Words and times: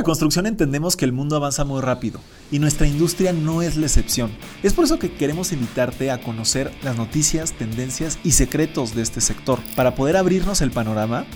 la 0.00 0.04
construcción 0.04 0.46
entendemos 0.46 0.96
que 0.96 1.04
el 1.04 1.12
mundo 1.12 1.36
avanza 1.36 1.66
muy 1.66 1.82
rápido 1.82 2.20
y 2.50 2.58
nuestra 2.58 2.86
industria 2.86 3.34
no 3.34 3.60
es 3.60 3.76
la 3.76 3.84
excepción. 3.84 4.30
Es 4.62 4.72
por 4.72 4.86
eso 4.86 4.98
que 4.98 5.12
queremos 5.12 5.52
invitarte 5.52 6.10
a 6.10 6.22
conocer 6.22 6.72
las 6.82 6.96
noticias, 6.96 7.52
tendencias 7.52 8.18
y 8.24 8.30
secretos 8.30 8.94
de 8.94 9.02
este 9.02 9.20
sector 9.20 9.58
para 9.76 9.94
poder 9.94 10.16
abrirnos 10.16 10.62
el 10.62 10.70
panorama 10.70 11.26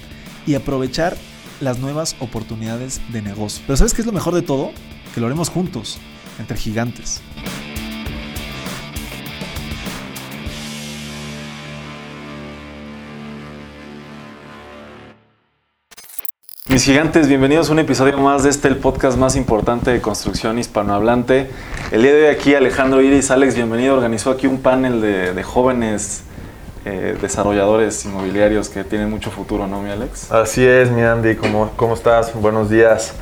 y 0.46 0.54
aprovechar 0.54 1.14
las 1.60 1.78
nuevas 1.78 2.16
oportunidades 2.20 3.02
de 3.12 3.20
negocio. 3.20 3.62
Pero 3.66 3.76
¿sabes 3.76 3.92
qué 3.92 4.00
es 4.00 4.06
lo 4.06 4.12
mejor 4.12 4.34
de 4.34 4.40
todo? 4.40 4.70
Que 5.12 5.20
lo 5.20 5.26
haremos 5.26 5.50
juntos, 5.50 5.98
entre 6.38 6.56
gigantes. 6.56 7.20
Mis 16.66 16.82
gigantes, 16.82 17.28
bienvenidos 17.28 17.68
a 17.68 17.72
un 17.72 17.78
episodio 17.78 18.16
más 18.16 18.42
de 18.42 18.48
este, 18.48 18.68
el 18.68 18.78
podcast 18.78 19.18
más 19.18 19.36
importante 19.36 19.90
de 19.90 20.00
construcción 20.00 20.58
hispanohablante. 20.58 21.50
El 21.92 22.00
día 22.00 22.14
de 22.14 22.22
hoy 22.22 22.34
aquí 22.34 22.54
Alejandro 22.54 23.02
Iris, 23.02 23.30
Alex, 23.30 23.54
bienvenido. 23.54 23.94
Organizó 23.94 24.30
aquí 24.30 24.46
un 24.46 24.62
panel 24.62 25.02
de, 25.02 25.42
jóvenes 25.42 26.22
eh, 26.86 27.18
desarrolladores 27.20 28.06
inmobiliarios 28.06 28.70
que 28.70 28.82
tienen 28.82 29.10
mucho 29.10 29.30
futuro, 29.30 29.66
¿no, 29.66 29.82
mi 29.82 29.90
Alex? 29.90 30.32
Así 30.32 30.64
es, 30.64 30.90
mi 30.90 31.02
Andy, 31.02 31.34
¿cómo, 31.36 31.70
cómo 31.76 31.92
estás? 31.92 32.34
Buenos 32.34 32.70
días. 32.70 33.12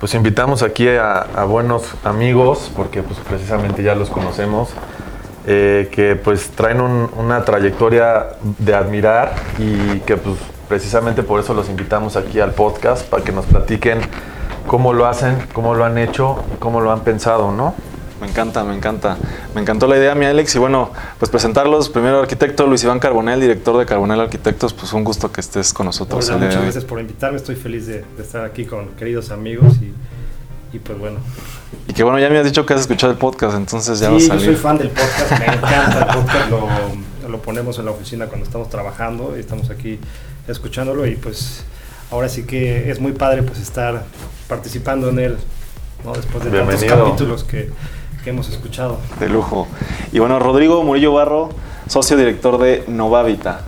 Pues 0.00 0.12
invitamos 0.14 0.64
aquí 0.64 0.88
a, 0.88 1.44
buenos 1.48 1.84
amigos, 2.02 2.72
porque 2.74 3.04
pues 3.04 3.20
precisamente 3.20 3.84
ya 3.84 3.94
los 3.94 4.10
conocemos, 4.10 4.70
eh, 5.46 5.88
que 5.92 6.16
pues 6.16 6.50
traen 6.50 6.80
una 6.80 7.44
trayectoria 7.44 8.30
de 8.58 8.74
admirar 8.74 9.36
y 9.56 10.00
que 10.00 10.16
pues 10.16 10.36
precisamente 10.72 11.22
por 11.22 11.38
eso 11.38 11.52
los 11.52 11.68
invitamos 11.68 12.16
aquí 12.16 12.40
al 12.40 12.52
podcast, 12.52 13.06
para 13.06 13.22
que 13.22 13.30
nos 13.30 13.44
platiquen 13.44 13.98
cómo 14.66 14.94
lo 14.94 15.04
hacen, 15.04 15.36
cómo 15.52 15.74
lo 15.74 15.84
han 15.84 15.98
hecho, 15.98 16.42
cómo 16.60 16.80
lo 16.80 16.90
han 16.90 17.00
pensado, 17.00 17.52
¿no? 17.52 17.74
Me 18.22 18.26
encanta, 18.26 18.64
me 18.64 18.74
encanta. 18.74 19.18
Me 19.54 19.60
encantó 19.60 19.86
la 19.86 19.98
idea, 19.98 20.14
mi 20.14 20.24
Alex. 20.24 20.54
Y 20.54 20.58
bueno, 20.58 20.90
pues 21.18 21.30
presentarlos. 21.30 21.90
Primero, 21.90 22.20
arquitecto 22.20 22.66
Luis 22.66 22.82
Iván 22.84 23.00
Carbonel, 23.00 23.38
director 23.38 23.76
de 23.76 23.84
Carbonel 23.84 24.18
Arquitectos. 24.18 24.72
Pues 24.72 24.94
un 24.94 25.04
gusto 25.04 25.30
que 25.30 25.42
estés 25.42 25.74
con 25.74 25.84
nosotros. 25.84 26.30
muchas 26.30 26.62
gracias 26.62 26.84
por 26.86 26.98
invitarme. 26.98 27.36
Estoy 27.36 27.56
feliz 27.56 27.86
de, 27.86 28.02
estar 28.18 28.42
aquí 28.46 28.64
con 28.64 28.92
queridos 28.92 29.30
amigos 29.30 29.74
y, 30.72 30.78
pues 30.78 30.98
bueno. 30.98 31.18
Y 31.86 31.92
que 31.92 32.02
bueno, 32.02 32.18
ya 32.18 32.30
me 32.30 32.38
has 32.38 32.46
dicho 32.46 32.64
que 32.64 32.72
has 32.72 32.80
escuchado 32.80 33.12
el 33.12 33.18
podcast, 33.18 33.58
entonces 33.58 33.98
ya 33.98 34.06
sí, 34.06 34.12
va 34.12 34.16
a 34.16 34.20
salir. 34.20 34.46
yo 34.46 34.52
soy 34.52 34.56
fan 34.56 34.78
del 34.78 34.88
podcast. 34.88 35.32
Me 35.38 35.46
encanta 35.54 35.98
el 35.98 36.16
podcast. 36.16 36.50
Lo, 36.50 37.28
lo 37.28 37.42
ponemos 37.42 37.78
en 37.78 37.84
la 37.84 37.90
oficina 37.90 38.26
cuando 38.26 38.46
estamos 38.46 38.70
trabajando 38.70 39.36
y 39.36 39.40
estamos 39.40 39.68
aquí 39.68 39.98
escuchándolo 40.48 41.06
y 41.06 41.16
pues 41.16 41.64
ahora 42.10 42.28
sí 42.28 42.44
que 42.44 42.90
es 42.90 43.00
muy 43.00 43.12
padre 43.12 43.42
pues 43.42 43.58
estar 43.58 44.04
participando 44.48 45.08
en 45.08 45.18
él, 45.18 45.36
¿no? 46.04 46.12
después 46.12 46.44
de 46.44 46.50
tantos 46.50 46.84
capítulos 46.84 47.44
que, 47.44 47.70
que, 48.22 48.30
hemos 48.30 48.48
escuchado. 48.48 48.98
De 49.18 49.28
lujo. 49.28 49.68
Y 50.12 50.18
bueno, 50.18 50.38
Rodrigo 50.38 50.82
Murillo 50.82 51.12
Barro, 51.12 51.50
socio 51.88 52.16
director 52.16 52.58
de 52.58 52.84
Novavita. 52.88 53.62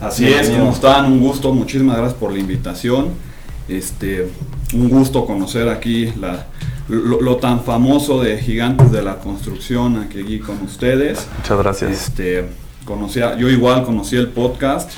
Así 0.00 0.26
es, 0.26 0.50
como 0.50 0.72
están? 0.72 1.06
Un 1.06 1.20
gusto, 1.20 1.52
muchísimas 1.52 1.96
gracias 1.96 2.18
por 2.18 2.32
la 2.32 2.38
invitación. 2.38 3.10
Este, 3.68 4.30
un 4.74 4.90
gusto 4.90 5.24
conocer 5.24 5.68
aquí 5.68 6.12
la, 6.20 6.46
lo, 6.88 7.36
tan 7.36 7.62
famoso 7.62 8.22
de 8.22 8.38
Gigantes 8.38 8.92
de 8.92 9.02
la 9.02 9.16
Construcción 9.16 9.96
aquí 9.96 10.38
con 10.40 10.60
ustedes. 10.62 11.26
Muchas 11.38 11.58
gracias. 11.58 11.90
Este, 11.90 12.44
conocía, 12.84 13.36
yo 13.36 13.48
igual 13.48 13.84
conocí 13.84 14.16
el 14.16 14.28
podcast, 14.28 14.90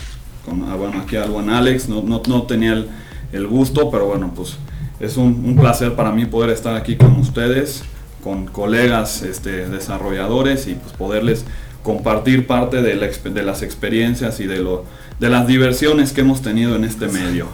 Ah, 0.48 0.76
bueno, 0.76 1.00
aquí 1.02 1.16
al 1.16 1.30
buen 1.30 1.50
Alex, 1.50 1.88
no, 1.88 2.02
no, 2.02 2.22
no 2.26 2.42
tenía 2.44 2.84
el, 3.32 3.46
gusto, 3.46 3.90
pero 3.90 4.06
bueno, 4.06 4.32
pues 4.34 4.56
es 5.00 5.16
un, 5.16 5.56
placer 5.56 5.94
para 5.94 6.12
mí 6.12 6.24
poder 6.24 6.50
estar 6.50 6.74
aquí 6.74 6.96
con 6.96 7.18
ustedes, 7.18 7.82
con 8.22 8.46
colegas 8.46 9.22
este, 9.22 9.68
desarrolladores 9.68 10.68
y 10.68 10.74
pues 10.74 10.92
poderles 10.92 11.44
compartir 11.82 12.46
parte 12.46 12.82
de, 12.82 12.96
de 12.96 13.42
las 13.42 13.62
experiencias 13.62 14.40
y 14.40 14.46
de, 14.46 14.58
lo, 14.58 14.84
de 15.20 15.28
las 15.28 15.46
diversiones 15.46 16.12
que 16.12 16.22
hemos 16.22 16.42
tenido 16.42 16.76
en 16.76 16.84
este 16.84 17.08
medio. 17.08 17.46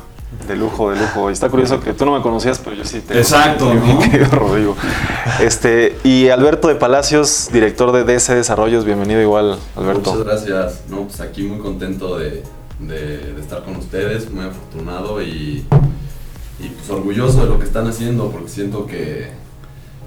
De 0.46 0.56
lujo, 0.56 0.90
de 0.90 0.98
lujo. 0.98 1.28
Y 1.28 1.34
está 1.34 1.50
curioso 1.50 1.80
que 1.80 1.92
tú 1.92 2.06
no 2.06 2.16
me 2.16 2.22
conocías, 2.22 2.58
pero 2.58 2.74
yo 2.74 2.84
sí 2.84 3.00
te 3.00 3.18
Exacto, 3.18 3.72
Rodrigo. 4.32 4.76
Este, 5.40 5.98
y 6.04 6.28
Alberto 6.28 6.68
de 6.68 6.74
Palacios, 6.74 7.50
director 7.52 7.92
de 7.92 8.04
DC 8.04 8.34
Desarrollos, 8.34 8.84
bienvenido 8.84 9.20
igual, 9.20 9.58
Alberto. 9.76 10.14
Muchas 10.14 10.26
gracias. 10.26 10.80
No, 10.88 11.02
pues 11.02 11.20
aquí 11.20 11.42
muy 11.42 11.58
contento 11.58 12.18
de, 12.18 12.42
de, 12.88 13.38
estar 13.40 13.64
con 13.64 13.76
ustedes, 13.76 14.30
muy 14.30 14.44
afortunado 14.44 15.22
y, 15.22 15.64
pues 16.58 16.90
orgulloso 16.90 17.42
de 17.42 17.46
lo 17.46 17.58
que 17.58 17.64
están 17.64 17.88
haciendo 17.88 18.30
porque 18.30 18.48
siento 18.48 18.86
que, 18.86 19.30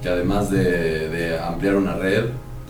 que 0.02 0.08
además 0.08 0.50
de, 0.50 1.38
ampliar 1.42 1.76
una 1.76 1.94
red, 1.94 2.24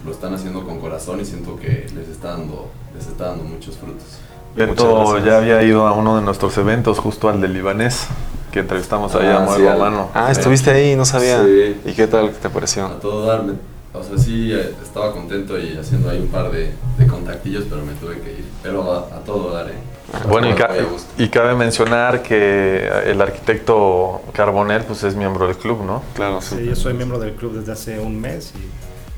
lo 0.05 0.13
están 0.13 0.35
haciendo 0.35 0.65
con 0.65 0.81
corazón 0.81 1.21
y 1.21 1.25
siento 1.25 1.57
que 1.57 1.87
les 1.95 2.09
está 2.09 2.33
dando, 2.33 2.71
les 2.97 3.07
está 3.07 3.29
dando 3.29 3.45
muchos 3.45 3.77
frutos. 3.77 4.19
Beto 4.55 5.25
ya 5.25 5.39
había 5.39 5.63
ido 5.63 5.87
a 5.87 5.93
uno 5.93 6.17
de 6.17 6.23
nuestros 6.23 6.57
eventos, 6.57 6.99
justo 6.99 7.29
al 7.29 7.41
del 7.41 7.53
libanés, 7.53 8.07
que 8.51 8.61
entrevistamos 8.61 9.15
ahí 9.15 9.27
a 9.29 9.41
Muevo 9.41 9.79
Mano. 9.79 10.09
Ah, 10.15 10.31
estuviste 10.31 10.71
ahí, 10.71 10.97
no 10.97 11.05
sabía. 11.05 11.43
¿Y 11.85 11.93
qué 11.93 12.07
tal 12.07 12.31
te 12.31 12.49
pareció? 12.49 12.87
A 12.87 12.99
todo 12.99 13.27
darme. 13.27 13.55
O 13.93 14.03
sea, 14.03 14.19
sí, 14.19 14.53
eh, 14.53 14.75
estaba 14.83 15.13
contento 15.13 15.59
y 15.59 15.77
haciendo 15.77 16.11
ahí 16.11 16.19
un 16.19 16.29
par 16.29 16.51
de, 16.51 16.73
contactillos, 17.09 17.65
pero 17.69 17.83
me 17.85 17.93
tuve 17.95 18.21
que 18.21 18.33
ir. 18.33 18.45
Pero 18.63 18.93
a, 18.93 18.99
a 19.17 19.21
todo 19.25 19.53
dar, 19.53 19.69
¿eh? 19.69 19.96
Bueno, 20.29 20.49
y, 21.19 21.29
cabe 21.29 21.55
mencionar 21.55 22.23
que 22.23 22.89
el 23.05 23.21
arquitecto 23.21 24.23
Carbonel 24.33 24.83
pues 24.85 25.03
es 25.05 25.15
miembro 25.15 25.47
del 25.47 25.57
club, 25.57 25.85
¿no? 25.85 26.03
Claro, 26.15 26.41
sí. 26.41 26.65
yo 26.65 26.75
soy 26.75 26.95
miembro 26.95 27.19
del 27.19 27.35
club 27.35 27.55
desde 27.55 27.73
hace 27.73 27.99
un 27.99 28.21
mes 28.21 28.53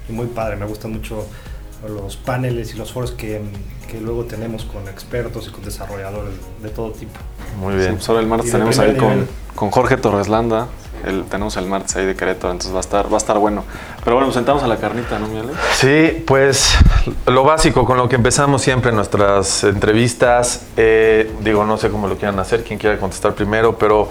y, 0.08 0.12
muy 0.12 0.26
padre, 0.26 0.56
me 0.56 0.66
gustan 0.66 0.92
mucho 0.92 1.26
los 1.86 2.16
paneles 2.16 2.74
y 2.74 2.78
los 2.78 2.92
foros 2.92 3.12
que, 3.12 3.40
luego 4.00 4.24
tenemos 4.24 4.64
con 4.64 4.88
expertos 4.88 5.48
y 5.48 5.50
con 5.50 5.64
desarrolladores 5.64 6.34
de 6.62 6.68
todo 6.70 6.90
tipo. 6.92 7.18
Muy 7.58 7.74
bien. 7.76 8.00
solo 8.00 8.20
el 8.20 8.26
martes 8.26 8.50
tenemos 8.50 8.78
ahí 8.78 8.96
con, 8.96 9.26
con 9.54 9.70
Jorge 9.70 9.96
Torreslanda, 9.96 10.68
el, 11.04 11.24
tenemos 11.24 11.56
el 11.56 11.66
martes 11.66 11.96
ahí 11.96 12.06
de 12.06 12.14
Querétaro, 12.14 12.52
entonces 12.52 12.72
va 12.72 12.78
a 12.78 12.80
estar, 12.80 13.10
va 13.10 13.14
a 13.14 13.18
estar 13.18 13.38
bueno. 13.38 13.64
Pero 14.04 14.16
bueno, 14.16 14.26
nos 14.26 14.34
sentamos 14.34 14.62
a 14.62 14.66
la 14.66 14.76
carnita, 14.76 15.18
¿no, 15.18 15.28
Miele? 15.28 15.52
Sí, 15.74 16.24
pues 16.26 16.76
lo 17.26 17.44
básico 17.44 17.84
con 17.84 17.96
lo 17.96 18.08
que 18.08 18.16
empezamos 18.16 18.62
siempre 18.62 18.92
nuestras 18.92 19.64
entrevistas, 19.64 20.66
eh, 20.76 21.30
digo, 21.40 21.64
no 21.64 21.76
sé 21.76 21.90
cómo 21.90 22.08
lo 22.08 22.16
quieran 22.16 22.38
hacer, 22.38 22.64
quien 22.64 22.78
quiera 22.78 22.98
contestar 22.98 23.34
primero, 23.34 23.76
pero 23.78 24.08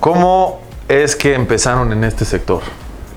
¿cómo 0.00 0.60
es 0.88 1.16
que 1.16 1.34
empezaron 1.34 1.92
en 1.92 2.04
este 2.04 2.24
sector? 2.24 2.62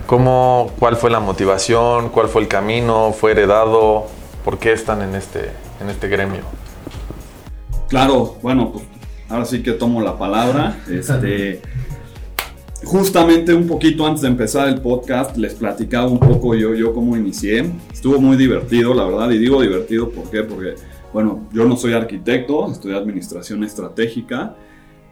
¿Cómo, 0.06 0.72
¿Cuál 0.80 0.96
fue 0.96 1.10
la 1.10 1.20
motivación? 1.20 2.10
¿Cuál 2.10 2.30
fue 2.30 2.42
el 2.42 2.48
camino? 2.48 3.12
¿Fue 3.12 3.32
heredado? 3.32 4.08
¿Por 4.46 4.58
qué 4.58 4.72
están 4.72 5.02
en 5.02 5.16
este, 5.16 5.52
en 5.82 5.90
este 5.90 6.08
gremio? 6.08 6.44
Claro, 7.90 8.38
bueno, 8.42 8.72
pues 8.72 8.86
ahora 9.30 9.46
sí 9.46 9.62
que 9.64 9.74
tomo 9.74 10.02
la 10.02 10.18
palabra. 10.18 10.78
Este, 10.90 11.62
Justamente 12.84 13.54
un 13.54 13.68
poquito 13.68 14.06
antes 14.06 14.22
de 14.22 14.28
empezar 14.28 14.70
el 14.70 14.80
podcast 14.82 15.36
les 15.36 15.56
platicaba 15.56 16.08
un 16.08 16.20
poco 16.20 16.54
yo, 16.54 16.76
yo 16.76 16.94
cómo 16.94 17.18
inicié. 17.18 17.66
Estuvo 17.92 18.20
muy 18.22 18.38
divertido, 18.38 18.94
la 18.94 19.06
verdad, 19.06 19.32
y 19.32 19.40
digo 19.40 19.62
divertido 19.62 20.10
¿por 20.10 20.26
porque, 20.26 20.76
bueno, 21.12 21.48
yo 21.52 21.66
no 21.66 21.76
soy 21.76 21.94
arquitecto, 21.94 22.72
estudié 22.72 22.96
administración 22.96 23.64
estratégica, 23.64 24.56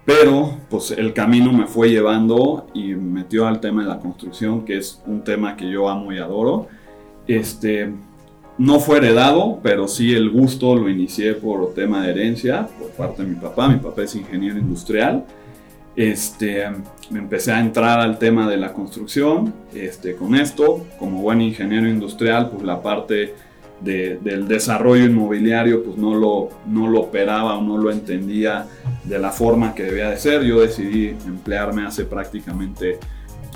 pero 0.06 0.60
pues 0.70 0.92
el 0.92 1.12
camino 1.14 1.52
me 1.52 1.66
fue 1.66 1.90
llevando 1.90 2.68
y 2.76 2.94
me 2.94 3.22
metió 3.22 3.48
al 3.48 3.60
tema 3.60 3.82
de 3.82 3.90
la 3.90 4.00
construcción, 4.00 4.64
que 4.64 4.78
es 4.78 5.02
un 5.08 5.24
tema 5.24 5.58
que 5.58 5.70
yo 5.70 5.90
amo 5.90 6.14
y 6.14 6.20
adoro. 6.20 6.68
Este, 7.28 7.92
no 8.60 8.80
fue 8.80 8.98
heredado, 8.98 9.60
pero 9.64 9.88
sí 9.88 10.14
el 10.14 10.30
gusto 10.30 10.76
lo 10.76 10.88
inicié 10.88 11.34
por 11.34 11.74
tema 11.74 12.04
de 12.04 12.12
herencia, 12.12 12.70
por 12.80 12.90
parte 12.92 13.24
de 13.24 13.30
mi 13.30 13.36
papá. 13.36 13.68
Mi 13.68 13.80
papá 13.80 14.04
es 14.04 14.16
ingeniero 14.16 14.60
industrial 14.60 15.26
este, 15.96 16.66
me 17.10 17.20
empecé 17.20 17.52
a 17.52 17.60
entrar 17.60 18.00
al 18.00 18.18
tema 18.18 18.50
de 18.50 18.58
la 18.58 18.74
construcción 18.74 19.54
este, 19.74 20.16
con 20.16 20.36
esto. 20.36 20.86
Como 21.00 21.22
buen 21.22 21.42
ingeniero 21.42 21.88
industrial, 21.88 22.50
pues 22.50 22.64
la 22.64 22.82
parte 22.82 23.34
del 23.82 24.48
desarrollo 24.48 25.06
inmobiliario 25.06 25.84
pues 25.84 25.98
no 25.98 26.16
lo, 26.16 26.50
no 26.66 26.88
lo 26.88 27.02
operaba 27.02 27.58
o 27.58 27.62
no 27.62 27.78
lo 27.78 27.92
entendía 27.92 28.66
de 29.04 29.20
la 29.20 29.32
forma 29.32 29.76
que 29.76 29.84
debía 29.84 30.10
de 30.10 30.18
ser. 30.18 30.44
Yo 30.44 30.62
decidí 30.62 31.10
emplearme 31.26 31.86
hace 31.86 32.06
prácticamente 32.06 33.00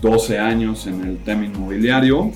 12 0.01 0.37
años 0.37 0.87
en 0.87 1.03
el 1.03 1.17
tema 1.19 1.45
inmobiliario. 1.45 2.31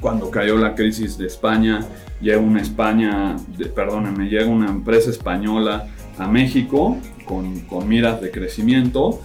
Cuando 0.00 0.30
cayó 0.30 0.56
la 0.58 0.74
crisis 0.74 1.16
de 1.16 1.26
España, 1.26 1.80
llega 2.20 2.38
una 2.38 2.60
España, 2.60 3.36
perdónenme, 3.74 4.28
llega 4.28 4.46
una 4.46 4.68
empresa 4.68 5.10
española 5.10 5.88
a 6.18 6.28
México 6.28 6.98
con, 7.26 7.66
miras 7.86 8.20
de 8.20 8.30
crecimiento 8.30 9.20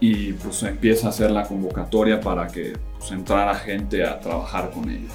y 0.00 0.32
pues 0.32 0.62
empieza 0.62 1.08
a 1.08 1.10
hacer 1.10 1.30
la 1.30 1.42
convocatoria 1.42 2.20
para 2.20 2.46
que 2.46 2.72
pues, 2.98 3.10
entrara 3.12 3.54
gente 3.54 4.04
a 4.04 4.18
trabajar 4.18 4.70
con 4.70 4.88
ellos. 4.88 5.12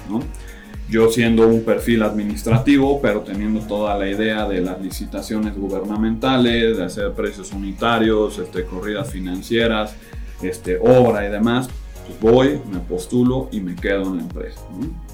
Yo 0.88 1.10
siendo 1.10 1.48
un 1.48 1.64
perfil 1.64 2.04
administrativo, 2.04 3.00
pero 3.00 3.22
teniendo 3.22 3.60
toda 3.60 3.98
la 3.98 4.08
idea 4.08 4.46
de 4.46 4.60
las 4.60 4.80
licitaciones 4.80 5.56
gubernamentales, 5.56 6.76
de 6.76 6.84
hacer 6.84 7.10
precios 7.12 7.52
unitarios, 7.52 8.38
este, 8.38 8.64
corridas 8.64 9.10
financieras, 9.10 9.96
este, 10.42 10.78
obra 10.78 11.26
y 11.26 11.30
demás, 11.32 11.68
pues 12.06 12.20
voy, 12.20 12.60
me 12.70 12.78
postulo 12.78 13.48
y 13.50 13.58
me 13.58 13.74
quedo 13.74 14.04
en 14.04 14.18
la 14.18 14.22
empresa. 14.22 14.60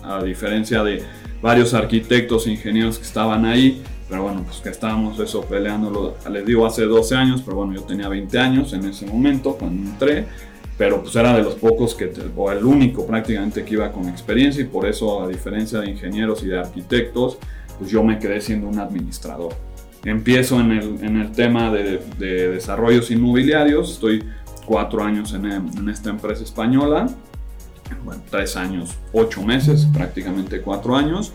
A 0.03 0.23
diferencia 0.23 0.83
de 0.85 1.03
varios 1.41 1.73
arquitectos 1.73 2.47
e 2.47 2.51
ingenieros 2.51 2.99
que 2.99 3.05
estaban 3.05 3.47
ahí, 3.47 3.83
pero 4.13 4.25
bueno, 4.25 4.43
pues 4.45 4.59
que 4.59 4.69
estábamos 4.69 5.19
eso 5.21 5.41
peleándolo, 5.41 6.17
les 6.31 6.45
digo 6.45 6.67
hace 6.67 6.83
12 6.83 7.17
años, 7.17 7.41
pero 7.43 7.57
bueno, 7.57 7.73
yo 7.73 7.81
tenía 7.85 8.11
20 8.11 8.39
años 8.39 8.75
en 8.75 8.85
ese 8.85 9.07
momento 9.07 9.57
cuando 9.59 9.89
entré, 9.89 10.27
pero 10.77 11.01
pues 11.01 11.17
era 11.17 11.35
de 11.35 11.43
los 11.43 11.55
pocos 11.55 11.95
que, 11.95 12.13
o 12.37 12.53
el 12.53 12.63
único 12.63 13.07
prácticamente 13.07 13.65
que 13.65 13.73
iba 13.73 13.91
con 13.91 14.11
experiencia 14.11 14.61
y 14.61 14.67
por 14.67 14.85
eso 14.85 15.23
a 15.23 15.29
diferencia 15.29 15.81
de 15.81 15.89
ingenieros 15.89 16.43
y 16.43 16.49
de 16.49 16.59
arquitectos, 16.59 17.39
pues 17.79 17.91
yo 17.91 18.05
me 18.05 18.19
quedé 18.19 18.43
siendo 18.43 18.69
un 18.69 18.79
administrador. 18.79 19.55
Empiezo 20.05 20.61
en 20.61 20.73
el, 20.73 21.03
en 21.03 21.17
el 21.17 21.33
tema 21.33 21.73
de, 21.73 22.03
de, 22.19 22.51
desarrollos 22.51 23.11
inmobiliarios, 23.11 23.93
estoy 23.93 24.23
cuatro 24.67 25.03
años 25.03 25.33
en, 25.33 25.47
en 25.47 25.89
esta 25.89 26.11
empresa 26.11 26.45
española, 26.45 27.07
bueno, 28.05 28.23
tres 28.31 28.59
años, 28.59 28.95
ocho 29.15 29.43
meses, 29.43 29.89
prácticamente 29.91 30.61
cuatro 30.61 30.97
años. 30.97 31.33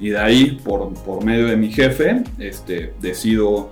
Y 0.00 0.10
de 0.10 0.18
ahí, 0.18 0.60
por, 0.62 0.92
por 0.94 1.24
medio 1.24 1.46
de 1.46 1.56
mi 1.56 1.72
jefe, 1.72 2.22
este, 2.38 2.92
decido 3.00 3.70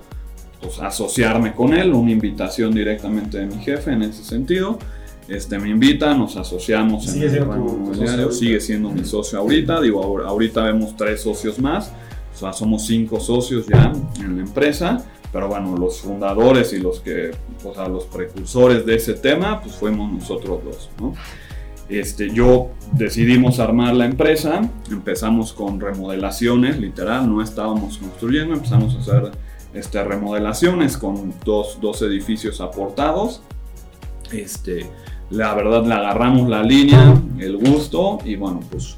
pues, 0.61 0.79
asociarme 0.79 1.53
con 1.53 1.73
él, 1.73 1.93
una 1.93 2.11
invitación 2.11 2.73
directamente 2.73 3.37
de 3.37 3.45
mi 3.45 3.61
jefe 3.63 3.91
en 3.91 4.03
ese 4.03 4.23
sentido. 4.23 4.79
Este, 5.27 5.57
me 5.57 5.69
invita, 5.69 6.13
nos 6.13 6.35
asociamos 6.37 7.05
sigue 7.05 7.25
en 7.25 7.31
siendo 7.31 8.31
sigue 8.31 8.59
siendo 8.59 8.89
mi 8.91 9.03
socio 9.03 9.39
ahorita, 9.39 9.81
digo, 9.81 10.03
ahorita 10.23 10.63
vemos 10.63 10.95
tres 10.95 11.21
socios 11.21 11.57
más, 11.57 11.91
o 12.35 12.37
sea, 12.37 12.53
somos 12.53 12.85
cinco 12.85 13.19
socios 13.19 13.65
ya 13.65 13.91
en 14.19 14.35
la 14.37 14.43
empresa, 14.43 15.03
pero 15.33 15.47
bueno, 15.47 15.75
los 15.77 15.99
fundadores 15.99 16.73
y 16.73 16.79
los 16.79 16.99
que, 16.99 17.31
o 17.63 17.73
sea, 17.73 17.87
los 17.87 18.05
precursores 18.05 18.85
de 18.85 18.95
ese 18.95 19.15
tema, 19.15 19.61
pues 19.61 19.75
fuimos 19.75 20.11
nosotros 20.11 20.63
dos, 20.63 20.89
¿no? 20.99 21.15
Este, 21.87 22.31
yo 22.31 22.71
decidimos 22.93 23.59
armar 23.59 23.95
la 23.95 24.05
empresa, 24.05 24.69
empezamos 24.89 25.53
con 25.53 25.79
remodelaciones, 25.79 26.79
literal, 26.79 27.29
no 27.29 27.43
estábamos 27.43 27.99
construyendo, 27.99 28.55
empezamos 28.55 28.95
a 28.95 28.99
hacer 28.99 29.31
este, 29.73 30.03
remodelaciones 30.03 30.97
con 30.97 31.33
dos, 31.43 31.79
dos 31.81 32.01
edificios 32.01 32.59
aportados. 32.59 33.41
Este, 34.31 34.89
la 35.29 35.53
verdad 35.53 35.85
le 35.85 35.93
agarramos 35.93 36.49
la 36.49 36.63
línea, 36.63 37.21
el 37.37 37.57
gusto 37.57 38.17
y 38.25 38.35
bueno, 38.35 38.61
pues 38.71 38.95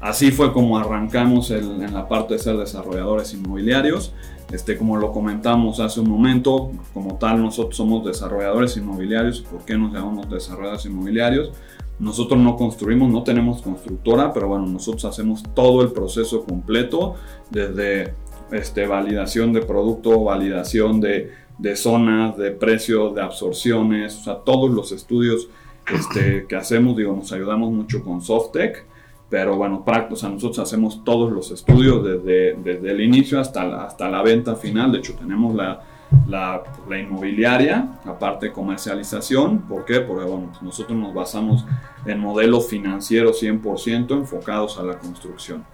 así 0.00 0.30
fue 0.30 0.52
como 0.54 0.78
arrancamos 0.78 1.50
en 1.50 1.92
la 1.92 2.08
parte 2.08 2.34
de 2.34 2.40
ser 2.40 2.56
desarrolladores 2.56 3.34
inmobiliarios. 3.34 4.14
Este, 4.50 4.76
como 4.76 4.96
lo 4.96 5.12
comentamos 5.12 5.78
hace 5.78 6.00
un 6.00 6.08
momento, 6.08 6.72
como 6.92 7.16
tal 7.16 7.40
nosotros 7.40 7.76
somos 7.76 8.04
desarrolladores 8.04 8.76
inmobiliarios. 8.76 9.42
¿Por 9.42 9.64
qué 9.64 9.76
nos 9.76 9.92
llamamos 9.92 10.28
desarrolladores 10.28 10.86
inmobiliarios? 10.86 11.52
Nosotros 12.00 12.40
no 12.40 12.56
construimos, 12.56 13.10
no 13.12 13.22
tenemos 13.22 13.60
constructora, 13.60 14.32
pero 14.32 14.48
bueno, 14.48 14.66
nosotros 14.66 15.04
hacemos 15.04 15.42
todo 15.54 15.82
el 15.82 15.92
proceso 15.92 16.44
completo, 16.44 17.16
desde 17.50 18.14
este, 18.52 18.86
validación 18.86 19.52
de 19.52 19.60
producto, 19.60 20.24
validación 20.24 21.00
de, 21.00 21.30
de 21.58 21.76
zonas, 21.76 22.36
de 22.38 22.52
precios, 22.52 23.14
de 23.14 23.22
absorciones, 23.22 24.18
o 24.18 24.24
sea, 24.24 24.34
todos 24.36 24.70
los 24.70 24.92
estudios 24.92 25.48
este, 25.92 26.46
que 26.48 26.56
hacemos, 26.56 26.96
digo, 26.96 27.14
nos 27.14 27.32
ayudamos 27.32 27.70
mucho 27.70 28.02
con 28.02 28.22
Softec, 28.22 28.86
pero 29.28 29.56
bueno, 29.56 29.84
o 29.86 30.16
sea, 30.16 30.30
nosotros 30.30 30.58
hacemos 30.58 31.04
todos 31.04 31.30
los 31.30 31.50
estudios 31.50 32.02
desde, 32.02 32.54
desde 32.54 32.90
el 32.90 33.00
inicio 33.02 33.38
hasta 33.38 33.64
la, 33.64 33.84
hasta 33.84 34.08
la 34.08 34.22
venta 34.22 34.56
final, 34.56 34.90
de 34.90 34.98
hecho 34.98 35.14
tenemos 35.14 35.54
la, 35.54 35.82
la, 36.28 36.62
la, 36.88 36.98
inmobiliaria, 36.98 37.98
aparte 38.04 38.52
comercialización. 38.52 39.60
¿Por 39.62 39.84
qué? 39.84 40.00
Porque 40.00 40.24
bueno, 40.24 40.48
pues 40.48 40.62
nosotros 40.62 40.98
nos 40.98 41.14
basamos 41.14 41.64
en 42.06 42.18
modelos 42.18 42.68
financieros 42.68 43.42
100% 43.42 44.12
enfocados 44.12 44.78
a 44.78 44.82
la 44.82 44.98
construcción. 44.98 45.64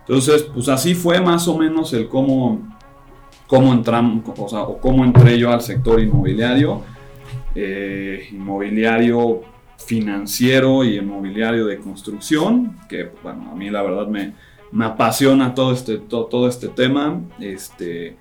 Entonces, 0.00 0.42
pues 0.42 0.68
así 0.68 0.94
fue 0.94 1.20
más 1.20 1.48
o 1.48 1.56
menos 1.56 1.92
el 1.94 2.08
cómo, 2.08 2.60
cómo 3.46 3.72
entramos, 3.72 4.22
o, 4.36 4.48
sea, 4.48 4.62
o 4.62 4.78
cómo 4.78 5.04
entré 5.04 5.38
yo 5.38 5.50
al 5.50 5.62
sector 5.62 6.00
inmobiliario. 6.00 6.82
Eh, 7.54 8.28
inmobiliario 8.32 9.42
financiero 9.78 10.82
y 10.84 10.96
inmobiliario 10.96 11.66
de 11.66 11.78
construcción, 11.78 12.76
que 12.88 13.10
bueno, 13.22 13.50
a 13.52 13.54
mí 13.54 13.70
la 13.70 13.82
verdad 13.82 14.08
me, 14.08 14.32
me 14.72 14.84
apasiona 14.86 15.54
todo 15.54 15.72
este, 15.72 15.98
todo, 15.98 16.26
todo 16.26 16.48
este 16.48 16.68
tema. 16.68 17.20
Este, 17.38 18.16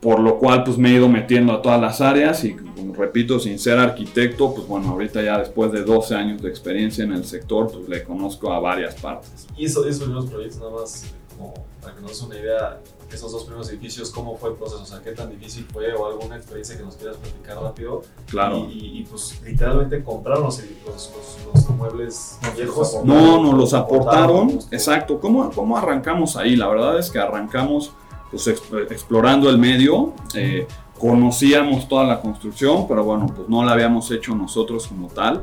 por 0.00 0.20
lo 0.20 0.38
cual 0.38 0.64
pues 0.64 0.78
me 0.78 0.90
he 0.90 0.94
ido 0.94 1.08
metiendo 1.08 1.52
a 1.52 1.62
todas 1.62 1.80
las 1.80 2.00
áreas 2.00 2.44
y 2.44 2.54
como 2.54 2.94
repito, 2.94 3.38
sin 3.38 3.58
ser 3.58 3.78
arquitecto, 3.78 4.54
pues 4.54 4.66
bueno, 4.66 4.90
ahorita 4.90 5.22
ya 5.22 5.38
después 5.38 5.70
de 5.72 5.82
12 5.82 6.14
años 6.14 6.42
de 6.42 6.48
experiencia 6.48 7.04
en 7.04 7.12
el 7.12 7.24
sector, 7.24 7.70
pues 7.70 7.88
le 7.88 8.02
conozco 8.02 8.52
a 8.52 8.58
varias 8.58 8.94
partes. 8.96 9.46
Y 9.56 9.66
eso, 9.66 9.86
esos 9.86 10.02
primeros 10.02 10.26
proyectos, 10.26 10.58
nada 10.60 10.72
más 10.72 11.04
como 11.36 11.54
para 11.82 11.94
que 11.94 12.00
nos 12.00 12.10
des 12.10 12.22
una 12.22 12.36
idea, 12.36 12.80
esos 13.12 13.30
dos 13.30 13.44
primeros 13.44 13.68
edificios, 13.70 14.10
¿cómo 14.10 14.36
fue 14.36 14.50
el 14.50 14.56
proceso? 14.56 14.82
O 14.82 14.86
sea, 14.86 15.00
¿qué 15.02 15.12
tan 15.12 15.30
difícil 15.30 15.66
fue 15.72 15.94
o 15.94 16.06
alguna 16.06 16.36
experiencia 16.36 16.76
que 16.76 16.82
nos 16.82 16.96
quieras 16.96 17.16
platicar 17.18 17.62
rápido? 17.62 18.02
Claro. 18.26 18.66
Y, 18.70 19.00
y 19.00 19.06
pues 19.08 19.40
literalmente 19.44 20.02
compraron 20.02 20.44
los, 20.44 20.58
los, 20.58 21.12
los, 21.14 21.54
los 21.54 21.70
muebles 21.70 22.38
viejos. 22.56 22.98
No, 23.04 23.42
nos 23.42 23.54
los 23.54 23.74
aportaron, 23.74 24.58
exacto. 24.70 25.20
¿Cómo, 25.20 25.50
¿Cómo 25.52 25.76
arrancamos 25.76 26.36
ahí? 26.36 26.56
La 26.56 26.68
verdad 26.68 26.98
es 26.98 27.10
que 27.10 27.18
arrancamos 27.18 27.92
pues 28.36 28.48
explorando 28.90 29.48
el 29.48 29.56
medio, 29.56 30.12
eh, 30.34 30.66
conocíamos 30.98 31.88
toda 31.88 32.04
la 32.04 32.20
construcción, 32.20 32.86
pero 32.86 33.02
bueno, 33.02 33.26
pues 33.34 33.48
no 33.48 33.64
la 33.64 33.72
habíamos 33.72 34.10
hecho 34.10 34.34
nosotros 34.34 34.86
como 34.88 35.08
tal. 35.08 35.42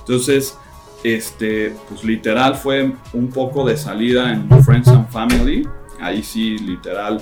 Entonces, 0.00 0.58
este, 1.02 1.74
pues 1.88 2.04
literal 2.04 2.54
fue 2.56 2.92
un 3.14 3.28
poco 3.28 3.64
de 3.64 3.76
salida 3.76 4.32
en 4.32 4.48
Friends 4.62 4.88
and 4.88 5.08
Family. 5.08 5.66
Ahí 6.00 6.22
sí, 6.22 6.58
literal, 6.58 7.20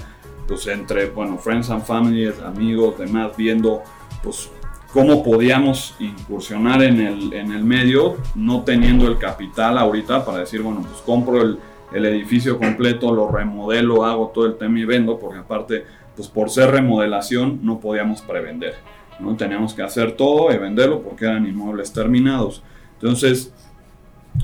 pues 0.49 0.67
entre, 0.67 1.11
bueno, 1.11 1.39
Friends 1.39 1.71
and 1.71 1.85
Family, 1.85 2.33
amigos, 2.45 2.99
demás, 2.99 3.37
viendo, 3.37 3.83
pues 4.25 4.51
cómo 4.93 5.23
podíamos 5.23 5.95
incursionar 6.01 6.83
en 6.83 7.01
el, 7.01 7.33
en 7.33 7.53
el 7.53 7.63
medio, 7.63 8.17
no 8.35 8.63
teniendo 8.63 9.07
el 9.07 9.19
capital 9.19 9.79
ahorita 9.79 10.25
para 10.25 10.39
decir, 10.39 10.63
bueno, 10.63 10.83
pues 10.83 11.01
compro 11.03 11.43
el, 11.43 11.59
el 11.95 12.07
edificio 12.07 12.59
completo, 12.59 13.13
lo 13.15 13.31
remodelo, 13.31 14.05
hago 14.05 14.29
todo 14.35 14.47
el 14.47 14.57
tema 14.57 14.79
y 14.79 14.85
vendo, 14.85 15.19
porque 15.19 15.41
aparte, 15.41 15.85
pues 16.17 16.29
por 16.29 16.51
ser 16.51 16.71
remodelación 16.71 17.61
no 17.63 17.81
podíamos 17.81 18.23
prevender, 18.23 18.75
¿no? 19.21 19.37
Teníamos 19.37 19.75
que 19.75 19.83
hacer 19.83 20.13
todo 20.13 20.53
y 20.53 20.59
venderlo 20.59 21.03
porque 21.03 21.25
eran 21.25 21.47
inmuebles 21.47 21.93
terminados. 21.93 22.63
Entonces, 22.95 23.53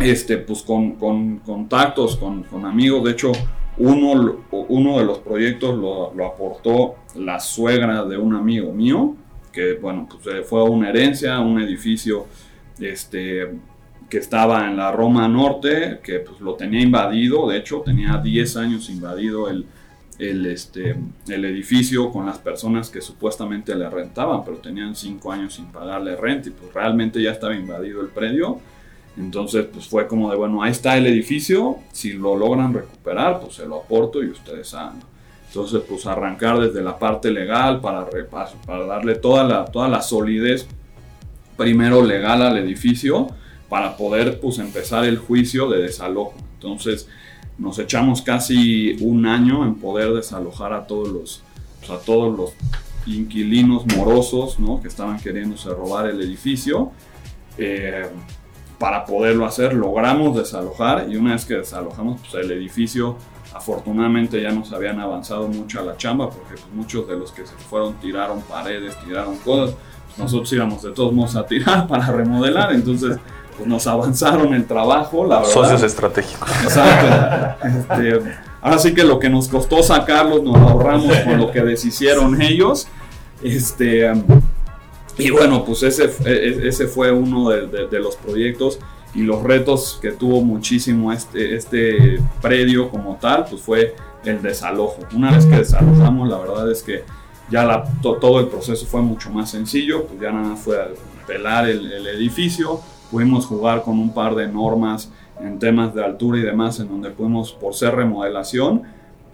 este, 0.00 0.38
pues 0.38 0.62
con, 0.62 0.92
con 0.92 1.38
contactos, 1.38 2.16
con, 2.16 2.42
con, 2.44 2.66
amigos, 2.66 3.04
de 3.04 3.12
hecho, 3.12 3.32
uno, 3.78 4.38
uno 4.50 4.99
de 4.99 5.04
los 5.04 5.18
proyectos 5.18 5.78
lo, 5.78 6.26
aportó 6.26 6.96
la 7.14 7.40
suegra 7.40 8.04
de 8.04 8.18
un 8.18 8.34
amigo 8.34 8.72
mío, 8.72 9.14
que 9.52 9.75
bueno, 9.75 10.08
pues 10.11 10.46
fue 10.46 10.62
una 10.64 10.90
herencia, 10.90 11.38
un 11.40 11.61
edificio, 11.61 12.26
este, 12.80 13.49
que 14.08 14.18
estaba 14.18 14.66
en 14.66 14.76
la 14.76 14.90
Roma 14.90 15.28
Norte, 15.28 16.00
que 16.02 16.20
pues, 16.20 16.40
lo 16.40 16.54
tenía 16.54 16.80
invadido, 16.80 17.48
de 17.48 17.58
hecho 17.58 17.82
tenía 17.84 18.16
10 18.16 18.56
años 18.56 18.88
invadido 18.88 19.48
el, 19.50 19.66
el, 20.18 20.46
este, 20.46 20.96
el 21.28 21.44
edificio 21.44 22.10
con 22.10 22.26
las 22.26 22.38
personas 22.38 22.88
que 22.88 23.00
supuestamente 23.00 23.74
le 23.74 23.88
rentaban, 23.88 24.44
pero 24.44 24.58
tenían 24.58 24.94
5 24.94 25.30
años 25.32 25.54
sin 25.54 25.66
pagarle 25.66 26.16
renta 26.16 26.48
y 26.48 26.52
pues 26.52 26.72
realmente 26.72 27.22
ya 27.22 27.32
estaba 27.32 27.54
invadido 27.54 28.00
el 28.00 28.08
predio. 28.08 28.58
Entonces 29.18 29.66
pues 29.72 29.86
fue 29.86 30.06
como 30.06 30.30
de, 30.30 30.36
bueno, 30.36 30.62
ahí 30.62 30.70
está 30.70 30.96
el 30.96 31.06
edificio, 31.06 31.78
si 31.92 32.12
lo 32.12 32.36
logran 32.36 32.72
recuperar, 32.72 33.40
pues 33.40 33.54
se 33.54 33.66
lo 33.66 33.82
aporto 33.82 34.22
y 34.22 34.28
ustedes 34.28 34.72
hagan. 34.74 35.00
Entonces 35.48 35.82
pues 35.86 36.06
arrancar 36.06 36.58
desde 36.60 36.82
la 36.82 36.98
parte 36.98 37.30
legal 37.30 37.80
para, 37.80 38.08
para 38.64 38.86
darle 38.86 39.16
toda 39.16 39.44
la, 39.44 39.64
toda 39.66 39.88
la 39.88 40.00
solidez 40.00 40.66
primero 41.56 42.04
legal 42.04 42.42
al 42.42 42.56
edificio 42.58 43.28
para 43.68 43.96
poder 43.96 44.40
pues, 44.40 44.58
empezar 44.58 45.04
el 45.04 45.18
juicio 45.18 45.68
de 45.68 45.82
desalojo. 45.82 46.34
Entonces 46.54 47.08
nos 47.58 47.78
echamos 47.78 48.22
casi 48.22 48.96
un 49.00 49.26
año 49.26 49.64
en 49.64 49.75
poder 49.75 50.12
desalojar 50.12 50.72
a 50.72 50.87
todos 50.87 51.08
los, 51.08 51.42
pues, 51.80 51.90
a 51.90 51.98
todos 52.04 52.37
los 52.37 52.52
inquilinos 53.06 53.84
morosos 53.96 54.58
¿no? 54.58 54.80
que 54.80 54.88
estaban 54.88 55.18
queriéndose 55.18 55.68
robar 55.70 56.08
el 56.08 56.20
edificio. 56.20 56.92
Eh, 57.56 58.08
para 58.78 59.04
poderlo 59.04 59.44
hacer 59.44 59.75
logramos 59.75 60.37
desalojar 60.37 61.08
y 61.10 61.16
una 61.16 61.32
vez 61.32 61.44
que 61.44 61.54
desalojamos 61.54 62.20
pues, 62.20 62.44
el 62.44 62.52
edificio 62.52 63.16
afortunadamente 63.52 64.40
ya 64.40 64.52
nos 64.52 64.72
habían 64.72 65.00
avanzado 65.00 65.48
mucho 65.48 65.80
a 65.80 65.82
la 65.82 65.96
chamba 65.96 66.30
porque 66.30 66.54
pues, 66.54 66.72
muchos 66.72 67.08
de 67.08 67.16
los 67.16 67.32
que 67.32 67.46
se 67.46 67.54
fueron 67.54 67.94
tiraron 67.94 68.40
paredes, 68.42 68.96
tiraron 69.04 69.37
cosas, 69.38 69.75
pues, 70.06 70.18
nosotros 70.18 70.52
íbamos 70.52 70.82
de 70.82 70.92
todos 70.92 71.12
modos 71.12 71.34
a 71.37 71.46
tirar 71.46 71.87
para 71.88 72.06
remodelar, 72.06 72.72
entonces 72.72 73.18
pues 73.58 73.68
nos 73.68 73.86
avanzaron 73.86 74.54
el 74.54 74.66
trabajo, 74.66 75.26
la 75.26 75.40
verdad. 75.40 75.52
Socios 75.52 75.82
estratégicos. 75.82 76.48
Exacto. 76.62 77.66
Este, 77.66 78.20
ahora 78.62 78.78
sí 78.78 78.94
que 78.94 79.04
lo 79.04 79.18
que 79.18 79.28
nos 79.28 79.48
costó 79.48 79.82
sacarlos 79.82 80.42
nos 80.42 80.58
lo 80.58 80.68
ahorramos 80.68 81.16
con 81.18 81.38
lo 81.38 81.50
que 81.50 81.60
deshicieron 81.60 82.40
ellos. 82.40 82.86
Este, 83.42 84.10
Y 85.18 85.30
bueno, 85.30 85.64
pues 85.64 85.82
ese, 85.82 86.10
e, 86.24 86.68
ese 86.68 86.86
fue 86.86 87.10
uno 87.10 87.50
de, 87.50 87.98
los 87.98 88.16
proyectos 88.16 88.78
y 89.14 89.22
los 89.22 89.42
retos 89.42 89.98
que 90.00 90.12
tuvo 90.12 90.40
muchísimo 90.42 91.12
este, 91.12 91.56
este 91.56 92.20
predio 92.40 92.88
como 92.88 93.16
tal, 93.16 93.46
pues 93.50 93.60
fue 93.60 93.96
el 94.24 94.40
desalojo. 94.40 95.00
Una 95.14 95.32
vez 95.32 95.44
que 95.46 95.56
desalojamos, 95.56 96.28
la 96.28 96.38
verdad 96.38 96.70
es 96.70 96.84
que 96.84 97.04
ya 97.50 97.64
la, 97.64 97.84
todo 98.00 98.38
el 98.38 98.46
proceso 98.46 98.86
fue 98.86 99.02
mucho 99.02 99.30
más 99.30 99.50
sencillo, 99.50 100.04
pues 100.06 100.20
ya 100.20 100.30
nada 100.30 100.54
fue 100.54 100.94
pelar 101.26 101.68
el, 101.68 101.90
el 101.90 102.06
edificio, 102.06 102.80
pudimos 103.10 103.46
jugar 103.46 103.82
con 103.82 103.98
un 103.98 104.12
par 104.12 104.34
de 104.34 104.48
normas 104.48 105.10
en 105.40 105.58
temas 105.58 105.94
de 105.94 106.04
altura 106.04 106.38
y 106.38 106.42
demás, 106.42 106.80
en 106.80 106.88
donde 106.88 107.10
pudimos, 107.10 107.52
por 107.52 107.74
ser 107.74 107.94
remodelación, 107.94 108.82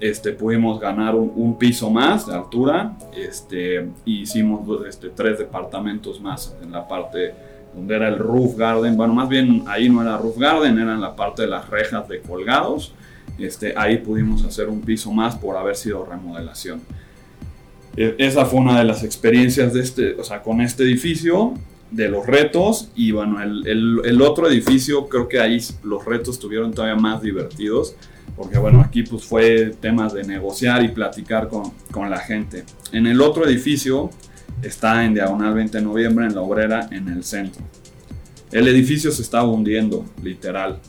este, 0.01 0.33
pudimos 0.33 0.81
ganar 0.81 1.15
un, 1.15 1.57
piso 1.57 1.89
más 1.89 2.27
de 2.27 2.35
altura 2.35 2.97
este, 3.17 3.89
y 4.05 4.23
hicimos 4.23 4.69
este, 4.87 5.09
tres 5.09 5.39
departamentos 5.39 6.21
más 6.21 6.55
en 6.63 6.73
la 6.73 6.87
parte 6.87 7.33
donde 7.75 7.95
era 7.95 8.09
el 8.09 8.19
roof 8.19 8.57
garden. 8.57 8.97
Bueno, 8.97 9.15
más 9.15 9.29
bien 9.29 9.65
ahí 9.67 9.89
no 9.89 10.03
era 10.03 10.19
roof 10.19 10.37
garden, 10.37 10.79
era 10.79 10.95
en 10.95 11.01
la 11.01 11.15
parte 11.15 11.43
de 11.43 11.49
las 11.49 11.69
rejas 11.71 12.09
de 12.09 12.21
colgados. 12.21 12.93
Este, 13.39 13.75
ahí 13.77 13.99
pudimos 13.99 14.45
hacer 14.45 14.69
un 14.69 14.81
piso 14.81 15.13
más 15.13 15.37
por 15.37 15.57
haber 15.57 15.77
sido 15.77 16.05
remodelación. 16.05 16.83
E, 17.97 18.15
esa 18.19 18.45
fue 18.45 18.61
una 18.61 18.79
de 18.79 18.85
las 18.85 19.03
experiencias 19.05 19.73
de 19.73 19.81
este, 19.81 20.15
o 20.15 20.25
sea, 20.25 20.43
con 20.43 20.61
este 20.61 20.83
edificio, 20.83 21.55
de 21.95 22.09
los 22.09 22.27
retos. 22.27 22.91
Y 22.95 23.13
bueno, 23.13 23.43
el, 23.43 24.01
el, 24.05 24.23
otro 24.23 24.49
edificio, 24.49 25.09
creo 25.09 25.29
que 25.29 25.41
ahí 25.41 25.59
los 25.83 26.05
retos 26.05 26.35
estuvieron 26.35 26.73
todavía 26.73 27.01
más 27.01 27.23
divertidos 27.23 27.97
porque 28.37 28.59
bueno, 28.59 28.81
aquí 28.81 29.05
pues 29.05 29.25
fue 29.25 29.75
temas 29.81 30.13
de 30.13 30.25
negociar 30.25 30.83
y 30.85 30.89
platicar 30.89 31.49
con, 31.49 31.73
con, 31.93 32.11
la 32.11 32.19
gente. 32.19 32.65
En 32.91 33.07
el 33.07 33.21
otro 33.21 33.47
edificio 33.47 34.11
está 34.61 35.05
en 35.05 35.15
Diagonal 35.15 35.55
20 35.55 35.79
de 35.79 35.85
Noviembre, 35.85 36.27
en 36.27 36.35
la 36.35 36.41
Obrera, 36.41 36.89
en 36.91 37.09
el 37.09 37.23
centro. 37.23 37.63
El 38.51 38.67
edificio 38.67 39.13
se 39.13 39.23
estaba 39.23 39.49
hundiendo, 39.49 40.05
literal. 40.21 40.81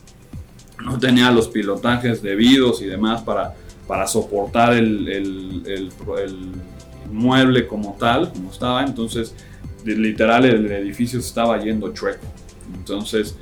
No 0.84 0.98
tenía 0.98 1.30
los 1.30 1.46
pilotajes 1.46 2.20
debidos 2.20 2.82
y 2.82 2.86
demás 2.86 3.22
para, 3.22 3.54
para 3.86 4.08
soportar 4.08 4.74
el, 4.74 5.06
el 5.08 5.90
mueble 7.10 7.66
como 7.68 7.96
tal, 7.98 8.32
como 8.32 8.50
estaba. 8.50 8.84
Entonces, 8.84 9.34
literal, 9.94 10.44
el 10.44 10.70
edificio 10.70 11.20
se 11.20 11.28
estaba 11.28 11.62
yendo 11.62 11.92
chueco. 11.92 12.26
Entonces, 12.74 13.36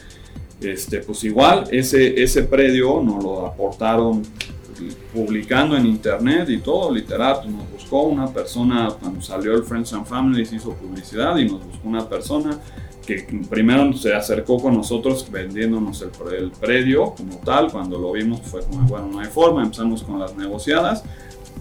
este, 0.61 1.01
pues 1.01 1.25
igual, 1.25 1.65
ese, 1.71 2.23
ese 2.23 2.43
predio 2.43 3.03
nos 3.03 3.23
lo 3.23 3.47
aportaron 3.47 4.23
publicando 5.13 5.77
en 5.77 5.87
internet 5.87 6.49
y 6.51 6.59
todo, 6.59 6.93
literal, 6.93 7.37
pues 7.43 7.55
nos 7.55 7.71
buscó 7.71 8.03
una 8.03 8.27
persona, 8.27 8.89
cuando 9.01 9.21
salió 9.21 9.55
el 9.55 9.63
Friends 9.63 9.93
and 9.93 10.07
Families 10.07 10.53
hizo 10.53 10.73
publicidad 10.73 11.37
y 11.39 11.45
nos 11.45 11.65
buscó 11.65 11.89
una 11.89 12.09
persona 12.09 12.59
que 13.07 13.27
primero 13.51 13.93
se 13.93 14.15
acercó 14.15 14.59
con 14.59 14.75
nosotros 14.75 15.31
vendiéndonos 15.31 16.03
el, 16.03 16.11
el 16.35 16.51
predio 16.51 17.15
como 17.15 17.37
tal, 17.45 17.71
cuando 17.71 17.99
lo 17.99 18.13
vimos 18.13 18.41
fue 18.43 18.63
como, 18.63 18.87
bueno, 18.89 19.09
no 19.13 19.21
hay 19.21 19.27
forma, 19.27 19.63
empezamos 19.63 20.03
con 20.03 20.19
las 20.19 20.35
negociadas 20.37 21.05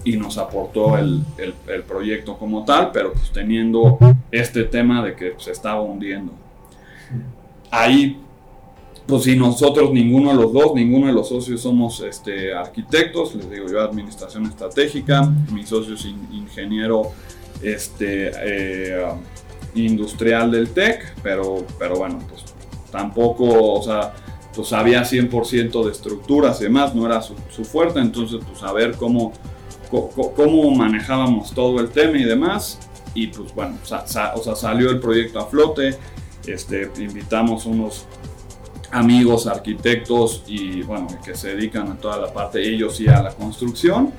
y 0.04 0.16
nos 0.16 0.38
aportó 0.38 0.98
el, 0.98 1.22
el, 1.38 1.82
proyecto 1.82 2.36
como 2.36 2.64
tal, 2.64 2.90
pero 2.92 3.12
pues 3.12 3.30
teniendo 3.32 3.98
este 4.30 4.64
tema 4.64 5.04
de 5.04 5.14
que 5.14 5.34
se 5.38 5.50
estaba 5.50 5.80
hundiendo. 5.80 6.32
Ahí 7.70 8.20
pues 9.06 9.24
si 9.24 9.36
nosotros, 9.36 9.92
ninguno 9.92 10.30
de 10.30 10.36
los 10.36 10.52
dos, 10.52 10.74
ninguno 10.74 11.08
de 11.08 11.12
los 11.12 11.28
socios 11.28 11.60
somos 11.60 12.00
este, 12.00 12.54
arquitectos, 12.54 13.34
les 13.34 13.50
digo 13.50 13.66
yo 13.68 13.80
administración 13.82 14.46
estratégica, 14.46 15.30
mi 15.52 15.66
socio 15.66 15.94
es 15.94 16.06
ingeniero 16.32 17.12
este, 17.62 18.30
eh, 18.34 19.06
industrial 19.74 20.50
del 20.50 20.70
TEC, 20.70 21.16
pero, 21.22 21.66
pero 21.78 21.96
bueno, 21.96 22.18
pues 22.28 22.44
tampoco, 22.90 23.74
o 23.74 23.82
sea, 23.82 24.14
pues 24.54 24.68
sabía 24.68 25.02
100% 25.02 25.84
de 25.84 25.92
estructuras 25.92 26.60
y 26.60 26.64
demás, 26.64 26.94
no 26.94 27.04
era 27.04 27.20
su, 27.20 27.34
fuerte, 27.64 28.00
entonces 28.00 28.40
pues 28.48 28.62
a 28.62 28.72
ver 28.72 28.92
cómo, 28.92 29.32
cómo 30.36 30.70
manejábamos 30.72 31.52
todo 31.52 31.80
el 31.80 31.90
tema 31.90 32.18
y 32.18 32.24
demás, 32.24 32.78
y 33.14 33.28
pues 33.28 33.54
bueno, 33.54 33.78
o 33.82 33.86
sea, 33.86 34.56
salió 34.56 34.90
el 34.90 35.00
proyecto 35.00 35.38
a 35.38 35.46
flote, 35.46 35.96
este, 36.46 36.90
invitamos 36.98 37.64
unos 37.66 38.06
amigos 38.90 39.46
arquitectos 39.46 40.44
y 40.46 40.82
bueno, 40.82 41.08
que 41.24 41.34
se 41.34 41.54
dedican 41.54 41.90
a 41.90 41.96
toda 41.96 42.18
la 42.18 42.32
parte, 42.32 42.62
ellos 42.62 43.00
y 43.00 43.08
a 43.08 43.22
la 43.22 43.30
construcción, 43.30 44.12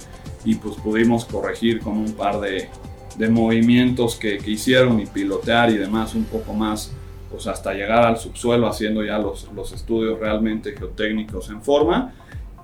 y 0.43 0.55
pues 0.55 0.75
pudimos 0.75 1.25
corregir 1.25 1.81
con 1.81 1.97
un 1.97 2.13
par 2.13 2.39
de, 2.39 2.69
de 3.17 3.29
movimientos 3.29 4.15
que, 4.15 4.37
que, 4.37 4.51
hicieron 4.51 4.99
y 4.99 5.05
pilotear 5.05 5.69
y 5.71 5.77
demás 5.77 6.15
un 6.15 6.25
poco 6.25 6.53
más, 6.53 6.91
pues 7.31 7.47
hasta 7.47 7.73
llegar 7.73 8.05
al 8.05 8.17
subsuelo 8.17 8.67
haciendo 8.67 9.03
ya 9.03 9.17
los, 9.17 9.49
los 9.53 9.71
estudios 9.71 10.19
realmente 10.19 10.75
geotécnicos 10.77 11.49
en 11.49 11.61
forma 11.61 12.13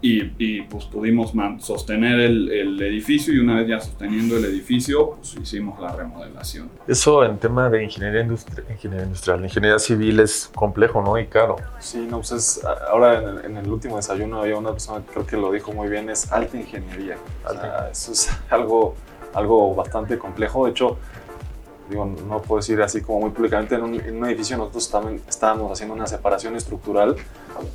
y, 0.03 0.61
pues 0.63 0.85
pudimos 0.85 1.31
sostener 1.59 2.19
el, 2.19 2.81
edificio 2.81 3.33
y 3.33 3.37
una 3.37 3.57
vez 3.57 3.67
ya 3.67 3.79
sosteniendo 3.79 4.37
el 4.37 4.45
edificio, 4.45 5.11
pues 5.17 5.35
hicimos 5.35 5.79
la 5.79 5.95
remodelación. 5.95 6.69
Eso 6.87 7.23
en 7.23 7.37
tema 7.37 7.69
de 7.69 7.83
ingeniería, 7.83 8.21
ingeniería 8.21 9.05
industrial, 9.05 9.43
ingeniería 9.43 9.79
civil 9.79 10.19
es 10.19 10.49
complejo, 10.55 11.01
¿no? 11.01 11.17
Y 11.19 11.27
caro. 11.27 11.57
Sí, 11.79 12.07
no, 12.09 12.17
pues 12.17 12.31
es, 12.31 12.65
ahora 12.89 13.41
en 13.43 13.57
el, 13.57 13.69
último 13.69 13.97
desayuno 13.97 14.41
había 14.41 14.57
una 14.57 14.71
persona 14.71 15.05
que 15.05 15.11
creo 15.11 15.25
que 15.27 15.37
lo 15.37 15.51
dijo 15.51 15.71
muy 15.71 15.87
bien, 15.87 16.09
es 16.09 16.31
alta 16.31 16.57
ingeniería. 16.57 17.17
eso 17.91 18.11
es 18.11 18.29
algo, 18.49 18.95
algo 19.33 19.75
bastante 19.75 20.17
complejo. 20.17 20.65
De 20.65 20.71
hecho, 20.71 20.97
digo, 21.91 22.05
no 22.05 22.41
puedo 22.41 22.59
decir 22.59 22.81
así 22.81 23.01
como 23.01 23.21
muy 23.21 23.29
públicamente, 23.29 23.75
en 23.75 23.83
un, 23.83 24.25
edificio 24.25 24.57
nosotros 24.57 24.89
también 24.89 25.21
estábamos 25.27 25.71
haciendo 25.71 25.93
una 25.93 26.07
separación 26.07 26.55
estructural 26.55 27.15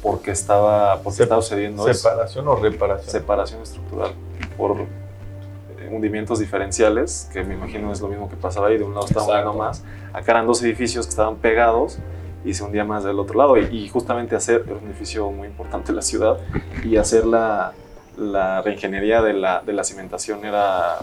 porque 0.03 0.31
estaba, 0.31 1.01
porque 1.03 1.23
estaba 1.23 1.43
sucediendo 1.43 1.93
¿Separación 1.93 2.49
o 2.49 2.57
reparación? 2.57 3.11
Separación 3.11 3.63
estructural 3.63 4.13
por 4.57 4.77
eh, 4.81 5.89
hundimientos 5.91 6.39
diferenciales, 6.39 7.29
que 7.33 7.43
me 7.45 7.55
imagino 7.55 7.93
es 7.93 8.01
lo 8.01 8.09
mismo 8.09 8.29
que 8.29 8.37
pasaba 8.37 8.69
ahí, 8.69 8.79
de 8.79 8.85
un 8.85 8.95
lado 8.95 9.07
estaba 9.07 9.27
hundiendo 9.27 9.55
más, 9.55 9.83
acá 10.13 10.33
eran 10.33 10.47
dos 10.47 10.63
edificios 10.63 11.07
que 11.07 11.11
estaban 11.11 11.37
pegados 11.37 11.99
y 12.45 12.55
se 12.55 12.63
hundía 12.63 12.85
más 12.85 13.05
del 13.05 13.19
otro 13.19 13.37
lado. 13.39 13.57
Y, 13.57 13.89
justamente 13.89 14.37
hacer, 14.37 14.65
era 14.67 14.77
un 14.77 14.87
edificio 14.87 15.31
muy 15.31 15.49
importante 15.49 15.93
la 15.93 16.03
ciudad, 16.03 16.39
y 16.85 16.97
hacer 16.97 17.27
la, 17.27 17.73
la 18.17 18.63
reingeniería 18.63 19.21
de 19.21 19.33
la, 19.33 19.63
de 19.67 19.73
la 19.73 19.85
cimentación 19.85 20.45
era 20.45 20.99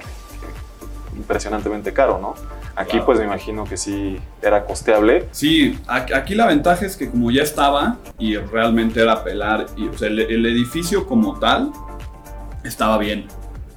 impresionantemente 1.15 1.93
caro, 1.93 2.19
¿no? 2.19 2.35
Aquí 2.75 2.99
pues 3.05 3.19
me 3.19 3.25
imagino 3.25 3.65
que 3.65 3.77
sí 3.77 4.19
era 4.41 4.65
costeable. 4.65 5.27
Sí, 5.31 5.79
aquí 5.87 6.33
la 6.33 6.47
ventaja 6.47 6.85
es 6.85 6.97
que 6.97 7.09
como 7.09 7.29
ya 7.29 7.43
estaba 7.43 7.97
y 8.17 8.35
realmente 8.37 9.01
era 9.01 9.23
pelar, 9.23 9.67
y, 9.77 9.87
o 9.87 9.97
sea, 9.97 10.07
el, 10.07 10.45
edificio 10.45 11.05
como 11.05 11.37
tal 11.39 11.71
estaba 12.63 12.97
bien. 12.97 13.27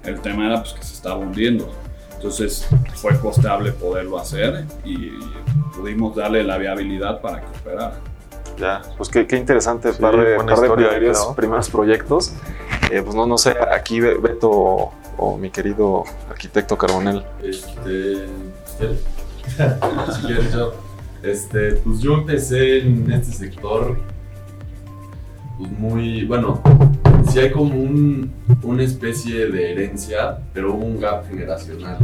El 0.02 0.20
tema 0.20 0.46
era 0.46 0.62
pues 0.62 0.72
que 0.72 0.82
se 0.82 0.94
estaba 0.94 1.16
hundiendo. 1.16 1.70
Entonces 2.14 2.66
fue 2.94 3.18
costeable 3.20 3.72
poderlo 3.72 4.18
hacer 4.18 4.64
y, 4.84 5.12
pudimos 5.76 6.16
darle 6.16 6.42
la 6.42 6.56
viabilidad 6.56 7.20
para 7.20 7.42
que 7.42 7.46
operara. 7.48 8.00
Ya, 8.56 8.80
pues 8.96 9.10
qué, 9.10 9.26
qué 9.26 9.36
interesante, 9.36 9.92
par 9.92 10.16
de, 10.16 10.36
par 10.36 10.58
de 10.58 11.14
primeros 11.36 11.68
proyectos. 11.68 12.32
Eh, 12.90 13.02
pues 13.02 13.14
no, 13.14 13.26
no 13.26 13.36
sé, 13.36 13.54
aquí 13.70 14.00
Beto 14.00 14.92
o 15.18 15.36
mi 15.36 15.50
querido 15.50 16.04
arquitecto 16.30 16.78
Carbonel. 16.78 17.24
Este, 17.42 18.26
si 20.14 20.26
quieres 20.26 20.52
yo. 20.52 20.75
Este, 21.23 21.73
pues 21.73 22.00
yo 22.00 22.14
empecé 22.14 22.80
en 22.80 23.11
este 23.11 23.33
sector, 23.33 23.99
pues 25.59 25.71
muy, 25.73 26.25
bueno, 26.25 26.61
sí 27.28 27.38
hay 27.40 27.50
como 27.50 27.75
un, 27.75 28.33
una 28.62 28.83
especie 28.83 29.49
de 29.49 29.73
herencia, 29.73 30.38
pero 30.52 30.75
hubo 30.75 30.85
un 30.85 31.00
gap 31.00 31.26
generacional. 31.28 31.99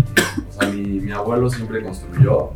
O 0.48 0.60
sea, 0.60 0.68
mi, 0.70 0.82
mi 1.00 1.12
abuelo 1.12 1.50
siempre 1.50 1.82
construyó, 1.82 2.52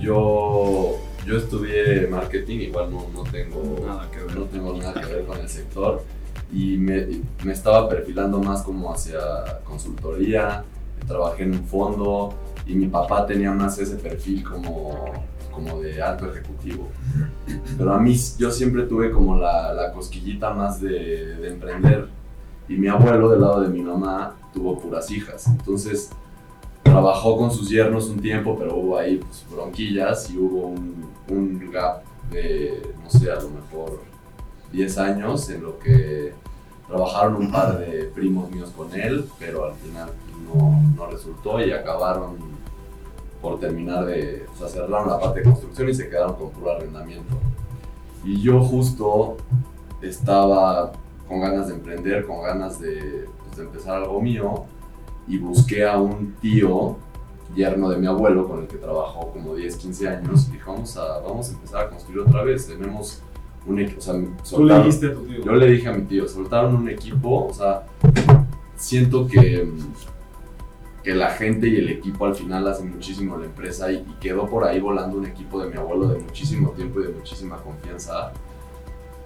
yo, 0.00 0.98
yo 1.26 1.36
estudié 1.36 2.08
marketing, 2.08 2.60
igual 2.60 2.90
no, 2.90 3.06
no, 3.14 3.22
tengo, 3.24 3.80
nada 3.86 4.10
que 4.10 4.18
ver. 4.18 4.36
no 4.36 4.44
tengo 4.44 4.76
nada 4.76 4.94
que 4.94 5.06
ver 5.06 5.24
con 5.26 5.38
el 5.38 5.48
sector, 5.48 6.02
y 6.52 6.76
me, 6.76 7.06
me 7.44 7.52
estaba 7.52 7.88
perfilando 7.88 8.40
más 8.40 8.62
como 8.62 8.92
hacia 8.92 9.20
consultoría, 9.64 10.64
trabajé 11.06 11.44
en 11.44 11.52
un 11.52 11.64
fondo, 11.64 12.34
y 12.66 12.74
mi 12.74 12.86
papá 12.86 13.26
tenía 13.26 13.52
más 13.52 13.78
ese 13.78 13.96
perfil 13.96 14.42
como, 14.42 15.12
como 15.50 15.80
de 15.80 16.02
alto 16.02 16.30
ejecutivo. 16.30 16.88
Pero 17.76 17.92
a 17.92 17.98
mí 17.98 18.16
yo 18.38 18.50
siempre 18.50 18.84
tuve 18.84 19.10
como 19.10 19.36
la, 19.36 19.72
la 19.72 19.92
cosquillita 19.92 20.52
más 20.52 20.80
de, 20.80 21.36
de, 21.36 21.48
emprender 21.48 22.08
y 22.68 22.74
mi 22.74 22.88
abuelo 22.88 23.28
del 23.28 23.40
lado 23.40 23.60
de 23.60 23.68
mi 23.68 23.82
mamá 23.82 24.36
tuvo 24.52 24.78
puras 24.78 25.10
hijas. 25.10 25.46
Entonces 25.46 26.10
trabajó 26.82 27.36
con 27.36 27.50
sus 27.50 27.68
yernos 27.68 28.08
un 28.08 28.20
tiempo, 28.20 28.56
pero 28.58 28.76
hubo 28.76 28.98
ahí 28.98 29.18
pues, 29.18 29.44
bronquillas 29.50 30.30
y 30.30 30.38
hubo 30.38 30.68
un, 30.68 31.10
un 31.28 31.70
gap 31.70 32.02
de, 32.30 32.94
no 33.02 33.10
sé, 33.10 33.30
a 33.30 33.36
lo 33.36 33.50
mejor 33.50 34.00
10 34.72 34.98
años 34.98 35.50
en 35.50 35.62
lo 35.62 35.78
que 35.78 36.32
trabajaron 36.86 37.36
un 37.36 37.50
par 37.50 37.78
de 37.78 38.04
primos 38.14 38.50
míos 38.50 38.72
con 38.76 38.92
él, 38.94 39.26
pero 39.38 39.66
al 39.66 39.74
final 39.74 40.10
no, 40.46 40.82
no 40.96 41.06
resultó 41.06 41.64
y 41.64 41.70
acabaron 41.72 42.53
por 43.44 43.60
terminar 43.60 44.06
de, 44.06 44.46
o 44.54 44.56
sea, 44.58 44.68
cerraron 44.68 45.06
la 45.06 45.20
parte 45.20 45.40
de 45.40 45.44
construcción 45.44 45.86
y 45.90 45.94
se 45.94 46.08
quedaron 46.08 46.34
con 46.36 46.48
puro 46.50 46.72
arrendamiento. 46.72 47.36
Y 48.24 48.40
yo 48.40 48.58
justo 48.62 49.36
estaba 50.00 50.92
con 51.28 51.40
ganas 51.40 51.68
de 51.68 51.74
emprender, 51.74 52.26
con 52.26 52.42
ganas 52.42 52.80
de, 52.80 53.26
pues, 53.44 53.56
de 53.58 53.64
empezar 53.64 53.96
algo 54.02 54.20
mío 54.22 54.64
y 55.28 55.36
busqué 55.36 55.86
a 55.86 55.98
un 55.98 56.34
tío, 56.40 56.96
yerno 57.54 57.90
de 57.90 57.98
mi 57.98 58.06
abuelo, 58.06 58.48
con 58.48 58.60
el 58.62 58.66
que 58.66 58.76
trabajó 58.78 59.30
como 59.30 59.54
10, 59.54 59.76
15 59.76 60.08
años, 60.08 60.48
y 60.48 60.52
dije, 60.52 60.64
vamos 60.66 60.96
a, 60.96 61.20
vamos 61.20 61.50
a 61.50 61.52
empezar 61.52 61.84
a 61.86 61.90
construir 61.90 62.20
otra 62.20 62.42
vez, 62.44 62.66
tenemos 62.66 63.20
un 63.66 63.78
equipo, 63.78 63.98
o 63.98 64.02
sea, 64.02 64.14
Tú 64.14 64.20
le 64.20 64.42
soltaron- 64.74 64.84
dijiste 64.84 65.06
a 65.08 65.14
tu 65.14 65.20
tío. 65.20 65.44
yo 65.44 65.52
le 65.52 65.66
dije 65.66 65.88
a 65.88 65.92
mi 65.92 66.02
tío, 66.06 66.26
soltaron 66.28 66.74
un 66.76 66.88
equipo, 66.88 67.46
o 67.46 67.52
sea, 67.52 67.82
siento 68.76 69.26
que, 69.26 69.68
que 71.04 71.14
la 71.14 71.30
gente 71.30 71.68
y 71.68 71.76
el 71.76 71.90
equipo 71.90 72.24
al 72.24 72.34
final 72.34 72.66
hacen 72.66 72.90
muchísimo 72.90 73.36
la 73.36 73.44
empresa 73.44 73.92
y, 73.92 74.02
quedó 74.20 74.48
por 74.48 74.64
ahí 74.64 74.80
volando 74.80 75.18
un 75.18 75.26
equipo 75.26 75.62
de 75.62 75.70
mi 75.70 75.76
abuelo 75.76 76.08
de 76.08 76.18
muchísimo 76.18 76.70
tiempo 76.70 77.00
y 77.00 77.04
de 77.04 77.12
muchísima 77.12 77.58
confianza. 77.58 78.32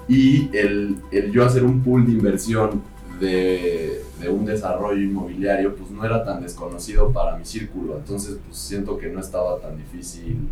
Y 0.09 0.55
el, 0.57 0.97
el 1.13 1.31
yo 1.31 1.45
hacer 1.45 1.63
un 1.63 1.83
pool 1.83 2.05
de 2.05 2.13
inversión 2.13 2.83
de, 3.21 4.03
de 4.21 4.29
un 4.29 4.45
desarrollo 4.45 5.01
inmobiliario, 5.01 5.77
pues 5.77 5.91
no 5.91 6.05
era 6.05 6.25
tan 6.25 6.43
desconocido 6.43 7.13
para 7.13 7.37
mi 7.37 7.45
círculo. 7.45 7.97
Entonces, 7.97 8.39
pues 8.45 8.59
siento 8.59 8.99
que 8.99 9.09
no 9.09 9.21
estaba 9.21 9.61
tan 9.61 9.77
difícil 9.77 10.49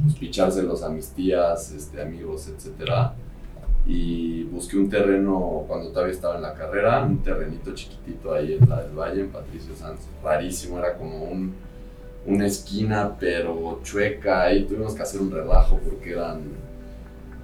pues, 0.00 0.14
pichárselos 0.14 0.84
a 0.84 0.90
mis 0.90 1.08
tías, 1.08 1.72
este, 1.72 2.00
amigos, 2.00 2.48
etcétera 2.48 3.14
y 3.88 4.44
busqué 4.44 4.76
un 4.76 4.90
terreno 4.90 5.64
cuando 5.66 5.88
todavía 5.88 6.12
estaba 6.12 6.36
en 6.36 6.42
la 6.42 6.52
carrera, 6.52 7.02
un 7.02 7.22
terrenito 7.22 7.72
chiquitito 7.74 8.34
ahí 8.34 8.58
en 8.60 8.68
la 8.68 8.82
del 8.82 8.92
Valle, 8.92 9.22
en 9.22 9.30
Patricio 9.30 9.74
Sanz, 9.74 10.00
rarísimo, 10.22 10.78
era 10.78 10.94
como 10.98 11.24
un, 11.24 11.54
una 12.26 12.46
esquina 12.46 13.16
pero 13.18 13.80
chueca 13.82 14.52
y 14.52 14.64
tuvimos 14.64 14.94
que 14.94 15.02
hacer 15.02 15.22
un 15.22 15.30
relajo 15.30 15.80
porque 15.82 16.12
eran 16.12 16.42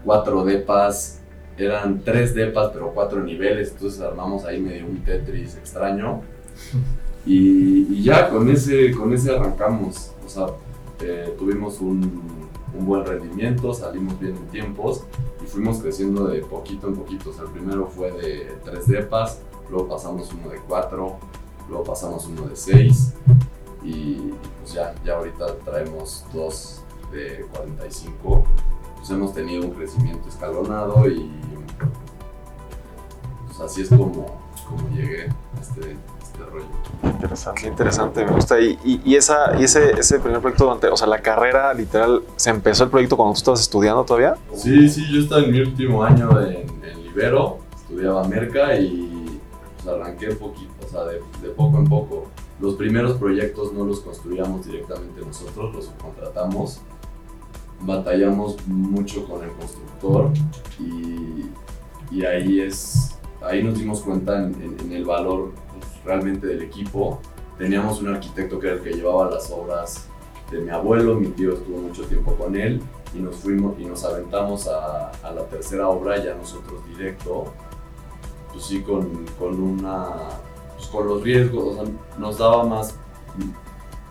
cuatro 0.05 0.45
depas, 0.45 1.23
eran 1.57 2.03
tres 2.05 2.35
depas 2.35 2.73
pero 2.75 2.93
cuatro 2.93 3.23
niveles, 3.23 3.71
entonces 3.73 4.03
armamos 4.03 4.45
ahí 4.45 4.61
medio 4.61 4.87
un 4.87 5.03
Tetris 5.03 5.57
extraño. 5.57 6.23
Y, 7.27 7.87
y 7.91 8.03
ya 8.03 8.29
con 8.29 8.51
ese, 8.51 8.91
con 8.91 9.11
ese 9.15 9.35
arrancamos, 9.35 10.13
o 10.27 10.29
sea, 10.29 10.49
eh, 11.01 11.35
tuvimos 11.39 11.81
un, 11.81 12.51
un 12.79 12.85
buen 12.85 13.03
rendimiento, 13.07 13.73
salimos 13.73 14.21
bien 14.21 14.37
en 14.37 14.47
tiempos 14.49 15.07
fuimos 15.55 15.79
creciendo 15.79 16.27
de 16.27 16.41
poquito 16.41 16.89
en 16.89 16.97
poquito. 16.97 17.31
El 17.41 17.51
primero 17.51 17.87
fue 17.87 18.11
de 18.11 18.59
tres 18.65 18.89
depas, 18.89 19.41
luego 19.71 19.89
pasamos 19.89 20.33
uno 20.33 20.51
de 20.51 20.59
cuatro, 20.59 21.19
luego 21.69 21.85
pasamos 21.85 22.27
uno 22.27 22.43
de 22.49 22.57
seis 22.57 23.15
y 23.85 24.33
pues 24.61 24.73
ya, 24.73 24.95
ya 25.05 25.17
ahorita 25.17 25.59
traemos 25.59 26.25
dos 26.33 26.83
de 27.13 27.47
45. 27.55 28.45
Pues 28.97 29.11
hemos 29.11 29.33
tenido 29.33 29.63
un 29.65 29.71
crecimiento 29.71 30.29
escalonado 30.29 31.09
y 31.09 31.31
pues 33.47 33.61
así 33.61 33.83
es 33.83 33.91
como, 33.91 34.41
como 34.69 34.89
llegué 34.91 35.29
este, 35.61 35.97
este 36.35 36.45
rollo. 36.51 36.65
Interesante. 37.03 37.61
Qué 37.63 37.69
interesante, 37.69 38.25
me 38.25 38.33
gusta. 38.33 38.61
Y, 38.61 38.79
y, 38.85 39.01
y 39.05 39.17
esa, 39.17 39.59
y 39.59 39.65
ese, 39.65 39.93
ese 39.93 40.19
primer 40.19 40.41
proyecto, 40.41 40.65
durante, 40.65 40.89
o 40.89 40.97
sea, 40.97 41.07
la 41.07 41.21
carrera 41.21 41.73
literal, 41.75 42.23
¿se 42.37 42.51
empezó 42.51 42.85
el 42.85 42.91
proyecto 42.91 43.17
cuando 43.17 43.33
tú 43.35 43.39
estabas 43.39 43.61
estudiando 43.61 44.05
todavía? 44.05 44.37
Sí, 44.55 44.89
sí, 44.89 45.05
yo 45.13 45.21
estaba 45.21 45.43
en 45.43 45.53
mi 45.53 45.61
último 45.61 46.03
año 46.05 46.41
en, 46.41 46.67
en 46.85 47.03
Libero, 47.03 47.59
estudiaba 47.77 48.25
Merca 48.29 48.77
y 48.77 49.41
pues, 49.77 49.87
arranqué 49.95 50.29
poquito, 50.35 50.73
o 50.87 50.89
sea, 50.89 51.05
de, 51.05 51.21
de 51.43 51.49
poco 51.55 51.79
en 51.79 51.85
poco. 51.87 52.27
Los 52.61 52.75
primeros 52.75 53.15
proyectos 53.19 53.73
no 53.73 53.85
los 53.85 54.01
construíamos 54.01 54.65
directamente 54.67 55.21
nosotros, 55.21 55.75
los 55.75 55.85
subcontratamos. 55.87 56.81
Batallamos 57.81 58.57
mucho 58.67 59.27
con 59.27 59.43
el 59.45 59.51
constructor 59.51 60.31
y, 60.79 61.51
y 62.11 62.25
ahí 62.25 62.61
es, 62.61 63.19
ahí 63.43 63.63
nos 63.63 63.77
dimos 63.77 64.01
cuenta 64.01 64.37
en, 64.39 64.55
en- 64.63 64.77
en 64.81 64.93
el 64.93 65.05
valor 65.05 65.51
realmente 66.05 66.47
del 66.47 66.63
equipo. 66.63 67.21
Teníamos 67.59 68.01
un 68.01 68.09
arquitecto 68.15 68.59
que 68.59 68.67
era 68.67 68.77
el 68.77 68.83
que 68.83 68.93
llevaba 68.93 69.31
las 69.31 69.51
obras 69.51 70.09
de 70.51 70.61
mi 70.61 70.71
abuelo, 70.71 71.15
mi 71.15 71.29
tío 71.29 71.55
estuvo 71.55 71.79
mucho 71.79 72.05
tiempo 72.05 72.35
con 72.35 72.57
él 72.57 72.81
y 73.15 73.19
nos 73.19 73.37
fuimos 73.37 73.79
y 73.79 73.85
nos 73.85 74.05
aventamos 74.05 74.69
a, 74.69 75.11
a 75.11 75.33
la 75.33 75.45
tercera 75.47 75.89
obra 75.89 76.23
ya 76.23 76.35
nosotros 76.35 76.81
directo, 76.89 77.47
pues 78.53 78.65
sí 78.65 78.83
con, 78.83 79.25
con 79.39 79.61
una, 79.61 80.09
pues 80.77 80.89
con 80.89 81.07
los 81.07 81.23
riesgos, 81.23 81.65
o 81.65 81.85
sea, 81.85 81.93
nos 82.19 82.39
daba 82.39 82.65
más, 82.65 82.97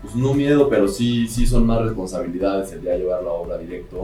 pues 0.01 0.15
no 0.15 0.34
miedo, 0.34 0.69
pero 0.69 0.88
sí, 0.88 1.27
sí 1.27 1.45
son 1.45 1.65
más 1.65 1.82
responsabilidades 1.82 2.71
el 2.73 2.82
día 2.82 2.97
llevar 2.97 3.23
la 3.23 3.32
obra 3.32 3.58
directo. 3.58 4.01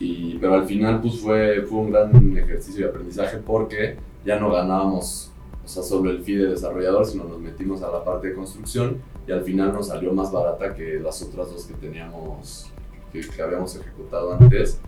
Y, 0.00 0.38
pero 0.38 0.54
al 0.54 0.66
final 0.66 1.00
pues 1.00 1.18
fue, 1.20 1.62
fue 1.62 1.78
un 1.78 1.90
gran 1.90 2.38
ejercicio 2.38 2.84
de 2.84 2.90
aprendizaje 2.90 3.38
porque 3.38 3.96
ya 4.24 4.38
no 4.38 4.52
ganábamos 4.52 5.32
o 5.68 5.70
sea, 5.70 5.82
solo 5.82 6.10
el 6.10 6.22
fee 6.24 6.36
de 6.36 6.46
desarrollador, 6.46 7.04
sino 7.04 7.24
nos 7.24 7.38
metimos 7.38 7.82
a 7.82 7.90
la 7.90 8.02
parte 8.02 8.28
de 8.28 8.34
construcción 8.34 9.02
y 9.26 9.32
al 9.32 9.42
final 9.42 9.74
nos 9.74 9.88
salió 9.88 10.14
más 10.14 10.32
barata 10.32 10.74
que 10.74 10.98
las 10.98 11.20
otras 11.20 11.50
dos 11.52 11.66
que 11.66 11.74
teníamos, 11.74 12.70
que, 13.12 13.20
que 13.20 13.42
habíamos 13.42 13.76
ejecutado 13.76 14.32
antes. 14.32 14.78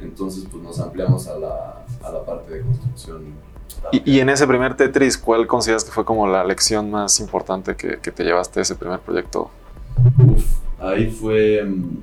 Entonces, 0.00 0.44
pues 0.50 0.60
nos 0.64 0.80
ampliamos 0.80 1.28
a 1.28 1.38
la, 1.38 1.86
a 2.02 2.10
la 2.10 2.24
parte 2.24 2.54
de 2.54 2.62
construcción. 2.62 3.22
Y, 3.92 4.16
y 4.16 4.18
en 4.18 4.28
ese 4.28 4.48
primer 4.48 4.76
Tetris, 4.76 5.16
¿cuál 5.16 5.46
consideras 5.46 5.84
que 5.84 5.92
fue 5.92 6.04
como 6.04 6.26
la 6.26 6.42
lección 6.42 6.90
más 6.90 7.20
importante 7.20 7.76
que, 7.76 8.00
que 8.00 8.10
te 8.10 8.24
llevaste 8.24 8.58
de 8.58 8.62
ese 8.62 8.74
primer 8.74 8.98
proyecto? 8.98 9.48
Uf, 10.18 10.44
ahí 10.80 11.08
fue. 11.08 11.62
mm, 11.62 11.98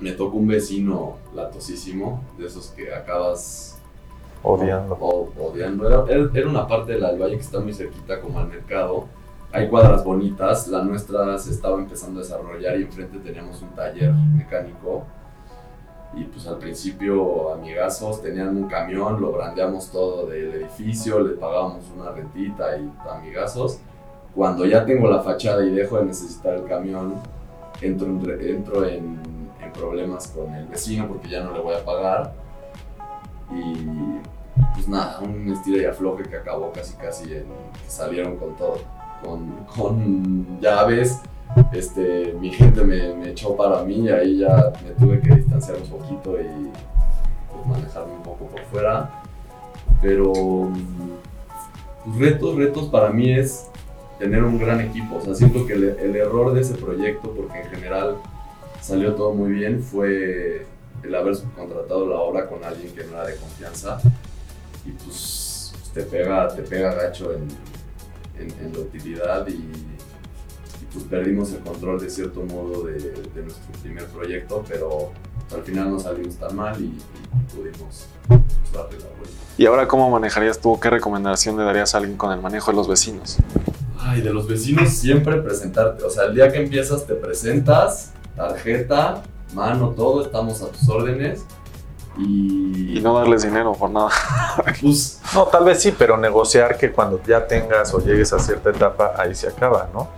Me 0.00 0.12
tocó 0.12 0.36
un 0.36 0.46
vecino 0.46 1.16
latosísimo, 1.34 2.22
de 2.38 2.46
esos 2.46 2.68
que 2.68 2.94
acabas 2.94 3.69
Odiando. 4.42 4.96
o- 5.00 5.28
odiando. 5.38 5.86
Era, 6.08 6.30
era- 6.34 6.48
una 6.48 6.66
parte 6.66 6.92
del 6.92 7.02
valle 7.20 7.36
que 7.36 7.42
está 7.42 7.60
muy 7.60 7.72
cerquita 7.74 8.20
como 8.20 8.38
al 8.38 8.48
mercado. 8.48 9.04
Hay 9.52 9.68
cuadras 9.68 10.04
bonitas, 10.04 10.68
la 10.68 10.82
nuestra 10.84 11.36
se 11.38 11.50
estaba 11.50 11.78
empezando 11.78 12.20
a 12.20 12.22
desarrollar 12.22 12.78
y 12.78 12.84
enfrente 12.84 13.18
teníamos 13.18 13.60
un 13.62 13.70
taller 13.70 14.12
mecánico. 14.36 15.04
Y 16.14 16.24
pues 16.24 16.46
al 16.46 16.58
principio 16.58 17.52
amigazos 17.52 18.20
tenían 18.22 18.56
un 18.56 18.68
camión, 18.68 19.20
lo 19.20 19.30
brandeamos 19.32 19.90
todo 19.90 20.26
del 20.26 20.54
edificio, 20.54 21.20
le 21.20 21.34
pagábamos 21.34 21.84
una 21.96 22.10
rentita 22.10 22.76
y 22.78 22.90
amigazos. 23.08 23.78
Cuando 24.34 24.64
ya 24.66 24.84
tengo 24.84 25.08
la 25.08 25.20
fachada 25.20 25.64
y 25.64 25.70
dejo 25.70 25.98
de 25.98 26.06
necesitar 26.06 26.54
el 26.54 26.64
camión, 26.64 27.14
entro 27.80 28.06
entro 28.40 28.84
en, 28.86 29.18
en 29.62 29.72
problemas 29.72 30.28
con 30.28 30.52
el 30.54 30.66
vecino 30.66 31.06
porque 31.08 31.28
ya 31.28 31.42
no 31.42 31.52
le 31.52 31.60
voy 31.60 31.74
a 31.74 31.84
pagar. 31.84 32.32
Y 33.52 34.20
pues 34.74 34.88
nada, 34.88 35.20
un 35.20 35.52
estira 35.52 35.82
y 35.82 35.84
afloje 35.84 36.24
que 36.24 36.36
acabó 36.36 36.72
casi 36.72 36.94
casi 36.94 37.32
en 37.34 37.46
salieron 37.88 38.36
con 38.36 38.56
todo. 38.56 38.78
Con, 39.22 39.66
con 39.76 40.60
llaves, 40.60 41.20
este, 41.72 42.34
mi 42.40 42.50
gente 42.50 42.82
me, 42.82 43.30
echó 43.30 43.54
para 43.56 43.82
mí 43.82 43.96
y 44.00 44.08
ahí 44.08 44.38
ya 44.38 44.72
me 44.82 44.90
tuve 44.92 45.20
que 45.20 45.34
distanciar 45.34 45.76
un 45.76 45.88
poquito 45.88 46.40
y 46.40 46.70
pues, 47.52 47.66
manejarme 47.66 48.14
un 48.14 48.22
poco 48.22 48.46
por 48.46 48.60
fuera. 48.64 49.10
Pero 50.00 50.32
pues, 52.04 52.16
retos, 52.18 52.56
retos 52.56 52.88
para 52.88 53.10
mí 53.10 53.30
es 53.30 53.68
tener 54.18 54.42
un 54.44 54.58
gran 54.58 54.80
equipo. 54.80 55.16
O 55.16 55.20
sea, 55.20 55.34
siento 55.34 55.66
que 55.66 55.74
el 55.74 56.16
error 56.16 56.54
de 56.54 56.62
ese 56.62 56.74
proyecto, 56.74 57.32
porque 57.32 57.60
en 57.60 57.70
general 57.70 58.16
salió 58.80 59.14
todo 59.14 59.34
muy 59.34 59.52
bien, 59.52 59.82
fue 59.82 60.66
el 61.02 61.14
haber 61.14 61.36
subcontratado 61.36 62.08
la 62.08 62.16
obra 62.16 62.48
con 62.48 62.64
alguien 62.64 62.94
que 62.94 63.04
no 63.04 63.12
era 63.12 63.26
de 63.26 63.36
confianza. 63.36 64.00
Y 64.86 64.90
pues 64.92 65.72
te 65.92 66.02
pega, 66.02 66.48
te 66.48 66.62
pega 66.62 66.94
gacho 66.94 67.32
en, 67.32 67.48
en, 68.38 68.50
en 68.64 68.72
la 68.72 68.78
utilidad 68.78 69.46
y, 69.46 69.52
y, 69.52 69.96
pues 70.92 71.04
perdimos 71.04 71.52
el 71.52 71.60
control 71.60 72.00
de 72.00 72.10
cierto 72.10 72.42
modo 72.42 72.84
de, 72.84 72.94
de 72.94 73.42
nuestro 73.42 73.72
primer 73.82 74.06
proyecto, 74.06 74.64
pero 74.68 75.12
al 75.54 75.62
final 75.62 75.90
no 75.90 76.00
salimos 76.00 76.36
tan 76.36 76.56
mal 76.56 76.80
y, 76.80 76.86
y 76.86 77.54
pudimos 77.54 78.06
pues, 78.26 78.40
darle 78.72 78.98
la 78.98 79.08
vuelta. 79.18 79.36
¿Y 79.56 79.66
ahora 79.66 79.86
cómo 79.86 80.10
manejarías 80.10 80.58
tú? 80.58 80.80
¿Qué 80.80 80.90
recomendación 80.90 81.56
le 81.58 81.64
darías 81.64 81.94
a 81.94 81.98
alguien 81.98 82.16
con 82.16 82.32
el 82.32 82.40
manejo 82.40 82.70
de 82.70 82.76
los 82.76 82.88
vecinos? 82.88 83.36
Ay, 83.98 84.22
de 84.22 84.32
los 84.32 84.48
vecinos 84.48 84.88
siempre 84.88 85.40
presentarte. 85.42 86.02
O 86.04 86.10
sea, 86.10 86.24
el 86.24 86.34
día 86.34 86.50
que 86.50 86.62
empiezas 86.62 87.06
te 87.06 87.14
presentas, 87.14 88.12
tarjeta, 88.34 89.22
mano, 89.54 89.90
todo, 89.90 90.22
estamos 90.24 90.62
a 90.62 90.68
tus 90.68 90.88
órdenes. 90.88 91.44
Y, 92.18 92.98
Y 92.98 93.00
no 93.00 93.14
darles 93.18 93.42
dinero 93.42 93.72
por 93.72 93.90
nada. 93.90 94.10
pues, 94.80 95.20
No, 95.34 95.44
tal 95.46 95.64
vez 95.64 95.80
sí, 95.80 95.94
pero 95.96 96.16
negociar 96.16 96.76
que 96.76 96.90
cuando 96.92 97.20
ya 97.26 97.46
tengas 97.46 97.94
o 97.94 98.00
llegues 98.00 98.32
a 98.32 98.38
cierta 98.38 98.70
etapa, 98.70 99.14
ahí 99.16 99.34
se 99.34 99.48
acaba, 99.48 99.88
¿no? 99.94 100.08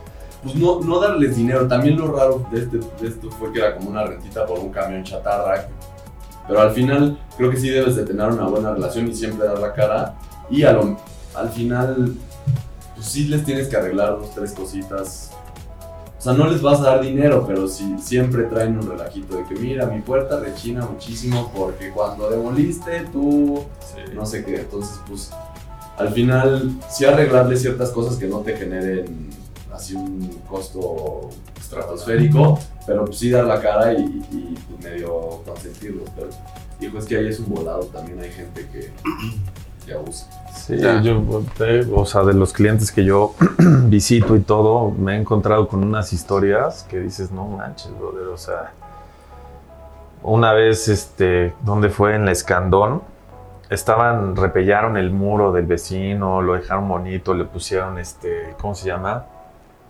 pues 0.42 0.57
no, 0.57 0.81
no 0.81 0.99
darles 0.99 1.37
dinero. 1.37 1.68
También 1.68 1.97
lo 1.97 2.11
raro 2.16 2.45
de, 2.51 2.61
este, 2.62 2.79
de 2.79 3.09
esto 3.09 3.31
fue 3.31 3.53
que 3.53 3.61
era 3.61 3.77
como 3.77 3.90
una 3.90 4.03
rentita 4.05 4.45
por 4.45 4.59
un 4.59 4.71
camión 4.73 5.05
chatarra. 5.05 5.68
Pero 6.49 6.61
al 6.61 6.73
final 6.73 7.16
creo 7.37 7.49
que 7.49 7.57
sí 7.59 7.68
debes 7.71 7.95
de 7.95 8.05
tener 8.05 8.27
una 8.29 8.49
buena 8.49 8.73
relación 8.73 9.07
y 9.07 9.14
siempre 9.14 9.47
dar 9.47 9.59
la 9.61 9.73
cara. 9.73 10.16
Y 10.51 10.64
a 10.64 10.73
lo- 10.73 10.97
al 11.37 11.49
final, 11.51 12.16
pues 12.97 13.07
sí 13.07 13.25
les 13.29 13.45
tienes 13.45 13.68
que 13.68 13.77
arreglar 13.77 14.18
dos, 14.18 14.35
tres 14.35 14.53
cositas 14.53 15.31
o 16.23 16.25
sea, 16.25 16.35
no 16.35 16.47
les 16.47 16.63
vas 16.63 16.79
a 16.79 16.85
dar 16.85 17.03
dinero, 17.03 17.45
pero 17.49 17.67
si 17.67 17.99
siempre 17.99 18.45
traen 18.45 18.79
un 18.79 18.89
relajito 18.89 19.37
de 19.37 19.45
que 19.45 19.57
mira, 19.57 19.87
mi 19.87 20.01
puerta 20.03 20.39
rechina 20.39 20.87
muchísimo 20.87 21.51
porque 21.53 21.91
cuando 21.91 22.31
demoliste 22.31 23.09
tú, 23.13 23.65
no 24.15 24.25
sé 24.25 24.45
qué. 24.45 24.61
Entonces, 24.61 25.01
pues, 25.09 25.33
al 25.99 26.11
final, 26.13 26.79
sí 26.89 27.05
arreglarle 27.05 27.57
ciertas 27.57 27.91
cosas 27.91 28.19
que 28.19 28.29
no 28.29 28.39
te 28.39 28.57
generen 28.57 29.31
así 29.73 29.97
un 29.97 30.29
costo 30.49 31.29
estratosférico, 31.61 32.57
pero 32.87 33.05
pues 33.05 33.19
sí 33.19 33.29
dar 33.29 33.47
la 33.47 33.61
cara 33.61 33.93
y, 33.93 34.05
y, 34.31 34.55
pues, 34.69 34.93
medio 34.93 35.43
consentirlos. 35.45 36.09
Pero, 36.15 36.29
dijo, 36.79 36.99
es 36.99 37.05
que 37.05 37.17
ahí 37.17 37.27
es 37.27 37.41
un 37.41 37.53
volado, 37.53 37.83
también 37.87 38.21
hay 38.21 38.31
gente 38.31 38.69
que, 38.71 38.93
que 39.85 39.95
abusa. 39.95 40.27
Sí, 40.55 40.77
yo, 41.03 41.42
eh, 41.61 41.87
o 41.92 42.05
sea, 42.05 42.23
de 42.23 42.35
los 42.35 42.53
clientes 42.53 42.92
que 42.92 43.05
yo 43.05 43.35
visito 43.59 44.37
y 44.37 44.40
todo, 44.40 44.90
me 44.90 45.16
he 45.16 45.21
encontrado 45.21 45.66
con 45.66 45.83
unas 45.83 46.12
historias 46.12 46.87
que 46.88 47.01
dices, 47.01 47.33
no 47.33 47.47
manches, 47.47 47.90
brother, 47.99 48.29
o 48.29 48.37
sea, 48.37 48.73
una 50.23 50.53
vez, 50.53 50.88
este, 50.88 51.53
donde 51.62 51.88
fue 51.88 52.14
en 52.14 52.25
la 52.25 52.33
Escandón, 52.33 53.03
estaban, 53.71 54.37
repellaron 54.37 54.97
el 54.97 55.11
muro 55.11 55.53
del 55.53 55.66
vecino, 55.66 56.42
lo 56.42 56.55
dejaron 56.55 56.87
bonito, 56.88 57.35
le 57.35 57.45
pusieron, 57.45 57.99
este, 57.99 58.55
¿cómo 58.61 58.75
se 58.75 58.87
llama? 58.87 59.25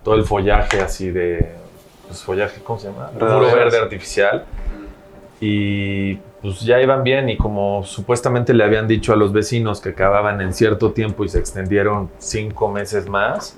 Todo 0.03 0.15
el 0.15 0.23
follaje 0.23 0.81
así 0.81 1.11
de, 1.11 1.53
pues 2.07 2.23
follaje, 2.23 2.61
¿cómo 2.63 2.79
se 2.79 2.87
llama? 2.87 3.11
Muro 3.13 3.55
verde 3.55 3.79
artificial. 3.79 4.45
Y 5.39 6.19
pues 6.43 6.59
ya 6.59 6.81
iban 6.81 7.03
bien 7.03 7.29
y 7.29 7.37
como 7.37 7.85
supuestamente 7.85 8.53
le 8.53 8.65
habían 8.65 8.85
dicho 8.85 9.13
a 9.13 9.15
los 9.15 9.31
vecinos 9.31 9.79
que 9.79 9.89
acababan 9.89 10.41
en 10.41 10.53
cierto 10.53 10.91
tiempo 10.91 11.23
y 11.23 11.29
se 11.29 11.39
extendieron 11.39 12.09
cinco 12.17 12.69
meses 12.69 13.07
más, 13.07 13.57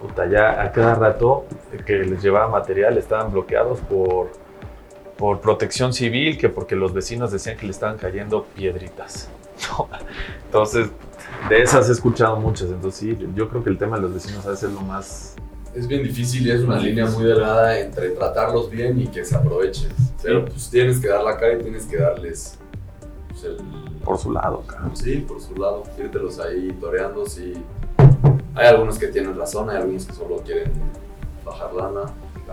puta, 0.00 0.26
ya 0.26 0.62
a 0.62 0.72
cada 0.72 0.94
rato 0.94 1.44
que 1.84 1.98
les 1.98 2.22
llevaba 2.22 2.48
material 2.48 2.96
estaban 2.96 3.30
bloqueados 3.30 3.80
por, 3.80 4.32
por 5.18 5.42
protección 5.42 5.92
civil, 5.92 6.38
que 6.38 6.48
porque 6.48 6.74
los 6.74 6.94
vecinos 6.94 7.30
decían 7.32 7.58
que 7.58 7.66
le 7.66 7.72
estaban 7.72 7.98
cayendo 7.98 8.46
piedritas. 8.54 9.30
Entonces, 10.46 10.88
de 11.50 11.60
esas 11.60 11.90
he 11.90 11.92
escuchado 11.92 12.36
muchas, 12.36 12.70
entonces 12.70 12.98
sí, 12.98 13.28
yo 13.34 13.48
creo 13.48 13.62
que 13.62 13.70
el 13.70 13.76
tema 13.76 13.96
de 13.96 14.02
los 14.02 14.14
vecinos 14.14 14.44
ser 14.58 14.70
lo 14.70 14.80
más 14.80 15.31
es 15.74 15.86
bien 15.86 16.02
difícil 16.02 16.46
y 16.46 16.50
es 16.50 16.60
una 16.60 16.78
línea 16.78 17.06
muy 17.06 17.24
delgada 17.24 17.78
entre 17.78 18.10
tratarlos 18.10 18.70
bien 18.70 19.00
y 19.00 19.06
que 19.06 19.24
se 19.24 19.34
aprovechen. 19.34 19.90
Pero 20.22 20.44
pues 20.44 20.68
tienes 20.68 21.00
que 21.00 21.08
dar 21.08 21.22
la 21.22 21.36
cara 21.36 21.54
y 21.54 21.62
tienes 21.62 21.86
que 21.86 21.96
darles 21.96 22.58
pues, 23.28 23.44
el... 23.44 23.56
Por 24.04 24.18
su 24.18 24.32
lado, 24.32 24.62
cara. 24.66 24.90
Sí, 24.94 25.24
por 25.26 25.40
su 25.40 25.54
lado. 25.54 25.84
Írtelos 25.98 26.38
ahí 26.40 26.76
toreando, 26.80 27.24
sí. 27.26 27.54
Hay 28.54 28.66
algunos 28.66 28.98
que 28.98 29.08
tienen 29.08 29.36
razón, 29.36 29.70
hay 29.70 29.76
algunos 29.78 30.04
que 30.04 30.12
solo 30.12 30.38
quieren 30.38 30.72
bajar 31.44 31.72
lana. 31.72 32.12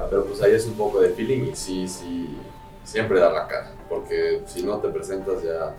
Pero 0.09 0.23
pues 0.25 0.41
ahí 0.41 0.53
es 0.53 0.65
un 0.65 0.75
poco 0.75 1.01
de 1.01 1.09
feeling 1.09 1.51
y 1.51 1.55
sí, 1.55 1.87
sí, 1.87 2.37
siempre 2.85 3.19
dar 3.19 3.33
la 3.33 3.47
cara. 3.47 3.71
Porque 3.89 4.41
si 4.45 4.63
no 4.63 4.77
te 4.77 4.87
presentas 4.89 5.43
ya 5.43 5.75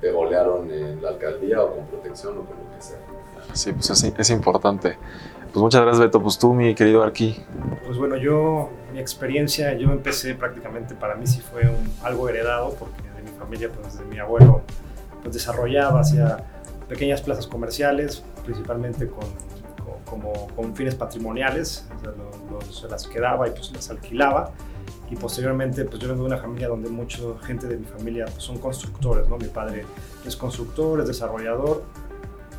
te 0.00 0.12
golearon 0.12 0.70
en 0.70 1.02
la 1.02 1.08
alcaldía 1.08 1.62
o 1.62 1.74
con 1.74 1.86
protección 1.86 2.38
o 2.38 2.44
con 2.44 2.56
lo 2.56 2.76
que 2.76 2.82
sea. 2.82 2.98
Sí, 3.54 3.72
pues 3.72 3.90
es, 3.90 4.04
es 4.04 4.30
importante. 4.30 4.96
Pues 5.54 5.62
muchas 5.62 5.82
gracias, 5.82 6.00
Beto. 6.00 6.20
Pues 6.20 6.36
tú, 6.36 6.52
mi 6.52 6.74
querido 6.74 7.04
Arqui. 7.04 7.40
Pues 7.86 7.96
bueno, 7.96 8.16
yo, 8.16 8.70
mi 8.92 8.98
experiencia, 8.98 9.72
yo 9.74 9.92
empecé 9.92 10.34
prácticamente, 10.34 10.96
para 10.96 11.14
mí 11.14 11.28
sí 11.28 11.40
fue 11.40 11.62
un, 11.62 11.92
algo 12.02 12.28
heredado, 12.28 12.74
porque 12.74 13.00
de 13.16 13.22
mi 13.22 13.38
familia, 13.38 13.70
pues 13.70 13.96
de 13.96 14.04
mi 14.04 14.18
abuelo, 14.18 14.62
pues 15.22 15.32
desarrollaba, 15.32 16.00
hacía 16.00 16.38
pequeñas 16.88 17.22
plazas 17.22 17.46
comerciales, 17.46 18.24
principalmente 18.44 19.06
con, 19.06 19.26
con 19.84 20.02
como, 20.04 20.48
con 20.56 20.74
fines 20.74 20.96
patrimoniales, 20.96 21.88
o 21.98 22.60
sea, 22.60 22.72
se 22.72 22.88
las 22.88 23.06
quedaba 23.06 23.46
y 23.46 23.52
pues 23.52 23.70
las 23.70 23.88
alquilaba. 23.90 24.50
Y 25.08 25.14
posteriormente, 25.14 25.84
pues 25.84 26.00
yo 26.00 26.08
vengo 26.08 26.22
de 26.22 26.30
una 26.30 26.38
familia 26.38 26.66
donde 26.66 26.88
mucha 26.88 27.18
gente 27.42 27.68
de 27.68 27.76
mi 27.76 27.86
familia 27.86 28.24
pues, 28.24 28.42
son 28.42 28.58
constructores, 28.58 29.28
¿no? 29.28 29.36
Mi 29.36 29.46
padre 29.46 29.86
es 30.26 30.34
constructor, 30.34 30.98
es 30.98 31.06
desarrollador 31.06 31.84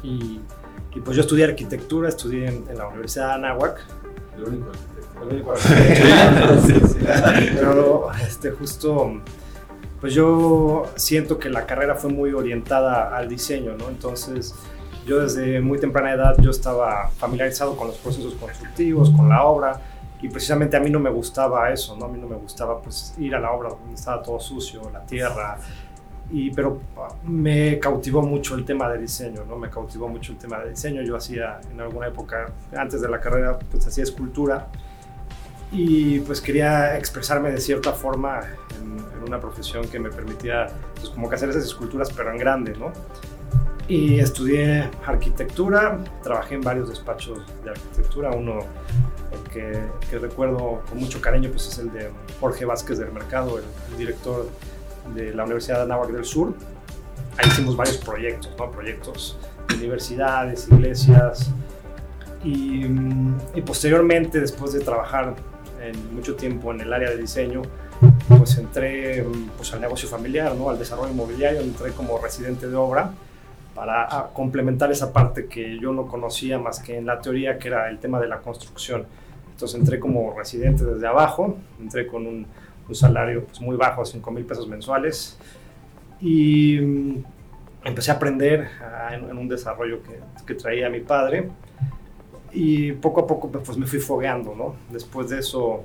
y 0.01 0.39
y 0.95 1.01
pues 1.01 1.17
yo 1.17 1.21
estudié 1.21 1.43
arquitectura, 1.43 2.07
estudié 2.07 2.47
en, 2.47 2.65
en 2.69 2.77
la 2.77 2.87
Universidad 2.87 3.27
de 3.27 3.33
Anáhuac. 3.33 3.85
El 4.37 4.43
único 4.45 4.69
arquitecto. 4.69 5.21
El 5.21 5.27
único 5.27 5.51
arquitecto. 5.51 6.61
sí, 6.67 6.73
sí. 6.93 7.05
Pero 7.55 8.11
este, 8.13 8.51
justo, 8.51 9.21
pues 9.99 10.13
yo 10.13 10.85
siento 10.95 11.37
que 11.37 11.49
la 11.49 11.65
carrera 11.65 11.95
fue 11.95 12.09
muy 12.09 12.31
orientada 12.31 13.15
al 13.15 13.27
diseño, 13.27 13.73
¿no? 13.77 13.89
Entonces, 13.89 14.55
yo 15.05 15.19
desde 15.19 15.59
muy 15.59 15.79
temprana 15.79 16.13
edad 16.13 16.35
yo 16.39 16.49
estaba 16.49 17.09
familiarizado 17.17 17.75
con 17.75 17.87
los 17.87 17.97
procesos 17.97 18.33
constructivos, 18.35 19.11
con 19.11 19.29
la 19.29 19.43
obra, 19.43 19.81
y 20.21 20.29
precisamente 20.29 20.77
a 20.77 20.79
mí 20.79 20.89
no 20.89 20.99
me 20.99 21.09
gustaba 21.09 21.71
eso, 21.71 21.95
¿no? 21.97 22.05
A 22.05 22.07
mí 22.07 22.17
no 22.19 22.27
me 22.27 22.37
gustaba 22.37 22.81
pues 22.81 23.13
ir 23.19 23.35
a 23.35 23.39
la 23.39 23.51
obra 23.51 23.69
donde 23.69 23.93
estaba 23.93 24.23
todo 24.23 24.39
sucio, 24.39 24.81
la 24.91 25.05
tierra, 25.05 25.59
y, 26.31 26.51
pero 26.51 26.81
me 27.23 27.79
cautivó 27.79 28.21
mucho 28.21 28.55
el 28.55 28.65
tema 28.65 28.89
de 28.89 28.99
diseño, 28.99 29.45
¿no? 29.47 29.57
Me 29.57 29.69
cautivó 29.69 30.07
mucho 30.07 30.31
el 30.31 30.37
tema 30.37 30.59
de 30.59 30.71
diseño. 30.71 31.01
Yo 31.03 31.15
hacía 31.15 31.59
en 31.71 31.79
alguna 31.79 32.07
época, 32.07 32.51
antes 32.75 33.01
de 33.01 33.09
la 33.09 33.19
carrera, 33.19 33.59
pues 33.59 33.85
hacía 33.87 34.03
escultura 34.03 34.67
y 35.71 36.19
pues 36.19 36.41
quería 36.41 36.97
expresarme 36.97 37.51
de 37.51 37.59
cierta 37.59 37.91
forma 37.91 38.41
en, 38.79 38.97
en 38.97 39.23
una 39.27 39.39
profesión 39.39 39.87
que 39.87 39.99
me 39.99 40.09
permitía, 40.09 40.67
pues 40.95 41.09
como 41.09 41.29
que 41.29 41.35
hacer 41.35 41.49
esas 41.49 41.65
esculturas, 41.65 42.11
pero 42.11 42.31
en 42.31 42.37
grande, 42.37 42.75
¿no? 42.75 42.91
Y 43.87 44.19
estudié 44.19 44.89
arquitectura, 45.05 45.99
trabajé 46.23 46.55
en 46.55 46.61
varios 46.61 46.89
despachos 46.89 47.39
de 47.63 47.69
arquitectura, 47.69 48.31
uno 48.31 48.59
que, 49.51 49.79
que 50.09 50.17
recuerdo 50.17 50.81
con 50.89 50.97
mucho 50.99 51.21
cariño, 51.21 51.49
pues 51.51 51.67
es 51.67 51.77
el 51.77 51.91
de 51.91 52.09
Jorge 52.39 52.65
Vázquez 52.65 52.97
del 52.97 53.11
Mercado, 53.11 53.59
el, 53.59 53.63
el 53.91 53.97
director 53.97 54.47
de 55.13 55.33
la 55.33 55.43
Universidad 55.43 55.77
de 55.77 55.83
Anáhuac 55.83 56.11
del 56.11 56.25
Sur. 56.25 56.53
Ahí 57.37 57.47
hicimos 57.47 57.75
varios 57.75 57.97
proyectos, 57.97 58.51
¿no? 58.57 58.71
proyectos 58.71 59.37
de 59.67 59.75
universidades, 59.75 60.67
iglesias. 60.69 61.51
Y, 62.43 62.85
y, 63.55 63.61
posteriormente, 63.65 64.39
después 64.39 64.71
de 64.73 64.79
trabajar 64.79 65.35
mucho 66.11 66.35
tiempo 66.35 66.71
en 66.71 66.81
el 66.81 66.93
área 66.93 67.09
de 67.09 67.17
diseño, 67.17 67.61
pues 68.27 68.57
entré 68.57 69.25
pues, 69.57 69.73
al 69.73 69.81
negocio 69.81 70.07
familiar, 70.07 70.55
¿no? 70.55 70.69
al 70.69 70.79
desarrollo 70.79 71.11
inmobiliario, 71.11 71.61
entré 71.61 71.91
como 71.91 72.17
residente 72.17 72.67
de 72.67 72.75
obra 72.75 73.11
para 73.73 74.29
complementar 74.33 74.91
esa 74.91 75.11
parte 75.11 75.47
que 75.47 75.77
yo 75.79 75.91
no 75.91 76.07
conocía 76.07 76.57
más 76.57 76.79
que 76.79 76.97
en 76.97 77.05
la 77.05 77.19
teoría, 77.19 77.59
que 77.59 77.67
era 77.67 77.89
el 77.89 77.99
tema 77.99 78.19
de 78.19 78.27
la 78.27 78.39
construcción. 78.39 79.05
Entonces 79.51 79.79
entré 79.79 79.99
como 79.99 80.33
residente 80.37 80.85
desde 80.85 81.07
abajo, 81.07 81.57
entré 81.79 82.07
con 82.07 82.25
un 82.25 82.47
un 82.87 82.95
salario 82.95 83.45
pues, 83.45 83.59
muy 83.61 83.75
bajo, 83.75 84.05
5 84.05 84.31
mil 84.31 84.45
pesos 84.45 84.67
mensuales. 84.67 85.37
Y 86.21 86.79
um, 86.79 87.23
empecé 87.83 88.11
a 88.11 88.15
aprender 88.15 88.67
uh, 88.81 89.13
en, 89.13 89.29
en, 89.29 89.37
un 89.37 89.47
desarrollo 89.47 90.01
que, 90.03 90.19
que, 90.45 90.55
traía 90.55 90.89
mi 90.89 91.01
padre. 91.01 91.49
Y 92.51 92.93
poco 92.93 93.21
a 93.21 93.27
poco 93.27 93.51
pues, 93.51 93.77
me 93.77 93.85
fui 93.85 93.99
fogueando, 93.99 94.55
¿no? 94.55 94.75
Después 94.89 95.29
de 95.29 95.39
eso 95.39 95.83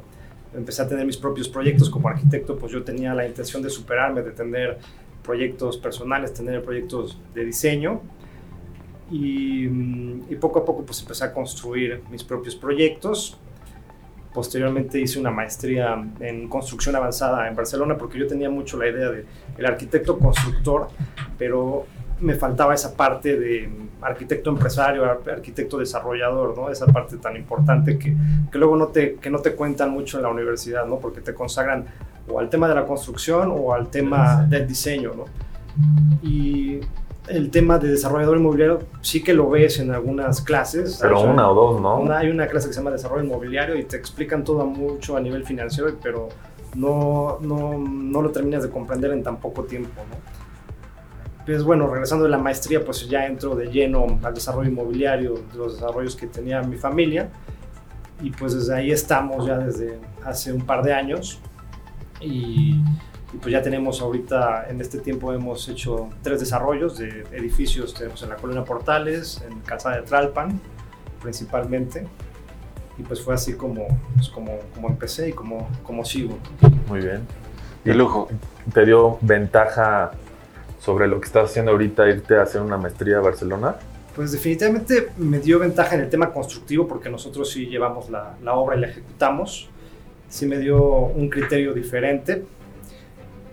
empecé 0.55 0.83
a 0.83 0.89
tener 0.89 1.07
mis 1.07 1.17
propios 1.17 1.49
proyectos 1.49 1.89
como 1.91 2.09
arquitecto, 2.09 2.59
pues 2.59 2.73
yo 2.73 2.83
tenía 2.83 3.15
la 3.15 3.27
intención 3.27 3.63
de 3.63 3.71
superarme, 3.71 4.23
de 4.23 4.33
tener 4.33 4.79
proyectos 5.23 5.79
personales, 5.79 6.33
tener 6.35 6.63
proyectos 6.63 7.19
de 7.35 7.45
diseño. 7.45 8.01
Y, 9.11 9.65
y 9.65 10.37
poco 10.41 10.61
a 10.61 10.65
poco 10.65 10.85
pues 10.85 11.01
empecé 11.01 11.25
a 11.25 11.33
construir 11.33 12.01
mis 12.11 12.23
propios 12.23 12.55
proyectos 12.55 13.37
Posteriormente 14.33 15.01
hice 15.01 15.19
una 15.19 15.31
maestría 15.31 16.03
en 16.21 16.49
construcción 16.49 16.95
avanzada 16.95 17.49
en 17.49 17.57
Barcelona 17.57 17.97
porque 17.97 18.19
yo 18.19 18.27
tenía 18.27 18.49
mucho 18.49 18.77
la 18.77 18.89
idea 18.89 19.11
de 19.11 19.25
el 19.59 19.67
arquitecto 19.67 20.19
constructor, 20.19 20.89
pero 21.37 21.87
me 22.21 22.35
faltaba 22.35 22.75
esa 22.75 22.97
parte 22.97 23.39
de 23.39 23.69
arquitecto 24.03 24.51
empresario, 24.51 25.05
arquitecto 25.05 25.79
desarrollador, 25.79 26.57
¿no? 26.57 26.71
Esa 26.71 26.87
parte 26.87 27.17
tan 27.17 27.37
importante 27.37 27.99
que, 27.99 28.15
que 28.51 28.59
luego 28.59 28.77
no 28.77 28.89
te, 28.89 29.15
que 29.15 29.31
no 29.31 29.41
te 29.41 29.55
cuentan 29.55 29.91
mucho 29.91 30.19
en 30.19 30.23
la 30.23 30.29
universidad, 30.29 30.87
¿no? 30.87 30.99
Porque 30.99 31.21
te 31.21 31.35
consagran 31.35 31.87
o 32.29 32.39
al 32.39 32.49
tema 32.49 32.69
de 32.69 32.75
la 32.75 32.85
construcción 32.85 33.53
o 33.53 33.75
al 33.75 33.89
tema 33.89 34.47
del 34.49 34.67
diseño, 34.67 35.13
¿no? 35.17 35.25
Y 36.23 36.81
el 37.31 37.51
tema 37.51 37.79
de 37.79 37.89
desarrollador 37.89 38.37
inmobiliario 38.37 38.81
sí 39.01 39.23
que 39.23 39.33
lo 39.33 39.49
ves 39.49 39.79
en 39.79 39.93
algunas 39.93 40.41
clases. 40.41 40.99
Pero 41.01 41.19
o 41.19 41.23
sea, 41.23 41.31
una 41.31 41.51
o 41.51 41.55
dos, 41.55 41.81
¿no? 41.81 41.99
Una, 42.01 42.19
hay 42.19 42.31
una 42.31 42.47
clase 42.47 42.69
que 42.69 42.75
se 42.75 42.81
llama 42.81 42.91
desarrollo 42.91 43.25
inmobiliario 43.25 43.77
y 43.77 43.85
te 43.85 43.97
explican 43.97 44.45
todo 44.45 44.67
mucho 44.67 45.17
a 45.17 45.21
nivel 45.21 45.45
financiero, 45.45 45.97
pero 46.03 46.29
no, 46.75 47.39
no, 47.41 47.79
no 47.79 48.23
lo 48.23 48.31
terminas 48.31 48.63
de 48.63 48.71
comprender 48.71 49.13
en 49.13 49.23
tan 49.23 49.39
poco 49.39 49.65
tiempo, 49.65 50.03
¿no? 50.11 50.41
Pues 51.47 51.65
bueno, 51.65 51.87
regresando 51.89 52.25
de 52.25 52.31
la 52.31 52.39
maestría, 52.39 52.85
pues 52.85 53.09
ya 53.09 53.27
entro 53.27 53.57
de 53.57 53.67
lleno 53.67 54.19
al 54.23 54.35
desarrollo 54.35 54.71
inmobiliario, 54.71 55.35
de 55.53 55.59
los 55.59 55.75
desarrollos 55.75 56.15
que 56.15 56.27
tenía 56.27 56.63
mi 56.63 56.77
familia. 56.77 57.31
Y 58.23 58.31
pues 58.31 58.55
desde 58.55 58.75
ahí 58.75 58.91
estamos 58.91 59.47
ya 59.47 59.57
desde 59.59 59.99
hace 60.25 60.53
un 60.53 60.61
par 60.67 60.83
de 60.83 60.93
años. 60.93 61.41
Y 62.21 62.83
y 63.33 63.37
pues 63.37 63.53
ya 63.53 63.63
tenemos 63.63 64.01
ahorita, 64.01 64.67
en 64.69 64.81
este 64.81 64.99
tiempo 64.99 65.33
hemos 65.33 65.69
hecho 65.69 66.09
tres 66.23 66.41
desarrollos 66.41 66.99
de 66.99 67.25
edificios, 67.33 67.95
tenemos 67.95 68.23
en 68.23 68.31
la 68.31 68.37
Colina 68.37 68.65
Portales, 68.65 69.43
en 69.49 69.61
Casa 69.61 69.91
de 69.91 70.03
Tralpan, 70.03 70.61
principalmente. 71.23 72.07
y 72.99 73.03
pues 73.03 73.23
fue 73.23 73.35
así 73.35 73.55
como, 73.55 73.87
pues, 74.15 74.29
como, 74.29 74.59
como 74.75 74.89
empecé 74.89 75.29
y 75.31 75.33
como, 75.33 75.69
como 75.85 76.05
sigo. 76.05 76.39
Muy 76.89 77.01
bien. 77.01 77.21
De 77.85 77.95
lujo. 77.95 78.29
¿Te 78.75 78.85
dio 78.85 79.19
ventaja 79.23 80.11
sobre 80.81 81.07
lo 81.07 81.21
que 81.21 81.27
estás 81.27 81.51
haciendo 81.51 81.71
ahorita 81.71 82.09
irte 82.09 82.37
a 82.37 82.43
hacer 82.43 82.61
una 82.61 82.77
maestría 82.77 83.19
a 83.19 83.21
Barcelona? 83.21 83.77
Pues 84.15 84.33
definitivamente 84.33 85.13
me 85.17 85.39
dio 85.39 85.59
ventaja 85.59 85.95
en 85.95 86.03
el 86.03 86.11
tema 86.11 86.33
constructivo 86.33 86.87
porque 86.87 87.09
nosotros 87.09 87.51
sí 87.51 87.67
llevamos 87.67 88.11
la, 88.11 88.35
la 88.43 88.55
obra 88.55 88.77
y 88.77 88.81
la 88.81 88.89
ejecutamos. 88.89 89.71
Sí 90.29 90.47
me 90.47 90.59
dio 90.59 90.83
un 90.83 91.31
criterio 91.31 91.73
diferente, 91.73 92.45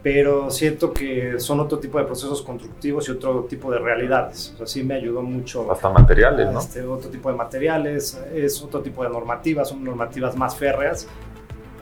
pero 0.10 0.50
siento 0.50 0.94
que 0.94 1.38
son 1.38 1.60
otro 1.60 1.80
tipo 1.80 1.98
de 1.98 2.06
procesos 2.06 2.42
constructivos 2.42 3.10
y 3.10 3.12
otro 3.12 3.44
tipo 3.44 3.70
de 3.70 3.78
realidades. 3.78 4.54
O 4.54 4.58
sea, 4.60 4.66
sí 4.66 4.82
me 4.82 4.94
ayudó 4.94 5.22
mucho. 5.22 5.70
Hasta 5.70 5.90
materiales, 5.90 6.50
¿no? 6.50 6.60
Este, 6.62 6.82
otro 6.86 7.10
tipo 7.10 7.30
de 7.30 7.36
materiales, 7.36 8.18
es 8.34 8.62
otro 8.62 8.80
tipo 8.80 9.04
de 9.04 9.10
normativas, 9.10 9.68
son 9.68 9.84
normativas 9.84 10.38
más 10.38 10.56
férreas. 10.56 11.10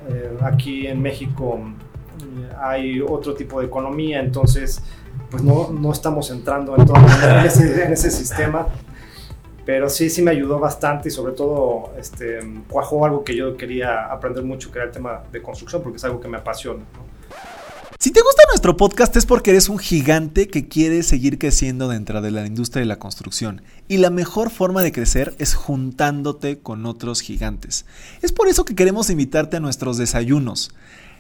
Eh, 0.10 0.40
aquí 0.42 0.88
en 0.88 1.04
México 1.04 1.60
eh, 2.20 2.50
hay 2.60 3.00
otro 3.00 3.36
tipo 3.36 3.60
de 3.60 3.68
economía, 3.68 4.22
entonces 4.22 4.82
pues 5.30 5.44
no, 5.44 5.70
no 5.70 5.92
estamos 5.92 6.32
entrando 6.32 6.76
en, 6.76 6.84
todo, 6.84 6.98
en, 6.98 7.38
ese, 7.46 7.86
en 7.86 7.94
ese 7.94 8.10
sistema. 8.10 8.70
Pero 9.68 9.88
sí, 9.88 10.10
sí 10.10 10.24
me 10.24 10.32
ayudó 10.32 10.58
bastante 10.58 11.10
y 11.10 11.12
sobre 11.12 11.34
todo 11.34 11.94
este, 12.00 12.40
cuajó 12.68 13.06
algo 13.06 13.24
que 13.24 13.36
yo 13.36 13.56
quería 13.56 14.06
aprender 14.12 14.44
mucho, 14.44 14.72
que 14.72 14.80
era 14.80 14.88
el 14.88 14.92
tema 14.92 15.22
de 15.32 15.44
construcción, 15.44 15.84
porque 15.84 15.98
es 15.98 16.04
algo 16.06 16.20
que 16.20 16.28
me 16.28 16.38
apasiona. 16.38 16.80
¿no? 16.80 17.05
Si 18.00 18.12
te 18.12 18.22
gusta 18.22 18.44
nuestro 18.50 18.78
podcast 18.78 19.16
es 19.16 19.26
porque 19.26 19.52
eres 19.52 19.70
un 19.70 19.80
gigante 19.80 20.48
que 20.48 20.68
quiere 20.68 21.02
seguir 21.02 21.40
creciendo 21.40 21.88
dentro 21.88 22.22
de 22.22 22.30
la 22.30 22.46
industria 22.46 22.82
de 22.82 22.86
la 22.86 23.00
construcción. 23.00 23.62
Y 23.88 23.98
la 23.98 24.10
mejor 24.10 24.50
forma 24.50 24.84
de 24.84 24.92
crecer 24.92 25.34
es 25.40 25.56
juntándote 25.56 26.60
con 26.60 26.86
otros 26.86 27.22
gigantes. 27.22 27.86
Es 28.22 28.32
por 28.32 28.48
eso 28.48 28.66
que 28.66 28.76
queremos 28.76 29.10
invitarte 29.10 29.58
a 29.58 29.60
nuestros 29.60 29.98
desayunos. 29.98 30.72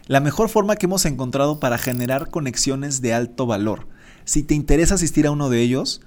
La 0.05 0.19
mejor 0.19 0.49
forma 0.49 0.75
que 0.75 0.85
hemos 0.85 1.05
encontrado 1.05 1.59
para 1.59 1.77
generar 1.77 2.29
conexiones 2.29 3.01
de 3.01 3.13
alto 3.13 3.47
valor. 3.47 3.87
Si 4.25 4.43
te 4.43 4.53
interesa 4.53 4.95
asistir 4.95 5.27
a 5.27 5.31
uno 5.31 5.49
de 5.49 5.61
ellos, 5.61 6.01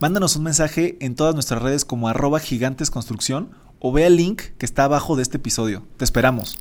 mándanos 0.00 0.36
un 0.36 0.44
mensaje 0.44 0.96
en 1.00 1.16
todas 1.16 1.34
nuestras 1.34 1.62
redes 1.62 1.84
como 1.84 2.08
arroba 2.08 2.40
gigantesconstrucción 2.40 3.50
o 3.80 3.90
ve 3.90 4.06
el 4.06 4.16
link 4.16 4.42
que 4.58 4.66
está 4.66 4.84
abajo 4.84 5.16
de 5.16 5.22
este 5.22 5.38
episodio. 5.38 5.86
Te 5.96 6.04
esperamos. 6.04 6.56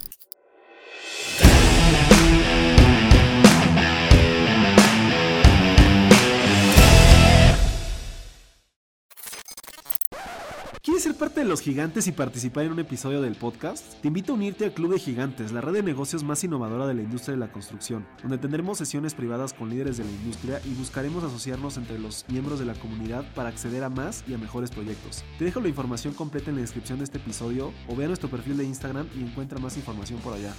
¿Quieres 10.85 11.03
ser 11.03 11.15
parte 11.15 11.39
de 11.39 11.45
los 11.45 11.61
gigantes 11.61 12.07
y 12.07 12.11
participar 12.11 12.65
en 12.65 12.73
un 12.73 12.79
episodio 12.79 13.21
del 13.21 13.35
podcast? 13.35 14.01
Te 14.01 14.09
invito 14.09 14.33
a 14.33 14.35
unirte 14.35 14.65
al 14.65 14.73
Club 14.73 14.91
de 14.91 14.99
Gigantes, 14.99 15.53
la 15.53 15.61
red 15.61 15.71
de 15.71 15.81
negocios 15.81 16.25
más 16.25 16.43
innovadora 16.43 16.85
de 16.85 16.93
la 16.93 17.03
industria 17.03 17.35
de 17.35 17.39
la 17.39 17.53
construcción, 17.53 18.05
donde 18.21 18.37
tendremos 18.37 18.79
sesiones 18.79 19.13
privadas 19.13 19.53
con 19.53 19.69
líderes 19.69 19.95
de 19.95 20.03
la 20.03 20.11
industria 20.11 20.59
y 20.65 20.73
buscaremos 20.73 21.23
asociarnos 21.23 21.77
entre 21.77 21.99
los 21.99 22.25
miembros 22.27 22.59
de 22.59 22.65
la 22.65 22.73
comunidad 22.73 23.23
para 23.33 23.47
acceder 23.47 23.81
a 23.81 23.89
más 23.89 24.25
y 24.27 24.33
a 24.33 24.37
mejores 24.37 24.71
proyectos. 24.71 25.23
Te 25.39 25.45
dejo 25.45 25.61
la 25.61 25.69
información 25.69 26.13
completa 26.15 26.49
en 26.49 26.57
la 26.57 26.63
descripción 26.63 26.97
de 26.97 27.05
este 27.05 27.17
episodio 27.17 27.71
o 27.87 27.95
ve 27.95 28.03
a 28.03 28.09
nuestro 28.09 28.27
perfil 28.27 28.57
de 28.57 28.65
Instagram 28.65 29.07
y 29.15 29.21
encuentra 29.21 29.59
más 29.59 29.77
información 29.77 30.19
por 30.19 30.33
allá. 30.33 30.53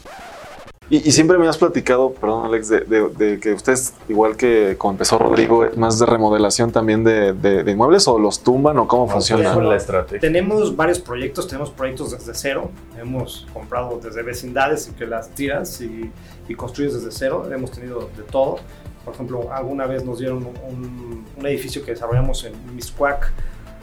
Y, 0.91 0.97
y, 1.09 1.13
siempre 1.13 1.39
me 1.39 1.49
has 1.49 1.57
platicado, 1.57 2.13
perdón 2.13 2.45
Alex, 2.45 2.69
de, 2.69 2.81
de, 2.81 3.09
de, 3.09 3.41
que 3.41 3.55
ustedes, 3.55 3.95
igual 4.07 4.37
que 4.37 4.77
como 4.77 4.93
empezó 4.93 5.19
Rodrigo, 5.19 5.67
más 5.77 5.99
de 5.99 6.05
remodelación 6.05 6.73
también 6.73 7.03
de, 7.03 7.33
de 7.33 7.71
inmuebles 7.71 8.07
o 8.07 8.19
los 8.19 8.41
tumban 8.41 8.77
o 8.79 8.87
cómo 8.87 9.09
funciona. 9.09 9.55
¿Cuál 9.55 9.65
es 9.65 9.71
la 9.71 9.77
estrategia? 9.77 10.21
Tenemos 10.21 10.77
varios 10.77 10.99
proyectos, 10.99 11.49
tenemos 11.49 11.71
proyectos 11.71 12.11
desde 12.11 12.35
cero, 12.35 12.71
hemos 13.01 13.47
comprado 13.55 13.99
desde 14.03 14.23
vecindades 14.23 14.87
y 14.89 14.93
que 14.93 15.07
las 15.07 15.31
tiras 15.31 15.81
y, 15.81 16.11
y 16.49 16.55
construyes 16.55 16.93
desde 16.93 17.11
cero, 17.13 17.49
hemos 17.51 17.71
tenido 17.71 18.11
de 18.15 18.23
todo. 18.23 18.59
Por 19.07 19.15
ejemplo, 19.15 19.51
alguna 19.53 19.87
vez 19.87 20.05
nos 20.05 20.19
dieron 20.19 20.47
un, 20.69 21.25
un 21.35 21.47
edificio 21.47 21.83
que 21.83 21.93
desarrollamos 21.93 22.45
en 22.45 22.53
Miscuac, 22.77 23.33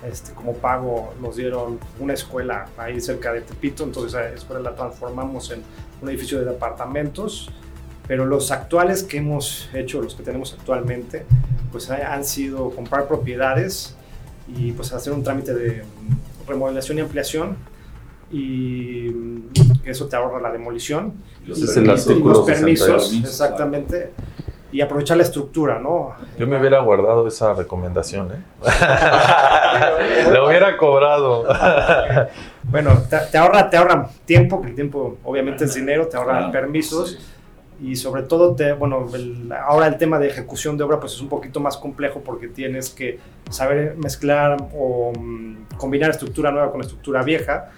este, 0.10 0.34
como 0.34 0.54
pago 0.54 1.14
nos 1.22 1.36
dieron 1.36 1.80
una 2.00 2.14
escuela 2.14 2.68
ahí 2.78 3.00
cerca 3.00 3.32
de 3.34 3.42
Tepito, 3.42 3.84
entonces 3.84 4.14
esa 4.14 4.30
escuela 4.34 4.62
la 4.62 4.76
transformamos 4.76 5.52
en 5.52 5.62
un 6.02 6.10
edificio 6.10 6.40
de 6.40 6.46
departamentos, 6.46 7.50
pero 8.08 8.26
los 8.26 8.52
actuales 8.52 9.04
que 9.04 9.18
hemos 9.18 9.70
hecho, 9.74 10.02
los 10.02 10.16
que 10.16 10.24
tenemos 10.24 10.54
actualmente, 10.54 11.26
pues 11.72 11.90
han 11.90 12.26
sido 12.26 12.72
comprar 12.72 13.08
propiedades 13.08 13.96
y 14.48 14.72
pues 14.72 14.92
hacer 14.92 15.14
un 15.14 15.24
trámite 15.24 15.54
de 15.54 15.84
remodelación 16.48 16.98
y 16.98 17.02
ampliación 17.02 17.56
y 18.32 19.12
eso 19.84 20.08
te 20.08 20.16
ahorra 20.16 20.42
la 20.42 20.52
demolición 20.52 21.14
Los, 21.46 21.60
y, 21.60 21.80
y 21.80 21.84
los 21.84 22.40
permisos, 22.46 23.14
exactamente 23.14 24.12
y 24.72 24.82
aprovechar 24.82 25.18
la 25.18 25.24
estructura, 25.24 25.80
¿no? 25.80 26.14
Yo 26.38 26.48
me 26.48 26.58
hubiera 26.60 26.80
guardado 26.80 27.28
esa 27.28 27.54
recomendación, 27.54 28.32
¿eh? 28.32 28.38
Lo 30.32 30.48
hubiera 30.48 30.78
cobrado. 30.78 31.44
bueno, 32.64 32.92
te, 33.10 33.18
te, 33.32 33.38
ahorra, 33.38 33.70
te 33.70 33.78
ahorra 33.78 34.10
tiempo, 34.26 34.62
que 34.62 34.70
el 34.70 34.76
tiempo 34.76 35.18
obviamente 35.24 35.66
es 35.66 35.74
dinero, 35.74 36.08
te 36.08 36.18
ahorra 36.18 36.52
permisos 36.52 37.12
sí. 37.12 37.88
y 37.90 37.96
sobre 37.96 38.24
todo, 38.24 38.56
te, 38.56 38.74
bueno, 38.74 39.08
el- 39.14 39.52
ahora 39.52 39.88
el 39.88 39.98
tema 39.98 40.20
de 40.20 40.28
ejecución 40.28 40.78
de 40.78 40.84
obra 40.84 41.00
pues 41.00 41.14
es 41.14 41.22
un 41.22 41.30
poquito 41.30 41.60
más 41.60 41.78
complejo 41.78 42.22
porque 42.24 42.48
tienes 42.48 42.90
que 42.90 43.20
saber 43.50 43.96
mezclar 43.98 44.58
o 44.74 45.12
mm, 45.18 45.76
combinar 45.78 46.12
estructura 46.12 46.52
nueva 46.52 46.72
con 46.72 46.82
estructura 46.82 47.24
vieja 47.24 47.70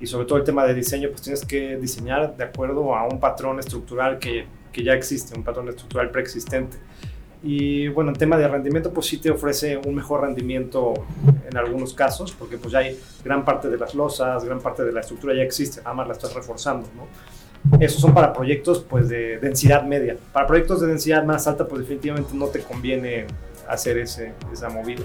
y 0.00 0.06
sobre 0.06 0.26
todo 0.26 0.38
el 0.38 0.44
tema 0.44 0.64
de 0.64 0.74
diseño 0.74 1.10
pues 1.10 1.22
tienes 1.22 1.44
que 1.44 1.76
diseñar 1.76 2.36
de 2.36 2.44
acuerdo 2.44 2.94
a 2.96 3.04
un 3.04 3.20
patrón 3.20 3.58
estructural 3.60 4.18
que, 4.18 4.46
que 4.72 4.84
ya 4.84 4.92
existe, 4.92 5.36
un 5.36 5.44
patrón 5.44 5.68
estructural 5.68 6.10
preexistente. 6.10 6.76
Y 7.42 7.88
bueno, 7.88 8.10
en 8.10 8.16
tema 8.16 8.36
de 8.36 8.46
rendimiento, 8.46 8.92
pues 8.92 9.06
sí 9.06 9.16
te 9.16 9.30
ofrece 9.30 9.78
un 9.78 9.94
mejor 9.94 10.22
rendimiento 10.22 10.92
en 11.48 11.56
algunos 11.56 11.94
casos, 11.94 12.32
porque 12.32 12.58
pues 12.58 12.72
ya 12.72 12.80
hay 12.80 13.00
gran 13.24 13.44
parte 13.44 13.70
de 13.70 13.78
las 13.78 13.94
losas, 13.94 14.44
gran 14.44 14.60
parte 14.60 14.84
de 14.84 14.92
la 14.92 15.00
estructura 15.00 15.34
ya 15.34 15.42
existe, 15.42 15.80
nada 15.80 15.94
más 15.94 16.06
la 16.06 16.12
estás 16.12 16.34
reforzando, 16.34 16.86
¿no? 16.94 17.06
Esos 17.78 18.00
son 18.00 18.14
para 18.14 18.32
proyectos 18.32 18.84
pues 18.88 19.08
de 19.08 19.38
densidad 19.38 19.84
media. 19.84 20.16
Para 20.32 20.46
proyectos 20.46 20.80
de 20.80 20.86
densidad 20.86 21.24
más 21.24 21.46
alta, 21.46 21.66
pues 21.66 21.82
definitivamente 21.82 22.30
no 22.34 22.46
te 22.46 22.60
conviene 22.60 23.26
hacer 23.68 23.98
ese, 23.98 24.32
esa 24.52 24.68
movida. 24.68 25.04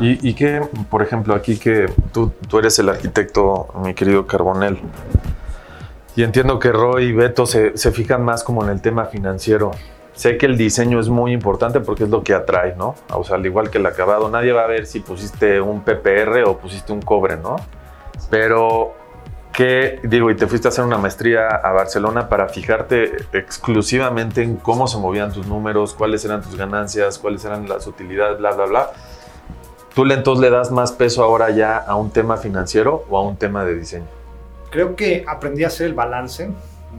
Y, 0.00 0.28
y 0.28 0.34
que, 0.34 0.60
por 0.90 1.02
ejemplo, 1.02 1.34
aquí 1.34 1.56
que 1.56 1.86
tú, 2.12 2.32
tú 2.48 2.58
eres 2.58 2.78
el 2.78 2.88
arquitecto, 2.88 3.68
mi 3.84 3.94
querido 3.94 4.26
Carbonel, 4.26 4.78
y 6.16 6.22
entiendo 6.22 6.58
que 6.58 6.70
Roy 6.70 7.06
y 7.06 7.12
Beto 7.12 7.46
se, 7.46 7.76
se 7.76 7.90
fijan 7.90 8.24
más 8.24 8.44
como 8.44 8.62
en 8.62 8.70
el 8.70 8.80
tema 8.80 9.06
financiero. 9.06 9.72
Sé 10.12 10.38
que 10.38 10.46
el 10.46 10.56
diseño 10.56 11.00
es 11.00 11.08
muy 11.08 11.32
importante 11.32 11.80
porque 11.80 12.04
es 12.04 12.10
lo 12.10 12.22
que 12.22 12.34
atrae, 12.34 12.76
¿no? 12.76 12.94
O 13.12 13.24
sea, 13.24 13.36
al 13.36 13.44
igual 13.44 13.70
que 13.70 13.78
el 13.78 13.86
acabado, 13.86 14.28
nadie 14.28 14.52
va 14.52 14.62
a 14.62 14.66
ver 14.68 14.86
si 14.86 15.00
pusiste 15.00 15.60
un 15.60 15.80
PPR 15.80 16.44
o 16.46 16.58
pusiste 16.58 16.92
un 16.92 17.02
cobre, 17.02 17.36
¿no? 17.36 17.56
Pero, 18.30 18.94
¿qué 19.52 19.98
digo? 20.04 20.30
Y 20.30 20.36
te 20.36 20.46
fuiste 20.46 20.68
a 20.68 20.70
hacer 20.70 20.84
una 20.84 20.98
maestría 20.98 21.48
a 21.48 21.72
Barcelona 21.72 22.28
para 22.28 22.48
fijarte 22.48 23.16
exclusivamente 23.32 24.44
en 24.44 24.54
cómo 24.54 24.86
se 24.86 24.98
movían 24.98 25.32
tus 25.32 25.48
números, 25.48 25.94
cuáles 25.94 26.24
eran 26.24 26.42
tus 26.42 26.56
ganancias, 26.56 27.18
cuáles 27.18 27.44
eran 27.44 27.68
las 27.68 27.88
utilidades, 27.88 28.38
bla, 28.38 28.52
bla, 28.52 28.66
bla. 28.66 28.90
¿Tú 29.96 30.04
entonces 30.04 30.40
le 30.40 30.50
das 30.50 30.70
más 30.70 30.92
peso 30.92 31.24
ahora 31.24 31.50
ya 31.50 31.76
a 31.76 31.96
un 31.96 32.10
tema 32.10 32.36
financiero 32.36 33.04
o 33.10 33.18
a 33.18 33.22
un 33.22 33.36
tema 33.36 33.64
de 33.64 33.74
diseño? 33.74 34.23
Creo 34.74 34.96
que 34.96 35.24
aprendí 35.28 35.62
a 35.62 35.68
hacer 35.68 35.86
el 35.86 35.94
balance 35.94 36.50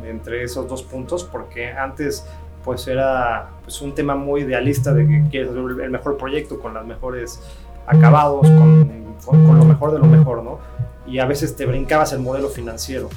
entre 0.06 0.44
esos 0.44 0.66
dos 0.70 0.82
puntos 0.82 1.26
porque 1.26 1.74
antes 1.74 2.26
pues 2.64 2.88
era 2.88 3.50
pues, 3.66 3.82
un 3.82 3.94
tema 3.94 4.16
muy 4.16 4.44
idealista 4.44 4.94
de 4.94 5.06
que 5.06 5.24
quieres 5.30 5.52
hacer 5.52 5.62
el 5.84 5.90
mejor 5.90 6.16
proyecto 6.16 6.58
con 6.58 6.74
los 6.74 6.86
mejores 6.86 7.42
acabados, 7.86 8.50
con, 8.50 9.16
con, 9.26 9.46
con, 9.46 9.60
lo 9.60 9.66
mejor 9.66 9.92
de 9.92 10.00
lo 10.00 10.06
mejor, 10.06 10.42
¿no? 10.42 10.60
Y 11.06 11.20
a 11.20 11.26
veces 11.26 11.58
te 11.58 11.66
brincabas 11.66 12.14
el 12.14 12.20
modelo 12.20 12.48
financiero 12.48 13.10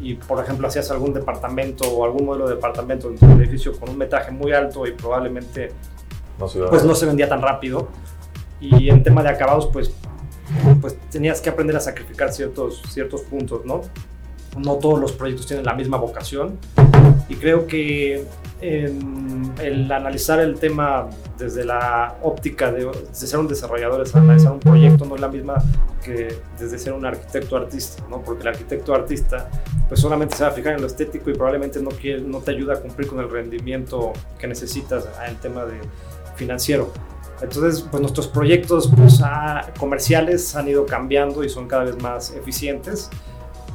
y, 0.00 0.14
por 0.14 0.42
ejemplo, 0.42 0.66
hacías 0.66 0.90
algún 0.90 1.14
departamento 1.14 1.88
o 1.88 2.04
algún 2.04 2.26
modelo 2.26 2.48
de 2.48 2.56
departamento 2.56 3.08
dentro 3.08 3.28
del 3.28 3.42
edificio 3.42 3.78
con 3.78 3.88
un 3.88 3.98
metraje 3.98 4.32
muy 4.32 4.52
alto 4.52 4.84
y 4.84 4.94
probablemente 4.94 5.70
no 6.40 6.48
se, 6.48 6.58
pues, 6.58 6.84
no 6.84 6.96
se 6.96 7.06
vendía 7.06 7.28
tan 7.28 7.40
rápido. 7.40 7.86
Y 8.60 8.90
en 8.90 9.04
tema 9.04 9.22
de 9.22 9.28
acabados, 9.28 9.68
pues, 9.72 9.94
pues 10.82 10.98
tenías 11.10 11.40
que 11.40 11.48
aprender 11.48 11.76
a 11.76 11.80
sacrificar 11.80 12.32
ciertos, 12.32 12.82
ciertos 12.90 13.22
puntos, 13.22 13.64
¿no? 13.64 13.80
No 14.58 14.76
todos 14.76 15.00
los 15.00 15.12
proyectos 15.12 15.46
tienen 15.46 15.64
la 15.64 15.72
misma 15.72 15.96
vocación 15.96 16.58
y 17.30 17.36
creo 17.36 17.66
que 17.66 18.26
en 18.60 19.50
el 19.60 19.90
analizar 19.90 20.38
el 20.40 20.58
tema 20.58 21.08
desde 21.38 21.64
la 21.64 22.16
óptica 22.22 22.70
de, 22.70 22.84
de, 22.84 23.14
ser 23.14 23.38
un 23.38 23.48
desarrollador, 23.48 24.02
es 24.02 24.14
analizar 24.14 24.52
un 24.52 24.60
proyecto, 24.60 25.06
no 25.06 25.14
es 25.14 25.20
la 25.20 25.28
misma 25.28 25.54
que 26.04 26.36
desde 26.58 26.78
ser 26.78 26.92
un 26.92 27.06
arquitecto 27.06 27.56
artista, 27.56 28.04
¿no? 28.10 28.20
porque 28.20 28.42
el 28.42 28.48
arquitecto 28.48 28.94
artista 28.94 29.48
pues 29.88 30.00
solamente 30.00 30.36
se 30.36 30.44
va 30.44 30.50
a 30.50 30.52
fijar 30.52 30.74
en 30.74 30.82
lo 30.82 30.86
estético 30.86 31.30
y 31.30 31.34
probablemente 31.34 31.80
no, 31.80 31.90
quiere, 31.90 32.20
no 32.20 32.38
te 32.38 32.50
ayuda 32.50 32.74
a 32.74 32.80
cumplir 32.80 33.08
con 33.08 33.20
el 33.20 33.30
rendimiento 33.30 34.12
que 34.38 34.46
necesitas 34.46 35.08
en 35.24 35.30
el 35.30 35.36
tema 35.36 35.64
de 35.64 35.80
financiero. 36.36 36.92
Entonces, 37.42 37.86
pues 37.90 38.00
nuestros 38.00 38.28
proyectos 38.28 38.90
pues, 38.96 39.20
ah, 39.22 39.68
comerciales 39.78 40.54
han 40.54 40.68
ido 40.68 40.86
cambiando 40.86 41.42
y 41.42 41.48
son 41.48 41.66
cada 41.66 41.84
vez 41.84 42.00
más 42.00 42.30
eficientes. 42.32 43.10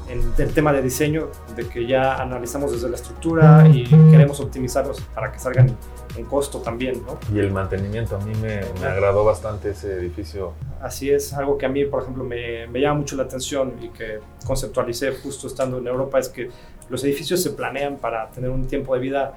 En 0.10 0.21
el 0.38 0.53
tema 0.53 0.71
de 0.71 0.82
diseño, 0.82 1.27
de 1.53 1.67
que 1.67 1.86
ya 1.86 2.15
analizamos 2.15 2.71
desde 2.71 2.88
la 2.88 2.95
estructura 2.95 3.67
y 3.67 3.84
queremos 3.84 4.39
optimizarlos 4.39 5.01
para 5.13 5.34
que 5.34 5.39
salgan 5.39 5.75
en 6.15 6.23
costo 6.23 6.60
también, 6.60 7.03
¿no? 7.06 7.19
Y 7.36 7.39
el 7.39 7.51
mantenimiento, 7.51 8.15
a 8.15 8.19
mí 8.19 8.32
me, 8.41 8.62
me 8.80 8.88
agradó 8.88 9.25
bastante 9.25 9.71
ese 9.71 9.95
edificio. 9.95 10.53
Así 10.82 11.12
es, 11.12 11.34
algo 11.34 11.58
que 11.58 11.65
a 11.65 11.69
mí, 11.69 11.84
por 11.84 12.03
ejemplo, 12.03 12.23
me, 12.23 12.67
me 12.67 12.80
llama 12.80 13.01
mucho 13.01 13.17
la 13.17 13.23
atención 13.23 13.73
y 13.82 13.89
que 13.89 14.19
conceptualicé 14.45 15.12
justo 15.12 15.47
estando 15.47 15.77
en 15.80 15.88
Europa 15.88 16.19
es 16.19 16.30
que 16.30 16.49
los 16.88 17.03
edificios 17.03 17.43
se 17.43 17.49
planean 17.49 17.97
para 17.97 18.30
tener 18.30 18.49
un 18.49 18.65
tiempo 18.65 18.93
de 18.93 19.01
vida 19.01 19.34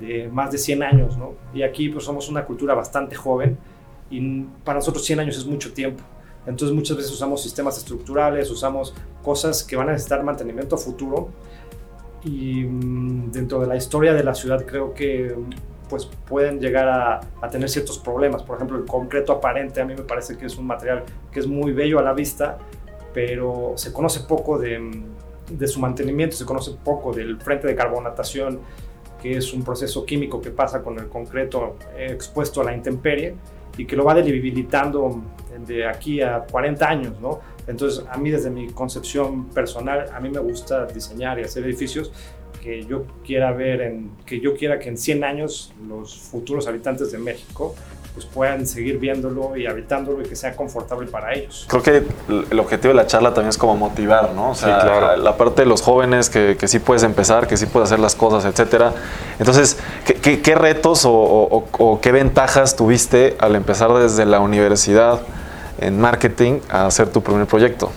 de 0.00 0.28
más 0.32 0.50
de 0.50 0.56
100 0.56 0.82
años, 0.82 1.18
¿no? 1.18 1.34
Y 1.52 1.62
aquí 1.62 1.90
pues 1.90 2.04
somos 2.04 2.30
una 2.30 2.46
cultura 2.46 2.74
bastante 2.74 3.14
joven 3.14 3.58
y 4.14 4.46
para 4.64 4.78
nosotros 4.78 5.04
100 5.04 5.20
años 5.20 5.36
es 5.36 5.44
mucho 5.44 5.72
tiempo. 5.72 6.02
Entonces 6.46 6.74
muchas 6.74 6.96
veces 6.96 7.12
usamos 7.12 7.42
sistemas 7.42 7.76
estructurales, 7.78 8.50
usamos 8.50 8.94
cosas 9.22 9.64
que 9.64 9.76
van 9.76 9.88
a 9.88 9.92
necesitar 9.92 10.22
mantenimiento 10.22 10.76
a 10.76 10.78
futuro 10.78 11.30
y 12.22 12.64
mm, 12.64 13.32
dentro 13.32 13.60
de 13.60 13.66
la 13.66 13.76
historia 13.76 14.14
de 14.14 14.22
la 14.22 14.34
ciudad 14.34 14.64
creo 14.64 14.94
que 14.94 15.34
pues 15.88 16.06
pueden 16.28 16.60
llegar 16.60 16.88
a, 16.88 17.20
a, 17.40 17.50
tener 17.50 17.68
ciertos 17.68 17.98
problemas. 17.98 18.42
Por 18.42 18.56
ejemplo, 18.56 18.78
el 18.78 18.84
concreto 18.84 19.32
aparente 19.32 19.80
a 19.80 19.84
mí 19.84 19.94
me 19.94 20.02
parece 20.02 20.36
que 20.36 20.46
es 20.46 20.56
un 20.56 20.66
material 20.66 21.04
que 21.32 21.40
es 21.40 21.46
muy 21.46 21.72
bello 21.72 21.98
a 21.98 22.02
la 22.02 22.12
vista, 22.12 22.58
pero 23.12 23.72
se 23.76 23.92
conoce 23.92 24.20
poco 24.20 24.58
de, 24.58 25.02
de 25.50 25.68
su 25.68 25.80
mantenimiento, 25.80 26.36
se 26.36 26.44
conoce 26.44 26.72
poco 26.82 27.12
del 27.12 27.40
frente 27.40 27.66
de 27.66 27.74
carbonatación, 27.74 28.60
que 29.20 29.36
es 29.36 29.52
un 29.52 29.62
proceso 29.62 30.04
químico 30.04 30.40
que 30.40 30.50
pasa 30.50 30.82
con 30.82 30.98
el 30.98 31.08
concreto 31.08 31.76
expuesto 31.96 32.60
a 32.60 32.64
la 32.64 32.74
intemperie 32.74 33.34
y 33.76 33.86
que 33.86 33.96
lo 33.96 34.04
va 34.04 34.14
debilitando 34.14 35.22
de 35.66 35.86
aquí 35.86 36.20
a 36.20 36.40
40 36.40 36.88
años, 36.88 37.20
¿no? 37.20 37.40
Entonces, 37.66 38.04
a 38.10 38.16
mí 38.18 38.30
desde 38.30 38.50
mi 38.50 38.68
concepción 38.68 39.46
personal, 39.46 40.06
a 40.12 40.20
mí 40.20 40.28
me 40.28 40.40
gusta 40.40 40.86
diseñar 40.86 41.38
y 41.38 41.44
hacer 41.44 41.64
edificios 41.64 42.12
que 42.62 42.84
yo 42.84 43.04
quiera 43.24 43.52
ver, 43.52 43.82
en, 43.82 44.10
que 44.24 44.40
yo 44.40 44.54
quiera 44.56 44.78
que 44.78 44.88
en 44.88 44.96
100 44.96 45.24
años 45.24 45.72
los 45.86 46.18
futuros 46.18 46.66
habitantes 46.66 47.12
de 47.12 47.18
México 47.18 47.74
pues 48.14 48.26
puedan 48.26 48.64
seguir 48.64 48.98
viéndolo 48.98 49.56
y 49.56 49.66
habitándolo 49.66 50.22
y 50.22 50.24
que 50.24 50.36
sea 50.36 50.54
confortable 50.54 51.08
para 51.08 51.34
ellos. 51.34 51.66
Creo 51.68 51.82
que 51.82 52.04
el 52.48 52.60
objetivo 52.60 52.92
de 52.92 52.94
la 52.94 53.08
charla 53.08 53.34
también 53.34 53.48
es 53.48 53.58
como 53.58 53.76
motivar, 53.76 54.32
¿no? 54.34 54.50
O 54.50 54.54
sea, 54.54 54.80
sí, 54.80 54.86
claro. 54.86 55.16
la 55.16 55.36
parte 55.36 55.62
de 55.62 55.66
los 55.66 55.82
jóvenes 55.82 56.30
que, 56.30 56.56
que, 56.56 56.68
sí 56.68 56.78
puedes 56.78 57.02
empezar, 57.02 57.48
que 57.48 57.56
sí 57.56 57.66
puedes 57.66 57.88
hacer 57.88 57.98
las 57.98 58.14
cosas, 58.14 58.44
etcétera. 58.44 58.92
Entonces, 59.40 59.78
¿qué, 60.06 60.14
qué, 60.14 60.40
qué 60.40 60.54
retos 60.54 61.04
o, 61.04 61.12
o, 61.12 61.64
o, 61.72 62.00
qué 62.00 62.12
ventajas 62.12 62.76
tuviste 62.76 63.36
al 63.40 63.56
empezar 63.56 63.92
desde 63.94 64.24
la 64.26 64.38
universidad 64.38 65.20
en 65.80 66.00
marketing 66.00 66.60
a 66.70 66.86
hacer 66.86 67.08
tu 67.08 67.20
primer 67.20 67.46
proyecto? 67.46 67.90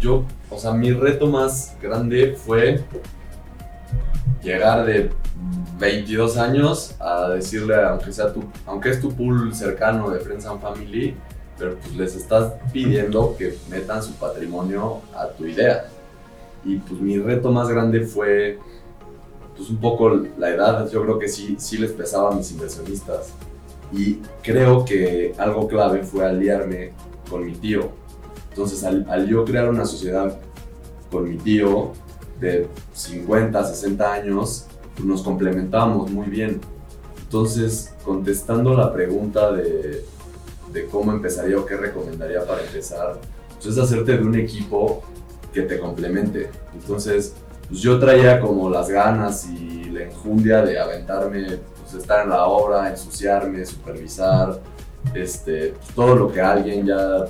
Yo, 0.00 0.24
o 0.50 0.58
sea, 0.58 0.72
mi 0.72 0.92
reto 0.92 1.28
más 1.28 1.74
grande 1.80 2.36
fue 2.36 2.84
llegar 4.42 4.84
de 4.86 5.10
22 5.78 6.36
años 6.36 6.94
a 7.00 7.30
decirle, 7.30 7.74
aunque, 7.74 8.12
sea 8.12 8.32
tu, 8.32 8.44
aunque 8.66 8.90
es 8.90 9.00
tu 9.00 9.12
pool 9.12 9.54
cercano 9.54 10.10
de 10.10 10.20
Friends 10.20 10.46
and 10.46 10.60
Family, 10.60 11.16
pero 11.58 11.76
pues 11.76 11.96
les 11.96 12.16
estás 12.16 12.54
pidiendo 12.72 13.36
que 13.36 13.56
metan 13.68 14.02
su 14.02 14.12
patrimonio 14.14 15.00
a 15.14 15.28
tu 15.28 15.46
idea. 15.46 15.86
Y 16.64 16.76
pues 16.76 17.00
mi 17.00 17.18
reto 17.18 17.50
más 17.50 17.68
grande 17.68 18.02
fue 18.02 18.58
pues 19.56 19.68
un 19.70 19.78
poco 19.78 20.08
la 20.38 20.50
edad, 20.50 20.88
yo 20.90 21.02
creo 21.02 21.18
que 21.18 21.28
sí, 21.28 21.56
sí 21.58 21.78
les 21.78 21.92
pesaba 21.92 22.30
a 22.30 22.34
mis 22.34 22.50
inversionistas. 22.52 23.32
Y 23.92 24.20
creo 24.42 24.84
que 24.84 25.34
algo 25.36 25.68
clave 25.68 26.02
fue 26.02 26.24
aliarme 26.24 26.92
con 27.28 27.44
mi 27.44 27.52
tío. 27.52 27.90
Entonces 28.50 28.84
al, 28.84 29.06
al 29.10 29.28
yo 29.28 29.44
crear 29.44 29.68
una 29.68 29.84
sociedad 29.84 30.38
con 31.10 31.28
mi 31.28 31.36
tío 31.36 31.92
de 32.42 32.68
50, 32.92 33.64
60 33.64 34.12
años, 34.12 34.66
nos 35.02 35.22
complementábamos 35.22 36.10
muy 36.10 36.26
bien. 36.28 36.60
Entonces, 37.22 37.94
contestando 38.04 38.74
la 38.74 38.92
pregunta 38.92 39.52
de, 39.52 40.04
de 40.72 40.86
cómo 40.86 41.12
empezaría 41.12 41.58
o 41.58 41.64
qué 41.64 41.76
recomendaría 41.76 42.44
para 42.44 42.62
empezar, 42.62 43.18
pues 43.54 43.66
es 43.66 43.78
hacerte 43.78 44.18
de 44.18 44.24
un 44.24 44.34
equipo 44.34 45.02
que 45.52 45.62
te 45.62 45.78
complemente. 45.78 46.50
Entonces, 46.74 47.34
pues 47.68 47.80
yo 47.80 47.98
traía 47.98 48.40
como 48.40 48.68
las 48.68 48.90
ganas 48.90 49.46
y 49.46 49.84
la 49.84 50.04
enjundia 50.04 50.62
de 50.62 50.78
aventarme, 50.78 51.58
pues 51.80 51.94
estar 51.94 52.24
en 52.24 52.30
la 52.30 52.44
obra, 52.46 52.90
ensuciarme, 52.90 53.64
supervisar, 53.64 54.60
este, 55.14 55.74
todo 55.94 56.16
lo 56.16 56.32
que 56.32 56.40
alguien 56.40 56.86
ya, 56.86 57.24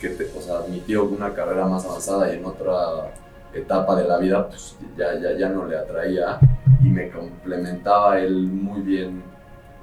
que 0.00 0.08
te, 0.10 0.30
o 0.36 0.40
sea, 0.42 0.60
con 0.60 1.12
una 1.14 1.32
carrera 1.34 1.66
más 1.66 1.84
avanzada 1.84 2.32
y 2.32 2.38
en 2.38 2.44
otra 2.44 3.12
etapa 3.58 3.96
de 3.96 4.08
la 4.08 4.18
vida, 4.18 4.48
pues 4.48 4.76
ya, 4.96 5.18
ya, 5.18 5.36
ya 5.36 5.48
no 5.48 5.66
le 5.66 5.76
atraía 5.76 6.38
y 6.82 6.88
me 6.88 7.10
complementaba 7.10 8.20
él 8.20 8.46
muy 8.46 8.80
bien, 8.80 9.22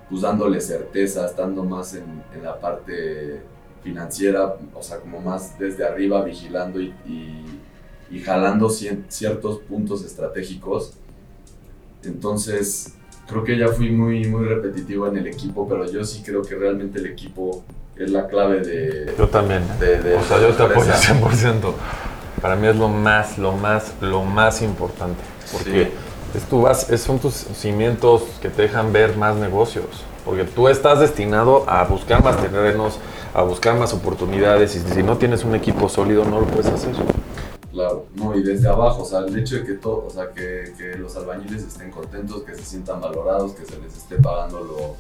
pues 0.10 0.22
dándole 0.22 0.60
certeza, 0.62 1.26
estando 1.26 1.64
más 1.64 1.96
en, 1.96 2.24
en 2.34 2.44
la 2.44 2.60
parte 2.60 3.42
financiera, 3.84 4.56
o 4.74 4.82
sea, 4.82 5.00
como 5.00 5.20
más 5.20 5.58
desde 5.60 5.86
arriba, 5.86 6.24
vigilando 6.24 6.80
y, 6.80 6.94
y, 7.06 7.60
y 8.12 8.20
jalando 8.20 8.70
ciertos 8.70 9.60
puntos 9.60 10.06
estratégicos. 10.06 10.94
Entonces, 12.04 12.94
creo 13.28 13.44
que 13.44 13.58
ya 13.58 13.68
fui 13.70 13.92
muy, 13.92 14.26
muy 14.26 14.46
repetitivo 14.46 15.08
en 15.08 15.18
el 15.18 15.28
equipo, 15.28 15.68
pero 15.68 15.90
yo 15.90 16.04
sí 16.04 16.22
creo 16.24 16.42
que 16.42 16.56
realmente 16.56 17.00
el 17.00 17.08
equipo 17.08 17.64
es 17.96 18.10
la 18.10 18.28
clave 18.28 18.62
de... 18.62 19.14
Yo 19.18 19.28
también. 19.28 19.64
De, 19.80 20.02
de 20.02 20.16
o 20.16 20.24
sea, 20.24 20.42
yo 20.42 20.50
te 20.54 20.64
apoyo 20.64 20.92
100%. 20.92 21.74
Para 22.44 22.56
mí 22.56 22.68
es 22.68 22.76
lo 22.76 22.90
más, 22.90 23.40
lo 23.40 23.54
más, 23.54 23.94
lo 24.02 24.24
más 24.24 24.62
importante. 24.62 25.24
Porque... 25.52 25.86
Sí 25.86 26.14
es 26.34 26.44
tu 26.46 26.62
base, 26.62 26.98
son 26.98 27.20
tus 27.20 27.34
cimientos 27.34 28.24
que 28.42 28.50
te 28.50 28.64
dejan 28.64 28.92
ver 28.92 29.16
más 29.18 29.36
negocios. 29.36 29.86
Porque 30.26 30.46
tú 30.46 30.68
estás 30.68 31.00
destinado 31.00 31.70
a 31.70 31.84
buscar 31.84 32.24
más 32.24 32.38
terrenos, 32.42 32.98
a 33.34 33.44
buscar 33.44 33.78
más 33.78 33.94
oportunidades 33.94 34.76
y 34.76 34.80
si 34.80 35.04
no 35.04 35.18
tienes 35.18 35.44
un 35.44 35.54
equipo 35.54 35.90
sólido 35.90 36.26
no 36.26 36.40
lo 36.40 36.48
puedes 36.48 36.68
hacer. 36.68 36.96
Claro, 37.72 38.06
no, 38.16 38.36
y 38.36 38.44
desde 38.44 38.70
abajo, 38.70 39.02
o 39.02 39.06
sea, 39.06 39.20
el 39.20 39.38
hecho 39.38 39.56
de 39.56 39.64
que, 39.64 39.74
todo, 39.74 40.06
o 40.08 40.10
sea, 40.10 40.30
que, 40.30 40.74
que 40.78 40.98
los 40.98 41.16
albañiles 41.18 41.64
estén 41.64 41.92
contentos, 41.92 42.44
que 42.44 42.56
se 42.56 42.64
sientan 42.64 43.02
valorados, 43.02 43.54
que 43.54 43.66
se 43.66 43.80
les 43.80 43.98
esté 43.98 44.16
pagando 44.18 44.60
lo, 44.60 44.96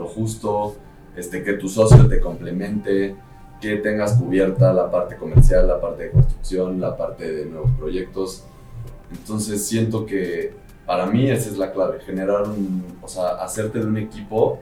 lo 0.00 0.08
justo, 0.08 0.76
este, 1.16 1.42
que 1.42 1.54
tu 1.54 1.68
socio 1.68 2.06
te 2.08 2.20
complemente, 2.20 3.16
que 3.62 3.76
tengas 3.76 4.14
cubierta 4.14 4.72
la 4.72 4.90
parte 4.90 5.16
comercial, 5.16 5.68
la 5.68 5.80
parte 5.80 6.02
de 6.02 6.10
construcción, 6.10 6.80
la 6.80 6.96
parte 6.96 7.32
de 7.32 7.46
nuevos 7.46 7.70
proyectos. 7.78 8.42
Entonces 9.12 9.64
siento 9.64 10.04
que 10.04 10.52
para 10.84 11.06
mí 11.06 11.30
esa 11.30 11.48
es 11.48 11.56
la 11.56 11.72
clave, 11.72 12.00
generar 12.00 12.42
un, 12.42 12.98
o 13.00 13.06
sea, 13.06 13.36
hacerte 13.36 13.78
de 13.78 13.86
un 13.86 13.96
equipo 13.98 14.58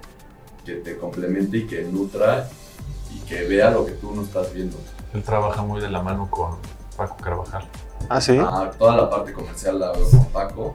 que 0.66 0.74
te 0.74 0.98
complemente 0.98 1.56
y 1.56 1.66
que 1.66 1.82
nutra 1.84 2.46
y 3.10 3.20
que 3.20 3.44
vea 3.48 3.70
lo 3.70 3.86
que 3.86 3.92
tú 3.92 4.14
no 4.14 4.22
estás 4.22 4.52
viendo. 4.52 4.76
Él 5.14 5.22
trabaja 5.22 5.62
muy 5.62 5.80
de 5.80 5.90
la 5.90 6.02
mano 6.02 6.30
con 6.30 6.58
Paco 6.94 7.16
Carvajal. 7.16 7.64
Ah, 8.10 8.20
sí. 8.20 8.36
Ah, 8.38 8.70
toda 8.78 8.96
la 8.96 9.08
parte 9.08 9.32
comercial 9.32 9.80
la 9.80 9.92
veo 9.92 10.10
con 10.10 10.26
Paco. 10.26 10.74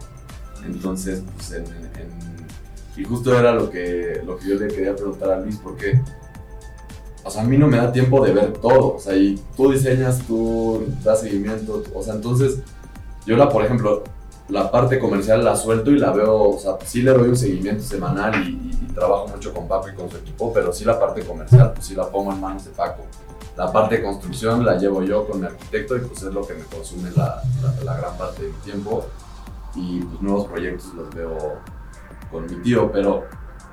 Entonces, 0.66 1.24
pues 1.36 1.52
en, 1.52 1.66
en, 1.68 2.48
y 2.98 3.04
justo 3.04 3.38
era 3.38 3.52
lo 3.52 3.70
que, 3.70 4.22
lo 4.26 4.36
que 4.38 4.48
yo 4.48 4.56
le 4.56 4.68
quería 4.68 4.96
preguntar 4.96 5.30
a 5.30 5.40
Luis, 5.40 5.60
porque 5.62 6.02
o 7.26 7.32
sea, 7.32 7.42
a 7.42 7.46
mí 7.46 7.58
no 7.58 7.68
me 7.68 7.78
da 7.78 7.92
tiempo 7.92 8.24
de 8.24 8.32
ver 8.32 8.54
todo. 8.54 8.96
O 8.96 9.00
sea, 9.00 9.16
y 9.16 9.42
tú 9.58 9.72
diseñas, 9.72 10.20
tú 10.28 10.86
das 11.04 11.22
seguimiento. 11.22 11.84
O 11.94 12.04
sea, 12.04 12.14
entonces, 12.14 12.60
yo 13.26 13.36
la, 13.36 13.50
por 13.50 13.66
ejemplo, 13.66 14.04
la 14.50 14.70
parte 14.70 15.00
comercial 15.00 15.44
la 15.44 15.56
suelto 15.56 15.90
y 15.90 15.98
la 15.98 16.12
veo, 16.12 16.52
o 16.52 16.60
sea, 16.60 16.78
sí 16.86 17.02
le 17.02 17.12
doy 17.12 17.30
un 17.30 17.36
seguimiento 17.36 17.84
semanal 17.84 18.48
y, 18.48 18.52
y, 18.52 18.80
y, 18.80 18.94
trabajo 18.94 19.28
mucho 19.28 19.52
con 19.52 19.68
Paco 19.68 19.90
y 19.90 19.96
con 19.96 20.10
su 20.10 20.18
equipo, 20.18 20.54
pero 20.54 20.72
sí 20.72 20.86
la 20.86 21.00
parte 21.00 21.26
comercial, 21.26 21.74
pues 21.74 21.88
sí 21.88 21.96
la 21.96 22.08
pongo 22.08 22.32
en 22.32 22.40
manos 22.40 22.64
de 22.64 22.72
Paco. 22.72 23.02
La 23.58 23.72
parte 23.72 23.98
de 23.98 24.04
construcción 24.04 24.64
la 24.64 24.78
llevo 24.78 25.02
yo 25.02 25.28
con 25.28 25.40
mi 25.40 25.48
arquitecto 25.48 25.96
y 25.96 26.02
pues 26.02 26.22
es 26.22 26.32
lo 26.32 26.46
que 26.46 26.54
me 26.54 26.64
consume 26.66 27.10
la, 27.16 27.42
la, 27.64 27.84
la 27.84 27.98
gran 27.98 28.18
parte 28.18 28.44
de 28.44 28.50
mi 28.50 28.58
tiempo. 28.58 29.04
Y 29.74 30.02
pues 30.02 30.22
nuevos 30.22 30.46
proyectos 30.46 30.94
los 30.94 31.10
veo 31.16 31.38
con 32.32 32.46
mi 32.46 32.62
tío, 32.62 32.92
pero 32.92 33.24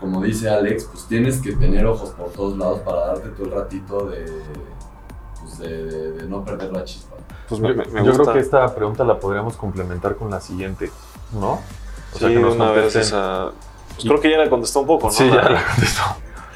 como 0.03 0.21
dice 0.21 0.51
Alex, 0.51 0.85
pues 0.93 1.07
tienes 1.07 1.41
que 1.41 1.53
tener 1.53 1.87
ojos 1.87 2.11
por 2.11 2.29
todos 2.33 2.59
lados 2.59 2.81
para 2.81 3.07
darte 3.07 3.31
todo 3.31 3.47
el 3.47 3.53
ratito 3.53 4.07
de, 4.11 4.27
pues 5.41 5.59
de, 5.59 5.85
de, 5.87 6.13
de 6.13 6.29
no 6.29 6.45
perder 6.45 6.71
la 6.73 6.85
chispa. 6.85 7.17
Pues 7.49 7.61
me, 7.61 7.73
me 7.73 7.85
Yo 7.85 8.05
gusta. 8.09 8.23
creo 8.25 8.33
que 8.35 8.41
esta 8.41 8.75
pregunta 8.75 9.05
la 9.05 9.19
podríamos 9.19 9.57
complementar 9.57 10.17
con 10.17 10.31
la 10.31 10.41
siguiente, 10.41 10.91
¿no? 11.33 11.61
O 12.15 12.19
sea, 12.19 12.29
sí, 12.29 12.35
que 12.35 12.41
nos 12.41 12.57
una 12.57 12.73
vez 12.73 12.95
esa... 12.97 13.53
Pues 13.95 14.05
creo 14.07 14.21
que 14.21 14.31
ya 14.31 14.39
la 14.39 14.51
contestó 14.51 14.81
un 14.81 14.87
poco, 14.87 15.07
¿no? 15.07 15.13
Sí, 15.13 15.27
ya 15.29 15.49
la 15.49 15.65
contestó. 15.65 16.03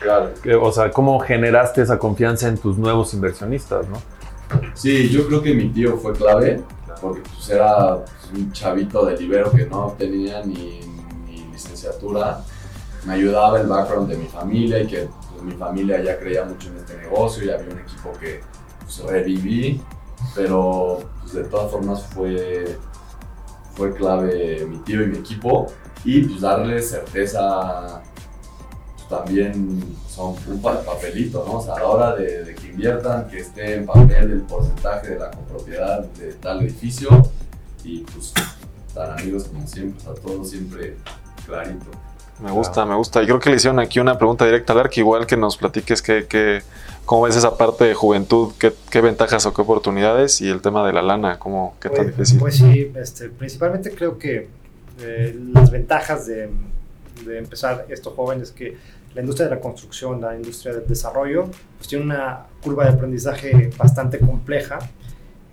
Claro. 0.01 0.31
O 0.63 0.73
sea, 0.73 0.91
¿cómo 0.91 1.19
generaste 1.21 1.83
esa 1.83 1.99
confianza 1.99 2.49
en 2.49 2.59
tus 2.59 2.77
nuevos 2.77 3.15
inversionistas, 3.15 3.89
no? 3.89 3.97
Sí, 4.75 5.09
yo 5.09 5.27
creo 5.27 5.43
que 5.43 5.55
mi 5.55 5.71
tío 5.71 5.97
fue 5.97 6.13
clave, 6.13 6.63
porque 7.01 7.23
pues 7.35 7.49
era 7.51 7.97
un 8.35 8.53
chavito 8.53 9.05
de 9.07 9.17
libero 9.17 9.51
que 9.51 9.67
no 9.67 9.95
tenía 9.99 10.43
ni, 10.45 10.81
ni 11.27 11.45
licenciatura. 11.53 12.45
Me 13.07 13.15
ayudaba 13.15 13.61
el 13.61 13.67
background 13.67 14.09
de 14.11 14.17
mi 14.17 14.27
familia 14.27 14.81
y 14.83 14.87
que 14.87 15.09
pues, 15.31 15.43
mi 15.43 15.53
familia 15.53 16.03
ya 16.03 16.19
creía 16.19 16.45
mucho 16.45 16.69
en 16.71 16.79
este 16.79 16.97
negocio 16.99 17.45
y 17.45 17.51
había 17.51 17.73
un 17.73 17.79
equipo 17.81 18.13
que 18.19 18.41
pues, 18.83 18.99
reviví, 19.05 19.81
pero 20.35 20.99
pues, 21.21 21.35
de 21.35 21.45
todas 21.45 21.71
formas 21.71 22.03
fue, 22.07 22.77
fue 23.75 23.95
clave 23.95 24.67
mi 24.67 24.79
tío 24.79 25.03
y 25.03 25.07
mi 25.07 25.19
equipo 25.19 25.67
y 26.05 26.23
pues 26.23 26.41
darle 26.41 26.81
certeza 26.83 28.03
pues, 28.97 29.09
también 29.09 29.97
son 30.09 30.35
un 30.49 30.61
pa- 30.63 30.81
papelito, 30.83 31.45
¿no? 31.47 31.59
O 31.59 31.63
sea, 31.63 31.75
a 31.75 31.79
la 31.81 31.87
hora 31.87 32.17
de, 32.17 32.45
de 32.45 32.55
que 32.55 32.69
inviertan, 32.69 33.29
que 33.29 33.39
esté 33.41 33.77
en 33.77 33.87
papel 33.87 34.31
el 34.33 34.41
porcentaje 34.43 35.11
de 35.11 35.19
la 35.19 35.31
copropiedad 35.31 36.01
de 36.05 36.33
tal 36.35 36.63
edificio 36.63 37.09
y 37.85 38.01
pues 38.01 38.33
tan 38.95 39.19
amigos 39.19 39.45
como 39.45 39.67
siempre, 39.67 40.01
o 40.01 40.15
sea, 40.15 40.23
todo 40.23 40.45
siempre 40.45 40.97
clarito. 41.47 41.87
Me 42.41 42.51
gusta, 42.51 42.85
me 42.85 42.95
gusta. 42.95 43.23
Y 43.23 43.27
creo 43.27 43.39
que 43.39 43.51
le 43.51 43.57
hicieron 43.57 43.79
aquí 43.81 43.99
una 43.99 44.19
pregunta 44.19 44.45
directa 44.45 44.73
al 44.75 44.81
Ark, 44.81 44.93
igual 44.97 45.27
que 45.27 45.37
nos 45.37 45.57
platiques 45.57 46.03
que, 46.03 46.27
que- 46.27 46.63
cómo 47.07 47.23
ves 47.23 47.37
esa 47.37 47.57
parte 47.57 47.85
de 47.85 47.95
juventud, 47.95 48.53
qué, 48.59 48.73
qué 48.91 49.01
ventajas 49.01 49.47
o 49.47 49.55
qué 49.55 49.63
oportunidades 49.63 50.41
y 50.41 50.49
el 50.51 50.61
tema 50.61 50.85
de 50.87 50.93
la 50.93 51.03
lana, 51.03 51.39
cómo, 51.39 51.77
qué 51.81 51.89
tan 51.89 52.05
Pues- 52.07 52.17
difícil. 52.17 52.39
Pues 52.41 52.57
sí, 52.57 52.93
este, 52.97 53.29
principalmente 53.31 53.95
creo 53.95 54.19
que 54.19 54.49
eh, 55.01 55.39
las 55.53 55.71
ventajas 55.71 56.27
de, 56.27 56.51
de 57.25 57.39
empezar 57.39 57.87
estos 57.89 58.13
jóvenes 58.15 58.51
que 58.51 58.77
la 59.15 59.21
industria 59.23 59.49
de 59.49 59.55
la 59.55 59.61
construcción, 59.63 60.21
la 60.21 60.35
industria 60.37 60.75
del 60.75 60.87
desarrollo, 60.87 61.49
pues 61.79 61.89
tiene 61.89 62.05
una 62.05 62.41
curva 62.63 62.85
de 62.85 62.91
aprendizaje 62.91 63.71
bastante 63.79 64.19
compleja 64.19 64.79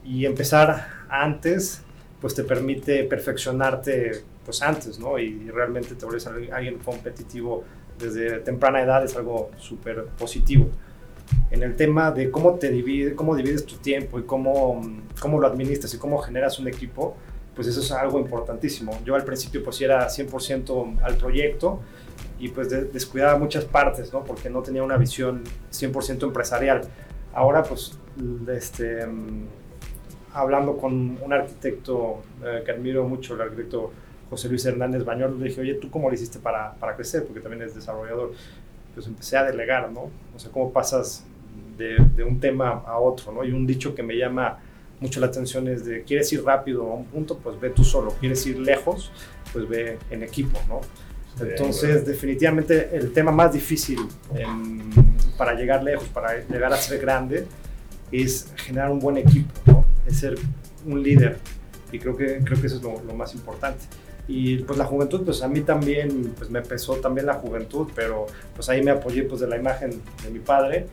y 0.04 0.26
empezar 0.26 0.88
antes 1.08 1.82
pues 2.20 2.34
te 2.34 2.44
permite 2.44 3.04
perfeccionarte 3.06 4.24
pues 4.46 4.62
antes, 4.62 5.00
¿no? 5.00 5.18
Y 5.20 5.50
realmente 5.50 5.96
te 5.96 6.06
vuelves 6.06 6.28
alguien 6.28 6.80
competitivo 6.80 7.64
desde 7.98 8.40
temprana 8.40 8.82
edad 8.82 9.04
es 9.06 9.16
algo 9.16 9.52
súper 9.58 10.06
positivo. 10.18 10.68
En 11.52 11.64
el 11.64 11.76
tema 11.76 12.12
de 12.12 12.30
cómo 12.32 12.56
te 12.56 12.70
divide, 12.70 13.16
cómo 13.16 13.36
divides 13.36 13.66
tu 13.66 13.76
tiempo 13.78 14.20
y 14.20 14.24
cómo, 14.24 14.82
cómo 15.20 15.40
lo 15.40 15.48
administras 15.48 15.94
y 15.94 15.98
cómo 15.98 16.18
generas 16.18 16.60
un 16.60 16.68
equipo, 16.68 17.16
pues 17.56 17.68
eso 17.68 17.80
es 17.82 17.92
algo 17.92 18.20
importantísimo. 18.20 18.98
Yo 19.06 19.16
al 19.16 19.24
principio 19.24 19.64
pues 19.64 19.80
era 19.82 20.08
100% 20.10 21.00
al 21.04 21.16
proyecto 21.18 21.80
y 22.40 22.50
pues 22.50 22.70
de- 22.70 22.86
descuidaba 22.86 23.38
muchas 23.38 23.64
partes, 23.66 24.12
¿no? 24.12 24.24
Porque 24.24 24.50
no 24.50 24.62
tenía 24.64 24.84
una 24.84 24.98
visión 24.98 25.44
100% 25.72 26.24
empresarial. 26.24 26.82
Ahora 27.34 27.64
pues 27.64 27.98
este, 28.52 29.06
mm, 29.06 29.46
hablando 30.34 30.78
con 30.78 31.18
un 31.22 31.34
arquitecto 31.34 32.22
eh, 32.44 32.64
que 32.66 32.72
admiro 32.72 33.08
mucho, 33.08 33.36
el 33.36 33.42
arquitecto 33.42 33.92
José 34.30 34.50
Luis 34.50 34.66
Hernández 34.66 35.04
Bañol, 35.06 35.40
le 35.40 35.50
dije, 35.50 35.62
oye, 35.62 35.76
¿tú 35.76 35.90
cómo 35.90 36.10
le 36.10 36.16
hiciste 36.16 36.40
para, 36.40 36.74
para 36.76 36.96
crecer? 36.96 37.26
Porque 37.26 37.40
también 37.40 37.62
es 37.64 37.76
desarrollador. 37.76 38.34
Pues 38.94 39.08
empecé 39.08 39.38
a 39.38 39.44
delegar, 39.44 39.92
¿no? 39.92 40.10
O 40.36 40.40
sea, 40.40 40.52
cómo 40.52 40.72
pasas 40.72 41.24
de, 41.78 41.98
de 42.16 42.24
un 42.24 42.40
tema 42.40 42.84
a 42.86 43.00
otro, 43.00 43.32
¿no? 43.32 43.44
Y 43.44 43.52
un 43.52 43.66
dicho 43.66 43.96
que 43.96 44.04
me 44.04 44.16
llama 44.16 44.60
mucho 45.00 45.20
la 45.20 45.28
atención 45.28 45.68
es 45.68 45.84
de, 45.84 46.04
¿quieres 46.04 46.32
ir 46.32 46.44
rápido 46.44 46.84
a 46.90 46.96
un 46.96 47.06
punto? 47.06 47.38
Pues 47.38 47.60
ve 47.60 47.70
tú 47.72 47.84
solo. 47.84 48.16
¿Quieres 48.20 48.46
ir 48.48 48.60
lejos? 48.60 49.12
Pues 49.52 49.68
ve 49.68 49.98
en 50.10 50.24
equipo, 50.24 50.60
¿no? 50.68 50.82
Entonces, 51.40 52.06
definitivamente 52.06 52.96
el 52.96 53.12
tema 53.12 53.32
más 53.32 53.52
difícil 53.52 54.00
para 55.38 55.56
llegar 55.56 55.84
lejos, 55.84 56.08
para 56.10 56.40
llegar 56.48 56.72
a 56.72 56.78
ser 56.78 57.00
grande, 57.00 57.46
es 58.12 58.54
generar 58.56 58.92
un 58.92 59.00
buen 59.00 59.18
equipo, 59.18 59.52
¿no? 59.66 59.86
Es 60.06 60.20
ser 60.20 60.36
un 60.86 61.02
líder. 61.02 61.38
Y 61.92 62.00
creo 62.00 62.16
que, 62.16 62.40
creo 62.44 62.60
que 62.60 62.68
eso 62.68 62.78
es 62.78 62.84
lo, 62.84 63.02
lo 63.04 63.14
más 63.14 63.34
importante. 63.34 63.84
Y 64.28 64.58
pues 64.60 64.78
la 64.78 64.86
juventud, 64.86 65.24
pues 65.26 65.42
a 65.42 65.48
mí 65.48 65.62
también, 65.62 66.34
pues 66.38 66.50
me 66.50 66.62
pesó 66.62 66.96
también 66.96 67.28
la 67.28 67.34
juventud, 67.36 67.90
pero 67.94 68.26
pues 68.56 68.70
ahí 68.70 68.82
me 68.82 68.92
apoyé 68.92 69.24
pues 69.24 69.42
de 69.42 69.48
la 69.48 69.58
imagen 69.58 70.02
de 70.24 70.30
mi 70.30 70.40
padre 70.40 70.88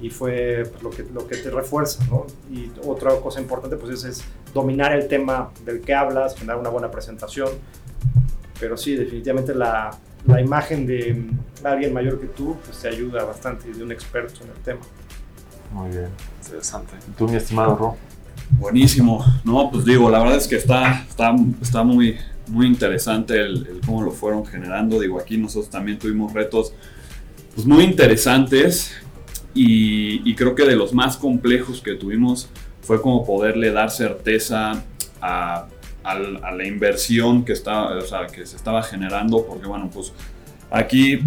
y 0.00 0.10
fue 0.10 0.64
pues, 0.70 0.82
lo, 0.82 0.90
que, 0.90 1.02
lo 1.12 1.26
que 1.26 1.36
te 1.36 1.50
refuerza, 1.50 2.04
¿no? 2.08 2.26
Y 2.50 2.70
otra 2.86 3.16
cosa 3.16 3.40
importante 3.40 3.76
pues 3.76 3.92
es, 3.92 4.04
es 4.04 4.24
dominar 4.54 4.92
el 4.92 5.08
tema 5.08 5.50
del 5.64 5.80
que 5.80 5.92
hablas, 5.92 6.36
generar 6.36 6.60
una 6.60 6.70
buena 6.70 6.90
presentación, 6.90 7.48
pero 8.60 8.76
sí, 8.76 8.94
definitivamente 8.94 9.54
la, 9.54 9.90
la 10.26 10.40
imagen 10.40 10.86
de 10.86 11.30
alguien 11.64 11.92
mayor 11.92 12.20
que 12.20 12.26
tú 12.26 12.56
pues 12.64 12.78
te 12.78 12.88
ayuda 12.88 13.24
bastante 13.24 13.68
y 13.68 13.72
de 13.72 13.82
un 13.82 13.92
experto 13.92 14.44
en 14.44 14.50
el 14.50 14.56
tema. 14.62 14.80
Muy 15.72 15.90
bien. 15.90 16.08
Interesante. 16.44 16.94
¿Y 17.08 17.10
tú, 17.12 17.28
mi 17.28 17.36
estimado 17.36 17.76
Ro? 17.76 17.96
Buenísimo. 18.58 19.24
No, 19.44 19.70
pues 19.70 19.84
digo, 19.84 20.10
la 20.10 20.20
verdad 20.20 20.36
es 20.36 20.48
que 20.48 20.56
está, 20.56 21.04
está, 21.08 21.34
está 21.60 21.82
muy, 21.82 22.18
muy 22.48 22.66
interesante 22.66 23.40
el, 23.40 23.66
el 23.66 23.80
cómo 23.84 24.02
lo 24.02 24.10
fueron 24.10 24.44
generando. 24.46 25.00
Digo, 25.00 25.18
aquí 25.20 25.36
nosotros 25.36 25.70
también 25.70 25.98
tuvimos 25.98 26.32
retos 26.32 26.72
pues, 27.54 27.66
muy 27.66 27.84
interesantes 27.84 28.92
y, 29.54 30.28
y 30.30 30.34
creo 30.34 30.54
que 30.54 30.64
de 30.64 30.76
los 30.76 30.92
más 30.92 31.16
complejos 31.16 31.80
que 31.80 31.94
tuvimos 31.94 32.48
fue 32.82 33.00
como 33.02 33.24
poderle 33.26 33.70
dar 33.72 33.90
certeza 33.90 34.82
a, 35.20 35.66
al- 36.04 36.42
a 36.44 36.52
la 36.52 36.66
inversión 36.66 37.44
que, 37.44 37.52
estaba, 37.52 37.96
o 37.96 38.00
sea, 38.02 38.26
que 38.26 38.46
se 38.46 38.56
estaba 38.56 38.82
generando, 38.82 39.44
porque 39.46 39.66
bueno, 39.66 39.90
pues 39.92 40.12
aquí, 40.70 41.18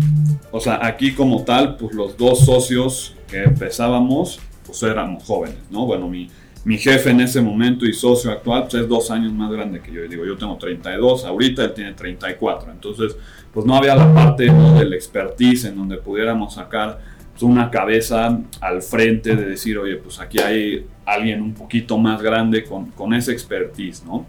o 0.52 0.60
sea, 0.60 0.80
aquí 0.86 1.14
como 1.14 1.44
tal, 1.44 1.76
pues 1.78 1.94
los 1.94 2.18
dos 2.18 2.46
socios 2.46 3.16
que 3.30 3.44
empezábamos, 3.44 4.40
pues 4.66 4.82
éramos 4.84 5.24
jóvenes, 5.24 5.58
¿no? 5.70 5.86
Bueno, 5.86 6.08
mi, 6.08 6.30
mi 6.64 6.78
jefe 6.78 7.10
en 7.10 7.22
ese 7.22 7.42
momento 7.42 7.86
y 7.86 7.94
socio 7.94 8.32
actual 8.32 8.64
pues 8.64 8.76
es 8.76 8.88
dos 8.88 9.10
años 9.10 9.34
más 9.34 9.52
grande 9.52 9.82
que 9.82 9.92
yo. 9.92 10.04
Y 10.04 10.08
digo, 10.08 10.26
yo 10.26 10.38
tengo 10.38 10.58
32, 10.58 11.26
ahorita 11.26 11.66
él 11.66 11.74
tiene 11.74 11.94
34. 11.94 12.72
Entonces, 12.72 13.18
pues 13.54 13.66
no 13.66 13.76
había 13.76 13.96
la 13.96 14.14
parte 14.14 14.48
¿no? 14.48 14.78
del 14.78 14.94
expertise 14.94 15.66
en 15.66 15.76
donde 15.76 15.98
pudiéramos 15.98 16.54
sacar 16.54 17.00
pues, 17.32 17.44
una 17.44 17.72
cabeza 17.72 18.40
al 18.60 18.82
frente 18.82 19.36
de 19.36 19.46
decir, 19.46 19.78
oye, 19.78 19.96
pues 19.96 20.20
aquí 20.20 20.40
hay 20.40 20.86
alguien 21.06 21.42
un 21.42 21.54
poquito 21.54 21.98
más 21.98 22.22
grande 22.22 22.64
con, 22.64 22.92
con 22.92 23.14
ese 23.14 23.32
expertise, 23.32 24.04
¿no? 24.06 24.26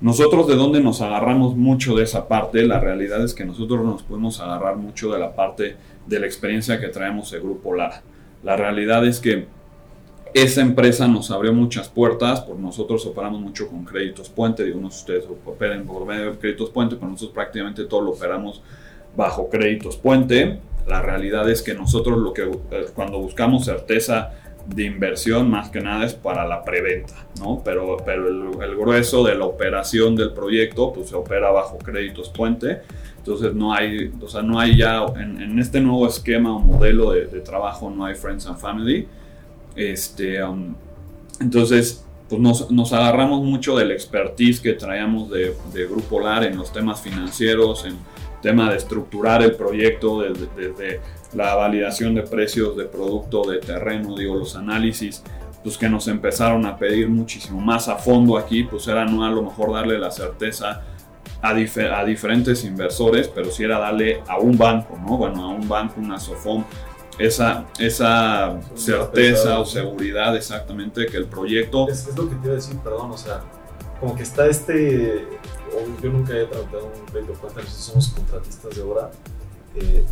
Nosotros 0.00 0.46
de 0.46 0.54
dónde 0.54 0.80
nos 0.80 1.02
agarramos 1.02 1.56
mucho 1.56 1.94
de 1.94 2.04
esa 2.04 2.26
parte, 2.26 2.66
la 2.66 2.80
realidad 2.80 3.22
es 3.22 3.34
que 3.34 3.44
nosotros 3.44 3.84
nos 3.84 4.02
podemos 4.02 4.40
agarrar 4.40 4.76
mucho 4.76 5.12
de 5.12 5.18
la 5.18 5.34
parte 5.34 5.76
de 6.06 6.20
la 6.20 6.24
experiencia 6.24 6.80
que 6.80 6.88
traemos 6.88 7.30
de 7.30 7.38
Grupo 7.38 7.74
Lara. 7.74 8.02
La 8.42 8.56
realidad 8.56 9.06
es 9.06 9.20
que 9.20 9.46
esa 10.34 10.60
empresa 10.60 11.08
nos 11.08 11.30
abrió 11.30 11.52
muchas 11.52 11.88
puertas, 11.88 12.40
por 12.40 12.56
nosotros 12.56 13.04
operamos 13.06 13.40
mucho 13.40 13.68
con 13.68 13.84
créditos 13.84 14.28
puente, 14.28 14.64
digo, 14.64 14.78
unos 14.78 14.94
de 14.94 14.98
ustedes 14.98 15.36
operan 15.44 15.84
por 15.84 16.06
medio 16.06 16.32
de 16.32 16.38
créditos 16.38 16.70
puente, 16.70 16.96
pero 16.96 17.08
nosotros 17.08 17.34
prácticamente 17.34 17.84
todo 17.84 18.02
lo 18.02 18.10
operamos 18.10 18.62
bajo 19.16 19.48
créditos 19.48 19.96
puente. 19.96 20.60
La 20.86 21.02
realidad 21.02 21.48
es 21.50 21.62
que 21.62 21.74
nosotros 21.74 22.18
lo 22.18 22.32
que 22.32 22.42
eh, 22.42 22.86
cuando 22.94 23.18
buscamos 23.18 23.64
certeza 23.64 24.32
de 24.66 24.84
inversión 24.84 25.50
más 25.50 25.70
que 25.70 25.80
nada 25.80 26.04
es 26.04 26.14
para 26.14 26.46
la 26.46 26.62
preventa, 26.62 27.14
¿no? 27.40 27.62
Pero, 27.64 27.96
pero 28.04 28.28
el, 28.28 28.62
el 28.62 28.76
grueso 28.76 29.24
de 29.24 29.34
la 29.34 29.44
operación 29.44 30.14
del 30.16 30.32
proyecto 30.32 30.92
pues 30.92 31.08
se 31.08 31.16
opera 31.16 31.50
bajo 31.50 31.78
créditos 31.78 32.28
puente. 32.28 32.82
Entonces 33.18 33.54
no 33.54 33.72
hay, 33.72 34.12
o 34.20 34.28
sea, 34.28 34.42
no 34.42 34.58
hay 34.58 34.76
ya, 34.76 35.04
en, 35.16 35.40
en 35.42 35.58
este 35.58 35.80
nuevo 35.80 36.06
esquema 36.06 36.54
o 36.54 36.58
modelo 36.58 37.10
de, 37.12 37.26
de 37.26 37.40
trabajo 37.40 37.90
no 37.90 38.04
hay 38.04 38.14
Friends 38.14 38.46
and 38.46 38.58
Family. 38.58 39.06
Este, 39.76 40.42
um, 40.42 40.74
entonces, 41.40 42.04
pues 42.28 42.40
nos, 42.40 42.70
nos, 42.70 42.92
agarramos 42.92 43.42
mucho 43.42 43.76
del 43.76 43.90
expertise 43.90 44.60
que 44.60 44.74
traíamos 44.74 45.30
de, 45.30 45.54
de, 45.72 45.86
Grupo 45.86 46.20
LAR 46.20 46.44
en 46.44 46.56
los 46.56 46.72
temas 46.72 47.00
financieros, 47.00 47.84
en 47.84 47.96
tema 48.42 48.70
de 48.70 48.76
estructurar 48.76 49.42
el 49.42 49.54
proyecto 49.56 50.20
desde, 50.20 50.46
desde 50.56 51.00
la 51.34 51.54
validación 51.54 52.14
de 52.14 52.22
precios 52.22 52.76
de 52.76 52.84
producto, 52.84 53.42
de 53.48 53.58
terreno, 53.58 54.16
digo, 54.16 54.36
los 54.36 54.56
análisis, 54.56 55.22
pues 55.62 55.76
que 55.76 55.88
nos 55.88 56.08
empezaron 56.08 56.66
a 56.66 56.76
pedir 56.76 57.08
muchísimo 57.08 57.60
más 57.60 57.88
a 57.88 57.96
fondo 57.96 58.36
aquí, 58.38 58.64
pues 58.64 58.86
era 58.88 59.04
no 59.04 59.24
a 59.24 59.30
lo 59.30 59.42
mejor 59.42 59.72
darle 59.72 59.98
la 59.98 60.10
certeza 60.10 60.82
a, 61.42 61.54
dif 61.54 61.76
a 61.78 62.04
diferentes 62.04 62.64
inversores, 62.64 63.28
pero 63.28 63.50
sí 63.50 63.64
era 63.64 63.78
darle 63.78 64.22
a 64.26 64.38
un 64.38 64.56
banco, 64.56 64.98
¿no? 64.98 65.16
Bueno, 65.16 65.44
a 65.44 65.48
un 65.48 65.68
banco, 65.68 66.00
una 66.00 66.18
SOFOM, 66.18 66.64
esa, 67.20 67.66
esa 67.78 68.58
certeza 68.74 69.58
o 69.60 69.66
seguridad 69.66 70.34
exactamente 70.36 71.06
que 71.06 71.18
el 71.18 71.26
proyecto... 71.26 71.88
Es, 71.88 72.08
es, 72.08 72.16
lo 72.16 72.28
que 72.28 72.34
te 72.36 72.46
iba 72.46 72.52
a 72.52 72.56
decir, 72.56 72.76
perdón, 72.78 73.10
o 73.10 73.16
sea, 73.16 73.42
como 73.98 74.16
que 74.16 74.22
está 74.22 74.46
este... 74.46 75.26
Yo 76.02 76.10
nunca 76.10 76.36
he 76.36 76.46
tratado 76.46 76.86
un 76.86 77.06
crédito 77.12 77.34
cuenta, 77.34 77.60
nosotros 77.60 77.84
somos 77.84 78.08
contratistas 78.08 78.74
de 78.74 78.82
obra, 78.82 79.10
eh, 79.76 80.04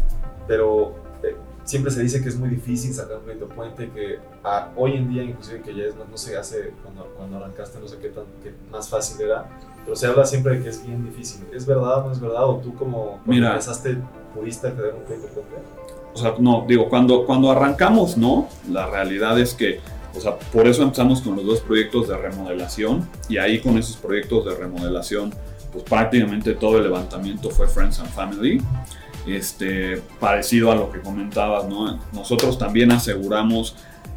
pero 0.46 0.94
eh, 1.22 1.34
siempre 1.64 1.90
se 1.90 2.02
dice 2.02 2.22
que 2.22 2.28
es 2.28 2.36
muy 2.36 2.48
difícil 2.48 2.94
sacar 2.94 3.16
un 3.16 3.24
crédito 3.24 3.48
puente, 3.48 3.90
que 3.90 4.18
a, 4.44 4.70
hoy 4.76 4.94
en 4.94 5.10
día 5.10 5.24
inclusive 5.24 5.62
que 5.62 5.74
ya 5.74 5.84
es 5.84 5.96
más, 5.96 6.08
no 6.08 6.16
sé, 6.16 6.36
hace, 6.36 6.74
cuando, 6.82 7.06
cuando 7.16 7.38
arrancaste 7.38 7.80
no 7.80 7.88
sé 7.88 7.98
qué 7.98 8.10
tan 8.10 8.24
qué 8.42 8.52
más 8.70 8.88
fácil 8.88 9.20
era, 9.22 9.48
pero 9.84 9.96
se 9.96 10.06
habla 10.06 10.24
siempre 10.24 10.58
de 10.58 10.62
que 10.62 10.68
es 10.68 10.86
bien 10.86 11.04
difícil. 11.04 11.44
¿Es 11.52 11.66
verdad 11.66 11.98
o 11.98 12.06
no 12.06 12.12
es 12.12 12.20
verdad? 12.20 12.44
¿O 12.44 12.58
tú 12.58 12.74
como 12.76 13.20
Mira, 13.24 13.48
empezaste 13.48 13.98
pudiste 14.32 14.68
acceder 14.68 14.92
a 14.92 14.94
un 14.94 15.04
crédito 15.04 15.28
puente? 15.28 15.77
O 16.18 16.22
sea, 16.22 16.34
no, 16.38 16.64
digo, 16.66 16.88
cuando, 16.88 17.24
cuando 17.24 17.50
arrancamos, 17.50 18.16
no, 18.16 18.48
la 18.70 18.86
realidad 18.86 19.38
es 19.38 19.54
que, 19.54 19.80
o 20.16 20.20
sea, 20.20 20.36
por 20.36 20.66
eso 20.66 20.82
empezamos 20.82 21.20
con 21.20 21.36
los 21.36 21.46
dos 21.46 21.60
proyectos 21.60 22.08
de 22.08 22.16
remodelación 22.16 23.08
y 23.28 23.38
ahí 23.38 23.60
con 23.60 23.78
esos 23.78 23.96
proyectos 23.96 24.44
de 24.46 24.54
remodelación, 24.54 25.32
pues 25.72 25.84
prácticamente 25.84 26.54
todo 26.54 26.78
el 26.78 26.84
levantamiento 26.84 27.50
fue 27.50 27.68
Friends 27.68 28.00
and 28.00 28.10
Family. 28.10 28.60
este, 29.26 30.00
parecido 30.20 30.72
a 30.72 30.74
lo 30.74 30.90
que 30.90 31.00
comentabas, 31.00 31.68
¿no? 31.68 31.98
Nosotros 32.12 32.58
también 32.58 32.90
aseguramos 32.92 33.76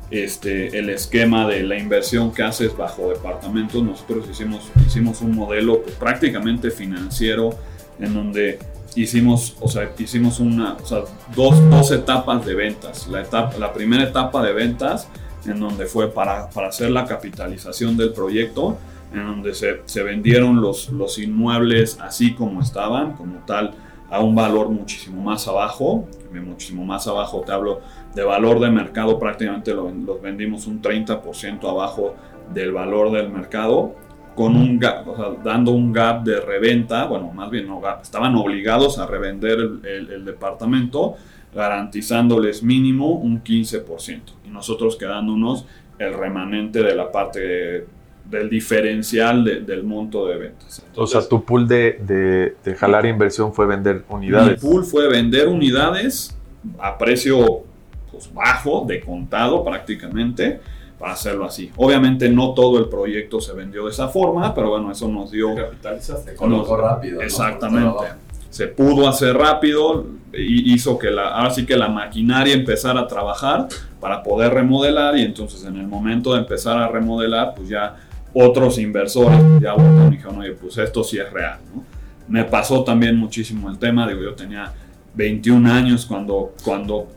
este, 0.09 0.77
el 0.77 0.89
esquema 0.89 1.47
de 1.47 1.63
la 1.63 1.77
inversión 1.77 2.31
que 2.33 2.43
haces 2.43 2.75
bajo 2.75 3.09
departamentos. 3.09 3.83
Nosotros 3.83 4.25
hicimos, 4.29 4.71
hicimos 4.85 5.21
un 5.21 5.35
modelo 5.35 5.81
pues, 5.81 5.95
prácticamente 5.95 6.71
financiero 6.71 7.51
en 7.99 8.13
donde 8.13 8.59
hicimos, 8.95 9.55
o 9.59 9.67
sea, 9.67 9.91
hicimos 9.97 10.39
una, 10.39 10.73
o 10.73 10.85
sea, 10.85 11.03
dos, 11.35 11.69
dos 11.69 11.91
etapas 11.91 12.45
de 12.45 12.55
ventas. 12.55 13.07
La, 13.07 13.21
etapa, 13.21 13.57
la 13.57 13.73
primera 13.73 14.03
etapa 14.03 14.43
de 14.43 14.53
ventas 14.53 15.07
en 15.45 15.59
donde 15.59 15.85
fue 15.85 16.11
para, 16.11 16.49
para 16.49 16.67
hacer 16.67 16.91
la 16.91 17.05
capitalización 17.05 17.97
del 17.97 18.13
proyecto, 18.13 18.77
en 19.13 19.25
donde 19.25 19.53
se, 19.53 19.81
se 19.85 20.03
vendieron 20.03 20.61
los, 20.61 20.89
los 20.89 21.17
inmuebles 21.17 21.99
así 21.99 22.33
como 22.33 22.61
estaban, 22.61 23.13
como 23.13 23.39
tal, 23.45 23.73
a 24.09 24.19
un 24.19 24.35
valor 24.35 24.69
muchísimo 24.69 25.21
más 25.21 25.47
abajo, 25.47 26.07
muchísimo 26.39 26.85
más 26.85 27.07
abajo, 27.07 27.43
te 27.45 27.51
hablo 27.53 27.81
de 28.13 28.23
valor 28.23 28.59
de 28.59 28.69
mercado, 28.69 29.17
prácticamente 29.17 29.73
los 29.73 30.21
vendimos 30.21 30.67
un 30.67 30.81
30% 30.81 31.69
abajo 31.69 32.15
del 32.53 32.73
valor 32.73 33.11
del 33.11 33.29
mercado, 33.29 33.95
con 34.35 34.55
un 34.55 34.79
gap, 34.79 35.07
o 35.07 35.15
sea, 35.15 35.43
dando 35.43 35.71
un 35.71 35.91
gap 35.91 36.23
de 36.23 36.39
reventa, 36.39 37.05
bueno, 37.05 37.31
más 37.31 37.49
bien 37.49 37.67
no 37.67 37.79
gap, 37.79 38.01
estaban 38.01 38.35
obligados 38.35 38.97
a 38.97 39.05
revender 39.05 39.59
el, 39.59 40.25
departamento, 40.25 41.15
garantizándoles 41.53 42.63
mínimo 42.63 43.11
un 43.11 43.43
15% 43.43 44.21
y 44.45 44.49
nosotros 44.49 44.95
quedándonos 44.95 45.65
el 45.99 46.13
remanente 46.13 46.81
de 46.81 46.95
la 46.95 47.11
parte 47.11 47.85
del 48.25 48.49
diferencial 48.49 49.43
del 49.65 49.83
monto 49.83 50.25
de 50.27 50.37
ventas. 50.37 50.85
o 50.95 51.05
sea, 51.05 51.27
tu 51.27 51.43
pool 51.43 51.67
de, 51.67 52.55
de, 52.63 52.75
jalar 52.75 53.05
inversión 53.05 53.53
fue 53.53 53.65
vender 53.65 54.05
unidades. 54.07 54.63
Mi 54.63 54.69
pool 54.69 54.85
fue 54.85 55.09
vender 55.09 55.49
unidades 55.49 56.37
a 56.79 56.97
precio 56.97 57.63
pues, 58.09 58.33
bajo, 58.33 58.85
de 58.87 59.01
contado 59.01 59.63
prácticamente, 59.65 60.61
para 61.01 61.13
hacerlo 61.13 61.45
así. 61.45 61.71
Obviamente 61.77 62.29
no 62.29 62.53
todo 62.53 62.77
el 62.77 62.87
proyecto 62.87 63.41
se 63.41 63.53
vendió 63.53 63.85
de 63.85 63.91
esa 63.91 64.07
forma, 64.07 64.53
pero 64.53 64.69
bueno, 64.69 64.91
eso 64.91 65.07
nos 65.07 65.31
dio... 65.31 65.55
Capitalizaste, 65.55 66.35
colocó 66.35 66.77
rápido. 66.77 67.21
Exactamente. 67.21 68.05
Se 68.51 68.67
pudo 68.67 69.09
hacer 69.09 69.35
rápido 69.35 70.05
y 70.31 70.71
hizo 70.71 70.99
que 70.99 71.09
la, 71.09 71.29
ahora 71.29 71.49
sí 71.49 71.65
que 71.65 71.75
la 71.75 71.89
maquinaria 71.89 72.53
empezara 72.53 72.99
a 72.99 73.07
trabajar 73.07 73.67
para 73.99 74.21
poder 74.21 74.53
remodelar 74.53 75.17
y 75.17 75.23
entonces 75.23 75.65
en 75.65 75.77
el 75.77 75.87
momento 75.87 76.33
de 76.33 76.41
empezar 76.41 76.77
a 76.77 76.87
remodelar, 76.87 77.55
pues 77.55 77.69
ya 77.69 77.95
otros 78.31 78.77
inversores 78.77 79.39
ya 79.59 79.73
dijeron, 80.07 80.37
oye, 80.37 80.51
pues 80.51 80.77
esto 80.77 81.03
sí 81.03 81.17
es 81.17 81.31
real, 81.33 81.59
¿no? 81.73 81.83
Me 82.27 82.43
pasó 82.43 82.83
también 82.83 83.17
muchísimo 83.17 83.71
el 83.71 83.79
tema, 83.79 84.07
digo, 84.07 84.21
yo 84.21 84.35
tenía 84.35 84.71
21 85.13 85.71
años 85.71 86.05
cuando, 86.05 86.53
cuando 86.63 87.09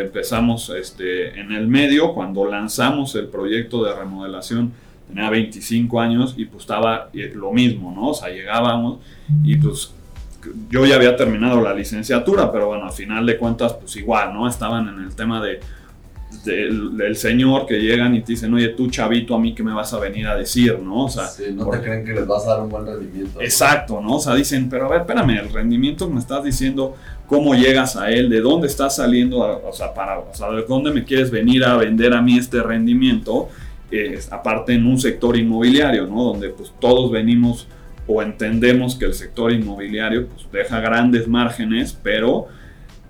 empezamos 0.00 0.70
este, 0.70 1.38
en 1.38 1.52
el 1.52 1.66
medio, 1.66 2.14
cuando 2.14 2.46
lanzamos 2.46 3.14
el 3.14 3.28
proyecto 3.28 3.84
de 3.84 3.94
remodelación, 3.94 4.72
tenía 5.08 5.28
25 5.28 6.00
años 6.00 6.34
y 6.36 6.46
pues 6.46 6.62
estaba 6.62 7.10
lo 7.34 7.52
mismo, 7.52 7.92
¿no? 7.94 8.08
O 8.08 8.14
sea, 8.14 8.30
llegábamos 8.30 9.00
y 9.44 9.56
pues 9.56 9.92
yo 10.70 10.86
ya 10.86 10.96
había 10.96 11.14
terminado 11.14 11.60
la 11.60 11.74
licenciatura, 11.74 12.50
pero 12.50 12.68
bueno, 12.68 12.86
al 12.86 12.92
final 12.92 13.26
de 13.26 13.36
cuentas, 13.36 13.74
pues 13.74 13.94
igual, 13.96 14.32
¿no? 14.32 14.48
Estaban 14.48 14.88
en 14.88 15.04
el 15.04 15.14
tema 15.14 15.44
de 15.44 15.60
del, 16.44 17.16
señor 17.16 17.66
que 17.66 17.78
llegan 17.78 18.14
y 18.14 18.22
te 18.22 18.32
dicen, 18.32 18.52
oye, 18.54 18.68
tú 18.68 18.90
chavito, 18.90 19.34
a 19.34 19.38
mí 19.38 19.54
que 19.54 19.62
me 19.62 19.72
vas 19.72 19.92
a 19.92 19.98
venir 19.98 20.26
a 20.26 20.36
decir, 20.36 20.78
¿no? 20.80 21.04
O 21.04 21.08
sea, 21.08 21.28
no 21.54 21.68
te 21.68 21.80
creen 21.80 22.04
que 22.04 22.12
les 22.12 22.26
vas 22.26 22.44
a 22.46 22.50
dar 22.50 22.62
un 22.62 22.68
buen 22.68 22.86
rendimiento. 22.86 23.40
Exacto, 23.40 24.00
¿no? 24.00 24.16
O 24.16 24.20
sea, 24.20 24.34
dicen, 24.34 24.68
pero 24.68 24.86
a 24.86 24.88
ver, 24.88 25.00
espérame, 25.02 25.38
el 25.38 25.52
rendimiento 25.52 26.08
me 26.08 26.18
estás 26.18 26.42
diciendo, 26.42 26.96
cómo 27.32 27.54
llegas 27.54 27.96
a 27.96 28.10
él, 28.10 28.28
de 28.28 28.42
dónde 28.42 28.66
estás 28.66 28.96
saliendo, 28.96 29.38
o 29.38 29.72
sea, 29.72 29.94
para, 29.94 30.18
o 30.18 30.34
sea, 30.34 30.50
de 30.50 30.66
dónde 30.68 30.90
me 30.90 31.02
quieres 31.02 31.30
venir 31.30 31.64
a 31.64 31.78
vender 31.78 32.12
a 32.12 32.20
mí 32.20 32.36
este 32.36 32.62
rendimiento, 32.62 33.48
aparte 34.30 34.74
en 34.74 34.86
un 34.86 35.00
sector 35.00 35.38
inmobiliario, 35.38 36.06
¿no? 36.06 36.24
Donde 36.24 36.50
pues 36.50 36.74
todos 36.78 37.10
venimos 37.10 37.68
o 38.06 38.20
entendemos 38.20 38.96
que 38.96 39.06
el 39.06 39.14
sector 39.14 39.50
inmobiliario 39.50 40.28
pues 40.28 40.46
deja 40.52 40.80
grandes 40.80 41.26
márgenes, 41.26 41.98
pero 42.02 42.48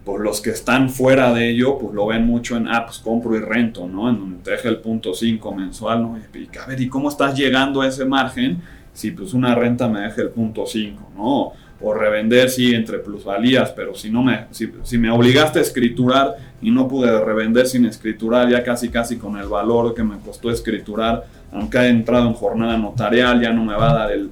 pues 0.05 0.23
los 0.23 0.41
que 0.41 0.51
están 0.51 0.89
fuera 0.89 1.35
de 1.35 1.51
ello, 1.51 1.77
pues 1.81 1.93
lo 1.93 2.07
ven 2.07 2.25
mucho 2.25 2.57
en, 2.57 2.69
ah, 2.69 2.87
pues 2.87 2.99
compro 3.01 3.35
y 3.37 3.41
rento, 3.41 3.89
¿no? 3.89 4.09
En 4.09 4.21
donde 4.21 4.45
te 4.45 4.53
deja 4.53 4.69
el 4.69 4.79
punto 4.79 5.15
5 5.15 5.53
mensual, 5.53 6.01
¿no? 6.01 6.17
Y, 6.17 6.59
a 6.59 6.67
ver, 6.67 6.81
¿y 6.81 6.89
cómo 6.89 7.09
estás 7.09 7.37
llegando 7.37 7.81
a 7.81 7.89
ese 7.89 8.05
margen 8.05 8.63
si 8.93 9.11
pues 9.11 9.35
una 9.35 9.57
renta 9.57 9.89
me 9.89 10.03
deja 10.03 10.23
el 10.23 10.31
punto 10.31 10.65
5, 10.65 11.11
¿no? 11.17 11.53
O 11.83 11.93
revender, 11.95 12.49
sí, 12.49 12.75
entre 12.75 12.99
plusvalías, 12.99 13.71
pero 13.71 13.95
si 13.95 14.09
no 14.09 14.23
me, 14.23 14.47
si, 14.51 14.99
me 14.99 15.11
obligaste 15.11 15.59
a 15.59 15.63
escriturar 15.63 16.37
y 16.61 16.71
no 16.71 16.87
pude 16.87 17.23
revender 17.25 17.67
sin 17.67 17.87
escriturar, 17.87 18.49
ya 18.49 18.63
casi 18.63 18.89
casi 18.89 19.17
con 19.17 19.37
el 19.37 19.49
valor 19.49 19.95
que 19.95 20.05
me 20.05 20.19
costó 20.19 20.51
escriturar, 20.51 21.25
aunque 21.53 21.79
haya 21.79 21.91
entrado 21.91 22.29
en 22.29 22.35
jornada 22.35 22.79
notarial, 22.79 23.41
ya 23.41 23.53
no 23.53 23.65
me 23.65 23.75
va 23.75 23.91
a 23.91 23.95
dar 23.95 24.13
el, 24.13 24.31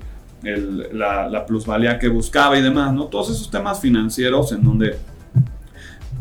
la 0.92 1.44
plusvalía 1.46 1.98
que 1.98 2.08
buscaba 2.08 2.56
y 2.58 2.62
demás, 2.62 2.94
¿no? 2.94 3.06
Todos 3.06 3.30
esos 3.30 3.50
temas 3.50 3.80
financieros 3.80 4.52
en 4.52 4.62
donde 4.62 4.96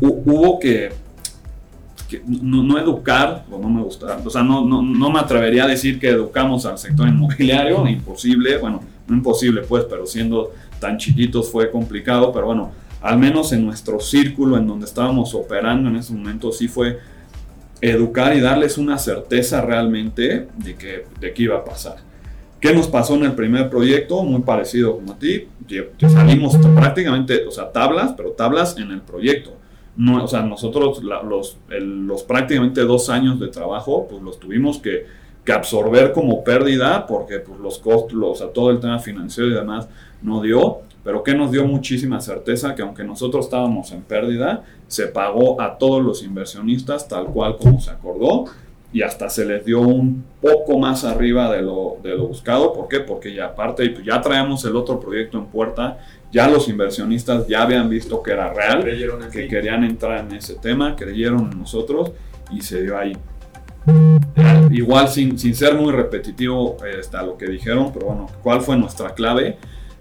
hubo 0.00 0.58
que, 0.58 0.92
no, 2.26 2.78
educar, 2.78 3.44
o 3.50 3.58
no 3.58 3.68
me 3.68 3.82
gusta, 3.82 4.18
o 4.24 4.30
sea, 4.30 4.42
no, 4.42 4.64
no, 4.64 4.82
no, 4.82 5.10
me 5.10 5.20
atrevería 5.20 5.64
a 5.64 5.68
decir 5.68 6.00
que 6.00 6.08
educamos 6.08 6.66
al 6.66 6.78
sector 6.78 7.08
inmobiliario, 7.08 7.86
imposible, 7.86 8.58
bueno, 8.58 8.82
no 9.06 9.16
imposible 9.16 9.62
pues, 9.62 9.84
pero 9.84 10.06
siendo 10.06 10.52
tan 10.80 10.98
chiquitos 10.98 11.50
fue 11.50 11.70
complicado, 11.70 12.32
pero 12.32 12.46
bueno, 12.46 12.72
al 13.00 13.18
menos 13.18 13.52
en 13.52 13.64
nuestro 13.64 14.00
círculo 14.00 14.56
en 14.56 14.66
donde 14.66 14.86
estábamos 14.86 15.34
operando 15.34 15.88
en 15.88 15.96
ese 15.96 16.12
momento 16.12 16.50
sí 16.52 16.68
fue 16.68 16.98
educar 17.80 18.36
y 18.36 18.40
darles 18.40 18.76
una 18.76 18.98
certeza 18.98 19.60
realmente 19.62 20.48
de 20.56 20.74
que, 20.74 21.04
de 21.20 21.32
qué 21.32 21.42
iba 21.44 21.56
a 21.56 21.64
pasar. 21.64 21.96
¿Qué 22.60 22.74
nos 22.74 22.88
pasó 22.88 23.14
en 23.14 23.24
el 23.24 23.32
primer 23.32 23.70
proyecto? 23.70 24.22
Muy 24.22 24.42
parecido 24.42 24.96
como 24.96 25.12
a 25.12 25.18
ti. 25.18 25.48
Salimos 26.08 26.56
prácticamente, 26.56 27.46
o 27.46 27.50
sea, 27.50 27.72
tablas, 27.72 28.12
pero 28.16 28.32
tablas 28.32 28.76
en 28.76 28.90
el 28.90 29.00
proyecto 29.00 29.60
no, 29.96 30.24
o 30.24 30.28
sea, 30.28 30.42
nosotros 30.42 31.02
los, 31.02 31.58
los 31.68 32.22
prácticamente 32.22 32.80
dos 32.82 33.10
años 33.10 33.38
de 33.40 33.48
trabajo, 33.48 34.06
pues 34.08 34.22
los 34.22 34.38
tuvimos 34.38 34.78
que, 34.78 35.06
que 35.44 35.52
absorber 35.52 36.12
como 36.12 36.44
pérdida 36.44 37.06
porque 37.06 37.40
pues, 37.40 37.58
los 37.60 37.78
costos, 37.78 38.18
o 38.18 38.34
sea, 38.34 38.48
todo 38.48 38.70
el 38.70 38.80
tema 38.80 38.98
financiero 38.98 39.50
y 39.50 39.54
demás 39.54 39.88
no 40.22 40.42
dio, 40.42 40.78
pero 41.02 41.22
que 41.22 41.34
nos 41.34 41.50
dio 41.50 41.66
muchísima 41.66 42.20
certeza 42.20 42.74
que 42.74 42.82
aunque 42.82 43.04
nosotros 43.04 43.46
estábamos 43.46 43.92
en 43.92 44.02
pérdida, 44.02 44.64
se 44.86 45.06
pagó 45.06 45.60
a 45.60 45.78
todos 45.78 46.02
los 46.02 46.22
inversionistas 46.22 47.08
tal 47.08 47.26
cual 47.26 47.56
como 47.56 47.80
se 47.80 47.90
acordó 47.90 48.44
y 48.92 49.02
hasta 49.02 49.30
se 49.30 49.44
les 49.44 49.64
dio 49.64 49.80
un 49.80 50.24
poco 50.40 50.78
más 50.78 51.04
arriba 51.04 51.50
de 51.50 51.62
lo, 51.62 51.98
de 52.02 52.16
lo 52.16 52.26
buscado. 52.26 52.72
¿Por 52.72 52.88
qué? 52.88 53.00
Porque 53.00 53.32
ya 53.32 53.46
aparte 53.46 53.88
pues, 53.90 54.04
ya 54.04 54.20
traemos 54.20 54.64
el 54.64 54.74
otro 54.74 54.98
proyecto 54.98 55.38
en 55.38 55.46
puerta 55.46 55.98
ya 56.32 56.48
los 56.48 56.68
inversionistas 56.68 57.46
ya 57.48 57.62
habían 57.62 57.88
visto 57.88 58.22
que 58.22 58.32
era 58.32 58.52
real, 58.52 58.84
que 59.32 59.48
querían 59.48 59.84
entrar 59.84 60.20
en 60.20 60.36
ese 60.36 60.54
tema, 60.54 60.94
creyeron 60.94 61.50
en 61.52 61.58
nosotros 61.58 62.12
y 62.50 62.60
se 62.62 62.82
dio 62.82 62.96
ahí. 62.96 63.16
Igual 64.70 65.08
sin, 65.08 65.38
sin 65.38 65.54
ser 65.54 65.74
muy 65.74 65.92
repetitivo 65.92 66.76
este, 66.86 67.16
a 67.16 67.22
lo 67.22 67.36
que 67.36 67.46
dijeron, 67.46 67.92
pero 67.92 68.06
bueno, 68.06 68.26
¿cuál 68.42 68.60
fue 68.60 68.76
nuestra 68.76 69.14
clave? 69.14 69.58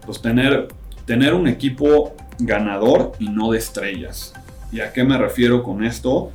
Pues 0.10 0.24
tener, 0.24 0.70
tener 1.06 1.36
un 1.36 1.48
equipo 1.48 2.16
ganador 2.40 3.12
y 3.20 3.30
no 3.30 3.52
de 3.52 3.60
estrellas. 3.60 4.34
¿Y 4.72 4.80
a 4.80 4.92
qué 4.92 5.04
me 5.04 5.16
refiero 5.20 5.62
con 5.62 5.84
esto? 5.84 6.32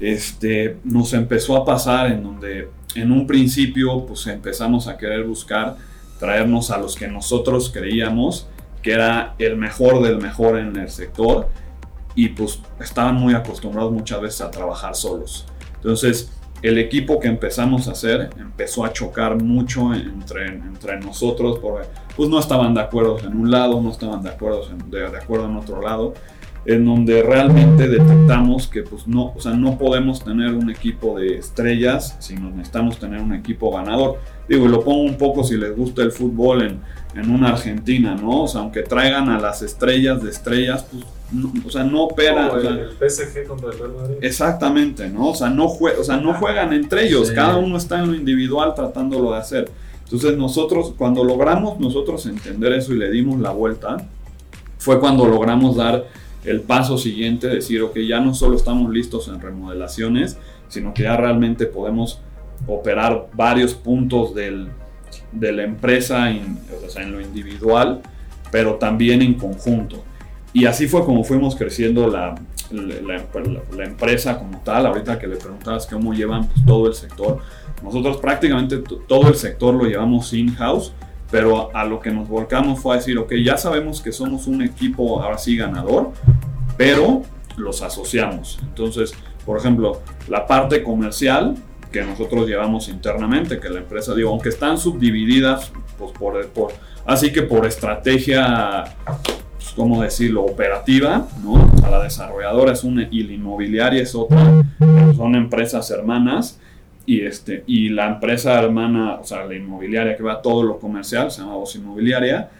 Este, 0.00 0.76
nos 0.84 1.14
empezó 1.14 1.56
a 1.56 1.64
pasar 1.64 2.08
en 2.08 2.22
donde 2.22 2.68
en 2.94 3.10
un 3.10 3.26
principio 3.26 4.04
pues 4.04 4.26
empezamos 4.26 4.86
a 4.86 4.98
querer 4.98 5.24
buscar 5.24 5.76
traernos 6.18 6.70
a 6.70 6.76
los 6.76 6.94
que 6.94 7.08
nosotros 7.08 7.70
creíamos 7.72 8.48
que 8.82 8.92
era 8.92 9.34
el 9.38 9.56
mejor 9.56 10.02
del 10.02 10.18
mejor 10.18 10.58
en 10.58 10.76
el 10.76 10.90
sector 10.90 11.48
y 12.14 12.28
pues 12.28 12.60
estaban 12.80 13.14
muy 13.14 13.32
acostumbrados 13.32 13.92
muchas 13.92 14.20
veces 14.20 14.42
a 14.42 14.50
trabajar 14.50 14.94
solos. 14.94 15.46
Entonces, 15.76 16.30
el 16.64 16.78
equipo 16.78 17.20
que 17.20 17.28
empezamos 17.28 17.88
a 17.88 17.92
hacer 17.92 18.30
empezó 18.40 18.86
a 18.86 18.92
chocar 18.92 19.40
mucho 19.40 19.92
entre, 19.92 20.46
entre 20.46 20.98
nosotros 20.98 21.58
porque 21.60 21.86
pues 22.16 22.30
no 22.30 22.38
estaban 22.38 22.72
de 22.72 22.80
acuerdo 22.80 23.18
en 23.18 23.38
un 23.38 23.50
lado, 23.50 23.82
no 23.82 23.90
estaban 23.90 24.22
de 24.22 24.30
acuerdo 24.30 24.62
en, 24.70 24.90
de, 24.90 25.04
acuerdo 25.04 25.44
en 25.44 25.56
otro 25.56 25.82
lado, 25.82 26.14
en 26.64 26.86
donde 26.86 27.22
realmente 27.22 27.86
detectamos 27.86 28.66
que 28.66 28.82
pues 28.82 29.06
no, 29.06 29.34
o 29.36 29.40
sea, 29.40 29.52
no 29.52 29.76
podemos 29.76 30.24
tener 30.24 30.54
un 30.54 30.70
equipo 30.70 31.18
de 31.18 31.36
estrellas, 31.36 32.16
sino 32.18 32.48
necesitamos 32.48 32.96
tener 32.98 33.20
un 33.20 33.34
equipo 33.34 33.70
ganador. 33.70 34.18
Digo, 34.48 34.64
y 34.64 34.68
lo 34.68 34.82
pongo 34.82 35.02
un 35.02 35.18
poco 35.18 35.44
si 35.44 35.58
les 35.58 35.76
gusta 35.76 36.02
el 36.02 36.12
fútbol 36.12 36.62
en, 36.62 36.80
en 37.14 37.30
una 37.30 37.50
Argentina, 37.50 38.16
¿no? 38.16 38.42
O 38.42 38.48
sea, 38.48 38.60
aunque 38.60 38.82
traigan 38.82 39.28
a 39.28 39.38
las 39.38 39.62
estrellas 39.62 40.22
de 40.22 40.30
estrellas, 40.30 40.84
pues, 40.90 41.04
o 41.64 41.70
sea, 41.70 41.84
no 41.84 42.04
operan. 42.04 42.50
el, 42.58 42.90
PSG 42.90 43.46
contra 43.46 43.70
el 43.70 43.78
Real 43.78 43.92
Madrid. 43.92 44.16
Exactamente, 44.20 45.08
¿no? 45.08 45.28
O 45.28 45.34
sea, 45.34 45.48
no, 45.48 45.66
o 45.66 46.04
sea, 46.04 46.16
no 46.16 46.34
juegan 46.34 46.72
entre 46.72 47.06
ellos, 47.06 47.30
cada 47.30 47.56
uno 47.56 47.76
está 47.76 48.00
en 48.00 48.08
lo 48.08 48.14
individual 48.14 48.74
tratándolo 48.74 49.32
de 49.32 49.38
hacer. 49.38 49.70
Entonces 50.04 50.36
nosotros, 50.36 50.94
cuando 50.96 51.24
logramos 51.24 51.80
nosotros 51.80 52.26
entender 52.26 52.72
eso 52.72 52.92
y 52.92 52.98
le 52.98 53.10
dimos 53.10 53.40
la 53.40 53.50
vuelta, 53.50 53.96
fue 54.78 55.00
cuando 55.00 55.26
logramos 55.26 55.76
dar 55.76 56.06
el 56.44 56.60
paso 56.60 56.98
siguiente, 56.98 57.48
decir, 57.48 57.80
ok, 57.82 57.96
ya 58.06 58.20
no 58.20 58.34
solo 58.34 58.56
estamos 58.56 58.92
listos 58.92 59.28
en 59.28 59.40
remodelaciones, 59.40 60.36
sino 60.68 60.92
que 60.92 61.04
ya 61.04 61.16
realmente 61.16 61.66
podemos 61.66 62.20
operar 62.66 63.28
varios 63.32 63.74
puntos 63.74 64.34
del, 64.34 64.68
de 65.34 65.52
la 65.52 65.64
empresa, 65.64 66.30
en, 66.30 66.58
o 66.84 66.88
sea, 66.88 67.02
en 67.02 67.12
lo 67.12 67.20
individual, 67.20 68.00
pero 68.50 68.74
también 68.76 69.22
en 69.22 69.34
conjunto. 69.34 70.02
Y 70.52 70.66
así 70.66 70.86
fue 70.86 71.04
como 71.04 71.24
fuimos 71.24 71.56
creciendo 71.56 72.08
la, 72.08 72.34
la, 72.70 73.24
la, 73.76 73.84
empresa 73.84 74.38
como 74.38 74.60
tal. 74.60 74.86
Ahorita 74.86 75.18
que 75.18 75.26
le 75.26 75.36
preguntabas 75.36 75.86
cómo 75.86 76.14
llevan 76.14 76.46
pues, 76.46 76.64
todo 76.64 76.86
el 76.86 76.94
sector, 76.94 77.40
nosotros 77.82 78.18
prácticamente 78.18 78.82
todo 79.08 79.28
el 79.28 79.34
sector 79.34 79.74
lo 79.74 79.84
llevamos 79.84 80.32
in-house, 80.32 80.92
pero 81.30 81.74
a 81.74 81.84
lo 81.84 82.00
que 82.00 82.10
nos 82.10 82.28
volcamos 82.28 82.80
fue 82.80 82.94
a 82.94 82.98
decir, 82.98 83.18
ok, 83.18 83.32
ya 83.44 83.56
sabemos 83.56 84.00
que 84.00 84.12
somos 84.12 84.46
un 84.46 84.62
equipo 84.62 85.20
ahora 85.20 85.38
sí 85.38 85.56
ganador, 85.56 86.12
pero 86.76 87.22
los 87.56 87.82
asociamos. 87.82 88.58
Entonces, 88.62 89.12
por 89.44 89.58
ejemplo, 89.58 90.00
la 90.28 90.46
parte 90.46 90.82
comercial 90.82 91.56
que 91.94 92.02
nosotros 92.02 92.48
llevamos 92.48 92.88
internamente, 92.88 93.60
que 93.60 93.68
la 93.70 93.78
empresa, 93.78 94.16
digo, 94.16 94.30
aunque 94.30 94.48
están 94.48 94.78
subdivididas, 94.78 95.70
pues 95.96 96.10
por, 96.10 96.44
por 96.48 96.72
así 97.06 97.32
que 97.32 97.42
por 97.42 97.64
estrategia, 97.66 98.82
pues, 99.54 99.70
¿cómo 99.76 100.02
decirlo?, 100.02 100.42
operativa, 100.42 101.28
¿no? 101.44 101.70
A 101.84 101.90
la 101.90 102.02
desarrolladora 102.02 102.72
es 102.72 102.82
una 102.82 103.06
y 103.12 103.22
la 103.22 103.34
inmobiliaria 103.34 104.02
es 104.02 104.12
otra, 104.16 104.64
son 105.16 105.36
empresas 105.36 105.88
hermanas 105.92 106.58
y, 107.06 107.20
este, 107.20 107.62
y 107.68 107.90
la 107.90 108.08
empresa 108.08 108.60
hermana, 108.60 109.20
o 109.20 109.24
sea, 109.24 109.44
la 109.44 109.54
inmobiliaria 109.54 110.16
que 110.16 110.24
va 110.24 110.32
a 110.32 110.42
todo 110.42 110.64
lo 110.64 110.80
comercial, 110.80 111.30
se 111.30 111.42
llama 111.42 111.54
Voz 111.54 111.76
Inmobiliaria, 111.76 112.50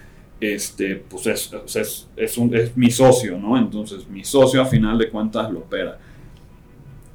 este, 0.41 0.95
pues 0.95 1.27
es, 1.27 1.51
es, 1.75 2.09
es, 2.15 2.39
un, 2.39 2.55
es 2.55 2.77
mi 2.77 2.93
socio, 2.93 3.37
¿no? 3.37 3.59
Entonces, 3.59 4.07
mi 4.09 4.23
socio 4.23 4.63
a 4.63 4.67
final 4.67 4.97
de 4.97 5.09
cuentas 5.09 5.51
lo 5.51 5.59
opera. 5.59 5.99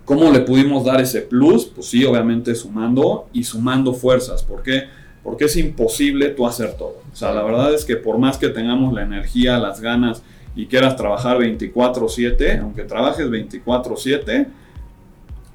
¿Cómo 0.10 0.32
le 0.32 0.40
pudimos 0.40 0.84
dar 0.86 1.00
ese 1.00 1.22
plus? 1.22 1.66
Pues 1.66 1.86
sí, 1.86 2.04
obviamente 2.04 2.56
sumando 2.56 3.30
y 3.32 3.44
sumando 3.44 3.94
fuerzas. 3.94 4.42
¿Por 4.42 4.64
qué? 4.64 4.86
Porque 5.24 5.46
es 5.46 5.56
imposible 5.56 6.30
tú 6.30 6.48
hacer 6.48 6.74
todo. 6.74 7.04
O 7.14 7.16
sea, 7.16 7.32
la 7.32 7.44
verdad 7.44 7.76
es 7.76 7.86
que 7.86 7.96
por 7.96 8.18
más 8.18 8.40
que 8.40 8.50
tengamos 8.50 8.92
la 8.92 9.04
energía, 9.04 9.60
las 9.60 9.82
ganas 9.82 10.24
y 10.56 10.66
quieras 10.66 10.96
trabajar 10.96 11.38
24/7, 11.38 12.60
aunque 12.60 12.86
trabajes 12.86 13.30
24/7, 13.30 14.48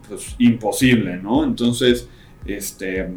pues 0.09 0.37
imposible, 0.39 1.17
¿no? 1.17 1.43
Entonces, 1.43 2.09
este, 2.47 3.11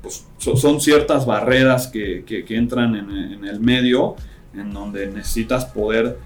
pues 0.00 0.24
son 0.38 0.80
ciertas 0.80 1.26
barreras 1.26 1.88
que, 1.88 2.24
entran 2.50 2.94
en, 2.94 3.10
en, 3.10 3.44
el 3.44 3.58
medio 3.58 4.14
en 4.54 4.72
donde 4.72 5.08
necesitas 5.08 5.64
poder 5.64 6.18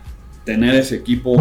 tener 0.45 0.75
ese 0.75 0.97
equipo 0.97 1.37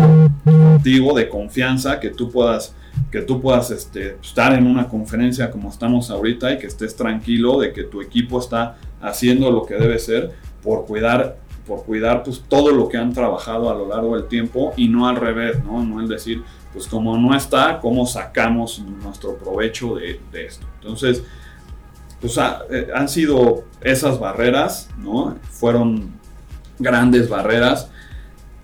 contigo 0.46 1.14
de 1.14 1.28
confianza 1.28 2.00
que 2.00 2.12
tú 2.12 2.32
puedas 2.32 2.74
que 3.12 3.22
tú 3.22 3.42
puedas 3.42 3.72
este, 3.72 4.18
estar 4.22 4.54
en 4.54 4.68
una 4.68 4.88
conferencia 4.88 5.50
como 5.50 5.70
estamos 5.70 6.10
ahorita 6.10 6.54
y 6.54 6.60
que 6.60 6.68
estés 6.68 6.96
tranquilo 6.96 7.60
de 7.60 7.74
que 7.74 7.84
tu 7.84 8.02
equipo 8.02 8.40
está 8.40 8.78
haciendo 9.02 9.52
lo 9.52 9.66
que 9.66 9.76
debe 9.76 10.00
ser 10.00 10.32
por 10.62 10.86
cuidar 10.86 11.38
por 11.68 11.84
cuidar 11.84 12.24
pues 12.24 12.42
todo 12.48 12.72
lo 12.72 12.88
que 12.88 12.98
han 12.98 13.14
trabajado 13.14 13.70
a 13.70 13.76
lo 13.76 13.90
largo 13.90 14.16
del 14.16 14.28
tiempo 14.28 14.74
y 14.78 14.88
no 14.88 15.08
al 15.08 15.18
revés, 15.18 15.62
¿no? 15.64 15.84
No 15.84 16.00
el 16.00 16.08
decir, 16.08 16.42
pues 16.72 16.88
como 16.88 17.18
no 17.18 17.36
está, 17.36 17.80
¿cómo 17.82 18.06
sacamos 18.06 18.80
nuestro 18.80 19.36
provecho 19.38 19.96
de, 19.96 20.20
esto? 20.32 20.66
Entonces, 20.80 21.24
pues 22.22 22.40
eh, 22.72 22.88
han 22.96 23.10
sido 23.10 23.66
esas 23.82 24.18
barreras, 24.18 24.90
¿no? 24.98 25.36
Fueron 25.50 26.14
grandes 26.80 27.28
barreras 27.28 27.92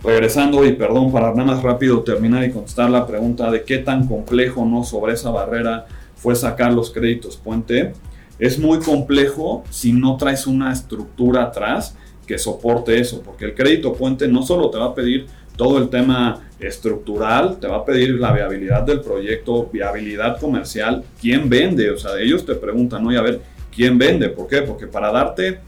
regresando, 0.04 0.66
y 0.66 0.74
perdón, 0.74 1.12
para 1.12 1.32
nada 1.32 1.45
más 1.45 1.64
rápido 1.64 2.01
terminar 2.01 2.43
y 2.43 2.51
contestar 2.51 2.89
la 2.89 3.08
pregunta 3.08 3.49
de 3.49 3.64
qué 3.64 3.78
tan 3.78 4.08
complejo 4.08 4.66
no 4.66 4.84
sobre 4.84 5.14
esa 5.14 5.30
barrera 5.30 5.86
fue 6.16 6.36
sacar 6.36 6.74
los 6.74 6.91
créditos 6.91 7.38
puente, 7.38 7.93
es 8.39 8.60
muy 8.60 8.80
complejo 8.80 9.64
si 9.70 9.93
no 9.93 10.18
traes 10.18 10.47
una 10.47 10.74
estructura 10.74 11.43
atrás 11.43 11.95
que 12.28 12.38
soporte 12.38 12.99
eso, 12.99 13.22
porque 13.22 13.45
el 13.45 13.54
crédito 13.54 13.93
puente 13.93 14.28
no 14.28 14.43
solo 14.43 14.70
te 14.70 14.78
va 14.78 14.86
a 14.86 14.95
pedir 14.95 15.28
todo 15.56 15.78
el 15.78 15.89
tema 15.89 16.41
estructural, 16.60 17.58
te 17.60 17.68
va 17.68 17.78
a 17.78 17.86
pedir 17.86 18.12
la 18.20 18.34
viabilidad 18.34 18.84
del 18.84 19.01
proyecto, 19.01 19.70
viabilidad 19.72 20.39
comercial, 20.39 21.04
quién 21.22 21.49
vende, 21.49 21.91
o 21.91 21.97
sea, 21.97 22.20
ellos 22.20 22.45
te 22.45 22.56
preguntan, 22.56 23.06
oye, 23.06 23.18
a 23.18 23.22
ver, 23.22 23.41
¿quién 23.74 23.97
vende? 23.97 24.30
¿Por 24.30 24.47
qué? 24.47 24.62
Porque 24.62 24.88
para 24.88 25.12
darte 25.12 25.60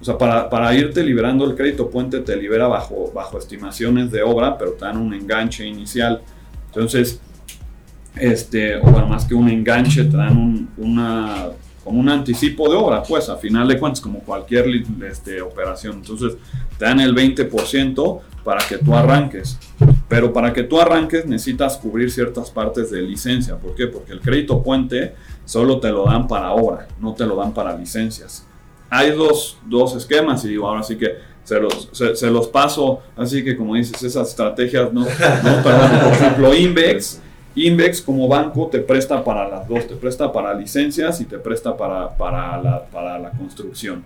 o 0.00 0.04
sea, 0.04 0.16
para, 0.16 0.48
para, 0.48 0.72
irte 0.74 1.02
liberando 1.02 1.44
el 1.44 1.56
crédito 1.56 1.90
puente 1.90 2.20
te 2.20 2.36
libera 2.36 2.68
bajo, 2.68 3.10
bajo 3.12 3.38
estimaciones 3.38 4.12
de 4.12 4.22
obra, 4.22 4.56
pero 4.56 4.72
te 4.72 4.84
dan 4.84 4.96
un 4.96 5.12
enganche 5.12 5.66
inicial. 5.66 6.22
Entonces, 6.66 7.20
este, 8.14 8.76
o 8.76 8.82
bueno, 8.82 9.08
más 9.08 9.24
que 9.24 9.34
un 9.34 9.48
enganche, 9.48 10.04
te 10.04 10.16
dan 10.16 10.36
un, 10.36 10.70
una, 10.76 11.48
como 11.82 11.98
un 11.98 12.08
anticipo 12.08 12.70
de 12.70 12.76
obra, 12.76 13.02
pues 13.02 13.28
a 13.28 13.36
final 13.38 13.66
de 13.66 13.76
cuentas, 13.76 14.00
como 14.00 14.20
cualquier 14.20 14.66
este, 15.04 15.42
operación. 15.42 15.96
Entonces, 15.96 16.36
te 16.78 16.84
dan 16.84 17.00
el 17.00 17.12
20% 17.12 18.20
para 18.44 18.64
que 18.68 18.78
tú 18.78 18.94
arranques. 18.94 19.58
Pero 20.08 20.32
para 20.32 20.52
que 20.52 20.62
tú 20.62 20.80
arranques 20.80 21.26
necesitas 21.26 21.76
cubrir 21.76 22.12
ciertas 22.12 22.50
partes 22.52 22.92
de 22.92 23.02
licencia. 23.02 23.56
¿Por 23.56 23.74
qué? 23.74 23.88
Porque 23.88 24.12
el 24.12 24.20
crédito 24.20 24.62
puente 24.62 25.14
solo 25.44 25.80
te 25.80 25.90
lo 25.90 26.04
dan 26.04 26.28
para 26.28 26.52
obra, 26.52 26.86
no 27.00 27.14
te 27.14 27.26
lo 27.26 27.34
dan 27.34 27.52
para 27.52 27.76
licencias 27.76 28.47
hay 28.90 29.12
dos, 29.12 29.58
dos 29.66 29.94
esquemas 29.96 30.44
y 30.44 30.48
digo, 30.48 30.68
ahora 30.68 30.82
sí 30.82 30.96
que 30.96 31.16
se 31.44 31.58
los, 31.60 31.88
se, 31.92 32.30
los 32.30 32.48
paso, 32.48 33.00
así 33.16 33.42
que 33.42 33.56
como 33.56 33.74
dices, 33.74 34.02
esas 34.02 34.28
estrategias, 34.28 34.92
no, 34.92 35.00
no 35.00 35.62
por 35.62 36.12
ejemplo, 36.12 36.54
Invex, 36.54 37.22
Invex 37.54 38.02
como 38.02 38.28
banco 38.28 38.68
te 38.70 38.80
presta 38.80 39.24
para 39.24 39.48
las 39.48 39.66
dos, 39.66 39.86
te 39.86 39.96
presta 39.96 40.30
para 40.30 40.52
licencias 40.52 41.20
y 41.20 41.24
te 41.24 41.38
presta 41.38 41.74
para, 41.76 42.16
para, 42.16 42.60
la, 42.60 42.84
para 42.84 43.18
la 43.18 43.30
construcción. 43.30 44.02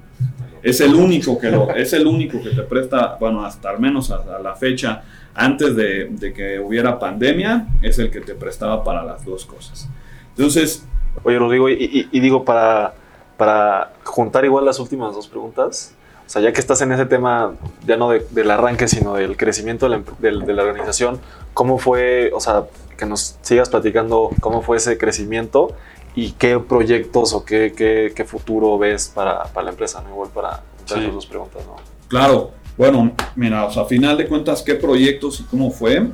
Es 0.63 0.81
el 0.81 0.95
único 0.95 1.37
que 1.37 1.51
lo, 1.51 1.69
es 1.75 1.93
el 1.93 2.07
único 2.07 2.41
que 2.41 2.51
te 2.51 2.63
presta, 2.63 3.17
bueno, 3.19 3.45
hasta 3.45 3.71
al 3.71 3.81
menos 3.81 4.13
a, 4.13 4.39
la 4.39 4.55
fecha, 4.55 5.03
antes 5.35 5.75
de, 5.75 6.11
de, 6.11 6.33
que 6.33 6.61
hubiera 6.61 7.01
pandemia, 7.01 7.67
es 7.83 7.99
el 7.99 8.11
que 8.11 8.21
te 8.21 8.35
prestaba 8.35 8.85
para 8.85 9.03
las 9.03 9.25
dos 9.25 9.45
cosas. 9.45 9.89
Entonces... 10.37 10.87
Oye, 11.25 11.39
lo 11.39 11.51
digo, 11.51 11.69
y, 11.69 12.09
y 12.11 12.21
digo, 12.21 12.45
para 12.45 12.95
para 13.43 13.91
juntar 14.05 14.45
igual 14.45 14.65
las 14.65 14.79
últimas 14.79 15.17
dos 15.17 15.27
preguntas. 15.27 15.97
O 16.25 16.31
sea, 16.31 16.41
ya 16.41 16.53
que 16.53 16.61
estás 16.61 16.81
en 16.81 16.93
ese 16.93 17.07
tema, 17.07 17.55
ya 17.85 17.97
no 17.97 18.11
del 18.11 18.51
arranque, 18.53 18.87
sino 18.87 19.15
del 19.15 19.37
crecimiento 19.37 19.89
de 19.89 19.97
la, 20.31 20.45
de 20.45 20.53
la, 20.53 20.63
organización, 20.63 21.19
¿cómo 21.53 21.79
fue, 21.79 22.31
o 22.33 22.39
sea, 22.39 22.67
que 22.97 23.05
nos 23.05 23.39
sigas 23.43 23.69
platicando 23.69 24.31
cómo 24.39 24.63
fue 24.63 24.77
ese 24.77 24.97
crecimiento 24.97 25.73
y 26.15 26.31
qué 26.35 26.61
proyectos 26.61 27.33
o 27.33 27.45
qué, 27.45 27.73
qué, 27.77 28.13
qué 28.15 28.25
futuro 28.25 28.79
ves 28.79 29.11
para, 29.13 29.43
para, 29.47 29.65
la 29.65 29.71
empresa, 29.73 30.01
¿no? 30.03 30.11
Igual 30.11 30.31
para 30.31 30.63
juntar 30.79 30.99
las 30.99 31.13
dos 31.13 31.27
preguntas, 31.27 31.63
¿no? 31.67 31.75
Claro, 32.07 32.53
bueno, 32.79 33.11
mira, 33.35 33.65
o 33.65 33.73
sea, 33.73 33.83
a 33.83 33.87
final 33.87 34.17
de 34.19 34.29
cuentas, 34.29 34.63
¿qué 34.63 34.77
proyectos 34.77 35.41
y 35.41 35.43
cómo 35.43 35.73
fue? 35.73 36.11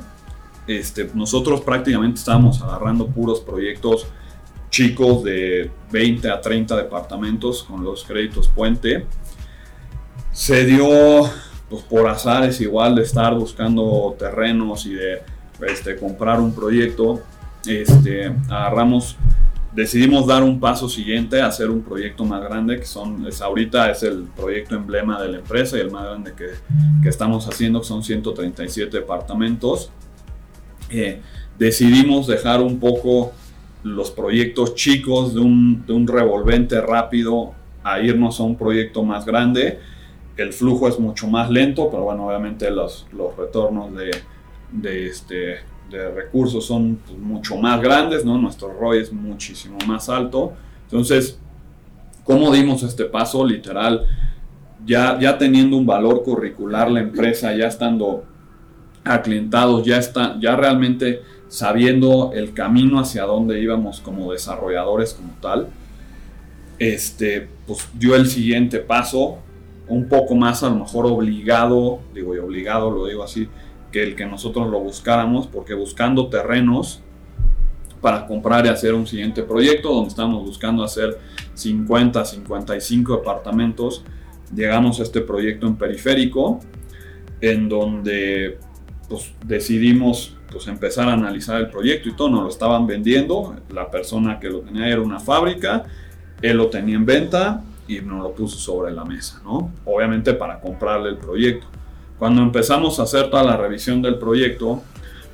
Este, 0.65 1.07
nosotros 1.13 1.61
prácticamente 1.61 2.17
estábamos 2.17 2.59
agarrando 2.63 3.05
puros 3.05 3.39
proyectos 3.39 4.07
chicos 4.69 5.23
de 5.23 5.71
20 5.91 6.29
a 6.29 6.41
30 6.41 6.77
departamentos 6.77 7.63
con 7.63 7.83
los 7.83 8.03
créditos 8.03 8.47
puente. 8.47 9.05
Se 10.31 10.65
dio 10.65 11.29
pues, 11.69 11.83
por 11.83 12.07
azares 12.07 12.61
igual 12.61 12.95
de 12.95 13.03
estar 13.03 13.35
buscando 13.35 14.15
terrenos 14.17 14.85
y 14.85 14.93
de 14.93 15.21
este, 15.67 15.95
comprar 15.95 16.39
un 16.39 16.53
proyecto. 16.53 17.21
Este, 17.65 18.33
agarramos, 18.49 19.17
decidimos 19.73 20.27
dar 20.27 20.43
un 20.43 20.59
paso 20.59 20.87
siguiente, 20.87 21.41
hacer 21.41 21.69
un 21.69 21.81
proyecto 21.81 22.23
más 22.23 22.41
grande, 22.41 22.79
que 22.79 22.85
son, 22.85 23.27
es, 23.27 23.41
ahorita 23.41 23.91
es 23.91 24.03
el 24.03 24.23
proyecto 24.35 24.75
emblema 24.75 25.21
de 25.21 25.29
la 25.29 25.37
empresa 25.39 25.77
y 25.77 25.81
el 25.81 25.91
más 25.91 26.05
grande 26.05 26.33
que, 26.33 26.47
que 27.01 27.09
estamos 27.09 27.47
haciendo, 27.47 27.81
que 27.81 27.87
son 27.87 28.03
137 28.03 28.97
departamentos. 28.97 29.91
Eh, 30.89 31.21
decidimos 31.57 32.27
dejar 32.27 32.61
un 32.61 32.79
poco 32.79 33.33
los 33.83 34.11
proyectos 34.11 34.75
chicos 34.75 35.33
de 35.33 35.39
un, 35.39 35.85
de 35.85 35.93
un 35.93 36.07
revolvente 36.07 36.79
rápido 36.81 37.53
a 37.83 37.99
irnos 37.99 38.39
a 38.39 38.43
un 38.43 38.55
proyecto 38.55 39.03
más 39.03 39.25
grande. 39.25 39.79
El 40.37 40.53
flujo 40.53 40.87
es 40.87 40.99
mucho 40.99 41.27
más 41.27 41.49
lento, 41.49 41.89
pero 41.89 42.03
bueno, 42.03 42.27
obviamente 42.27 42.69
los, 42.71 43.07
los 43.11 43.35
retornos 43.35 43.95
de, 43.95 44.11
de, 44.71 45.07
este, 45.07 45.57
de 45.89 46.11
recursos 46.11 46.65
son 46.65 46.99
pues, 47.05 47.17
mucho 47.17 47.57
más 47.57 47.81
grandes, 47.81 48.25
¿no? 48.25 48.37
Nuestro 48.37 48.71
ROI 48.73 48.99
es 48.99 49.13
muchísimo 49.13 49.77
más 49.87 50.09
alto. 50.09 50.53
Entonces, 50.83 51.39
¿cómo 52.23 52.51
dimos 52.51 52.83
este 52.83 53.05
paso? 53.05 53.45
Literal, 53.45 54.05
ya, 54.85 55.17
ya 55.19 55.37
teniendo 55.37 55.77
un 55.77 55.85
valor 55.85 56.23
curricular 56.23 56.89
la 56.89 57.01
empresa, 57.01 57.55
ya 57.55 57.67
estando 57.67 58.23
aclientados, 59.03 59.85
ya, 59.85 59.97
está, 59.97 60.37
ya 60.39 60.55
realmente 60.55 61.21
sabiendo 61.49 62.31
el 62.33 62.53
camino 62.53 62.99
hacia 62.99 63.23
dónde 63.23 63.59
íbamos 63.59 63.99
como 63.99 64.31
desarrolladores 64.31 65.13
como 65.13 65.33
tal, 65.41 65.67
este, 66.77 67.49
pues 67.67 67.89
dio 67.93 68.15
el 68.15 68.27
siguiente 68.27 68.79
paso, 68.79 69.39
un 69.87 70.07
poco 70.07 70.35
más 70.35 70.63
a 70.63 70.69
lo 70.69 70.75
mejor 70.75 71.07
obligado, 71.07 71.99
digo 72.13 72.35
y 72.35 72.39
obligado 72.39 72.91
lo 72.91 73.07
digo 73.07 73.23
así, 73.23 73.49
que 73.91 74.03
el 74.03 74.15
que 74.15 74.25
nosotros 74.25 74.69
lo 74.69 74.79
buscáramos, 74.79 75.47
porque 75.47 75.73
buscando 75.73 76.27
terrenos 76.27 77.01
para 77.99 78.27
comprar 78.27 78.65
y 78.65 78.69
hacer 78.69 78.93
un 78.93 79.07
siguiente 79.07 79.43
proyecto, 79.43 79.91
donde 79.91 80.09
estamos 80.09 80.45
buscando 80.45 80.83
hacer 80.83 81.17
50, 81.55 82.23
55 82.23 83.17
departamentos, 83.17 84.03
llegamos 84.55 84.99
a 84.99 85.03
este 85.03 85.21
proyecto 85.21 85.67
en 85.67 85.75
periférico, 85.75 86.59
en 87.41 87.67
donde 87.67 88.59
pues, 89.09 89.33
decidimos 89.45 90.35
pues, 90.51 90.67
empezar 90.67 91.07
a 91.09 91.13
analizar 91.13 91.59
el 91.59 91.69
proyecto 91.69 92.09
y 92.09 92.13
todo, 92.13 92.29
nos 92.29 92.43
lo 92.43 92.49
estaban 92.49 92.87
vendiendo, 92.87 93.55
la 93.73 93.89
persona 93.89 94.39
que 94.39 94.49
lo 94.49 94.61
tenía 94.61 94.87
era 94.87 95.01
una 95.01 95.19
fábrica, 95.19 95.85
él 96.41 96.57
lo 96.57 96.67
tenía 96.67 96.95
en 96.95 97.05
venta 97.05 97.63
y 97.87 97.99
nos 97.99 98.21
lo 98.23 98.31
puso 98.33 98.57
sobre 98.57 98.91
la 98.91 99.03
mesa, 99.03 99.41
¿no? 99.43 99.71
Obviamente 99.85 100.33
para 100.33 100.59
comprarle 100.59 101.09
el 101.09 101.17
proyecto. 101.17 101.67
Cuando 102.17 102.41
empezamos 102.41 102.99
a 102.99 103.03
hacer 103.03 103.29
toda 103.29 103.43
la 103.43 103.57
revisión 103.57 104.01
del 104.01 104.17
proyecto, 104.19 104.83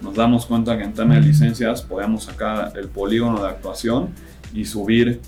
nos 0.01 0.13
damos 0.15 0.45
cuenta 0.45 0.77
que 0.77 0.83
en 0.83 0.93
tema 0.93 1.15
de 1.15 1.21
licencias 1.21 1.81
podíamos 1.81 2.25
sacar 2.25 2.73
el 2.77 2.87
polígono 2.89 3.41
de 3.41 3.49
actuación 3.49 4.09
y 4.53 4.65
subir 4.65 5.19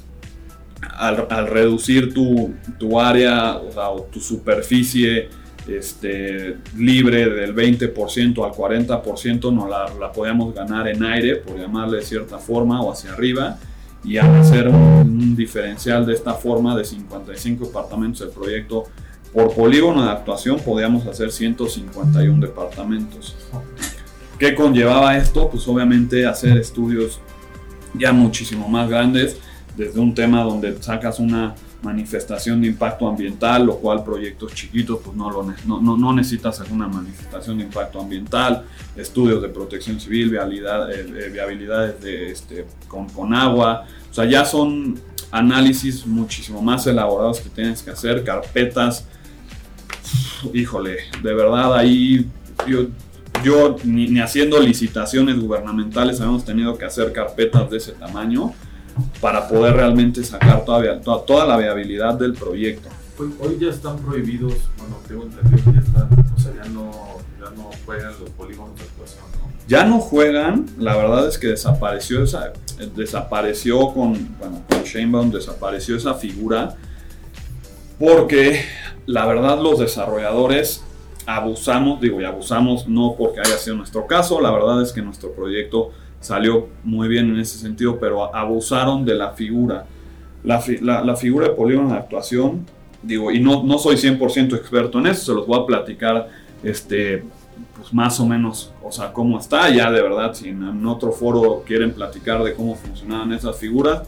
al, 0.95 1.47
reducir 1.47 2.13
tu, 2.13 2.53
tu 2.77 2.99
área 2.99 3.57
o, 3.57 4.07
tu 4.11 4.19
superficie 4.19 5.29
este, 5.67 6.57
libre 6.77 7.29
del 7.29 7.55
20% 7.55 8.45
al 8.45 8.51
40%, 8.51 9.53
no 9.53 9.67
la, 9.67 10.11
podíamos 10.11 10.53
ganar 10.53 10.87
en 10.87 11.03
aire, 11.03 11.37
por 11.37 11.59
llamarle 11.59 11.97
de 11.97 12.03
cierta 12.03 12.37
forma, 12.37 12.81
o 12.81 12.91
hacia 12.91 13.13
arriba, 13.13 13.57
y 14.03 14.17
hacer 14.17 14.69
un, 14.69 14.75
un 14.75 15.35
diferencial 15.35 16.05
de 16.05 16.13
esta 16.13 16.33
forma 16.33 16.75
de 16.77 16.85
55 16.85 17.65
departamentos 17.65 18.19
del 18.21 18.29
proyecto 18.29 18.85
por 19.33 19.53
polígono 19.53 20.03
de 20.03 20.11
actuación, 20.11 20.59
podíamos 20.59 21.05
hacer 21.05 21.31
151 21.31 22.39
departamentos. 22.45 23.35
¿Qué 24.39 24.55
conllevaba 24.55 25.17
esto? 25.17 25.49
Pues 25.49 25.67
obviamente 25.67 26.25
hacer 26.25 26.57
estudios 26.57 27.19
ya 27.93 28.13
muchísimo 28.13 28.67
más 28.69 28.89
grandes, 28.89 29.37
desde 29.75 29.99
un 29.99 30.13
tema 30.13 30.43
donde 30.43 30.81
sacas 30.81 31.19
una 31.19 31.55
manifestación 31.81 32.61
de 32.61 32.67
impacto 32.67 33.07
ambiental, 33.07 33.65
lo 33.65 33.77
cual 33.77 34.03
proyectos 34.03 34.53
chiquitos 34.53 34.99
pues 35.03 35.15
no, 35.15 35.29
lo, 35.29 35.43
no, 35.65 35.97
no, 35.97 36.13
necesitas 36.13 36.59
hacer 36.59 36.73
una 36.73 36.87
manifestación 36.87 37.57
de 37.57 37.65
impacto 37.65 38.01
ambiental, 38.01 38.65
estudios 38.95 39.41
de 39.41 39.49
protección 39.49 39.99
civil, 39.99 40.29
viabilidad, 40.29 40.91
eh, 40.91 41.05
eh, 41.07 41.29
viabilidades 41.29 42.01
de, 42.01 42.31
este, 42.31 42.65
con, 42.87 43.07
con 43.09 43.33
agua, 43.33 43.85
o 44.09 44.13
sea, 44.13 44.25
ya 44.25 44.43
son 44.43 44.99
análisis 45.31 46.05
muchísimo 46.05 46.61
más 46.61 46.87
elaborados 46.87 47.39
que 47.41 47.49
tienes 47.49 47.83
que 47.83 47.91
hacer, 47.91 48.23
carpetas, 48.23 49.05
híjole, 50.53 50.97
de 51.21 51.33
verdad 51.33 51.75
ahí 51.75 52.27
yo 52.67 52.87
yo 53.43 53.75
ni, 53.83 54.19
haciendo 54.19 54.59
licitaciones 54.59 55.39
gubernamentales 55.39 56.19
habíamos 56.19 56.45
tenido 56.45 56.77
que 56.77 56.85
hacer 56.85 57.13
carpetas 57.13 57.69
de 57.69 57.77
ese 57.77 57.91
tamaño 57.91 58.53
para 59.21 59.47
poder 59.47 59.75
realmente 59.75 60.23
sacar 60.23 60.65
toda, 60.65 61.01
toda, 61.01 61.45
la 61.45 61.57
viabilidad 61.57 62.15
del 62.15 62.33
proyecto. 62.33 62.89
Hoy, 63.17 63.57
ya 63.59 63.69
están 63.69 63.97
prohibidos, 63.97 64.53
bueno, 64.77 64.97
tengo 65.07 65.23
entendido 65.23 65.63
que 65.65 65.73
ya 65.73 65.79
están, 65.79 66.33
o 66.35 66.39
sea, 66.39 66.53
ya 66.53 66.69
no, 66.69 66.91
ya 67.39 67.49
no 67.55 67.69
juegan 67.85 68.13
los 68.19 68.29
polígonos 68.31 68.75
de 68.77 68.83
actuación, 68.83 69.23
¿no? 69.31 69.47
Ya 69.67 69.85
no 69.85 69.99
juegan, 69.99 70.67
la 70.77 70.95
verdad 70.95 71.27
es 71.27 71.37
que 71.37 71.47
desapareció 71.47 72.23
esa, 72.23 72.53
desapareció 72.95 73.91
con, 73.93 74.37
bueno, 74.37 74.61
con 74.69 74.83
Sheinbaum, 74.83 75.31
desapareció 75.31 75.95
esa 75.95 76.13
figura 76.13 76.77
porque 77.99 78.61
la 79.05 79.25
verdad 79.25 79.59
los 79.59 79.79
desarrolladores 79.79 80.83
abusamos, 81.25 81.99
digo, 81.99 82.21
y 82.21 82.25
abusamos 82.25 82.87
no 82.87 83.15
porque 83.17 83.39
haya 83.39 83.57
sido 83.57 83.75
nuestro 83.75 84.05
caso, 84.07 84.39
la 84.39 84.51
verdad 84.51 84.81
es 84.81 84.93
que 84.93 85.01
nuestro 85.01 85.31
proyecto 85.31 85.91
salió 86.19 86.67
muy 86.83 87.07
bien 87.07 87.29
en 87.29 87.39
ese 87.39 87.57
sentido, 87.57 87.99
pero 87.99 88.35
abusaron 88.35 89.05
de 89.05 89.15
la 89.15 89.31
figura. 89.31 89.85
La, 90.43 90.63
la, 90.81 91.15
figura 91.15 91.49
de 91.49 91.53
polígono 91.53 91.89
de 91.89 91.97
actuación, 91.97 92.65
digo, 93.01 93.31
y 93.31 93.39
no, 93.39 93.63
no 93.63 93.77
soy 93.77 93.95
100% 93.95 94.55
experto 94.55 94.99
en 94.99 95.07
eso, 95.07 95.25
se 95.25 95.33
los 95.33 95.45
voy 95.45 95.61
a 95.61 95.65
platicar 95.65 96.29
este, 96.63 97.23
pues 97.75 97.93
más 97.93 98.19
o 98.21 98.25
menos, 98.25 98.71
o 98.81 98.91
sea, 98.91 99.11
cómo 99.11 99.39
está, 99.39 99.69
ya 99.69 99.91
de 99.91 100.01
verdad, 100.01 100.33
si 100.33 100.49
en, 100.49 100.85
otro 100.85 101.11
foro 101.11 101.63
quieren 101.65 101.91
platicar 101.91 102.43
de 102.43 102.53
cómo 102.53 102.75
funcionaban 102.75 103.33
esas 103.33 103.57
figuras, 103.57 104.03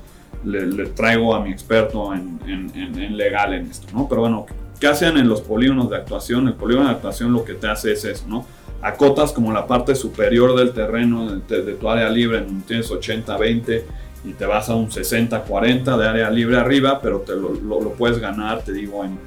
le, 0.46 0.86
traigo 0.88 1.36
a 1.36 1.42
mi 1.42 1.52
experto 1.52 2.14
en, 2.14 2.40
en, 2.48 2.72
en, 2.98 3.18
legal 3.18 3.54
en 3.54 3.66
esto, 3.66 3.88
¿no? 3.94 4.08
Pero 4.08 4.22
bueno, 4.22 4.46
¿Qué 4.80 4.88
hacen 4.88 5.18
en 5.18 5.28
los 5.28 5.42
polígonos 5.42 5.90
de 5.90 5.98
actuación? 5.98 6.48
El 6.48 6.54
polígono 6.54 6.88
de 6.88 6.96
actuación 6.96 7.34
lo 7.34 7.44
que 7.44 7.54
te 7.54 7.68
hace 7.68 7.92
es 7.92 8.06
eso, 8.06 8.26
¿no? 8.30 8.46
Acotas 8.82 9.34
como 9.34 9.52
la 9.52 9.68
parte 9.68 9.94
superior 9.94 10.56
del 10.56 10.72
terreno 10.72 11.36
de, 11.36 11.74
tu 11.74 11.90
área 11.90 12.10
libre, 12.10 12.46
tienes 12.66 12.90
80-20 12.90 13.84
y 14.24 14.34
te 14.34 14.46
vas 14.46 14.70
a 14.70 14.76
un 14.76 14.90
60-40 14.90 15.98
de 15.98 16.08
área 16.08 16.30
libre 16.30 16.58
arriba, 16.58 17.02
pero 17.02 17.20
te 17.20 17.36
lo, 17.36 17.54
lo, 17.54 17.92
puedes 17.94 18.20
ganar, 18.20 18.64
te 18.64 18.72
digo, 18.72 19.04
en, 19.04 19.18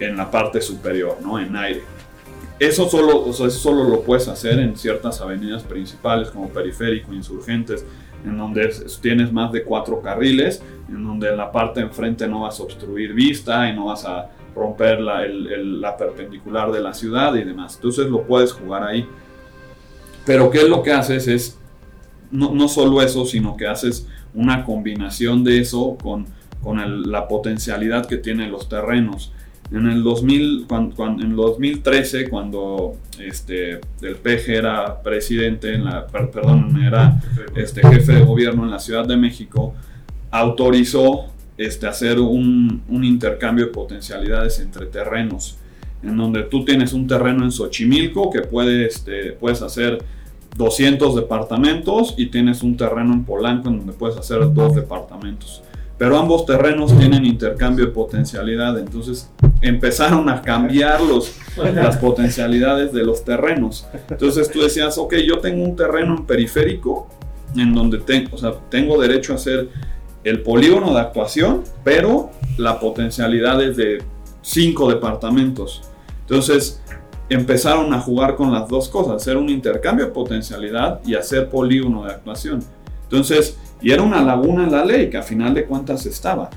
en, 0.00 0.16
la 0.16 0.30
parte 0.30 0.60
superior, 0.60 1.18
¿no? 1.22 1.38
En 1.38 1.54
aire. 1.54 1.82
Eso 2.58 2.88
solo, 2.88 3.30
eso 3.30 3.48
solo 3.50 3.84
lo 3.84 4.02
puedes 4.02 4.26
hacer 4.28 4.58
en 4.58 4.76
ciertas 4.76 5.20
avenidas 5.20 5.62
principales 5.62 6.30
como 6.30 6.48
Periférico, 6.48 7.12
Insurgentes, 7.12 7.84
en 8.24 8.36
donde 8.36 8.74
tienes 9.00 9.32
más 9.32 9.52
de 9.52 9.62
cuatro 9.62 10.00
carriles, 10.00 10.62
en 10.88 11.04
donde 11.04 11.28
en 11.28 11.36
la 11.36 11.52
parte 11.52 11.80
de 11.80 11.86
enfrente 11.86 12.26
no 12.26 12.40
vas 12.40 12.58
a 12.58 12.64
obstruir 12.64 13.12
vista 13.12 13.68
y 13.68 13.74
no 13.74 13.86
vas 13.86 14.04
a 14.04 14.30
romper 14.56 15.00
la, 15.00 15.26
la, 15.26 15.96
perpendicular 15.96 16.72
de 16.72 16.80
la 16.80 16.94
ciudad 16.94 17.34
y 17.34 17.44
demás. 17.44 17.76
Entonces 17.76 18.06
lo 18.06 18.22
puedes 18.22 18.52
jugar 18.52 18.82
ahí. 18.82 19.06
Pero 20.24 20.50
¿qué 20.50 20.58
es 20.58 20.68
lo 20.68 20.82
que 20.82 20.92
haces? 20.92 21.28
Es 21.28 21.58
no, 22.30 22.52
no 22.52 22.66
solo 22.68 23.02
eso, 23.02 23.26
sino 23.26 23.56
que 23.56 23.66
haces 23.66 24.08
una 24.34 24.64
combinación 24.64 25.44
de 25.44 25.60
eso 25.60 25.96
con, 26.02 26.26
con 26.62 27.10
la 27.10 27.28
potencialidad 27.28 28.06
que 28.06 28.16
tienen 28.16 28.50
los 28.50 28.68
terrenos. 28.68 29.32
En 29.70 29.86
el 29.86 30.02
2000, 30.02 30.66
cuando, 30.68 31.04
en 31.06 31.34
2013, 31.34 32.28
cuando 32.28 32.96
este, 33.18 33.80
el 34.00 34.16
PG 34.16 34.48
era 34.48 35.02
presidente, 35.02 35.74
en 35.74 35.84
la, 35.84 36.06
perdón, 36.06 36.80
era 36.82 37.20
este, 37.56 37.86
jefe 37.86 38.12
de 38.14 38.24
gobierno 38.24 38.64
en 38.64 38.70
la 38.70 38.78
Ciudad 38.78 39.06
de 39.06 39.16
México, 39.16 39.74
autorizó 40.30 41.26
este, 41.58 41.86
hacer 41.86 42.18
un, 42.18 42.82
intercambio 42.88 43.66
de 43.66 43.72
potencialidades 43.72 44.60
entre 44.60 44.86
terrenos, 44.86 45.56
en 46.02 46.16
donde 46.16 46.42
tú 46.44 46.64
tienes 46.64 46.92
un 46.92 47.06
terreno 47.06 47.44
en 47.44 47.52
Xochimilco 47.52 48.30
que 48.30 48.42
puede, 48.42 48.86
este, 48.86 49.32
puedes 49.32 49.62
hacer 49.62 50.04
200 50.56 51.16
departamentos 51.16 52.14
y 52.16 52.26
tienes 52.26 52.62
un 52.62 52.76
terreno 52.76 53.12
en 53.12 53.24
Polanco 53.24 53.68
en 53.68 53.78
donde 53.78 53.92
puedes 53.92 54.16
hacer 54.16 54.52
dos 54.52 54.74
departamentos. 54.74 55.62
Pero 55.98 56.18
ambos 56.18 56.44
terrenos 56.44 56.96
tienen 56.98 57.24
intercambio 57.24 57.86
de 57.86 57.92
potencialidad, 57.92 58.78
entonces 58.78 59.30
empezaron 59.62 60.28
a 60.28 60.42
cambiar 60.42 61.00
los, 61.00 61.34
las 61.56 61.96
potencialidades 61.96 62.92
de 62.92 63.02
los 63.02 63.24
terrenos. 63.24 63.86
Entonces 64.10 64.50
tú 64.50 64.60
decías, 64.60 64.98
ok, 64.98 65.14
yo 65.26 65.38
tengo 65.38 65.64
un 65.64 65.74
terreno 65.74 66.16
en 66.16 66.26
periférico 66.26 67.08
en 67.56 67.74
donde 67.74 67.98
tengo, 67.98 68.34
o 68.34 68.38
sea, 68.38 68.52
tengo 68.68 69.00
derecho 69.00 69.32
a 69.32 69.36
hacer 69.36 69.70
el 70.26 70.42
polígono 70.42 70.92
de 70.92 70.98
actuación, 70.98 71.62
pero 71.84 72.30
la 72.58 72.80
potencialidad 72.80 73.62
es 73.62 73.76
de 73.76 74.02
cinco 74.42 74.90
departamentos. 74.90 75.82
Entonces 76.22 76.82
empezaron 77.28 77.94
a 77.94 78.00
jugar 78.00 78.34
con 78.34 78.52
las 78.52 78.68
dos 78.68 78.88
cosas, 78.88 79.22
hacer 79.22 79.36
un 79.36 79.48
intercambio 79.48 80.06
de 80.06 80.10
potencialidad 80.10 81.00
y 81.06 81.14
hacer 81.14 81.48
polígono 81.48 82.04
de 82.04 82.10
actuación. 82.10 82.60
Entonces, 83.04 83.56
y 83.80 83.92
era 83.92 84.02
una 84.02 84.20
laguna 84.20 84.64
en 84.64 84.72
la 84.72 84.84
ley 84.84 85.10
que 85.10 85.16
a 85.16 85.22
final 85.22 85.54
de 85.54 85.64
cuentas 85.64 86.04
estaba. 86.06 86.50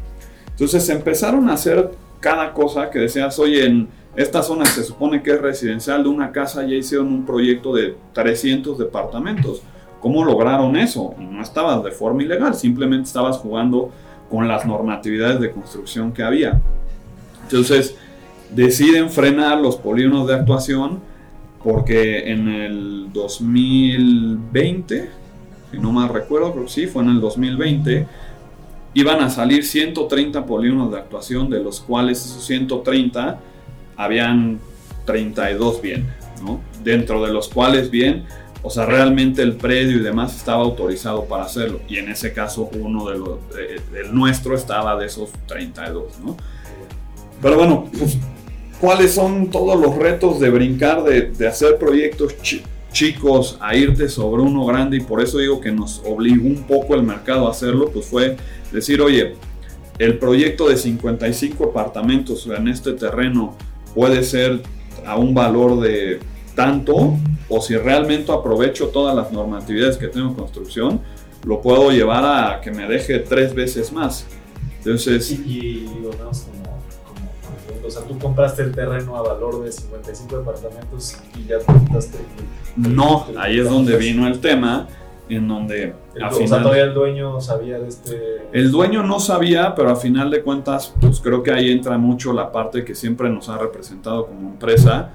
Entonces 0.49 0.89
empezaron 0.89 1.47
a 1.47 1.53
hacer 1.53 1.91
cada 2.19 2.53
cosa 2.53 2.89
que 2.89 2.97
decías, 2.97 3.37
oye, 3.37 3.67
en 3.67 3.87
esta 4.15 4.41
zona 4.41 4.65
se 4.65 4.83
supone 4.83 5.21
que 5.21 5.29
es 5.29 5.41
residencial 5.41 6.01
de 6.01 6.09
una 6.09 6.31
casa, 6.31 6.63
ya 6.63 6.73
hicieron 6.73 7.09
un 7.09 7.23
proyecto 7.23 7.75
de 7.75 7.95
300 8.13 8.79
departamentos 8.79 9.61
¿Cómo 9.99 10.23
lograron 10.23 10.75
eso? 10.77 11.13
no 11.19 11.41
estabas 11.41 11.83
de 11.83 11.91
forma 11.91 12.23
ilegal, 12.23 12.55
simplemente 12.55 13.07
estabas 13.07 13.37
jugando 13.37 13.91
con 14.29 14.47
las 14.47 14.65
normatividades 14.65 15.39
de 15.39 15.51
construcción 15.51 16.11
que 16.11 16.23
había. 16.23 16.61
Entonces, 17.43 17.95
deciden 18.51 19.09
frenar 19.09 19.57
los 19.59 19.75
polígonos 19.77 20.27
de 20.27 20.35
actuación 20.35 20.99
porque 21.63 22.31
en 22.31 22.47
el 22.47 23.07
2020, 23.11 25.09
si 25.71 25.77
no 25.77 25.91
mal 25.91 26.09
recuerdo, 26.09 26.53
creo 26.53 26.65
que 26.65 26.71
sí, 26.71 26.87
fue 26.87 27.03
en 27.03 27.09
el 27.09 27.21
2020, 27.21 28.07
iban 28.93 29.21
a 29.21 29.29
salir 29.29 29.65
130 29.65 30.45
polígonos 30.45 30.91
de 30.91 30.97
actuación, 30.97 31.49
de 31.49 31.61
los 31.61 31.81
cuales 31.81 32.25
esos 32.25 32.45
130 32.45 33.39
habían 33.97 34.59
32 35.05 35.81
bien, 35.81 36.07
¿no? 36.43 36.61
Dentro 36.83 37.23
de 37.25 37.33
los 37.33 37.49
cuales 37.49 37.91
bien 37.91 38.25
o 38.61 38.69
sea, 38.69 38.85
realmente 38.85 39.41
el 39.41 39.53
predio 39.53 39.97
y 39.97 40.01
demás 40.01 40.35
estaba 40.35 40.63
autorizado 40.63 41.25
para 41.25 41.45
hacerlo. 41.45 41.79
Y 41.87 41.97
en 41.97 42.09
ese 42.09 42.33
caso, 42.33 42.69
uno 42.73 43.09
de 43.09 43.17
los, 43.17 43.39
el 43.95 44.13
nuestro 44.13 44.55
estaba 44.55 44.97
de 44.99 45.05
esos 45.05 45.29
32, 45.47 46.19
¿no? 46.19 46.35
Pero 47.41 47.55
bueno, 47.55 47.89
pues, 47.97 48.17
¿cuáles 48.81 49.13
son 49.13 49.49
todos 49.49 49.79
los 49.79 49.95
retos 49.95 50.39
de 50.39 50.49
brincar, 50.49 51.03
de, 51.03 51.31
de 51.31 51.47
hacer 51.47 51.77
proyectos 51.77 52.35
chicos 52.91 53.57
a 53.61 53.75
irte 53.75 54.09
sobre 54.09 54.41
uno 54.41 54.65
grande 54.65 54.97
y 54.97 55.01
por 55.01 55.21
eso 55.21 55.37
digo 55.37 55.61
que 55.61 55.71
nos 55.71 56.01
obligó 56.05 56.47
un 56.47 56.63
poco 56.63 56.95
el 56.95 57.03
mercado 57.03 57.47
a 57.47 57.51
hacerlo, 57.51 57.89
pues 57.91 58.05
fue 58.07 58.35
decir, 58.71 59.01
oye, 59.01 59.35
el 59.99 60.17
proyecto 60.17 60.69
de 60.69 60.77
55 60.77 61.65
apartamentos 61.65 62.47
en 62.47 62.67
este 62.67 62.93
terreno 62.93 63.55
puede 63.93 64.23
ser 64.23 64.61
a 65.05 65.17
un 65.17 65.33
valor 65.33 65.79
de 65.81 66.19
tanto 66.59 67.13
o 67.47 67.61
si 67.61 67.75
realmente 67.77 68.31
aprovecho 68.31 68.87
todas 68.87 69.15
las 69.15 69.31
normatividades 69.31 69.97
que 69.97 70.07
tengo 70.07 70.27
en 70.29 70.33
construcción, 70.35 70.99
lo 71.45 71.61
puedo 71.61 71.89
llevar 71.91 72.25
a 72.25 72.59
que 72.61 72.69
me 72.71 72.85
deje 72.87 73.19
tres 73.19 73.55
veces 73.55 73.91
más. 73.93 74.25
Entonces, 74.79 75.31
Y, 75.31 75.35
y 75.37 75.99
lo 76.03 76.09
vemos 76.11 76.41
como, 76.41 76.63
como, 77.07 77.87
o 77.87 77.89
sea, 77.89 78.01
tú 78.03 78.17
compraste 78.19 78.61
el 78.63 78.73
terreno 78.73 79.15
a 79.15 79.21
valor 79.21 79.63
de 79.63 79.71
55 79.71 80.37
departamentos 80.39 81.17
y 81.37 81.45
ya 81.47 81.59
te 81.59 81.73
quitaste. 81.85 82.17
no, 82.75 83.25
ahí 83.37 83.59
es 83.59 83.69
donde 83.69 83.95
vino 83.97 84.27
el 84.27 84.39
tema, 84.39 84.87
en 85.29 85.47
donde 85.47 85.93
El, 86.15 86.23
a 86.23 86.27
o 86.27 86.31
sea, 86.31 86.43
final- 86.45 86.63
todavía 86.63 86.83
el 86.83 86.93
dueño 86.93 87.39
sabía 87.39 87.79
de 87.79 87.87
este. 87.87 88.17
El 88.51 88.69
dueño 88.71 89.03
no 89.03 89.19
sabía, 89.19 89.73
pero 89.75 89.91
a 89.91 89.95
final 89.95 90.29
de 90.29 90.41
cuentas, 90.41 90.93
pues 90.99 91.19
creo 91.21 91.41
que 91.41 91.51
ahí 91.51 91.71
entra 91.71 91.97
mucho 91.97 92.33
la 92.33 92.51
parte 92.51 92.83
que 92.83 92.95
siempre 92.95 93.29
nos 93.29 93.47
ha 93.47 93.57
representado 93.57 94.27
como 94.27 94.49
empresa, 94.49 95.11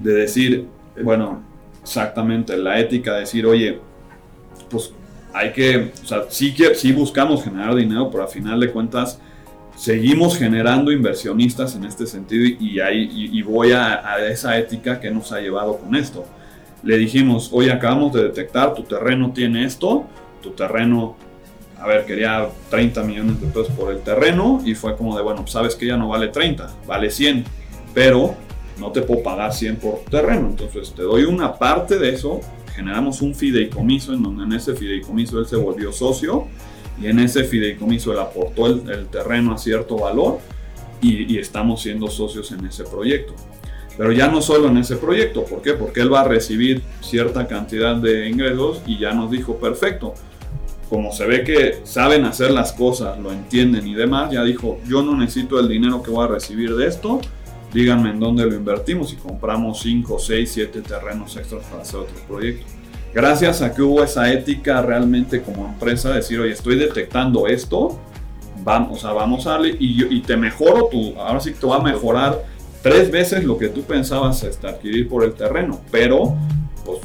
de 0.00 0.12
decir, 0.14 0.68
bueno, 1.02 1.42
exactamente, 1.82 2.56
la 2.56 2.78
ética, 2.78 3.14
de 3.14 3.20
decir, 3.20 3.46
oye, 3.46 3.80
pues 4.68 4.92
hay 5.32 5.52
que, 5.52 5.92
o 6.02 6.06
sea, 6.06 6.24
sí, 6.28 6.54
sí 6.74 6.92
buscamos 6.92 7.44
generar 7.44 7.74
dinero, 7.74 8.10
pero 8.10 8.24
a 8.24 8.28
final 8.28 8.60
de 8.60 8.70
cuentas 8.70 9.20
seguimos 9.76 10.36
generando 10.36 10.92
inversionistas 10.92 11.74
en 11.74 11.84
este 11.84 12.06
sentido 12.06 12.56
y, 12.60 12.80
ahí, 12.80 13.08
y 13.12 13.42
voy 13.42 13.72
a, 13.72 14.06
a 14.06 14.26
esa 14.26 14.58
ética 14.58 15.00
que 15.00 15.10
nos 15.10 15.32
ha 15.32 15.40
llevado 15.40 15.78
con 15.78 15.94
esto. 15.96 16.26
Le 16.82 16.98
dijimos, 16.98 17.50
oye, 17.52 17.72
acabamos 17.72 18.12
de 18.12 18.24
detectar, 18.24 18.74
tu 18.74 18.82
terreno 18.82 19.32
tiene 19.32 19.64
esto, 19.64 20.06
tu 20.42 20.50
terreno 20.50 21.16
a 21.80 21.86
ver, 21.86 22.04
quería 22.04 22.48
30 22.68 23.02
millones 23.04 23.40
de 23.40 23.46
pesos 23.46 23.70
por 23.70 23.90
el 23.90 24.00
terreno 24.00 24.60
y 24.64 24.74
fue 24.74 24.96
como 24.96 25.16
de, 25.16 25.22
bueno, 25.22 25.40
pues 25.40 25.52
sabes 25.52 25.74
que 25.74 25.86
ya 25.86 25.96
no 25.96 26.08
vale 26.08 26.28
30, 26.28 26.68
vale 26.86 27.10
100, 27.10 27.44
pero 27.94 28.34
no 28.80 28.90
te 28.90 29.02
puedo 29.02 29.22
pagar 29.22 29.52
100 29.52 29.76
por 29.76 30.00
terreno, 30.10 30.48
entonces 30.48 30.92
te 30.94 31.02
doy 31.02 31.24
una 31.24 31.54
parte 31.56 31.98
de 31.98 32.14
eso, 32.14 32.40
generamos 32.74 33.20
un 33.20 33.34
fideicomiso 33.34 34.14
en 34.14 34.22
donde 34.22 34.44
en 34.44 34.52
ese 34.54 34.74
fideicomiso 34.74 35.38
él 35.38 35.46
se 35.46 35.56
volvió 35.56 35.92
socio 35.92 36.48
y 37.00 37.06
en 37.06 37.18
ese 37.18 37.44
fideicomiso 37.44 38.12
él 38.12 38.18
aportó 38.18 38.66
el, 38.66 39.06
terreno 39.06 39.52
a 39.52 39.58
cierto 39.58 39.98
valor 39.98 40.38
y, 41.00 41.32
y 41.32 41.38
estamos 41.38 41.82
siendo 41.82 42.08
socios 42.08 42.50
en 42.52 42.66
ese 42.66 42.84
proyecto. 42.84 43.34
Pero 43.96 44.12
ya 44.12 44.28
no 44.28 44.40
solo 44.40 44.68
en 44.68 44.78
ese 44.78 44.96
proyecto, 44.96 45.44
¿por 45.44 45.60
qué? 45.60 45.74
Porque 45.74 46.00
él 46.00 46.12
va 46.12 46.22
a 46.22 46.24
recibir 46.24 46.82
cierta 47.02 47.46
cantidad 47.46 47.96
de 47.96 48.28
ingresos 48.28 48.80
y 48.86 48.98
ya 48.98 49.12
nos 49.12 49.30
dijo, 49.30 49.56
perfecto, 49.56 50.14
como 50.90 51.12
se 51.12 51.24
ve 51.24 51.44
que 51.44 51.80
saben 51.84 52.24
hacer 52.24 52.50
las 52.50 52.72
cosas, 52.72 53.18
lo 53.18 53.30
entienden 53.30 53.86
y 53.86 53.94
demás, 53.94 54.32
ya 54.32 54.42
dijo, 54.42 54.80
yo 54.86 55.02
no 55.02 55.16
necesito 55.16 55.60
el 55.60 55.68
dinero 55.68 56.02
que 56.02 56.10
voy 56.10 56.24
a 56.24 56.28
recibir 56.28 56.74
de 56.74 56.88
esto, 56.88 57.20
díganme 57.72 58.10
en 58.10 58.20
dónde 58.20 58.46
lo 58.46 58.54
invertimos 58.54 59.12
y 59.12 59.16
compramos 59.16 59.80
5, 59.80 60.18
6, 60.18 60.50
7 60.52 60.80
terrenos 60.82 61.36
extras 61.36 61.64
para 61.66 61.82
hacer 61.82 62.00
otro 62.00 62.16
proyecto. 62.28 62.66
Gracias 63.14 63.60
a 63.62 63.74
que 63.74 63.82
hubo 63.82 64.02
esa 64.04 64.32
ética 64.32 64.82
realmente 64.82 65.42
como 65.42 65.66
empresa, 65.66 66.10
decir, 66.12 66.38
oye, 66.40 66.52
estoy 66.52 66.76
detectando 66.78 67.46
esto, 67.48 67.98
vamos, 68.62 68.98
o 68.98 69.00
sea, 69.00 69.12
vamos 69.12 69.46
a 69.46 69.52
darle 69.52 69.76
y, 69.78 69.96
yo- 69.96 70.06
y 70.08 70.20
te 70.20 70.36
mejoro 70.36 70.86
tu, 70.90 71.18
ahora 71.18 71.40
sí 71.40 71.52
te 71.52 71.66
va 71.66 71.76
a 71.76 71.82
mejorar 71.82 72.44
tres 72.82 73.10
veces 73.10 73.44
lo 73.44 73.58
que 73.58 73.68
tú 73.68 73.82
pensabas 73.82 74.42
este, 74.44 74.68
adquirir 74.68 75.08
por 75.08 75.24
el 75.24 75.34
terreno, 75.34 75.80
pero 75.90 76.36
pues 76.84 77.00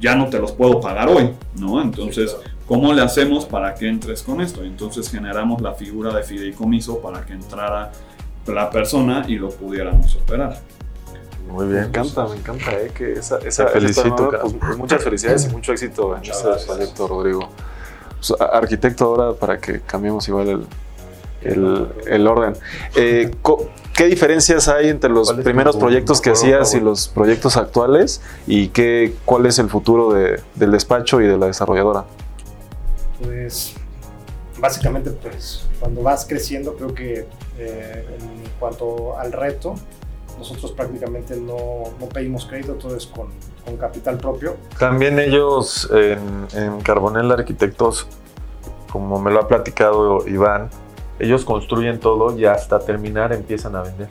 ya 0.00 0.14
no 0.14 0.28
te 0.28 0.38
los 0.38 0.52
puedo 0.52 0.80
pagar 0.80 1.08
hoy, 1.08 1.30
¿no? 1.58 1.80
Entonces, 1.80 2.36
¿cómo 2.66 2.92
le 2.92 3.00
hacemos 3.02 3.44
para 3.46 3.74
que 3.74 3.88
entres 3.88 4.22
con 4.22 4.40
esto? 4.40 4.62
Entonces 4.62 5.10
generamos 5.10 5.62
la 5.62 5.72
figura 5.74 6.12
de 6.14 6.22
fideicomiso 6.22 7.00
para 7.00 7.24
que 7.24 7.32
entrara 7.32 7.92
la 8.50 8.70
persona 8.70 9.24
y 9.28 9.36
lo 9.36 9.48
pudiéramos 9.50 10.16
operar. 10.16 10.60
Muy 11.48 11.66
bien. 11.66 11.80
Me 11.80 11.86
encanta, 11.88 12.26
me 12.26 12.36
encanta, 12.36 12.72
eh, 12.72 12.90
que 12.94 13.14
esa, 13.14 13.38
esa, 13.38 13.66
Te 13.66 13.72
felicito, 13.72 14.32
esa 14.32 14.42
pues, 14.42 14.54
pues, 14.60 14.76
muchas 14.78 15.02
felicidades 15.02 15.46
y 15.46 15.48
mucho 15.48 15.72
éxito 15.72 16.16
en 16.16 16.22
este 16.22 16.48
proyecto, 16.66 17.08
Rodrigo. 17.08 17.48
Pues, 18.16 18.40
arquitecto 18.40 19.04
ahora 19.06 19.32
para 19.32 19.58
que 19.58 19.80
cambiemos 19.80 20.28
igual 20.28 20.48
el, 20.48 20.66
el, 21.42 21.88
el 22.06 22.26
orden. 22.26 22.54
Eh, 22.94 23.30
¿Qué 23.96 24.04
diferencias 24.06 24.68
hay 24.68 24.88
entre 24.88 25.10
los 25.10 25.28
¿Cuál 25.28 25.40
es 25.40 25.44
primeros 25.44 25.74
tu 25.74 25.80
proyectos 25.80 26.20
que 26.20 26.30
hacías 26.30 26.72
y 26.74 26.80
los 26.80 27.08
proyectos 27.08 27.56
actuales? 27.56 28.22
¿Y 28.46 28.68
qué, 28.68 29.14
cuál 29.24 29.44
es 29.46 29.58
el 29.58 29.68
futuro 29.68 30.12
de- 30.12 30.40
del 30.54 30.70
despacho 30.70 31.20
y 31.20 31.26
de 31.26 31.36
la 31.36 31.46
desarrolladora? 31.46 32.04
Pues 33.22 33.74
básicamente 34.58 35.10
pues 35.10 35.66
cuando 35.80 36.02
vas 36.02 36.24
creciendo 36.26 36.74
creo 36.76 36.94
que 36.94 37.26
eh, 37.60 38.06
en 38.18 38.42
cuanto 38.58 39.16
al 39.18 39.32
reto 39.32 39.74
nosotros 40.38 40.72
prácticamente 40.72 41.36
no, 41.36 41.82
no 42.00 42.06
pedimos 42.06 42.46
crédito, 42.46 42.72
todo 42.74 42.96
es 42.96 43.06
con, 43.06 43.28
con 43.64 43.76
capital 43.76 44.16
propio. 44.16 44.56
También 44.78 45.18
ellos 45.18 45.90
en, 45.92 46.46
en 46.54 46.80
Carbonel 46.80 47.30
Arquitectos, 47.30 48.06
como 48.90 49.20
me 49.20 49.30
lo 49.30 49.40
ha 49.40 49.48
platicado 49.48 50.26
Iván, 50.26 50.70
ellos 51.18 51.44
construyen 51.44 52.00
todo 52.00 52.38
y 52.38 52.46
hasta 52.46 52.78
terminar 52.78 53.34
empiezan 53.34 53.76
a 53.76 53.82
vender. 53.82 54.08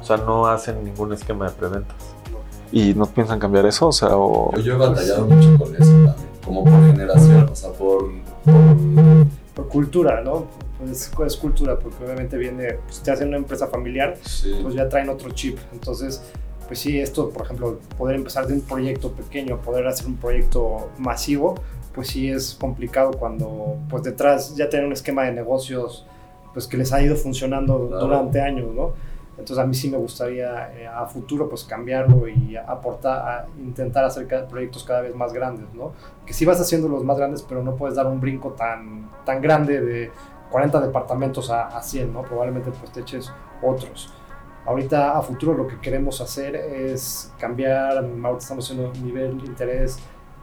O 0.00 0.04
sea, 0.04 0.16
no 0.16 0.46
hacen 0.46 0.84
ningún 0.84 1.12
esquema 1.12 1.46
de 1.48 1.52
preventas. 1.56 1.96
¿Y 2.70 2.94
no 2.94 3.06
piensan 3.06 3.38
cambiar 3.40 3.66
eso? 3.66 3.88
O 3.88 3.92
sea, 3.92 4.10
o... 4.16 4.52
Yo, 4.54 4.60
yo 4.60 4.74
he 4.74 4.78
batallado 4.78 5.26
mucho 5.26 5.58
con 5.58 5.74
eso 5.74 5.90
también, 5.92 6.14
como 6.44 6.64
por 6.64 6.86
generación, 6.86 7.48
o 7.50 7.54
sea, 7.56 7.70
por, 7.72 8.04
por- 8.44 9.26
Por 9.54 9.68
cultura, 9.68 10.20
¿no? 10.22 10.46
Pues 10.86 11.10
es 11.34 11.36
cultura, 11.36 11.78
porque 11.78 12.04
obviamente 12.04 12.36
viene, 12.36 12.74
pues 12.86 13.02
te 13.02 13.10
hacen 13.10 13.28
una 13.28 13.36
empresa 13.36 13.66
familiar, 13.68 14.16
sí, 14.24 14.58
pues 14.62 14.74
ya 14.74 14.88
traen 14.88 15.08
otro 15.08 15.30
chip. 15.30 15.58
Entonces, 15.72 16.22
pues 16.66 16.78
sí, 16.78 16.98
esto, 17.00 17.30
por 17.30 17.44
ejemplo, 17.44 17.78
poder 17.98 18.16
empezar 18.16 18.46
de 18.46 18.54
un 18.54 18.62
proyecto 18.62 19.12
pequeño, 19.12 19.60
poder 19.60 19.86
hacer 19.86 20.06
un 20.06 20.16
proyecto 20.16 20.90
masivo, 20.98 21.54
pues 21.94 22.08
sí 22.08 22.30
es 22.30 22.56
complicado 22.58 23.12
cuando, 23.12 23.76
pues 23.90 24.02
detrás 24.02 24.56
ya 24.56 24.68
tienen 24.68 24.86
un 24.86 24.92
esquema 24.94 25.24
de 25.24 25.32
negocios, 25.32 26.06
pues 26.52 26.66
que 26.66 26.76
les 26.76 26.92
ha 26.92 27.02
ido 27.02 27.14
funcionando 27.16 27.88
Claro. 27.88 28.06
durante 28.06 28.40
años, 28.40 28.74
¿no? 28.74 28.92
Entonces 29.38 29.58
a 29.58 29.66
mí 29.66 29.74
sí 29.74 29.90
me 29.90 29.96
gustaría 29.96 30.72
eh, 30.78 30.86
a 30.86 31.06
futuro 31.06 31.48
pues 31.48 31.64
cambiarlo 31.64 32.28
y 32.28 32.54
aportar, 32.56 33.16
a 33.28 33.46
intentar 33.60 34.04
hacer 34.04 34.26
cada- 34.26 34.46
proyectos 34.46 34.84
cada 34.84 35.00
vez 35.00 35.14
más 35.14 35.32
grandes, 35.32 35.66
¿no? 35.74 35.92
Que 36.26 36.32
sí 36.34 36.44
vas 36.44 36.60
haciendo 36.60 36.86
los 36.88 37.02
más 37.02 37.16
grandes, 37.16 37.42
pero 37.42 37.62
no 37.62 37.74
puedes 37.74 37.96
dar 37.96 38.06
un 38.06 38.20
brinco 38.20 38.50
tan, 38.50 39.10
tan 39.24 39.40
grande 39.40 39.80
de 39.80 40.10
40 40.52 40.80
departamentos 40.80 41.50
a, 41.50 41.66
a 41.66 41.82
100, 41.82 42.12
¿no? 42.12 42.22
Probablemente 42.22 42.70
pues 42.70 42.92
te 42.92 43.00
eches 43.00 43.32
otros. 43.62 44.12
Ahorita 44.64 45.18
a 45.18 45.22
futuro 45.22 45.54
lo 45.54 45.66
que 45.66 45.80
queremos 45.80 46.20
hacer 46.20 46.54
es 46.54 47.32
cambiar, 47.38 47.96
ahorita 47.96 48.38
estamos 48.38 48.64
haciendo 48.70 48.92
nivel 49.00 49.40
de 49.40 49.46
interés 49.46 49.98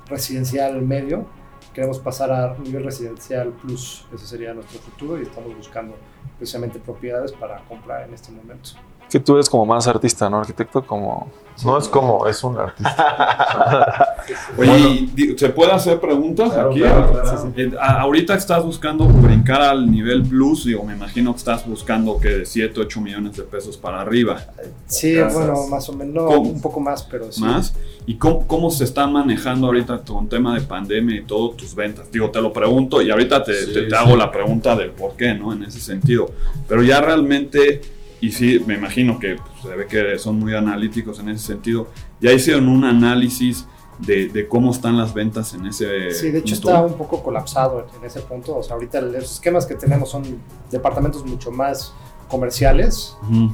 residencial 0.07 0.82
medio, 0.82 1.26
queremos 1.74 1.99
pasar 1.99 2.32
a 2.32 2.57
nivel 2.57 2.84
residencial 2.84 3.49
plus, 3.53 4.05
ese 4.14 4.28
sería 4.28 4.53
nuestro 4.53 4.80
futuro 4.80 5.18
y 5.18 5.22
estamos 5.22 5.55
buscando 5.55 5.95
precisamente 6.38 6.80
propiedades 6.80 7.32
para 7.32 7.64
comprar 7.66 8.07
en 8.07 8.14
este 8.14 8.32
momento. 8.32 8.72
Que 9.10 9.20
tú 9.20 9.34
eres 9.36 9.49
como 9.49 9.66
más 9.66 9.88
artista, 9.88 10.30
¿no? 10.30 10.39
Arquitecto, 10.39 10.86
como... 10.86 11.32
No 11.66 11.78
es 11.78 11.89
como, 11.89 12.26
es 12.28 12.41
un 12.43 12.57
artista. 12.57 14.16
Oye, 14.57 15.10
di- 15.14 15.38
¿se 15.38 15.49
puede 15.49 15.72
hacer 15.74 15.99
preguntas 15.99 16.51
Claro, 16.53 16.70
aquí? 16.72 16.80
claro, 16.80 17.12
claro. 17.12 17.53
Eh, 17.57 17.72
a- 17.80 18.01
ahorita 18.01 18.36
estás 18.36 18.64
buscando 18.64 19.05
brincar 19.05 19.62
al 19.62 19.89
nivel 19.91 20.24
plus, 20.24 20.64
digo, 20.66 20.84
me 20.84 20.93
imagino 20.93 21.32
que 21.34 21.38
estás 21.39 21.68
buscando 21.68 22.18
que 22.20 22.30
de 22.30 22.45
7, 22.45 22.80
8 22.80 23.01
millones 23.01 23.36
de 23.36 23.43
pesos 23.43 23.76
para 23.76 23.99
arriba. 23.99 24.39
Sí, 24.86 25.16
Casas. 25.16 25.34
bueno, 25.34 25.68
más 25.68 25.89
o 25.89 25.93
menos, 25.93 26.34
un 26.38 26.62
poco 26.62 26.80
más, 26.80 27.03
pero 27.03 27.30
sí. 27.32 27.41
más. 27.41 27.74
¿Y 28.05 28.16
cómo, 28.16 28.47
cómo 28.47 28.72
se 28.72 28.86
están 28.86 29.12
manejando 29.12 29.68
ahorita 29.68 29.99
con 30.07 30.30
tema 30.30 30.55
de 30.55 30.62
pandemia 30.62 31.18
y 31.18 31.24
todo 31.24 31.49
tus 31.51 31.76
ventas? 31.76 32.10
Digo, 32.12 32.30
te 32.32 32.41
lo 32.41 32.53
pregunto 32.53 33.01
y 33.01 33.12
ahorita 33.12 33.43
te, 33.43 33.53
Sí, 33.53 33.74
te- 33.74 33.82
te 33.84 33.89
sí. 33.89 33.95
hago 33.95 34.16
la 34.16 34.32
pregunta 34.32 34.76
del 34.78 34.91
por 34.91 35.14
qué, 35.18 35.34
¿no? 35.34 35.51
En 35.51 35.64
ese 35.64 35.80
sentido. 35.82 36.32
Pero 36.70 36.84
ya 36.84 37.01
realmente, 37.01 37.82
y 38.22 38.32
sí, 38.32 38.61
me 38.65 38.76
imagino 38.76 39.20
que 39.20 39.36
pues, 39.36 39.61
se 39.61 39.76
ve 39.76 39.88
que 39.88 40.17
son 40.20 40.39
muy 40.39 40.53
analíticos 40.55 41.20
en 41.20 41.30
ese 41.30 41.45
sentido, 41.47 41.88
ya 42.20 42.32
hicieron 42.32 42.67
un 42.67 42.84
análisis 42.86 43.65
de, 43.99 44.30
de 44.30 44.47
cómo 44.47 44.72
están 44.72 44.97
las 44.97 45.13
ventas 45.13 45.53
en 45.53 45.65
ese 45.65 46.11
Sí, 46.11 46.32
de 46.32 46.39
hecho 46.39 46.55
punto? 46.55 46.70
está 46.70 46.82
un 46.86 46.93
poco 46.93 47.22
colapsado 47.22 47.86
en 47.97 48.05
ese 48.05 48.22
punto. 48.22 48.55
O 48.55 48.63
sea, 48.63 48.76
ahorita 48.76 49.01
los 49.01 49.34
esquemas 49.34 49.65
que 49.65 49.76
tenemos 49.76 50.09
son 50.09 50.24
departamentos 50.72 51.26
mucho 51.26 51.51
más 51.51 51.93
comerciales 52.30 53.17
Ujú. 53.24 53.53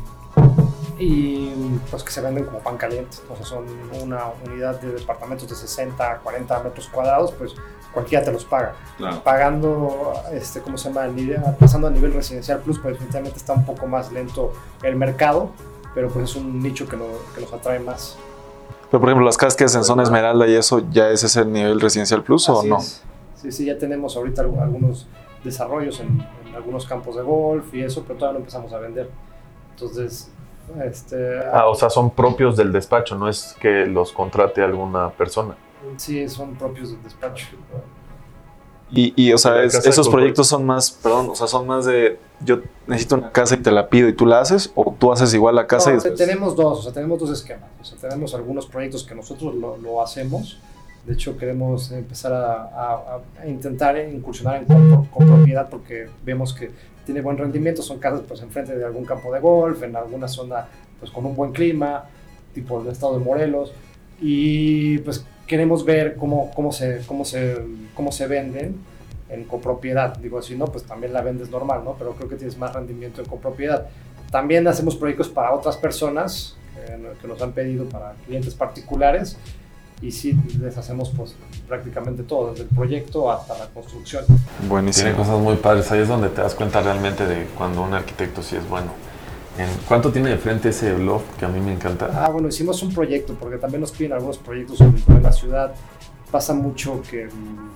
y 0.99 1.49
pues 1.89 2.03
que 2.03 2.11
se 2.11 2.21
venden 2.21 2.45
como 2.45 2.59
pan 2.59 2.77
caliente. 2.77 3.17
O 3.29 3.35
sea, 3.35 3.45
son 3.45 3.65
una 4.03 4.19
unidad 4.45 4.79
de 4.81 4.91
departamentos 4.93 5.49
de 5.49 5.55
60 5.55 6.11
a 6.11 6.17
40 6.19 6.63
metros 6.63 6.87
cuadrados, 6.89 7.31
pues 7.31 7.53
cualquiera 7.95 8.23
te 8.23 8.31
los 8.31 8.45
paga. 8.45 8.73
Claro. 8.97 9.21
Pagando, 9.23 10.13
este, 10.31 10.61
¿cómo 10.61 10.77
se 10.77 10.89
llama? 10.89 11.07
Nivel- 11.07 11.41
pasando 11.59 11.87
a 11.87 11.89
nivel 11.89 12.13
residencial 12.13 12.59
plus, 12.59 12.77
pues 12.77 12.93
definitivamente 12.93 13.37
está 13.39 13.53
un 13.53 13.65
poco 13.65 13.87
más 13.87 14.11
lento 14.11 14.53
el 14.83 14.95
mercado, 14.95 15.49
pero 15.95 16.09
pues 16.09 16.29
es 16.29 16.35
un 16.35 16.61
nicho 16.61 16.87
que, 16.87 16.95
lo- 16.97 17.19
que 17.33 17.41
nos 17.41 17.51
atrae 17.51 17.79
más. 17.79 18.15
Pero 18.91 19.01
por 19.01 19.09
ejemplo, 19.09 19.25
las 19.25 19.37
casas 19.37 19.55
que 19.55 19.63
es 19.63 19.73
en 19.75 19.83
zona 19.83 20.03
esmeralda 20.03 20.45
y 20.47 20.53
eso, 20.53 20.83
¿ya 20.91 21.09
es 21.09 21.23
ese 21.23 21.43
nivel 21.43 21.81
residencial 21.81 22.21
plus 22.21 22.47
o 22.49 22.61
no? 22.63 22.77
es. 22.77 23.01
Sí, 23.41 23.51
sí, 23.51 23.65
ya 23.65 23.77
tenemos 23.77 24.15
ahorita 24.15 24.43
algu- 24.43 24.61
algunos 24.61 25.07
desarrollos 25.43 25.99
en, 25.99 26.23
en 26.47 26.55
algunos 26.55 26.85
campos 26.85 27.15
de 27.15 27.21
golf 27.23 27.73
y 27.73 27.81
eso, 27.83 28.03
pero 28.07 28.19
todavía 28.19 28.39
no 28.39 28.39
empezamos 28.39 28.71
a 28.73 28.77
vender. 28.79 29.09
Entonces, 29.71 30.29
este, 30.83 31.39
Ah, 31.53 31.67
o 31.67 31.75
sea, 31.75 31.89
son 31.89 32.09
propios 32.11 32.55
del 32.57 32.71
despacho, 32.71 33.15
no 33.15 33.27
es 33.29 33.55
que 33.59 33.85
los 33.85 34.11
contrate 34.11 34.61
alguna 34.63 35.09
persona. 35.11 35.55
Sí, 35.97 36.27
son 36.29 36.55
propios 36.55 36.91
del 36.91 37.01
despacho. 37.03 37.47
Y, 38.91 39.13
y, 39.15 39.33
o 39.33 39.37
sea, 39.37 39.63
es- 39.63 39.73
esos 39.85 40.07
proyectos 40.09 40.47
son 40.47 40.63
más, 40.65 40.91
perdón, 40.91 41.29
o 41.31 41.35
sea, 41.35 41.47
son 41.47 41.65
más 41.65 41.85
de 41.85 42.19
yo 42.41 42.59
necesito 42.85 43.15
una 43.15 43.31
casa 43.31 43.55
y 43.55 43.57
te 43.57 43.71
la 43.71 43.89
pido 43.89 44.07
y 44.07 44.13
tú 44.13 44.25
la 44.25 44.41
haces, 44.41 44.71
o 44.75 44.93
tú 44.97 45.11
haces 45.11 45.33
igual 45.33 45.55
la 45.55 45.65
casa 45.67 45.89
No, 45.89 45.93
y 45.95 45.99
después. 45.99 46.15
tenemos 46.19 46.55
dos, 46.55 46.79
o 46.79 46.81
sea, 46.83 46.93
tenemos 46.93 47.19
dos 47.19 47.31
esquemas. 47.31 47.69
O 47.81 47.83
sea, 47.85 47.97
tenemos 47.97 48.35
algunos 48.35 48.67
proyectos 48.67 49.03
que 49.03 49.15
nosotros 49.15 49.55
lo, 49.55 49.77
lo 49.77 50.01
hacemos. 50.03 50.59
De 51.05 51.13
hecho, 51.13 51.37
queremos 51.37 51.91
empezar 51.91 52.31
a, 52.33 52.53
a- 52.63 53.19
a 53.41 53.47
intentar 53.47 53.97
incursionar 53.97 54.57
en 54.57 54.65
con, 54.65 55.05
con 55.05 55.27
propiedad 55.27 55.67
porque 55.69 56.07
vemos 56.23 56.53
que 56.53 56.69
tiene 57.05 57.21
buen 57.21 57.37
rendimiento. 57.37 57.81
Son 57.81 57.97
casas 57.99 58.21
pues 58.27 58.41
enfrente 58.41 58.75
de 58.75 58.85
algún 58.85 59.05
campo 59.05 59.33
de 59.33 59.39
golf, 59.39 59.81
en 59.83 59.95
alguna 59.95 60.27
zona 60.27 60.67
pues 60.99 61.11
con 61.11 61.25
un 61.25 61.35
buen 61.35 61.51
clima, 61.53 62.05
tipo 62.53 62.81
el 62.81 62.87
estado 62.87 63.17
de 63.17 63.25
Morelos. 63.25 63.71
Y 64.21 64.99
pues 64.99 65.25
queremos 65.47 65.85
ver 65.85 66.15
cómo, 66.15 66.51
cómo, 66.55 66.71
se, 66.71 67.01
cómo, 67.05 67.25
se, 67.25 67.57
cómo 67.93 68.11
se 68.11 68.27
venden 68.27 68.75
en 69.29 69.43
copropiedad. 69.45 70.15
Digo, 70.17 70.41
si 70.41 70.55
no, 70.55 70.65
pues 70.65 70.83
también 70.83 71.13
la 71.13 71.21
vendes 71.21 71.49
normal, 71.49 71.83
¿no? 71.83 71.95
Pero 71.97 72.13
creo 72.13 72.29
que 72.29 72.35
tienes 72.35 72.57
más 72.57 72.73
rendimiento 72.73 73.21
en 73.21 73.27
copropiedad. 73.27 73.87
También 74.31 74.67
hacemos 74.67 74.95
proyectos 74.95 75.29
para 75.29 75.53
otras 75.53 75.77
personas 75.77 76.57
eh, 76.77 77.13
que 77.21 77.27
nos 77.27 77.41
han 77.41 77.53
pedido 77.53 77.85
para 77.85 78.13
clientes 78.25 78.53
particulares 78.53 79.37
y 80.01 80.11
sí 80.11 80.37
les 80.59 80.77
hacemos 80.77 81.11
pues 81.15 81.35
prácticamente 81.67 82.23
todo, 82.23 82.51
desde 82.51 82.63
el 82.63 82.69
proyecto 82.69 83.31
hasta 83.31 83.57
la 83.57 83.67
construcción. 83.67 84.25
Buenísimo. 84.67 85.05
Tiene 85.05 85.17
cosas 85.17 85.39
muy 85.39 85.55
padres. 85.55 85.91
Ahí 85.91 86.01
es 86.01 86.07
donde 86.07 86.29
te 86.29 86.41
das 86.41 86.53
cuenta 86.53 86.81
realmente 86.81 87.25
de 87.25 87.45
cuando 87.57 87.81
un 87.81 87.93
arquitecto 87.93 88.43
sí 88.43 88.55
es 88.55 88.67
bueno. 88.67 88.91
En- 89.57 89.69
¿Cuánto 89.87 90.11
tiene 90.11 90.29
de 90.29 90.37
frente 90.37 90.69
ese 90.69 90.93
blog 90.93 91.21
que 91.39 91.45
a 91.45 91.47
mí 91.47 91.59
me 91.59 91.73
encanta? 91.73 92.09
Ah, 92.25 92.29
bueno, 92.29 92.47
hicimos 92.47 92.81
un 92.83 92.93
proyecto 92.93 93.33
porque 93.39 93.57
también 93.57 93.81
nos 93.81 93.91
piden 93.91 94.13
algunos 94.13 94.37
proyectos 94.37 94.77
todo 94.77 95.17
en 95.17 95.23
la 95.23 95.31
ciudad. 95.31 95.73
Pasa 96.31 96.53
mucho 96.53 97.01
que 97.09 97.25
mm, 97.27 97.69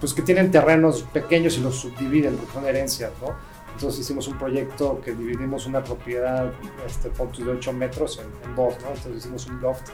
pues 0.00 0.14
que 0.14 0.22
tienen 0.22 0.50
terrenos 0.50 1.02
pequeños 1.12 1.58
y 1.58 1.60
los 1.60 1.76
subdividen 1.76 2.36
porque 2.36 2.52
son 2.54 2.64
herencias, 2.66 3.10
¿no? 3.20 3.28
Entonces 3.74 4.00
hicimos 4.00 4.28
un 4.28 4.38
proyecto 4.38 5.00
que 5.04 5.12
dividimos 5.12 5.66
una 5.66 5.82
propiedad 5.82 6.50
este, 6.86 7.08
de 7.10 7.50
8 7.50 7.72
metros 7.72 8.18
en, 8.18 8.26
en 8.50 8.56
dos, 8.56 8.74
¿no? 8.82 8.88
Entonces 8.88 9.16
hicimos 9.18 9.46
un 9.46 9.60
loft 9.60 9.88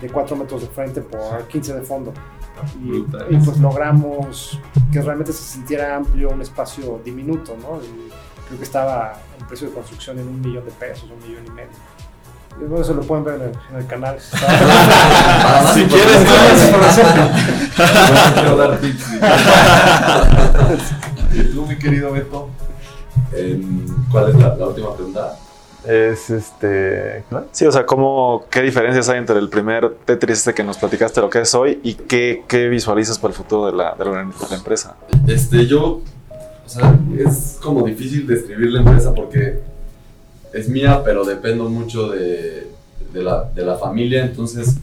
de 0.00 0.08
4 0.08 0.36
metros 0.36 0.62
de 0.62 0.68
frente 0.68 1.00
por 1.00 1.46
15 1.48 1.74
de 1.74 1.82
fondo. 1.82 2.12
Y, 2.82 2.88
Brutal. 2.88 3.26
y, 3.30 3.36
pues 3.36 3.58
logramos 3.58 4.58
que 4.92 5.00
realmente 5.00 5.32
se 5.32 5.42
sintiera 5.42 5.96
amplio 5.96 6.30
un 6.30 6.42
espacio 6.42 7.00
diminuto, 7.04 7.56
¿no? 7.56 7.80
Y 7.82 8.10
creo 8.50 8.58
que 8.58 8.64
estaba 8.64 9.14
el 9.38 9.46
precio 9.46 9.68
de 9.68 9.74
construcción 9.74 10.18
en 10.18 10.26
un 10.26 10.40
millón 10.40 10.64
de 10.64 10.72
pesos, 10.72 11.04
un 11.04 11.22
millón 11.28 11.46
y 11.46 11.50
medio. 11.50 11.70
Y 12.60 12.64
bueno, 12.64 12.82
eso 12.82 12.94
lo 12.94 13.02
pueden 13.02 13.24
ver 13.24 13.36
en 13.36 13.42
el, 13.42 13.52
en 13.70 13.76
el 13.76 13.86
canal. 13.86 14.18
si 15.74 15.84
quieres, 15.84 16.26
quiero 18.34 18.56
dar 18.56 18.76
tips. 18.80 19.04
¿Y 21.32 21.42
tú, 21.54 21.64
mi 21.64 21.78
querido 21.78 22.10
Beto? 22.10 22.50
Em, 23.32 23.86
¿Cuál 24.10 24.30
es 24.30 24.34
la, 24.34 24.56
la 24.56 24.66
última 24.66 24.96
pregunta? 24.96 25.38
Es 25.86 26.28
este. 26.28 27.24
¿no? 27.30 27.44
Sí, 27.52 27.66
o 27.66 27.72
sea, 27.72 27.86
¿cómo, 27.86 28.46
¿qué 28.50 28.62
diferencias 28.62 29.08
hay 29.08 29.18
entre 29.18 29.38
el 29.38 29.48
primer 29.48 29.94
Tetris 30.04 30.38
este 30.38 30.54
que 30.54 30.64
nos 30.64 30.76
platicaste, 30.76 31.20
lo 31.20 31.30
que 31.30 31.40
es 31.40 31.54
hoy, 31.54 31.78
y 31.84 31.94
qué, 31.94 32.42
qué 32.48 32.68
visualizas 32.68 33.16
para 33.20 33.30
el 33.30 33.36
futuro 33.36 33.66
de 33.66 33.72
la, 33.72 33.94
de 33.94 34.04
la, 34.04 34.24
de 34.24 34.32
la 34.50 34.56
empresa? 34.56 34.96
Este, 35.28 35.66
yo, 35.66 36.00
sea, 36.70 36.98
es 37.18 37.58
como 37.60 37.84
difícil 37.84 38.26
describir 38.26 38.70
la 38.70 38.80
empresa 38.80 39.12
porque 39.14 39.58
es 40.52 40.68
mía, 40.68 41.02
pero 41.04 41.24
dependo 41.24 41.68
mucho 41.68 42.10
de, 42.10 42.68
de, 43.12 43.22
la, 43.22 43.44
de 43.54 43.64
la 43.64 43.76
familia, 43.76 44.24
entonces 44.24 44.76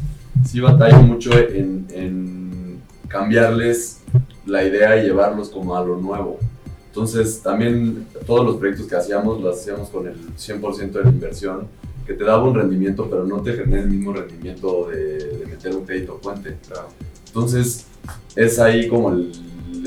sí 0.45 0.59
batallo 0.59 1.01
mucho 1.01 1.31
en, 1.38 1.88
en 1.91 2.81
cambiarles 3.07 4.01
la 4.45 4.63
idea 4.63 4.97
y 4.97 5.05
llevarlos 5.05 5.49
como 5.49 5.75
a 5.75 5.83
lo 5.83 5.97
nuevo. 5.97 6.39
Entonces 6.88 7.41
también 7.41 8.07
todos 8.25 8.45
los 8.45 8.57
proyectos 8.57 8.88
que 8.88 8.95
hacíamos 8.95 9.41
los 9.41 9.59
hacíamos 9.59 9.89
con 9.89 10.07
el 10.07 10.15
100% 10.35 10.91
de 10.91 11.03
la 11.03 11.09
inversión, 11.09 11.67
que 12.05 12.13
te 12.13 12.23
daba 12.23 12.43
un 12.43 12.55
rendimiento, 12.55 13.07
pero 13.09 13.25
no 13.25 13.41
te 13.41 13.53
genera 13.53 13.83
el 13.83 13.89
mismo 13.89 14.13
rendimiento 14.13 14.89
de, 14.89 15.38
de 15.38 15.45
meter 15.45 15.75
un 15.75 15.85
crédito 15.85 16.17
puente. 16.17 16.57
Entonces 17.27 17.85
es 18.35 18.59
ahí 18.59 18.88
como 18.88 19.11
el, 19.11 19.31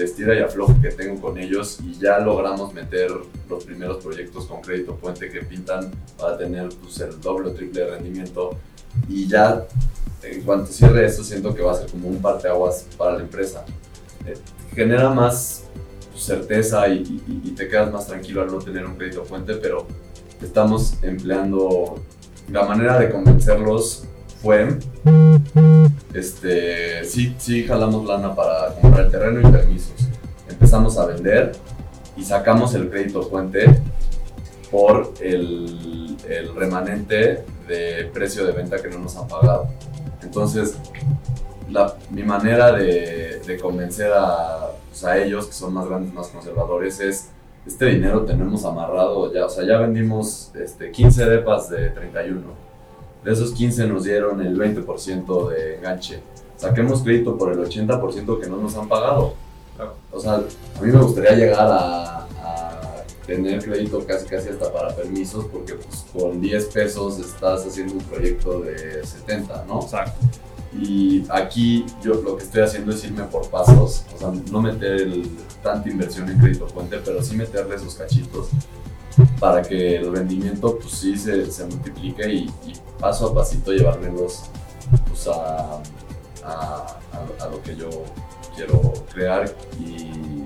el 0.00 0.06
estira 0.06 0.34
y 0.34 0.40
aflojo 0.42 0.74
que 0.80 0.90
tengo 0.90 1.20
con 1.20 1.38
ellos 1.38 1.78
y 1.84 1.98
ya 1.98 2.18
logramos 2.18 2.72
meter 2.72 3.10
los 3.48 3.64
primeros 3.64 4.02
proyectos 4.02 4.46
con 4.46 4.60
crédito 4.62 4.94
puente 4.96 5.30
que 5.30 5.40
pintan 5.42 5.90
para 6.18 6.36
tener 6.38 6.68
pues, 6.82 6.98
el 7.00 7.20
doble 7.20 7.50
o 7.50 7.52
triple 7.52 7.82
de 7.84 7.90
rendimiento 7.90 8.50
y 9.08 9.26
ya 9.28 9.66
en 10.22 10.42
cuanto 10.42 10.72
cierre 10.72 11.04
esto 11.06 11.22
siento 11.24 11.54
que 11.54 11.62
va 11.62 11.72
a 11.72 11.74
ser 11.76 11.90
como 11.90 12.08
un 12.08 12.20
parteaguas 12.20 12.86
para 12.96 13.14
la 13.16 13.20
empresa. 13.22 13.64
Eh, 14.26 14.34
genera 14.74 15.10
más 15.10 15.64
pues, 16.10 16.24
certeza 16.24 16.88
y, 16.88 16.98
y- 17.26 17.42
y 17.48 17.50
te 17.52 17.68
quedas 17.68 17.92
más 17.92 18.06
tranquilo 18.06 18.42
al 18.42 18.48
no 18.48 18.58
tener 18.58 18.84
un 18.86 18.96
crédito 18.96 19.22
puente, 19.24 19.54
pero 19.54 19.86
estamos 20.42 20.94
empleando 21.02 22.00
la 22.50 22.64
manera 22.64 22.98
de 22.98 23.10
convencerlos 23.10 24.04
fue 24.42 24.78
este, 26.14 27.04
sí, 27.04 27.34
sí 27.38 27.64
jalamos 27.66 28.06
lana 28.06 28.34
para 28.34 28.74
comprar 28.80 29.06
el 29.06 29.10
terreno 29.10 29.48
y 29.48 29.52
permisos. 29.52 30.08
Empezamos 30.48 30.98
a 30.98 31.06
vender 31.06 31.52
y 32.16 32.24
sacamos 32.24 32.74
el 32.74 32.90
crédito 32.90 33.28
puente 33.28 33.66
por 34.70 35.12
el, 35.20 36.16
el 36.28 36.54
remanente 36.54 37.44
de 37.68 38.10
precio 38.12 38.46
de 38.46 38.52
venta 38.52 38.80
que 38.82 38.88
no 38.88 38.98
nos 38.98 39.16
han 39.16 39.28
pagado. 39.28 39.68
Entonces, 40.22 40.76
la- 41.70 41.94
mi 42.10 42.22
manera 42.22 42.72
de, 42.72 43.40
de 43.46 43.58
convencer 43.58 44.10
a, 44.14 44.70
pues, 44.88 45.04
a 45.04 45.16
ellos, 45.18 45.46
que 45.46 45.52
son 45.52 45.72
más 45.74 45.86
grandes, 45.88 46.12
más 46.12 46.28
conservadores, 46.28 47.00
es 47.00 47.28
este 47.66 47.86
dinero 47.86 48.22
tenemos 48.24 48.64
amarrado 48.64 49.32
ya, 49.34 49.44
o 49.44 49.48
sea, 49.48 49.64
ya 49.66 49.76
vendimos 49.78 50.50
este, 50.58 50.90
15 50.90 51.26
depas 51.26 51.68
de 51.68 51.90
31. 51.90 52.69
De 53.24 53.32
esos 53.32 53.52
15 53.52 53.86
nos 53.86 54.04
dieron 54.04 54.40
el 54.40 54.56
20% 54.58 55.48
de 55.50 55.76
enganche. 55.76 56.20
Saquemos 56.56 57.02
crédito 57.02 57.36
por 57.38 57.52
el 57.52 57.58
80% 57.58 58.40
que 58.40 58.48
no 58.48 58.56
nos 58.58 58.74
han 58.76 58.88
pagado. 58.88 59.34
O 60.12 60.20
sea, 60.20 60.34
a 60.34 60.82
mí 60.82 60.92
me 60.92 61.00
gustaría 61.00 61.32
llegar 61.32 61.66
a, 61.70 62.18
a 62.42 63.04
tener 63.26 63.62
crédito 63.64 64.04
casi 64.06 64.26
casi 64.26 64.48
hasta 64.50 64.70
para 64.72 64.94
permisos 64.94 65.46
porque 65.46 65.74
pues, 65.74 66.04
con 66.12 66.40
10 66.40 66.66
pesos 66.66 67.18
estás 67.18 67.64
haciendo 67.66 67.94
un 67.94 68.00
proyecto 68.00 68.60
de 68.60 69.02
70, 69.06 69.64
¿no? 69.66 69.80
Exacto. 69.82 70.18
Y 70.72 71.24
aquí 71.30 71.84
yo 72.02 72.14
lo 72.14 72.36
que 72.36 72.44
estoy 72.44 72.62
haciendo 72.62 72.92
es 72.92 73.02
irme 73.04 73.24
por 73.24 73.48
pasos, 73.48 74.04
o 74.14 74.18
sea, 74.18 74.32
no 74.52 74.60
meter 74.62 75.00
el- 75.00 75.28
tanta 75.62 75.88
inversión 75.88 76.28
en 76.30 76.38
crédito 76.38 76.66
puente, 76.68 76.98
pero 77.04 77.22
sí 77.22 77.34
meterle 77.36 77.74
esos 77.76 77.94
cachitos 77.96 78.48
para 79.38 79.62
que 79.62 79.96
el 79.96 80.12
rendimiento 80.14 80.78
pues 80.78 80.92
sí 80.92 81.16
se, 81.16 81.50
se 81.50 81.64
multiplique 81.66 82.28
y, 82.32 82.38
y 82.66 82.72
paso 82.98 83.28
a 83.28 83.34
pasito 83.34 83.72
llevármelos 83.72 84.44
pues 85.08 85.26
a, 85.28 85.80
a, 86.44 86.98
a- 87.40 87.48
lo 87.50 87.62
que 87.62 87.76
yo 87.76 87.88
quiero 88.56 88.92
crear 89.12 89.50
y 89.78 90.42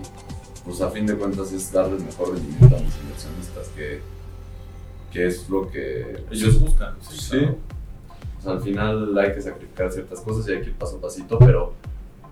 pues 0.64 0.80
a 0.80 0.90
fin 0.90 1.06
de 1.06 1.14
cuentas 1.16 1.52
es 1.52 1.70
darles 1.72 2.02
mejor 2.02 2.32
rendimiento 2.34 2.76
a 2.76 2.80
mis 2.80 2.96
inversionistas 2.96 3.68
que, 3.76 4.00
que 5.12 5.26
es 5.26 5.48
lo 5.48 5.68
que 5.70 6.24
Ellos 6.30 6.58
buscan. 6.60 6.94
Sí. 7.00 7.18
Sea, 7.28 8.52
al 8.52 8.60
final 8.60 9.16
hay 9.18 9.32
que 9.34 9.40
sacrificar 9.42 9.90
ciertas 9.92 10.20
cosas 10.20 10.46
y 10.48 10.52
hay 10.52 10.60
que 10.62 10.68
ir 10.68 10.74
paso 10.74 10.96
a 10.96 11.00
pasito, 11.00 11.38
pero 11.38 11.72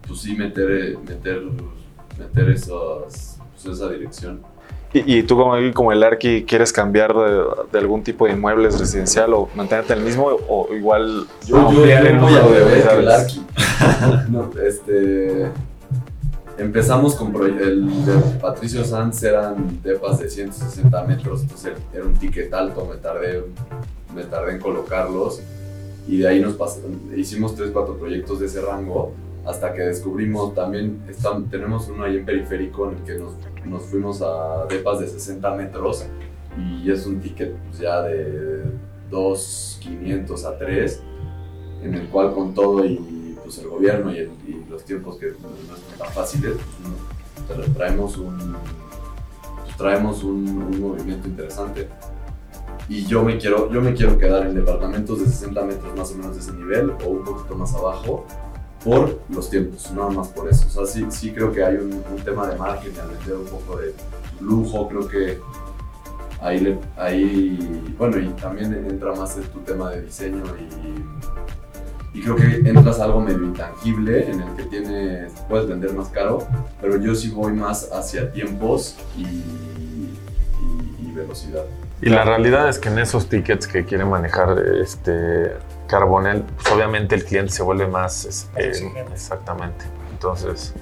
pues 0.06 0.20
sí 0.20 0.34
meter, 0.36 0.98
meter, 0.98 1.42
meter 2.18 2.50
esos, 2.50 3.36
pues, 3.52 3.66
esa 3.76 3.88
dirección. 3.88 4.42
¿Y, 4.94 5.18
y 5.18 5.22
tú 5.22 5.36
como, 5.36 5.56
el- 5.56 5.72
como 5.72 5.90
el 5.92 6.02
Arqui 6.02 6.44
quieres 6.44 6.72
cambiar 6.72 7.14
de, 7.14 7.42
de 7.72 7.78
algún 7.78 8.02
tipo 8.02 8.26
de 8.26 8.32
inmuebles 8.32 8.78
residencial 8.78 9.32
o 9.32 9.48
mantenerte 9.54 9.94
el 9.94 10.00
mismo 10.02 10.26
o 10.48 10.68
igual 10.74 11.24
Yo, 11.46 11.56
yo, 11.56 11.68
ampliar 11.68 12.02
yo 12.04 12.10
el 12.10 12.18
voy 12.18 12.34
a 12.34 12.40
número 12.42 12.50
de 12.50 12.58
el 12.72 12.78
unidades? 12.78 13.08
Arqui. 13.20 13.42
No, 14.30 14.50
este, 14.62 15.46
empezamos 16.58 17.14
con 17.14 17.34
el 17.60 18.04
de 18.04 18.12
Patricio 18.40 18.84
Sanz 18.84 19.22
eran 19.22 19.80
depas 19.82 20.18
de 20.18 20.28
160 20.28 21.04
metros, 21.04 21.42
entonces 21.42 21.72
era 21.92 22.04
un 22.04 22.14
ticket 22.14 22.52
alto, 22.52 22.86
me 22.88 22.96
tardé, 22.96 23.42
me 24.14 24.22
tardé 24.24 24.52
en 24.52 24.58
colocarlos 24.60 25.40
y 26.06 26.18
de 26.18 26.28
ahí 26.28 26.40
nos 26.40 26.58
pas- 26.58 26.78
hicimos 27.16 27.54
3, 27.56 27.70
4 27.72 27.94
proyectos 27.96 28.40
de 28.40 28.46
ese 28.46 28.60
rango 28.60 29.12
hasta 29.46 29.72
que 29.72 29.82
descubrimos 29.82 30.54
también, 30.54 31.00
estam- 31.08 31.48
tenemos 31.50 31.88
uno 31.88 32.04
ahí 32.04 32.18
en 32.18 32.24
periférico 32.24 32.90
en 32.90 32.98
el 32.98 33.02
que 33.04 33.14
nos, 33.14 33.32
nos 33.64 33.82
fuimos 33.84 34.20
a 34.22 34.66
depas 34.68 35.00
de 35.00 35.08
60 35.08 35.54
metros 35.54 36.06
y 36.58 36.90
es 36.90 37.06
un 37.06 37.20
ticket 37.20 37.54
pues, 37.68 37.78
ya 37.78 38.02
de 38.02 38.64
2.500 39.10 40.44
a 40.44 40.58
3 40.58 41.02
en 41.82 41.94
el 41.94 42.08
cual 42.08 42.32
con 42.34 42.54
todo 42.54 42.84
y 42.84 43.36
pues 43.42 43.58
el 43.58 43.68
gobierno 43.68 44.12
y, 44.12 44.30
los 44.70 44.84
tiempos 44.84 45.16
que 45.18 45.26
no 45.32 45.48
son 45.50 45.98
tan 45.98 46.08
fáciles, 46.12 46.54
pues, 47.46 47.58
tra- 47.58 47.74
traemos 47.74 48.16
un, 48.16 48.56
pues, 49.64 49.76
traemos 49.76 50.24
un, 50.24 50.48
un 50.48 50.80
movimiento 50.80 51.28
interesante. 51.28 51.88
Y 52.88 53.04
yo 53.04 53.22
me, 53.22 53.36
quiero, 53.36 53.70
yo 53.70 53.82
me 53.82 53.92
quiero 53.92 54.16
quedar 54.18 54.46
en 54.46 54.54
departamentos 54.54 55.20
de 55.20 55.26
60 55.26 55.62
metros 55.64 55.94
más 55.96 56.10
o 56.12 56.14
menos 56.16 56.34
de 56.36 56.40
ese 56.40 56.52
nivel 56.52 56.90
o 57.04 57.08
un 57.10 57.22
poquito 57.24 57.54
más 57.54 57.74
abajo 57.74 58.24
por 58.84 59.20
los 59.28 59.48
tiempos, 59.50 59.90
nada 59.92 60.10
más 60.10 60.28
por 60.28 60.48
eso. 60.48 60.66
O 60.66 60.70
sea, 60.70 60.86
sí, 60.86 61.06
sí 61.10 61.32
creo 61.32 61.52
que 61.52 61.64
hay 61.64 61.76
un, 61.76 61.92
un 61.92 62.22
tema 62.24 62.46
de 62.48 62.56
margen 62.56 62.92
al 63.00 63.08
vender 63.16 63.36
un 63.36 63.46
poco 63.46 63.78
de 63.78 63.94
lujo, 64.40 64.88
creo 64.88 65.06
que 65.08 65.38
ahí, 66.40 66.58
le- 66.60 66.78
ahí, 66.96 67.94
bueno, 67.98 68.18
y 68.18 68.28
también 68.30 68.72
entra 68.74 69.12
más 69.14 69.36
en 69.36 69.44
tu 69.44 69.60
tema 69.60 69.90
de 69.90 70.02
diseño 70.02 70.42
y, 70.58 72.18
y 72.18 72.22
creo 72.22 72.34
que 72.36 72.56
entras 72.68 72.98
a 73.00 73.04
algo 73.04 73.20
medio 73.20 73.44
intangible 73.44 74.28
en 74.30 74.40
el 74.40 74.56
que 74.56 74.64
tienes, 74.64 75.32
puedes 75.48 75.68
vender 75.68 75.94
más 75.94 76.08
caro, 76.08 76.46
pero 76.80 76.96
yo 76.98 77.14
sí 77.14 77.30
voy 77.30 77.52
más 77.52 77.90
hacia 77.92 78.32
tiempos 78.32 78.96
y, 79.16 79.22
y- 79.22 80.18
y 81.00 81.12
velocidad. 81.14 81.64
Y 82.00 82.10
la 82.10 82.24
realidad 82.24 82.68
es 82.68 82.78
que 82.80 82.88
en 82.88 82.98
esos 82.98 83.28
tickets 83.28 83.68
que 83.68 83.84
quiere 83.84 84.04
manejar 84.04 84.58
este 84.82 85.52
Carbonell, 85.92 86.42
pues 86.56 86.72
obviamente 86.74 87.14
el 87.14 87.24
cliente 87.24 87.52
se 87.52 87.62
vuelve 87.62 87.86
más 87.86 88.24
es- 88.24 88.48
Más 88.54 88.64
eh, 88.64 89.04
exactamente. 89.12 89.84
Entonces, 90.10 90.72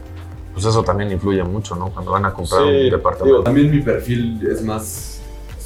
pues 0.53 0.65
eso 0.65 0.83
también 0.85 1.11
influye 1.11 1.43
mucho, 1.43 1.75
¿no? 1.75 1.91
Cuando 1.91 2.13
van 2.13 2.25
a 2.27 2.33
comprar 2.33 2.63
Sí, 2.63 2.69
un 2.69 2.75
digo, 2.85 2.97
departamento. 2.97 3.43
También 3.43 3.71
mi 3.71 3.81
perfil 3.81 4.41
es 4.49 4.63
más. 4.63 5.17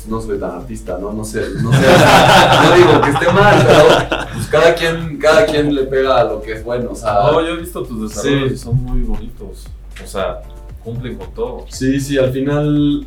No 0.09 0.21
soy 0.21 0.39
tan 0.39 0.51
artista, 0.51 0.99
¿no? 0.99 1.13
No 1.13 1.25
sé, 1.25 1.43
no 1.63 1.73
sé. 1.73 1.79
no 2.63 2.77
digo 2.77 3.01
que 3.03 3.11
esté 3.11 3.33
mal, 3.33 3.65
pero 3.67 4.29
pues 4.35 4.47
cada 4.49 4.75
quien, 4.75 5.19
cada 5.19 5.47
quien 5.47 5.75
le 5.75 5.85
pega 5.85 6.21
a 6.21 6.25
lo 6.25 6.41
que 6.43 6.53
es 6.55 6.65
bueno. 6.65 6.91
O 6.93 6.95
sea, 6.95 7.15
No, 7.15 7.41
yo 7.41 7.49
he 7.55 7.57
visto 7.57 7.83
tus 7.85 8.09
desarrollos 8.11 8.49
Sí. 8.49 8.55
y 8.55 8.59
son 8.59 8.83
muy 8.83 9.01
bonitos. 9.03 9.67
O 10.03 10.07
sea, 10.07 10.41
cumplen 10.83 11.17
con 11.17 11.31
todo. 11.33 11.65
sí, 11.71 11.99
sí, 12.01 12.19
al 12.19 12.33
final 12.33 13.07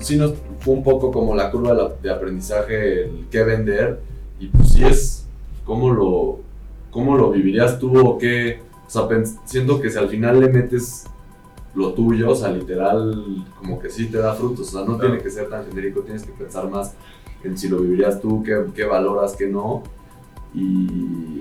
sí 0.00 0.16
nos 0.16 0.32
fue 0.60 0.74
un 0.74 0.82
poco 0.82 1.10
como 1.12 1.34
la 1.36 1.50
curva 1.50 1.90
de 2.02 2.10
aprendizaje, 2.10 3.04
el 3.04 3.26
qué 3.30 3.42
vender. 3.44 4.00
Y 4.40 4.48
pues 4.48 4.68
sí 4.70 4.84
es 4.84 5.23
cómo 5.64 5.92
lo, 5.92 6.40
cómo 6.90 7.16
lo 7.16 7.30
vivirías 7.30 7.78
tú 7.78 7.98
o 7.98 8.18
qué. 8.18 8.60
O 8.86 8.90
sea, 8.90 9.08
siento 9.44 9.80
que 9.80 9.90
si 9.90 9.98
al 9.98 10.08
final 10.08 10.40
le 10.40 10.48
metes 10.50 11.04
lo 11.74 11.92
tuyo, 11.92 12.30
o 12.30 12.34
sea, 12.34 12.50
literal, 12.50 13.44
como 13.58 13.78
que 13.80 13.90
sí 13.90 14.06
te 14.06 14.18
da 14.18 14.34
frutos. 14.34 14.68
O 14.68 14.70
sea, 14.70 14.80
no 14.80 14.94
Claro. 14.96 15.00
tiene 15.10 15.22
que 15.22 15.30
ser 15.30 15.48
tan 15.48 15.66
genérico, 15.66 16.00
tienes 16.00 16.22
que 16.24 16.32
pensar 16.32 16.70
más 16.70 16.94
en 17.42 17.58
si 17.58 17.68
lo 17.68 17.78
vivirías 17.78 18.20
tú, 18.20 18.42
qué, 18.42 18.64
qué 18.74 18.84
valoras, 18.84 19.34
qué 19.36 19.48
no. 19.48 19.82
Y 20.54 21.40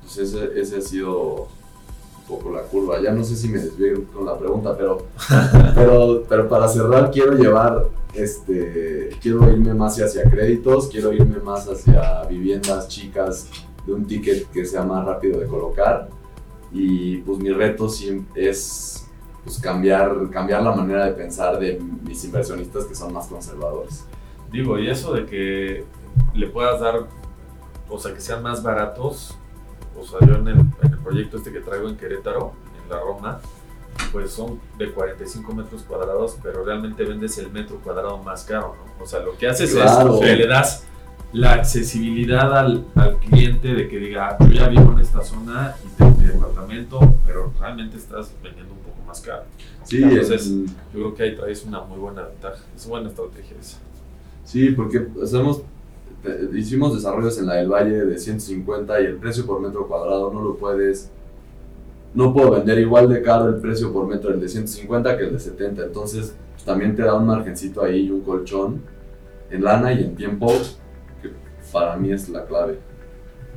pues 0.00 0.18
ese, 0.18 0.50
ese 0.60 0.76
ha 0.78 0.80
sido 0.80 1.48
poco 2.28 2.50
la 2.50 2.62
curva. 2.62 3.00
Ya 3.00 3.12
no 3.12 3.24
sé 3.24 3.36
si 3.36 3.48
me 3.48 3.58
desvié 3.58 3.94
con 4.12 4.26
la 4.26 4.38
pregunta, 4.38 4.76
pero, 4.76 5.06
pero, 5.74 6.24
pero 6.28 6.48
para 6.48 6.68
cerrar 6.68 7.10
quiero 7.10 7.36
llevar, 7.36 7.86
este, 8.14 9.10
quiero 9.20 9.50
irme 9.50 9.74
más 9.74 10.00
hacia 10.00 10.28
créditos, 10.30 10.88
quiero 10.88 11.12
irme 11.12 11.38
más 11.38 11.68
hacia 11.68 12.24
viviendas 12.24 12.88
chicas 12.88 13.48
de 13.86 13.92
un 13.92 14.06
ticket 14.06 14.50
que 14.50 14.64
sea 14.64 14.82
más 14.82 15.04
rápido 15.04 15.40
de 15.40 15.46
colocar. 15.46 16.08
Y 16.72 17.18
pues 17.18 17.38
mi 17.38 17.50
reto 17.50 17.88
es 18.34 19.06
pues, 19.44 19.58
cambiar, 19.58 20.28
cambiar 20.30 20.62
la 20.62 20.72
manera 20.72 21.06
de 21.06 21.12
pensar 21.12 21.58
de 21.58 21.80
mis 22.02 22.24
inversionistas 22.24 22.84
que 22.86 22.94
son 22.94 23.12
más 23.12 23.26
conservadores. 23.26 24.04
Digo, 24.50 24.78
y 24.78 24.88
eso 24.88 25.12
de 25.12 25.26
que 25.26 25.84
le 26.34 26.46
puedas 26.48 26.80
dar, 26.80 27.06
o 27.88 27.98
sea, 27.98 28.14
que 28.14 28.20
sean 28.20 28.42
más 28.42 28.62
baratos. 28.62 29.36
O 29.98 30.04
sea, 30.04 30.26
yo 30.26 30.34
en 30.36 30.48
el, 30.48 30.58
en 30.58 30.92
el 30.92 30.98
proyecto 30.98 31.36
este 31.38 31.52
que 31.52 31.60
traigo 31.60 31.88
en 31.88 31.96
Querétaro, 31.96 32.52
en 32.82 32.90
la 32.90 33.00
Roma, 33.00 33.40
pues 34.12 34.30
son 34.32 34.60
de 34.78 34.90
45 34.90 35.54
metros 35.54 35.82
cuadrados, 35.82 36.36
pero 36.42 36.64
realmente 36.64 37.04
vendes 37.04 37.38
el 37.38 37.50
metro 37.50 37.78
cuadrado 37.78 38.18
más 38.22 38.44
caro, 38.44 38.74
¿no? 38.98 39.04
O 39.04 39.06
sea, 39.06 39.20
lo 39.20 39.36
que 39.36 39.46
haces 39.48 39.72
Claro. 39.72 40.14
es 40.14 40.20
que 40.20 40.36
le 40.36 40.46
das 40.46 40.84
la 41.32 41.54
accesibilidad 41.54 42.56
al, 42.56 42.84
al 42.94 43.16
cliente 43.18 43.68
de 43.74 43.88
que 43.88 43.98
diga, 43.98 44.36
yo 44.40 44.46
ya 44.48 44.68
vivo 44.68 44.92
en 44.92 45.00
esta 45.00 45.22
zona 45.22 45.74
y 45.84 45.88
tengo 45.96 46.16
mi 46.16 46.26
departamento, 46.26 47.00
pero 47.26 47.52
realmente 47.58 47.96
estás 47.96 48.30
vendiendo 48.42 48.72
un 48.72 48.80
poco 48.80 48.96
más 49.06 49.20
caro. 49.20 49.42
Sí, 49.84 50.02
Entonces, 50.02 50.46
el- 50.46 50.66
yo 50.66 50.72
creo 50.92 51.14
que 51.14 51.22
ahí 51.24 51.36
traes 51.36 51.64
una 51.64 51.80
muy 51.82 51.98
buena 51.98 52.22
ventaja. 52.22 52.62
Es 52.76 52.86
buena 52.86 53.08
estrategia 53.08 53.56
esa. 53.60 53.78
Sí, 54.44 54.70
porque 54.70 55.06
hacemos, 55.22 55.62
te- 56.24 56.58
hicimos 56.58 56.94
desarrollos 56.94 57.38
en 57.38 57.46
la 57.46 57.54
del 57.54 57.68
Valle 57.68 58.04
de 58.04 58.18
150 58.18 59.00
y 59.00 59.04
el 59.06 59.16
precio 59.16 59.46
por 59.46 59.60
metro 59.60 59.86
cuadrado 59.86 60.32
no 60.32 60.42
lo 60.42 60.56
puedes, 60.56 61.10
no 62.14 62.32
puedo 62.32 62.52
vender 62.52 62.78
igual 62.78 63.08
de 63.08 63.22
caro 63.22 63.48
el 63.48 63.56
precio 63.56 63.92
por 63.92 64.06
metro 64.06 64.30
el 64.32 64.40
de 64.40 64.48
150 64.48 65.16
que 65.16 65.24
el 65.24 65.32
de 65.32 65.38
70, 65.40 65.82
entonces 65.84 66.34
pues, 66.52 66.64
también 66.64 66.94
te 66.96 67.02
da 67.02 67.14
un 67.14 67.26
margencito 67.26 67.82
ahí 67.82 68.06
y 68.06 68.10
un 68.10 68.22
colchón 68.22 68.80
en 69.50 69.62
lana 69.62 69.92
y 69.92 70.02
en 70.04 70.16
tiempo 70.16 70.52
que 71.22 71.30
para 71.72 71.96
mí 71.96 72.10
es 72.12 72.28
la 72.28 72.44
clave. 72.46 72.78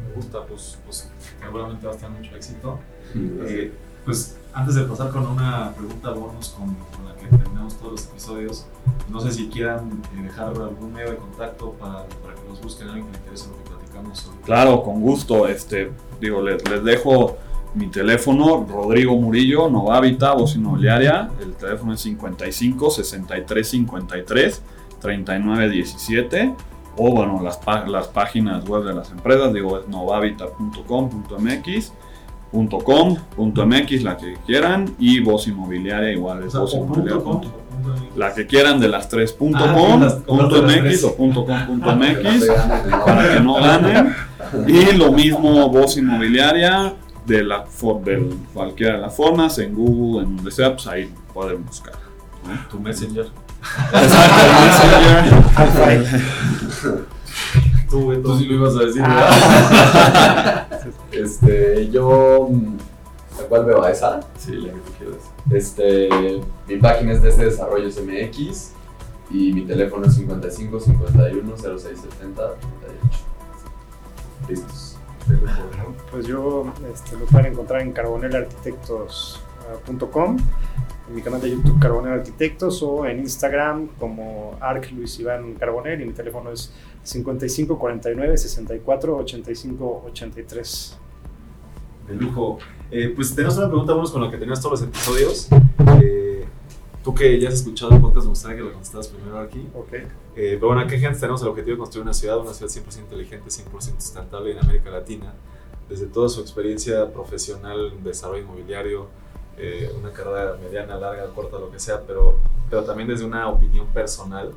Me 0.08 0.14
gusta, 0.16 0.46
pues, 0.46 0.78
pues 0.86 1.10
seguramente 1.42 1.86
va 1.86 1.92
a 1.92 1.96
estar 1.96 2.10
mucho 2.10 2.36
éxito. 2.36 2.80
Eh, 3.16 3.72
pues 4.06 4.38
antes 4.54 4.76
de 4.76 4.84
pasar 4.84 5.10
con 5.12 5.26
una 5.28 5.74
pregunta 5.76 6.12
bonus 6.12 6.50
con, 6.50 6.68
con 6.76 7.06
la 7.06 7.14
que 7.30 7.38
terminamos 7.38 7.76
todos 7.76 7.92
los 7.92 8.06
episodios, 8.06 8.66
no 9.10 9.20
sé 9.20 9.32
si 9.32 9.48
quieran 9.48 10.02
eh, 10.18 10.24
dejar 10.24 10.48
algún 10.48 10.94
medio 10.94 11.12
de 11.12 11.18
contacto 11.18 11.74
para, 11.74 12.06
para 12.22 12.34
que 12.36 12.50
los 12.50 12.62
busquen 12.62 12.90
alguien 12.90 13.06
que 13.08 13.14
le 13.14 13.18
interese 13.20 13.50
lo 13.50 13.58
que 13.58 13.70
platicamos. 13.70 14.32
Claro, 14.46 14.84
con 14.84 15.02
gusto. 15.02 15.48
Este, 15.48 15.92
digo, 16.20 16.42
les, 16.42 16.68
les 16.70 16.84
dejo 16.84 17.38
mi 17.74 17.88
teléfono, 17.88 18.66
Rodrigo 18.68 19.16
Murillo, 19.16 19.70
Novavita, 19.70 20.34
voz 20.34 20.56
inmobiliaria. 20.56 21.30
El 21.40 21.54
teléfono 21.54 21.94
es 21.94 22.02
55 22.02 22.92
63 22.92 23.70
53 23.70 24.62
39 25.00 25.70
17. 25.70 26.56
O 26.98 27.12
bueno, 27.12 27.42
las, 27.44 27.60
las 27.88 28.08
páginas 28.08 28.68
web 28.68 28.84
de 28.84 28.94
las 28.94 29.12
empresas, 29.12 29.54
digo, 29.54 29.80
es 29.80 29.88
novavita.com.mx. 29.88 31.94
.com.mx, 32.52 34.04
la 34.04 34.18
que 34.18 34.38
quieran, 34.46 34.96
y 35.00 35.20
voz 35.20 35.48
inmobiliaria 35.48 36.12
igual 36.12 36.44
O 36.44 36.46
es 36.46 36.52
sea, 36.52 36.62
voz 36.62 36.74
inmobiliaria. 36.74 37.14
punto 37.24 37.42
punto- 37.42 37.52
punto. 37.52 37.68
La 38.16 38.34
que 38.34 38.48
quieran 38.48 38.80
de 38.80 38.88
las 38.88 39.08
tres, 39.10 39.34
punto 39.34 39.60
Ah, 39.64 39.74
com, 39.74 40.02
las- 40.02 40.14
punto 40.16 40.62
las 40.62 40.72
mx 40.76 40.82
tres. 40.84 41.04
o 41.04 41.16
punto 41.16 41.46
com, 41.46 41.66
punto 41.68 41.88
Que 41.90 41.96
mx 41.96 42.48
para 43.06 43.34
que 43.34 43.40
no 43.40 43.54
ganen. 43.56 44.16
Y 44.68 44.94
lo 44.96 45.12
mismo 45.12 45.70
voz 45.70 45.98
inmobiliaria 45.98 46.94
de 47.26 47.44
la 47.44 47.64
for- 47.66 48.02
de 48.04 48.30
cualquiera 48.54 48.94
de 48.94 49.00
las 49.02 49.16
formas, 49.16 49.58
en 49.60 49.76
Google, 49.76 50.24
en 50.26 50.36
donde 50.38 50.52
sea, 50.52 50.74
pues 50.74 50.88
ahí 50.88 51.12
pueden 51.34 51.64
buscar. 51.66 51.94
Tu 52.72 52.80
Messenger. 52.80 53.28
Exacto, 53.94 54.46
el 54.46 54.52
Messenger. 54.66 56.16
Tú 57.90 58.38
sí 58.38 58.46
lo 58.46 58.54
ibas 58.56 58.76
a 58.76 58.80
decir, 58.80 59.02
Ah. 59.06 60.66
Este, 61.12 61.90
yo, 61.90 62.48
mm, 62.50 62.78
¿a 63.40 63.44
cuál 63.48 63.66
veo 63.66 63.84
a 63.84 63.92
esa? 63.92 64.22
Sí, 64.38 64.54
la 64.54 64.74
que 64.74 64.80
tú 64.80 64.92
quieras. 64.98 65.32
Este, 65.52 66.10
mi 66.68 66.78
página 66.78 67.14
es 67.14 67.22
DC 67.22 67.46
Desarrollos 67.46 68.02
MX 68.02 68.72
y 69.32 69.54
mi 69.54 69.66
teléfono 69.66 70.06
es 70.06 70.16
55 70.16 70.80
51 70.80 71.58
06 71.58 71.82
70 71.82 72.54
38. 72.54 72.60
Listos. 74.50 74.98
Pues 76.12 76.26
yo 76.26 76.72
este, 76.94 77.18
lo 77.18 77.26
pueden 77.26 77.48
encontrar 77.52 77.82
en 77.82 77.92
carbonelarquitectos.com, 77.92 80.38
en 81.10 81.16
mi 81.16 81.22
canal 81.22 81.42
de 81.42 81.52
YouTube 81.52 81.78
Carbonel 81.80 82.14
Arquitectos 82.14 82.82
o 82.82 83.06
en 83.06 83.20
Instagram 83.20 83.90
como 84.00 84.56
Arc 84.62 84.90
Luis 84.92 85.20
Iván 85.20 85.56
Carbonel 85.56 86.00
y 86.02 86.06
mi 86.06 86.14
teléfono 86.14 86.50
es 86.52 86.72
55 87.08 87.80
49 87.80 88.38
64 88.38 89.18
85 89.18 90.04
83. 90.08 90.98
De 92.08 92.16
lujo. 92.16 92.60
Eh, 92.92 93.14
pues 93.16 93.34
tenemos 93.34 93.58
una 93.58 93.68
pregunta 93.68 93.94
bonus 93.94 94.12
con 94.12 94.22
la 94.22 94.30
que 94.30 94.38
tenías 94.38 94.62
todos 94.62 94.82
los 94.82 94.90
episodios. 94.90 95.48
Eh, 96.04 96.46
tú 97.04 97.14
que 97.14 97.40
ya 97.40 97.48
has 97.48 97.56
escuchado 97.56 97.94
el 97.94 98.02
podcast, 98.02 98.26
me 98.26 98.30
gustaría 98.32 98.58
que 98.58 98.64
lo 98.64 98.74
contestaras 98.74 99.08
primero 99.08 99.40
aquí. 99.40 99.66
Ok. 99.74 99.94
Eh, 99.94 100.06
pero 100.36 100.68
bueno, 100.68 100.86
¿qué 100.86 101.00
gente 101.00 101.18
tenemos 101.18 101.42
el 101.42 101.48
objetivo 101.48 101.76
de 101.76 101.80
construir 101.80 102.04
una 102.04 102.14
ciudad, 102.14 102.40
una 102.40 102.54
ciudad 102.54 102.72
100% 102.72 103.00
inteligente, 103.00 103.50
100% 103.50 103.80
sustentable 104.00 104.52
en 104.52 104.60
América 104.60 104.90
Latina? 104.90 105.34
Desde 105.88 106.08
toda 106.08 106.28
su 106.28 106.42
experiencia 106.42 107.10
profesional, 107.14 108.04
desarrollo 108.04 108.44
inmobiliario, 108.44 109.08
eh, 109.58 109.90
una 109.98 110.12
carrera 110.12 110.58
mediana, 110.62 110.98
larga, 110.98 111.26
corta, 111.34 111.58
lo 111.58 111.72
que 111.72 111.80
sea, 111.80 112.02
pero, 112.06 112.38
pero 112.70 112.84
también 112.84 113.08
desde 113.08 113.24
una 113.24 113.48
opinión 113.48 113.88
personal, 113.88 114.54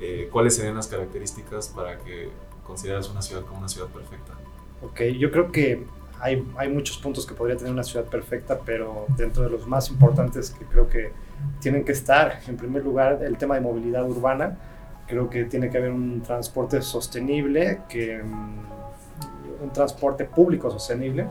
eh, 0.00 0.28
¿cuáles 0.30 0.56
serían 0.56 0.76
las 0.76 0.88
características 0.88 1.68
para 1.68 1.98
que 1.98 2.30
consideras 2.64 3.08
una 3.08 3.22
ciudad 3.22 3.42
como 3.42 3.58
una 3.58 3.68
ciudad 3.68 3.88
perfecta? 3.88 4.34
Ok, 4.82 5.00
yo 5.18 5.30
creo 5.30 5.50
que 5.50 5.84
hay, 6.20 6.46
hay 6.56 6.68
muchos 6.68 6.98
puntos 6.98 7.26
que 7.26 7.34
podría 7.34 7.56
tener 7.56 7.72
una 7.72 7.82
ciudad 7.82 8.06
perfecta, 8.06 8.58
pero 8.64 9.06
dentro 9.16 9.42
de 9.42 9.50
los 9.50 9.66
más 9.66 9.88
importantes 9.90 10.50
que 10.50 10.64
creo 10.64 10.88
que 10.88 11.12
tienen 11.60 11.84
que 11.84 11.92
estar, 11.92 12.40
en 12.46 12.56
primer 12.56 12.84
lugar, 12.84 13.20
el 13.22 13.36
tema 13.36 13.54
de 13.54 13.60
movilidad 13.60 14.08
urbana. 14.08 14.58
Creo 15.06 15.30
que 15.30 15.44
tiene 15.44 15.70
que 15.70 15.78
haber 15.78 15.92
un 15.92 16.22
transporte 16.22 16.82
sostenible 16.82 17.80
que, 17.88 18.22
mm, 18.22 19.62
un 19.62 19.72
transporte 19.72 20.24
público 20.24 20.70
sostenible. 20.70 21.26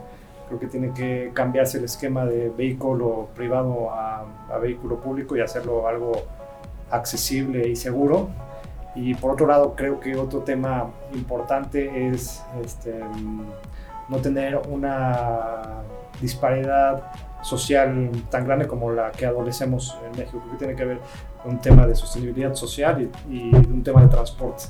Creo 0.47 0.59
que 0.59 0.67
tiene 0.67 0.93
que 0.93 1.31
cambiarse 1.33 1.79
el 1.79 1.85
esquema 1.85 2.25
de 2.25 2.49
vehículo 2.49 3.29
privado 3.35 3.91
a, 3.91 4.25
a 4.49 4.57
vehículo 4.59 4.99
público 4.99 5.35
y 5.35 5.41
hacerlo 5.41 5.87
algo 5.87 6.13
accesible 6.91 7.67
y 7.67 7.75
seguro. 7.75 8.29
Y 8.95 9.13
por 9.13 9.31
otro 9.31 9.45
lado, 9.45 9.75
creo 9.75 9.99
que 9.99 10.15
otro 10.15 10.39
tema 10.39 10.89
importante 11.13 12.07
es 12.07 12.43
este, 12.63 12.97
no 14.07 14.17
tener 14.17 14.61
una 14.69 15.83
disparidad 16.21 17.11
social 17.41 18.09
tan 18.29 18.45
grande 18.45 18.67
como 18.67 18.91
la 18.91 19.11
que 19.11 19.25
adolecemos 19.25 19.97
en 20.05 20.17
México, 20.17 20.41
que 20.49 20.57
tiene 20.57 20.75
que 20.75 20.85
ver 20.85 20.99
con 21.43 21.53
un 21.53 21.61
tema 21.61 21.85
de 21.85 21.93
sostenibilidad 21.93 22.55
social 22.55 23.09
y, 23.29 23.35
y 23.35 23.53
un 23.53 23.83
tema 23.83 24.01
de 24.01 24.07
transporte. 24.07 24.63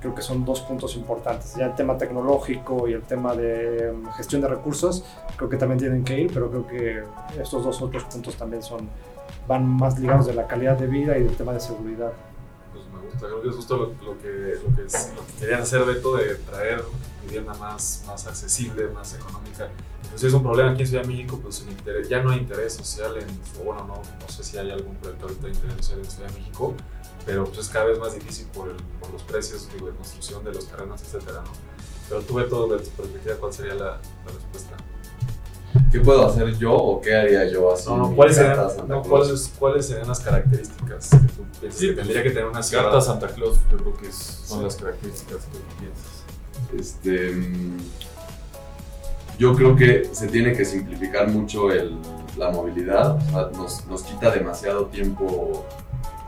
Creo 0.00 0.14
que 0.14 0.22
son 0.22 0.46
dos 0.46 0.60
puntos 0.62 0.96
importantes. 0.96 1.56
Ya 1.56 1.66
el 1.66 1.74
tema 1.74 1.98
tecnológico 1.98 2.88
y 2.88 2.94
el 2.94 3.02
tema 3.02 3.34
de 3.34 3.90
um, 3.90 4.06
gestión 4.12 4.40
de 4.40 4.48
recursos, 4.48 5.04
creo 5.36 5.50
que 5.50 5.58
también 5.58 5.78
tienen 5.78 6.04
que 6.04 6.18
ir, 6.18 6.30
pero 6.32 6.48
creo 6.48 6.66
que 6.66 7.02
estos 7.38 7.62
dos 7.64 7.82
otros 7.82 8.04
puntos 8.04 8.36
también 8.36 8.62
son, 8.62 8.88
van 9.46 9.66
más 9.66 9.98
ligados 9.98 10.26
de 10.26 10.32
la 10.32 10.46
calidad 10.46 10.78
de 10.78 10.86
vida 10.86 11.18
y 11.18 11.24
del 11.24 11.36
tema 11.36 11.52
de 11.52 11.60
seguridad. 11.60 12.12
Pues 13.18 13.46
es 13.46 13.56
justo 13.56 13.76
lo, 13.76 13.86
lo 14.04 14.18
que, 14.20 14.58
lo, 14.62 14.76
que 14.76 14.86
es, 14.86 15.12
lo 15.14 15.26
que 15.26 15.32
querían 15.40 15.62
hacer, 15.62 15.84
Beto, 15.84 16.16
de 16.16 16.34
traer 16.36 16.84
vivienda 17.22 17.54
más, 17.54 18.02
más 18.06 18.26
accesible, 18.26 18.88
más 18.88 19.14
económica. 19.14 19.68
Entonces 20.02 20.28
es 20.28 20.34
un 20.34 20.42
problema 20.42 20.72
aquí 20.72 20.82
en 20.82 20.88
Ciudad 20.88 21.02
de 21.02 21.08
México, 21.08 21.38
pues 21.42 21.60
el 21.60 21.70
interés, 21.70 22.08
ya 22.08 22.22
no 22.22 22.30
hay 22.30 22.38
interés 22.38 22.74
social 22.74 23.16
en, 23.16 23.26
bueno, 23.64 23.84
no, 23.86 24.02
no 24.20 24.28
sé 24.28 24.42
si 24.42 24.58
hay 24.58 24.70
algún 24.70 24.96
proyecto 24.96 25.26
ahorita 25.26 25.46
de 25.46 25.52
interés 25.52 25.76
social 25.76 25.98
en 26.00 26.10
Ciudad 26.10 26.28
de 26.28 26.38
México, 26.38 26.74
pero 27.24 27.44
pues 27.44 27.58
es 27.58 27.68
cada 27.68 27.84
vez 27.84 27.98
más 27.98 28.14
difícil 28.14 28.46
por, 28.46 28.68
el, 28.68 28.76
por 28.98 29.10
los 29.12 29.22
precios 29.22 29.68
de 29.72 29.78
construcción 29.78 30.42
de 30.44 30.52
los 30.52 30.66
terrenos, 30.66 31.00
etcétera, 31.02 31.42
¿no? 31.42 31.52
Pero 32.08 32.22
tú, 32.22 32.34
Beto, 32.34 32.66
de 32.66 32.78
tu 32.82 32.90
perspectiva, 32.90 33.36
¿cuál 33.36 33.52
sería 33.52 33.74
la, 33.74 33.84
la 33.84 34.32
respuesta? 34.34 34.76
¿Qué 35.90 35.98
puedo 36.00 36.26
hacer 36.26 36.56
yo 36.56 36.72
o 36.72 37.00
qué 37.00 37.14
haría 37.16 37.48
yo 37.50 37.72
así? 37.72 37.88
No, 37.88 37.96
no, 37.96 38.14
¿cuáles, 38.14 38.36
serían, 38.36 38.56
no? 38.86 39.02
¿cuáles, 39.02 39.52
¿cuáles 39.58 39.86
serían 39.86 40.06
las 40.08 40.20
características 40.20 41.08
que 41.10 41.16
tú 41.18 41.44
piensas 41.60 41.80
que 41.80 41.92
tendría 41.94 42.22
que 42.22 42.30
tener 42.30 42.46
una 42.46 42.62
ciudad? 42.62 42.84
Carta 42.84 43.00
Santa 43.00 43.26
Claus, 43.28 43.58
yo 43.72 43.76
creo 43.78 43.94
que 43.96 44.06
es- 44.08 44.14
son 44.44 44.58
Sí. 44.58 44.64
las 44.64 44.76
características 44.76 45.44
que 45.46 45.58
tú 45.58 45.64
piensas. 45.80 46.06
Este, 46.78 47.34
yo 49.38 49.54
creo 49.56 49.74
que 49.74 50.08
se 50.12 50.28
tiene 50.28 50.52
que 50.52 50.64
simplificar 50.64 51.28
mucho 51.28 51.72
el- 51.72 51.96
la 52.36 52.50
movilidad. 52.50 53.16
O 53.16 53.30
sea, 53.30 53.50
nos, 53.56 53.84
nos 53.86 54.02
quita 54.02 54.30
demasiado 54.30 54.86
tiempo 54.86 55.64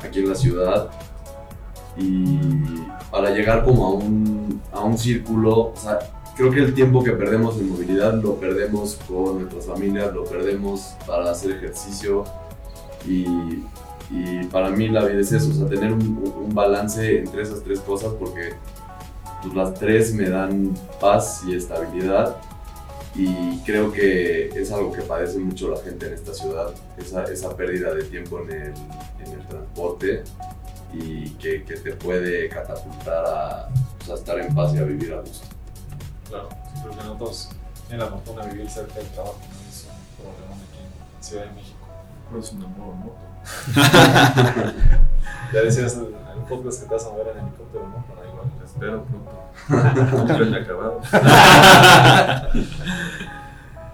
aquí 0.00 0.20
en 0.20 0.28
la 0.30 0.34
ciudad. 0.34 0.90
Y 1.96 2.38
para 3.10 3.30
llegar 3.30 3.64
como 3.64 3.86
a 3.86 3.90
un, 3.92 4.60
a 4.72 4.80
un 4.80 4.96
círculo, 4.98 5.72
o 5.72 5.74
sea, 5.76 5.98
creo 6.42 6.50
que 6.50 6.60
el 6.60 6.74
tiempo 6.74 7.04
que 7.04 7.12
perdemos 7.12 7.56
en 7.60 7.70
movilidad 7.70 8.14
lo 8.14 8.34
perdemos 8.34 8.98
con 9.06 9.42
nuestras 9.42 9.64
familias, 9.64 10.12
lo 10.12 10.24
perdemos 10.24 10.96
para 11.06 11.30
hacer 11.30 11.52
ejercicio. 11.52 12.24
Y, 13.06 13.62
para 14.50 14.68
mí 14.68 14.88
la 14.88 15.04
vida 15.04 15.20
es 15.20 15.32
eso, 15.32 15.50
o 15.50 15.54
sea, 15.54 15.66
tener 15.66 15.90
un, 15.92 16.50
balance 16.52 17.20
entre 17.20 17.42
esas 17.42 17.62
tres 17.62 17.80
cosas 17.80 18.12
porque 18.18 18.52
pues 19.40 19.54
las 19.54 19.72
tres 19.72 20.12
me 20.12 20.28
dan 20.28 20.74
paz 21.00 21.42
y 21.46 21.54
estabilidad 21.54 22.36
y 23.14 23.56
creo 23.60 23.90
que 23.90 24.48
es 24.48 24.70
algo 24.70 24.92
que 24.92 25.00
padece 25.00 25.38
mucho 25.38 25.70
la 25.70 25.78
gente 25.78 26.08
en 26.08 26.12
esta 26.12 26.34
ciudad, 26.34 26.74
esa, 26.98 27.56
pérdida 27.56 27.94
de 27.94 28.02
tiempo 28.04 28.40
en 28.40 28.50
el, 28.50 28.74
transporte 29.48 30.24
y 30.92 31.30
que, 31.30 31.62
que 31.62 31.76
te 31.76 31.92
puede 31.92 32.50
catapultar 32.50 33.24
a, 33.26 33.68
pues, 33.98 34.10
a 34.10 34.14
estar 34.14 34.38
en 34.38 34.54
paz 34.54 34.74
y 34.74 34.78
a 34.78 34.82
vivir 34.82 35.14
a 35.14 35.20
gusto. 35.20 35.51
Claro, 36.32 36.48
sí, 36.64 36.80
creo 36.80 36.92
que 36.92 36.96
nosotros 36.96 37.50
tienen 37.88 38.06
la 38.06 38.10
fortuna 38.10 38.46
de 38.46 38.52
vivir 38.54 38.70
cerca 38.70 38.94
del 38.94 39.06
trabajo, 39.08 39.36
no 39.38 39.68
es 39.68 39.86
un 39.86 40.24
problema 40.24 40.54
aquí 40.64 40.78
en 40.80 41.22
Ciudad 41.22 41.44
de 41.44 41.52
México. 41.52 41.86
Pero 42.30 42.40
es 42.40 42.52
un 42.52 42.64
amor, 42.64 42.94
¿no? 43.04 43.12
Ya 45.52 45.60
decías 45.60 45.92
en 45.92 46.38
un 46.38 46.46
podcast 46.48 46.80
que 46.80 46.88
te 46.88 46.94
vas 46.94 47.04
a 47.04 47.10
mover 47.10 47.36
en 47.36 47.42
helicóptero, 47.44 47.86
¿no? 47.86 48.02
Para 48.06 48.26
igual, 48.26 48.46
Espero 48.64 49.04
pronto. 49.04 49.30
No 50.26 50.36
sueño 50.38 50.56
acabado. 50.56 51.00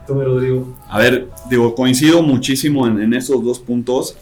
Tú, 0.06 0.14
mi 0.14 0.24
Rodrigo. 0.24 0.76
A 0.88 0.98
ver, 1.00 1.28
digo, 1.50 1.74
coincido 1.74 2.22
muchísimo 2.22 2.86
en, 2.86 3.02
en 3.02 3.14
esos 3.14 3.42
dos 3.44 3.58
puntos. 3.58 4.16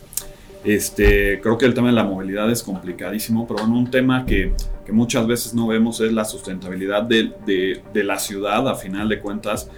Este, 0.67 1.41
creo 1.41 1.57
que 1.57 1.65
el 1.65 1.75
tema 1.75 1.87
de 1.89 1.93
la 1.95 2.03
movilidad 2.05 2.51
es 2.51 2.63
complicadísimo, 2.63 3.47
pero 3.47 3.61
bueno, 3.61 3.79
un 3.79 3.89
tema 3.91 4.27
que, 4.27 4.53
que 4.85 4.93
muchas 4.93 5.25
veces 5.27 5.55
no 5.55 5.69
vemos 5.69 6.01
es 6.01 6.13
la 6.13 6.25
sustentabilidad 6.25 7.05
de, 7.05 7.33
de- 7.47 7.83
de 7.95 8.05
la 8.05 8.19
ciudad, 8.19 8.69
a 8.69 8.75
final 8.75 9.09
de 9.09 9.21
cuentas. 9.21 9.71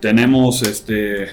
Tenemos 0.00 0.62
este, 0.62 1.26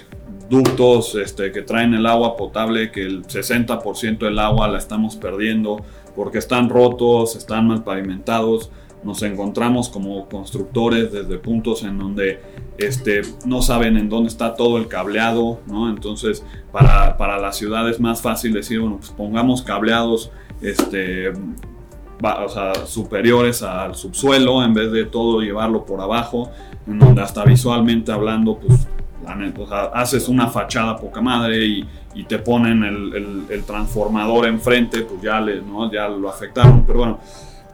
ductos 0.49 1.13
este, 1.15 1.51
que 1.51 1.61
traen 1.61 1.93
el 1.93 2.07
agua 2.07 2.35
potable, 2.35 2.91
que 2.91 3.03
el 3.03 3.23
60% 3.23 4.17
del 4.17 4.39
agua 4.39 4.67
la 4.67 4.79
estamos 4.79 5.15
perdiendo 5.15 5.77
porque 6.15 6.39
están 6.39 6.67
rotos, 6.69 7.35
están 7.35 7.67
mal 7.67 7.83
pavimentados. 7.83 8.71
Nos 9.03 9.21
encontramos 9.23 9.89
como 9.89 10.27
constructores 10.27 11.11
desde 11.11 11.37
puntos 11.37 11.83
en 11.83 11.97
donde 11.97 12.41
este, 12.77 13.21
no 13.45 13.61
saben 13.61 13.95
en 13.97 14.09
dónde 14.09 14.27
está 14.29 14.55
todo 14.55 14.77
el 14.77 14.87
cableado, 14.87 15.59
¿no? 15.67 15.89
Entonces, 15.89 16.43
para, 16.71 17.15
para 17.17 17.37
la 17.39 17.51
ciudad 17.53 17.87
es 17.89 17.99
más 17.99 18.21
fácil 18.21 18.53
decir, 18.53 18.79
bueno, 18.79 18.97
pues 18.97 19.11
pongamos 19.11 19.61
cableados 19.61 20.31
este, 20.61 21.29
o 21.29 22.49
sea, 22.49 22.73
superiores 22.85 23.61
al 23.61 23.95
subsuelo 23.95 24.63
en 24.63 24.73
vez 24.73 24.91
de 24.91 25.05
todo 25.05 25.41
llevarlo 25.41 25.85
por 25.85 26.01
abajo, 26.01 26.49
en 26.87 26.99
donde 26.99 27.21
hasta 27.21 27.43
visualmente 27.45 28.11
hablando, 28.11 28.57
pues 28.57 28.87
la 29.23 29.37
o 29.61 29.67
sea, 29.67 29.83
haces 29.93 30.27
una 30.29 30.47
fachada 30.47 30.95
poca 30.95 31.21
madre 31.21 31.65
y, 31.65 31.87
y 32.15 32.23
te 32.23 32.39
ponen 32.39 32.83
el, 32.83 33.13
el- 33.15 33.43
el 33.49 33.63
transformador 33.63 34.47
enfrente, 34.47 35.01
pues 35.01 35.21
ya, 35.21 35.39
le, 35.41 35.61
¿no? 35.61 35.91
ya 35.91 36.07
lo 36.07 36.29
afectaron. 36.29 36.83
Pero 36.85 36.99
bueno, 36.99 37.19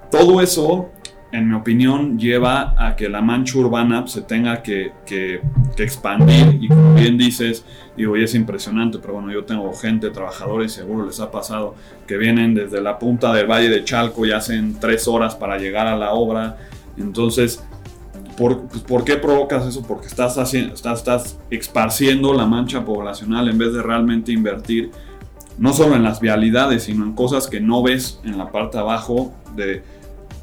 todo 0.10 0.41
eso, 0.41 0.90
en 1.34 1.49
mi 1.49 1.55
opinión, 1.55 2.18
lleva 2.18 2.73
a 2.77 2.95
que 2.95 3.10
la 3.10 3.22
mancha 3.22 3.57
urbana 3.57 4.07
se 4.07 4.22
tenga 4.22 4.61
que, 4.64 4.91
que- 5.05 5.41
que 5.76 5.84
expandir. 5.84 6.60
Y 6.61 6.68
como 6.69 6.93
bien 6.93 7.18
dices, 7.18 7.65
digo, 7.97 8.15
y 8.15 8.23
es 8.23 8.35
impresionante, 8.35 8.99
pero 8.99 9.15
bueno, 9.15 9.31
yo 9.31 9.43
tengo 9.43 9.73
gente, 9.73 10.10
trabajadores, 10.11 10.72
seguro 10.72 11.05
les 11.07 11.19
ha 11.19 11.31
pasado, 11.31 11.76
que 12.07 12.18
vienen 12.18 12.53
desde 12.53 12.80
la 12.81 12.99
punta 12.99 13.34
del 13.34 13.47
Valle 13.47 13.69
de 13.69 13.84
Chalco 13.84 14.26
y 14.26 14.31
hacen 14.31 14.80
tres 14.80 15.07
horas 15.07 15.35
para 15.35 15.57
llegar 15.57 15.88
a 15.88 15.97
la 15.97 16.14
obra. 16.14 16.57
Entonces, 16.97 17.64
¿Por, 18.38 18.61
pues, 18.68 18.81
¿por 18.81 19.03
qué 19.03 19.15
provocas 19.18 19.64
eso? 19.68 19.84
Porque 19.84 20.07
estás, 20.07 20.39
haciendo, 20.39 20.73
estás, 20.73 20.99
estás 20.99 21.38
esparciendo 21.51 22.34
la 22.34 22.47
mancha 22.47 22.84
poblacional 22.84 23.47
en 23.47 23.60
vez 23.60 23.73
de 23.73 23.84
realmente 23.84 24.31
invertir 24.31 24.89
no 25.60 25.72
solo 25.72 25.95
en 25.95 26.01
las 26.01 26.19
vialidades, 26.19 26.84
sino 26.85 27.03
en 27.05 27.14
cosas 27.14 27.47
que 27.47 27.60
no 27.60 27.84
ves 27.84 28.19
en 28.23 28.39
la 28.39 28.51
parte 28.51 28.80
abajo 28.80 29.34
de... 29.55 29.84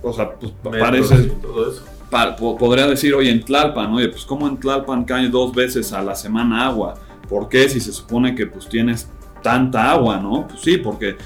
O 0.03 0.13
sea, 0.13 0.31
pues 0.35 0.53
parece... 0.63 1.17
Todo 1.43 1.71
eso. 1.73 1.83
pa- 2.11 2.35
po- 2.37 2.57
podría 2.57 2.87
decir, 2.87 3.15
oye, 3.15 3.31
en 3.31 3.43
Tlalpan, 3.45 3.93
oye, 3.93 4.09
pues 4.09 4.25
como 4.25 4.49
en 4.49 4.59
Tlalpan 4.59 5.05
cae 5.05 5.29
dos 5.29 5.53
veces 5.55 5.93
a 5.93 6.03
la 6.03 6.15
semana 6.15 6.67
agua. 6.67 6.95
¿Por 7.29 7.49
qué? 7.49 7.69
Si 7.69 7.81
se 7.81 7.93
supone 7.93 8.35
que 8.35 8.47
pues 8.47 8.69
tienes 8.69 9.09
tanta 9.43 9.91
agua, 9.93 10.19
¿no? 10.19 10.47
Pues 10.49 10.61
sí, 10.63 10.77
porque 10.79 11.17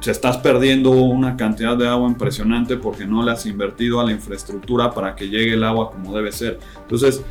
se 0.00 0.10
estás 0.10 0.36
perdiendo 0.36 0.90
una 0.90 1.36
cantidad 1.36 1.76
de 1.76 1.88
agua 1.88 2.06
impresionante 2.08 2.76
porque 2.76 3.06
no 3.06 3.22
le 3.22 3.30
has 3.30 3.46
invertido 3.46 4.00
a 4.00 4.04
la 4.04 4.12
infraestructura 4.12 4.92
para 4.92 5.16
que 5.16 5.28
llegue 5.28 5.54
el 5.54 5.64
agua 5.64 5.90
como 5.90 6.14
debe 6.14 6.30
ser. 6.32 6.58
Entonces, 6.82 7.22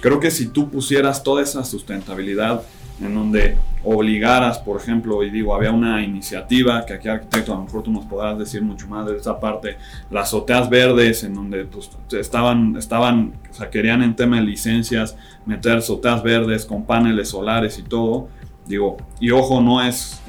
creo 0.00 0.18
que 0.18 0.30
si 0.30 0.46
tú 0.48 0.70
pusieras 0.70 1.22
toda 1.22 1.42
esa 1.42 1.62
sustentabilidad 1.64 2.62
en 3.00 3.14
donde 3.14 3.56
obligaras, 3.84 4.58
por 4.58 4.80
ejemplo, 4.80 5.22
y 5.24 5.30
digo, 5.30 5.54
había 5.54 5.72
una 5.72 6.02
iniciativa 6.02 6.84
que 6.86 6.94
aquí 6.94 7.08
arquitecto 7.08 7.52
a 7.52 7.56
lo 7.56 7.64
mejor 7.64 7.82
tú 7.82 7.90
nos 7.90 8.04
podrás 8.04 8.38
decir 8.38 8.62
mucho 8.62 8.86
más 8.86 9.06
de 9.06 9.16
esa 9.16 9.40
parte, 9.40 9.76
las 10.10 10.28
azoteas 10.28 10.70
verdes 10.70 11.24
en 11.24 11.34
donde 11.34 11.64
pues, 11.64 11.90
estaban, 12.12 12.76
estaban, 12.76 13.32
o 13.50 13.54
sea, 13.54 13.70
querían 13.70 14.02
en 14.02 14.14
tema 14.14 14.36
de 14.36 14.42
licencias 14.42 15.16
meter 15.46 15.78
azoteas 15.78 16.22
verdes 16.22 16.64
con 16.64 16.84
paneles 16.84 17.30
solares 17.30 17.78
y 17.78 17.82
todo, 17.82 18.28
digo, 18.66 18.98
y 19.18 19.30
ojo, 19.30 19.60
no 19.60 19.82
es, 19.82 20.22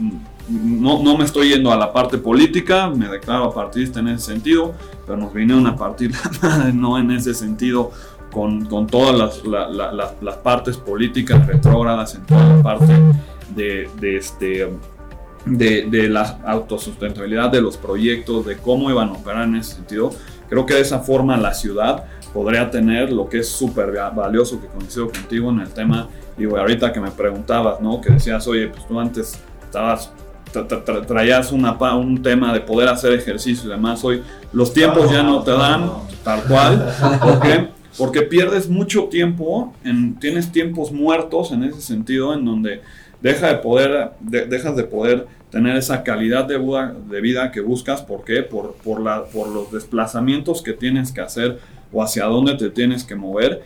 no, 0.49 1.03
no 1.03 1.17
me 1.17 1.23
estoy 1.23 1.49
yendo 1.49 1.71
a 1.71 1.77
la 1.77 1.93
parte 1.93 2.17
política, 2.17 2.89
me 2.89 3.07
declaro 3.07 3.53
partidista 3.53 3.99
en 3.99 4.09
ese 4.09 4.33
sentido, 4.33 4.73
pero 5.05 5.17
nos 5.17 5.33
vinieron 5.33 5.67
a 5.67 5.75
partir 5.75 6.11
no 6.73 6.97
en 6.97 7.11
ese 7.11 7.33
sentido, 7.33 7.91
con, 8.33 8.65
con 8.65 8.87
todas 8.87 9.15
las, 9.17 9.45
la- 9.45 9.67
la- 9.69 9.91
las- 9.91 10.13
las 10.21 10.35
partes 10.37 10.77
políticas 10.77 11.45
retrógradas, 11.47 12.15
en 12.15 12.25
toda 12.25 12.43
la 12.55 12.63
parte 12.63 12.93
de, 13.55 13.89
de 13.99 14.17
este, 14.17 14.69
de, 15.45 15.87
de 15.89 16.09
la 16.09 16.39
autosustentabilidad 16.45 17.49
de 17.51 17.61
los 17.61 17.77
proyectos, 17.77 18.45
de 18.45 18.57
cómo 18.57 18.89
iban 18.89 19.09
a 19.09 19.13
operar 19.13 19.43
en 19.43 19.55
ese 19.55 19.75
sentido. 19.75 20.09
Creo 20.49 20.65
que 20.65 20.73
de 20.75 20.81
esa 20.81 20.99
forma 20.99 21.37
la 21.37 21.53
ciudad 21.53 22.05
podría 22.33 22.69
tener 22.71 23.11
lo 23.11 23.29
que 23.29 23.39
es 23.39 23.49
súper 23.49 23.95
va- 23.95 24.09
valioso 24.09 24.59
que 24.59 24.67
coincido 24.67 25.09
contigo 25.11 25.49
en 25.51 25.59
el 25.59 25.69
tema, 25.69 26.07
digo, 26.37 26.57
ahorita 26.57 26.91
que 26.91 26.99
me 26.99 27.11
preguntabas, 27.11 27.79
¿no? 27.81 28.01
Que 28.01 28.13
decías, 28.13 28.47
oye, 28.47 28.67
pues 28.67 28.87
tú 28.87 28.99
antes 28.99 29.39
estabas, 29.63 30.11
tra- 30.51 30.67
tra- 30.67 30.83
tra- 30.83 31.05
traías 31.05 31.51
una, 31.51 31.73
un 31.95 32.21
tema 32.23 32.51
de 32.53 32.61
poder 32.61 32.89
hacer 32.89 33.13
ejercicio 33.13 33.67
y 33.69 33.71
demás, 33.71 34.03
hoy 34.03 34.23
los 34.51 34.73
tiempos 34.73 35.11
ya 35.11 35.21
no 35.23 35.43
te 35.43 35.51
dan, 35.51 35.91
tal 36.23 36.41
cual, 36.43 36.91
¿por 37.21 37.39
qué? 37.39 37.69
Porque 37.97 38.21
pierdes 38.23 38.69
mucho 38.69 39.05
tiempo, 39.05 39.73
en, 39.83 40.15
tienes 40.19 40.51
tiempos 40.51 40.91
muertos 40.91 41.51
en 41.51 41.63
ese 41.63 41.81
sentido, 41.81 42.33
en 42.33 42.43
donde 42.45 42.81
deja 43.21 43.47
de 43.47 43.55
poder, 43.57 44.11
de- 44.19 44.45
dejas 44.45 44.75
de 44.75 44.83
poder 44.83 45.27
tener 45.49 45.77
esa 45.77 46.03
calidad 46.03 46.45
de, 46.45 46.57
vida- 47.21 47.51
que 47.51 47.61
buscas. 47.61 48.01
¿Por 48.01 48.23
qué? 48.25 48.41
Por, 48.43 48.73
por, 48.83 48.99
la, 49.01 49.25
por 49.25 49.47
los 49.47 49.71
desplazamientos 49.71 50.61
que 50.61 50.73
tienes 50.73 51.11
que 51.11 51.21
hacer 51.21 51.59
o 51.91 52.01
hacia 52.01 52.25
dónde 52.25 52.55
te 52.55 52.69
tienes 52.69 53.03
que 53.03 53.15
mover. 53.15 53.61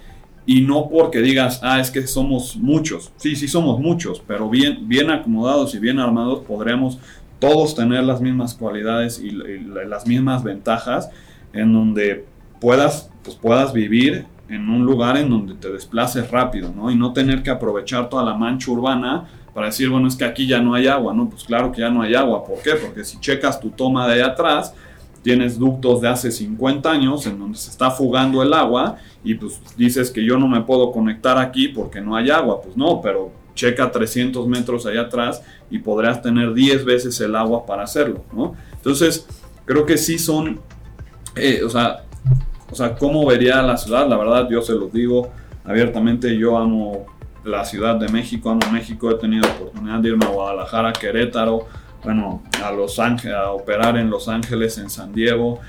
Y 0.46 0.62
no 0.62 0.88
porque 0.90 1.20
digas, 1.22 1.60
ah, 1.64 1.80
es 1.80 1.92
que 1.92 2.06
somos 2.08 2.56
muchos. 2.58 3.12
Sí, 3.18 3.36
sí 3.36 3.48
somos 3.48 3.80
muchos, 3.80 4.22
pero 4.26 4.50
bien, 4.50 4.88
bien 4.88 5.10
acomodados 5.10 5.76
y 5.76 5.80
bien 5.80 6.00
armados 6.00 6.40
podremos 6.46 7.00
todos 7.40 7.76
tener 7.76 8.04
las 8.04 8.20
mismas 8.22 8.54
cualidades 8.54 9.20
y, 9.22 9.28
y 9.28 9.60
la- 9.60 9.86
las 9.86 10.08
mismas 10.08 10.44
ventajas 10.44 11.10
en 11.54 11.72
donde 11.74 12.26
puedas, 12.60 13.10
pues 13.28 13.36
puedas 13.36 13.74
vivir 13.74 14.26
en 14.48 14.70
un 14.70 14.86
lugar 14.86 15.18
en 15.18 15.30
donde 15.30 15.54
te 15.56 15.70
desplaces 15.70 16.32
rápido, 16.32 16.72
¿no? 16.74 16.90
Y 16.90 16.96
no 16.96 17.12
tener 17.12 17.44
que 17.44 17.50
aprovechar 17.50 18.08
toda 18.08 18.24
la 18.24 18.34
mancha 18.34 18.72
urbana 18.72 19.28
para 19.54 19.68
decir, 19.68 19.90
bueno, 19.90 20.08
es 20.08 20.16
que 20.16 20.24
aquí 20.24 20.48
ya 20.48 20.62
no 20.62 20.74
hay 20.74 20.88
agua, 20.88 21.14
¿no? 21.14 21.30
Pues 21.30 21.44
claro 21.44 21.70
que 21.74 21.82
ya 21.82 21.90
no 21.90 22.02
hay 22.02 22.16
agua. 22.16 22.46
¿Por 22.46 22.62
qué? 22.62 22.76
Porque 22.76 23.04
si 23.04 23.20
checas 23.20 23.60
tu 23.60 23.70
toma 23.72 24.08
de 24.08 24.14
allá 24.14 24.28
atrás, 24.28 24.74
tienes 25.22 25.60
ductos 25.60 26.00
de 26.00 26.08
hace 26.08 26.32
50 26.32 26.90
años 26.90 27.26
en 27.26 27.38
donde 27.38 27.58
se 27.58 27.70
está 27.70 27.92
fugando 27.92 28.42
el 28.42 28.54
agua 28.54 28.96
y 29.26 29.34
pues 29.34 29.60
dices 29.76 30.10
que 30.10 30.24
yo 30.24 30.38
no 30.38 30.48
me 30.48 30.62
puedo 30.62 30.90
conectar 30.94 31.38
aquí 31.38 31.68
porque 31.68 32.00
no 32.00 32.16
hay 32.16 32.30
agua. 32.30 32.62
Pues 32.62 32.78
no, 32.78 33.02
pero 33.02 33.34
checa 33.54 33.92
300 33.92 34.48
metros 34.48 34.86
allá 34.86 35.02
atrás 35.02 35.44
y 35.70 35.80
podrás 35.80 36.22
tener 36.22 36.54
10 36.54 36.86
veces 36.86 37.20
el 37.20 37.36
agua 37.36 37.66
para 37.66 37.84
hacerlo, 37.84 38.24
¿no? 38.32 38.56
Entonces, 38.72 39.28
creo 39.66 39.86
que 39.86 39.98
sí 39.98 40.18
son, 40.18 40.62
eh, 41.36 41.62
o 41.66 41.70
sea, 41.70 42.06
o 42.72 42.76
sea, 42.76 42.96
¿cómo 42.96 43.26
vería 43.26 43.62
la 43.62 43.78
ciudad? 43.78 44.08
La 44.08 44.18
verdad, 44.18 44.48
yo 44.50 44.62
se 44.62 44.74
los 44.74 44.92
digo 44.92 45.30
abiertamente, 45.66 46.38
yo 46.38 46.58
amo 46.58 47.06
la 47.44 47.64
Ciudad 47.66 47.96
de 47.96 48.10
México, 48.10 48.50
amo 48.50 48.60
México, 48.72 49.10
he 49.12 49.16
tenido 49.16 49.48
oportunidad 49.48 50.00
de 50.00 50.10
irme 50.10 50.26
a 50.26 50.30
Guadalajara, 50.30 50.92
Querétaro, 50.94 51.66
bueno, 52.04 52.44
a 52.64 52.72
Los 52.72 53.00
Ángeles, 53.00 53.36
a 53.38 53.52
operar 53.52 53.98
en 53.98 54.10
Los 54.10 54.28
Ángeles, 54.28 54.78
en 54.78 54.90
San 54.90 55.14
Diego, 55.14 55.60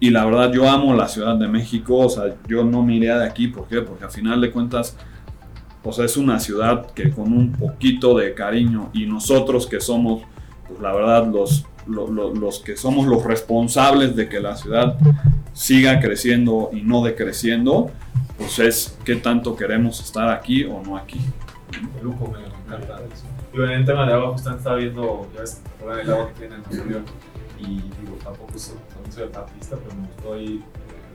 y 0.00 0.10
la 0.10 0.24
verdad 0.24 0.52
yo 0.52 0.68
amo 0.68 0.94
la 0.94 1.08
Ciudad 1.08 1.36
de 1.36 1.48
México, 1.48 1.96
o 1.98 2.08
sea, 2.08 2.34
yo 2.48 2.64
no 2.64 2.82
me 2.82 2.96
iría 2.96 3.18
de 3.18 3.26
aquí, 3.26 3.48
¿por 3.48 3.66
qué? 3.68 3.80
Porque 3.82 4.04
al 4.04 4.10
final 4.10 4.40
de 4.40 4.50
cuentas, 4.50 4.96
o 5.84 5.92
sea, 5.92 6.04
es 6.04 6.16
una 6.16 6.38
ciudad 6.40 6.86
que 6.92 7.10
con 7.10 7.32
un 7.32 7.52
poquito 7.52 8.16
de 8.16 8.34
cariño 8.34 8.90
y 8.92 9.06
nosotros 9.06 9.66
que 9.66 9.80
somos, 9.80 10.22
pues 10.68 10.80
la 10.80 10.92
verdad, 10.92 11.26
los, 11.26 11.64
lo- 11.86 12.08
lo- 12.08 12.34
los 12.34 12.58
que 12.60 12.76
somos 12.76 13.06
los 13.06 13.24
responsables 13.24 14.14
de 14.14 14.28
que 14.28 14.40
la 14.40 14.54
ciudad 14.56 14.96
siga 15.58 15.98
creciendo 15.98 16.70
y 16.72 16.82
no 16.82 17.02
decreciendo, 17.02 17.90
pues 18.36 18.60
es 18.60 18.96
qué 19.04 19.16
tanto 19.16 19.56
queremos 19.56 19.98
estar 20.00 20.28
aquí 20.28 20.62
o 20.62 20.80
no 20.80 20.96
aquí. 20.96 21.18
Lujo, 22.00 22.28
me, 22.28 22.38
encanta. 22.38 23.00
Digo, 23.52 23.64
en 23.64 23.72
el 23.72 23.84
tema 23.84 24.06
de 24.06 24.12
agua, 24.12 24.30
justamente 24.30 24.60
estaba 24.60 24.76
viendo, 24.76 25.28
ya 25.34 25.40
ves, 25.40 25.60
el 26.00 26.10
agua 26.12 26.28
que 26.28 26.34
tiene 26.38 26.54
en 26.54 26.88
Nuevo. 26.88 27.04
Y 27.58 27.64
digo, 27.64 28.16
tampoco 28.22 28.56
soy, 28.56 28.76
también 28.88 29.12
soy 29.12 29.24
artista, 29.24 29.76
pero 29.82 30.00
me 30.00 30.06
gustó 30.06 30.34
ahí 30.34 30.62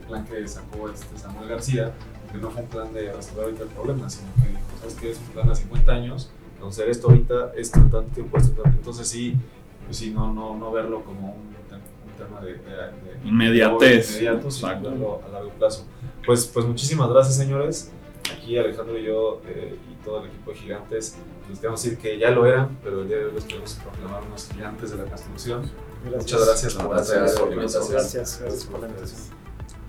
el 0.02 0.07
plan 0.07 0.26
que 0.26 0.45
sacó 0.45 0.90
este 0.90 1.18
Samuel 1.18 1.48
García, 1.48 1.94
que 2.30 2.38
no 2.38 2.52
fue 2.52 2.64
un 2.64 2.68
plan 2.68 2.94
de 2.94 3.14
resolver 3.14 3.45
ahorita 3.45 3.64
el 3.64 3.70
problema, 3.70 4.10
sino 4.10 4.28
que 4.36 4.49
dijo, 4.49 4.60
¿sabes 4.82 4.95
qué? 4.95 5.11
Es 5.11 5.20
un 5.20 5.28
plan 5.28 5.49
a 5.49 5.56
50 5.56 5.90
años, 5.90 6.32
entonces 6.56 6.86
esto 6.90 7.07
ahorita, 7.07 7.53
esto 7.56 7.80
tanto 7.80 8.02
tiempo, 8.14 8.38
esto 8.38 8.61
Entonces 8.65 9.07
sí, 9.07 9.38
pues 9.86 9.95
sí, 9.95 10.11
no, 10.11 10.34
no, 10.34 10.57
no 10.57 10.70
verlo 10.74 11.06
como 11.06 11.34
un 11.34 11.52
tema 12.14 12.41
de, 12.41 12.53
de, 12.53 12.60
de- 12.60 13.27
Inmediatez. 13.27 14.11
inmediato, 14.11 14.52
sino 14.52 14.72
Exacto. 14.72 15.22
a 15.26 15.30
largo 15.30 15.49
plazo. 15.52 15.85
Pues, 16.26 16.45
pues 16.48 16.65
muchísimas 16.65 17.10
gracias, 17.10 17.35
señores. 17.38 17.91
Aquí 18.35 18.57
Alejandro 18.57 18.98
y 18.98 19.03
yo 19.06 19.41
eh, 19.48 19.77
y 19.91 20.03
todo 20.03 20.22
el 20.22 20.30
equipo 20.30 20.52
de 20.52 20.57
Gigantes 20.57 21.18
les 21.49 21.60
queremos 21.60 21.84
decir 21.84 21.98
que 21.98 22.18
ya 22.18 22.31
lo 22.31 22.45
eran, 22.45 22.77
pero 22.84 23.02
el 23.02 23.07
día 23.10 23.18
de 23.18 23.26
hoy 23.26 23.34
los 23.34 23.44
queremos 23.44 23.73
proclamar 23.76 24.23
unos 24.23 24.48
gigantes 24.49 24.91
de 24.91 24.98
la 24.98 25.03
construcción. 25.06 25.69
Muchas 26.06 26.45
gracias 26.45 26.77
Gracias 26.77 27.40
por 27.40 27.48
la 27.49 27.56
invitación. 27.56 27.91
Gracias, 27.91 28.40
gracias 28.41 28.65
por 28.65 28.80
la 28.80 28.88
invitación. 28.88 29.43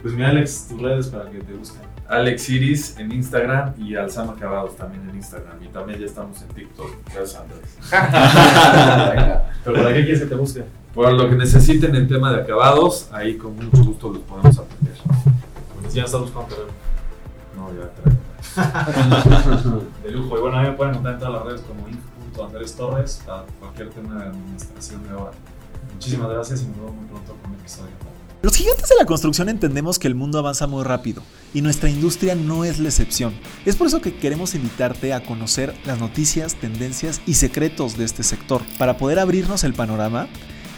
Pues 0.05 0.15
mi 0.15 0.23
Alex, 0.23 0.67
tus 0.69 0.83
redes 0.83 1.07
para 1.07 1.31
que 1.31 1.39
te 1.39 1.55
busquen. 1.55 1.81
Alex 2.07 2.51
Iris 2.51 2.99
en 2.99 3.11
Instagram 3.11 3.73
y 3.79 3.95
Alzama 3.95 4.35
Acabados 4.35 4.77
también 4.77 5.09
en 5.09 5.17
Instagram. 5.17 5.65
Y 5.65 5.69
también 5.69 5.99
ya 5.99 6.05
estamos 6.05 6.43
en 6.43 6.49
TikTok. 6.49 6.91
Gracias, 7.15 7.41
Andrés. 7.41 7.79
¿Pero 9.65 9.77
para 9.77 9.95
qué 9.95 10.05
quieres 10.05 10.21
que 10.21 10.27
te 10.27 10.35
busque? 10.35 10.63
Por 10.93 11.11
lo 11.11 11.31
que 11.31 11.37
necesiten 11.37 11.97
en 11.97 12.07
tema 12.07 12.31
de 12.35 12.43
acabados, 12.43 13.09
ahí 13.13 13.39
con 13.39 13.57
mucho 13.57 13.83
gusto 13.83 14.13
los 14.13 14.23
podemos 14.25 14.59
atender. 14.59 14.93
Pues 15.81 15.95
ya 15.95 16.05
estás 16.05 16.21
buscando 16.21 16.49
terreno. 16.49 16.73
No, 17.57 17.71
ya 17.73 17.89
traigo. 19.63 19.85
De 20.03 20.11
lujo. 20.11 20.37
Y 20.37 20.41
bueno, 20.43 20.59
a 20.59 20.63
mí 20.65 20.69
me 20.69 20.75
pueden 20.75 20.93
encontrar 20.93 21.15
en 21.15 21.21
todas 21.21 21.35
las 21.35 21.45
redes 21.47 21.63
como 21.63 22.47
Andrés 22.47 22.77
Torres 22.77 23.23
para 23.25 23.45
cualquier 23.59 23.89
tema 23.89 24.17
de 24.17 24.29
administración 24.29 25.03
de 25.09 25.15
obra. 25.15 25.33
Muchísimas 25.95 26.29
gracias 26.29 26.61
y 26.61 26.67
nos 26.67 26.77
vemos 26.77 26.95
muy 26.95 27.07
pronto 27.07 27.35
con 27.41 27.53
un 27.53 27.59
episodio. 27.59 28.14
Los 28.45 28.57
gigantes 28.57 28.91
de 28.91 28.97
la 28.97 29.07
construcción 29.07 29.49
entendemos 29.49 29.99
que 29.99 30.07
el 30.07 30.15
mundo 30.15 30.39
avanza 30.39 30.67
muy 30.67 30.85
rápido 30.85 31.23
y 31.55 31.63
nuestra 31.63 31.89
industria 31.89 32.35
no 32.35 32.67
es 32.67 32.79
la 32.79 32.91
excepción. 32.91 33.33
Es 33.65 33.75
por 33.75 33.87
eso 33.87 34.03
que 34.03 34.19
queremos 34.19 34.55
invitarte 34.55 35.15
a 35.15 35.25
conocer 35.25 35.75
las 35.87 35.99
noticias, 35.99 36.55
tendencias 36.55 37.23
y 37.25 37.35
secretos 37.37 37.97
de 37.97 38.05
este 38.05 38.23
sector 38.23 38.61
para 38.77 38.99
poder 38.99 39.19
abrirnos 39.19 39.65
el 39.65 39.73
panorama 39.73 40.29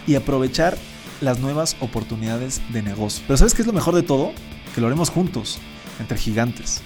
y 0.07 0.15
aprovechar 0.15 0.79
las 1.21 1.41
nuevas 1.41 1.77
oportunidades 1.81 2.63
de 2.73 2.83
negocio. 2.83 3.25
Pero 3.27 3.37
¿sabes 3.37 3.53
qué 3.53 3.63
es 3.63 3.67
lo 3.67 3.73
mejor 3.73 3.97
de 3.97 4.05
todo? 4.05 4.31
Que 4.73 4.81
lo 4.81 4.87
haremos 4.87 5.11
juntos, 5.11 5.59
entre 5.99 6.19
gigantes. 6.19 6.83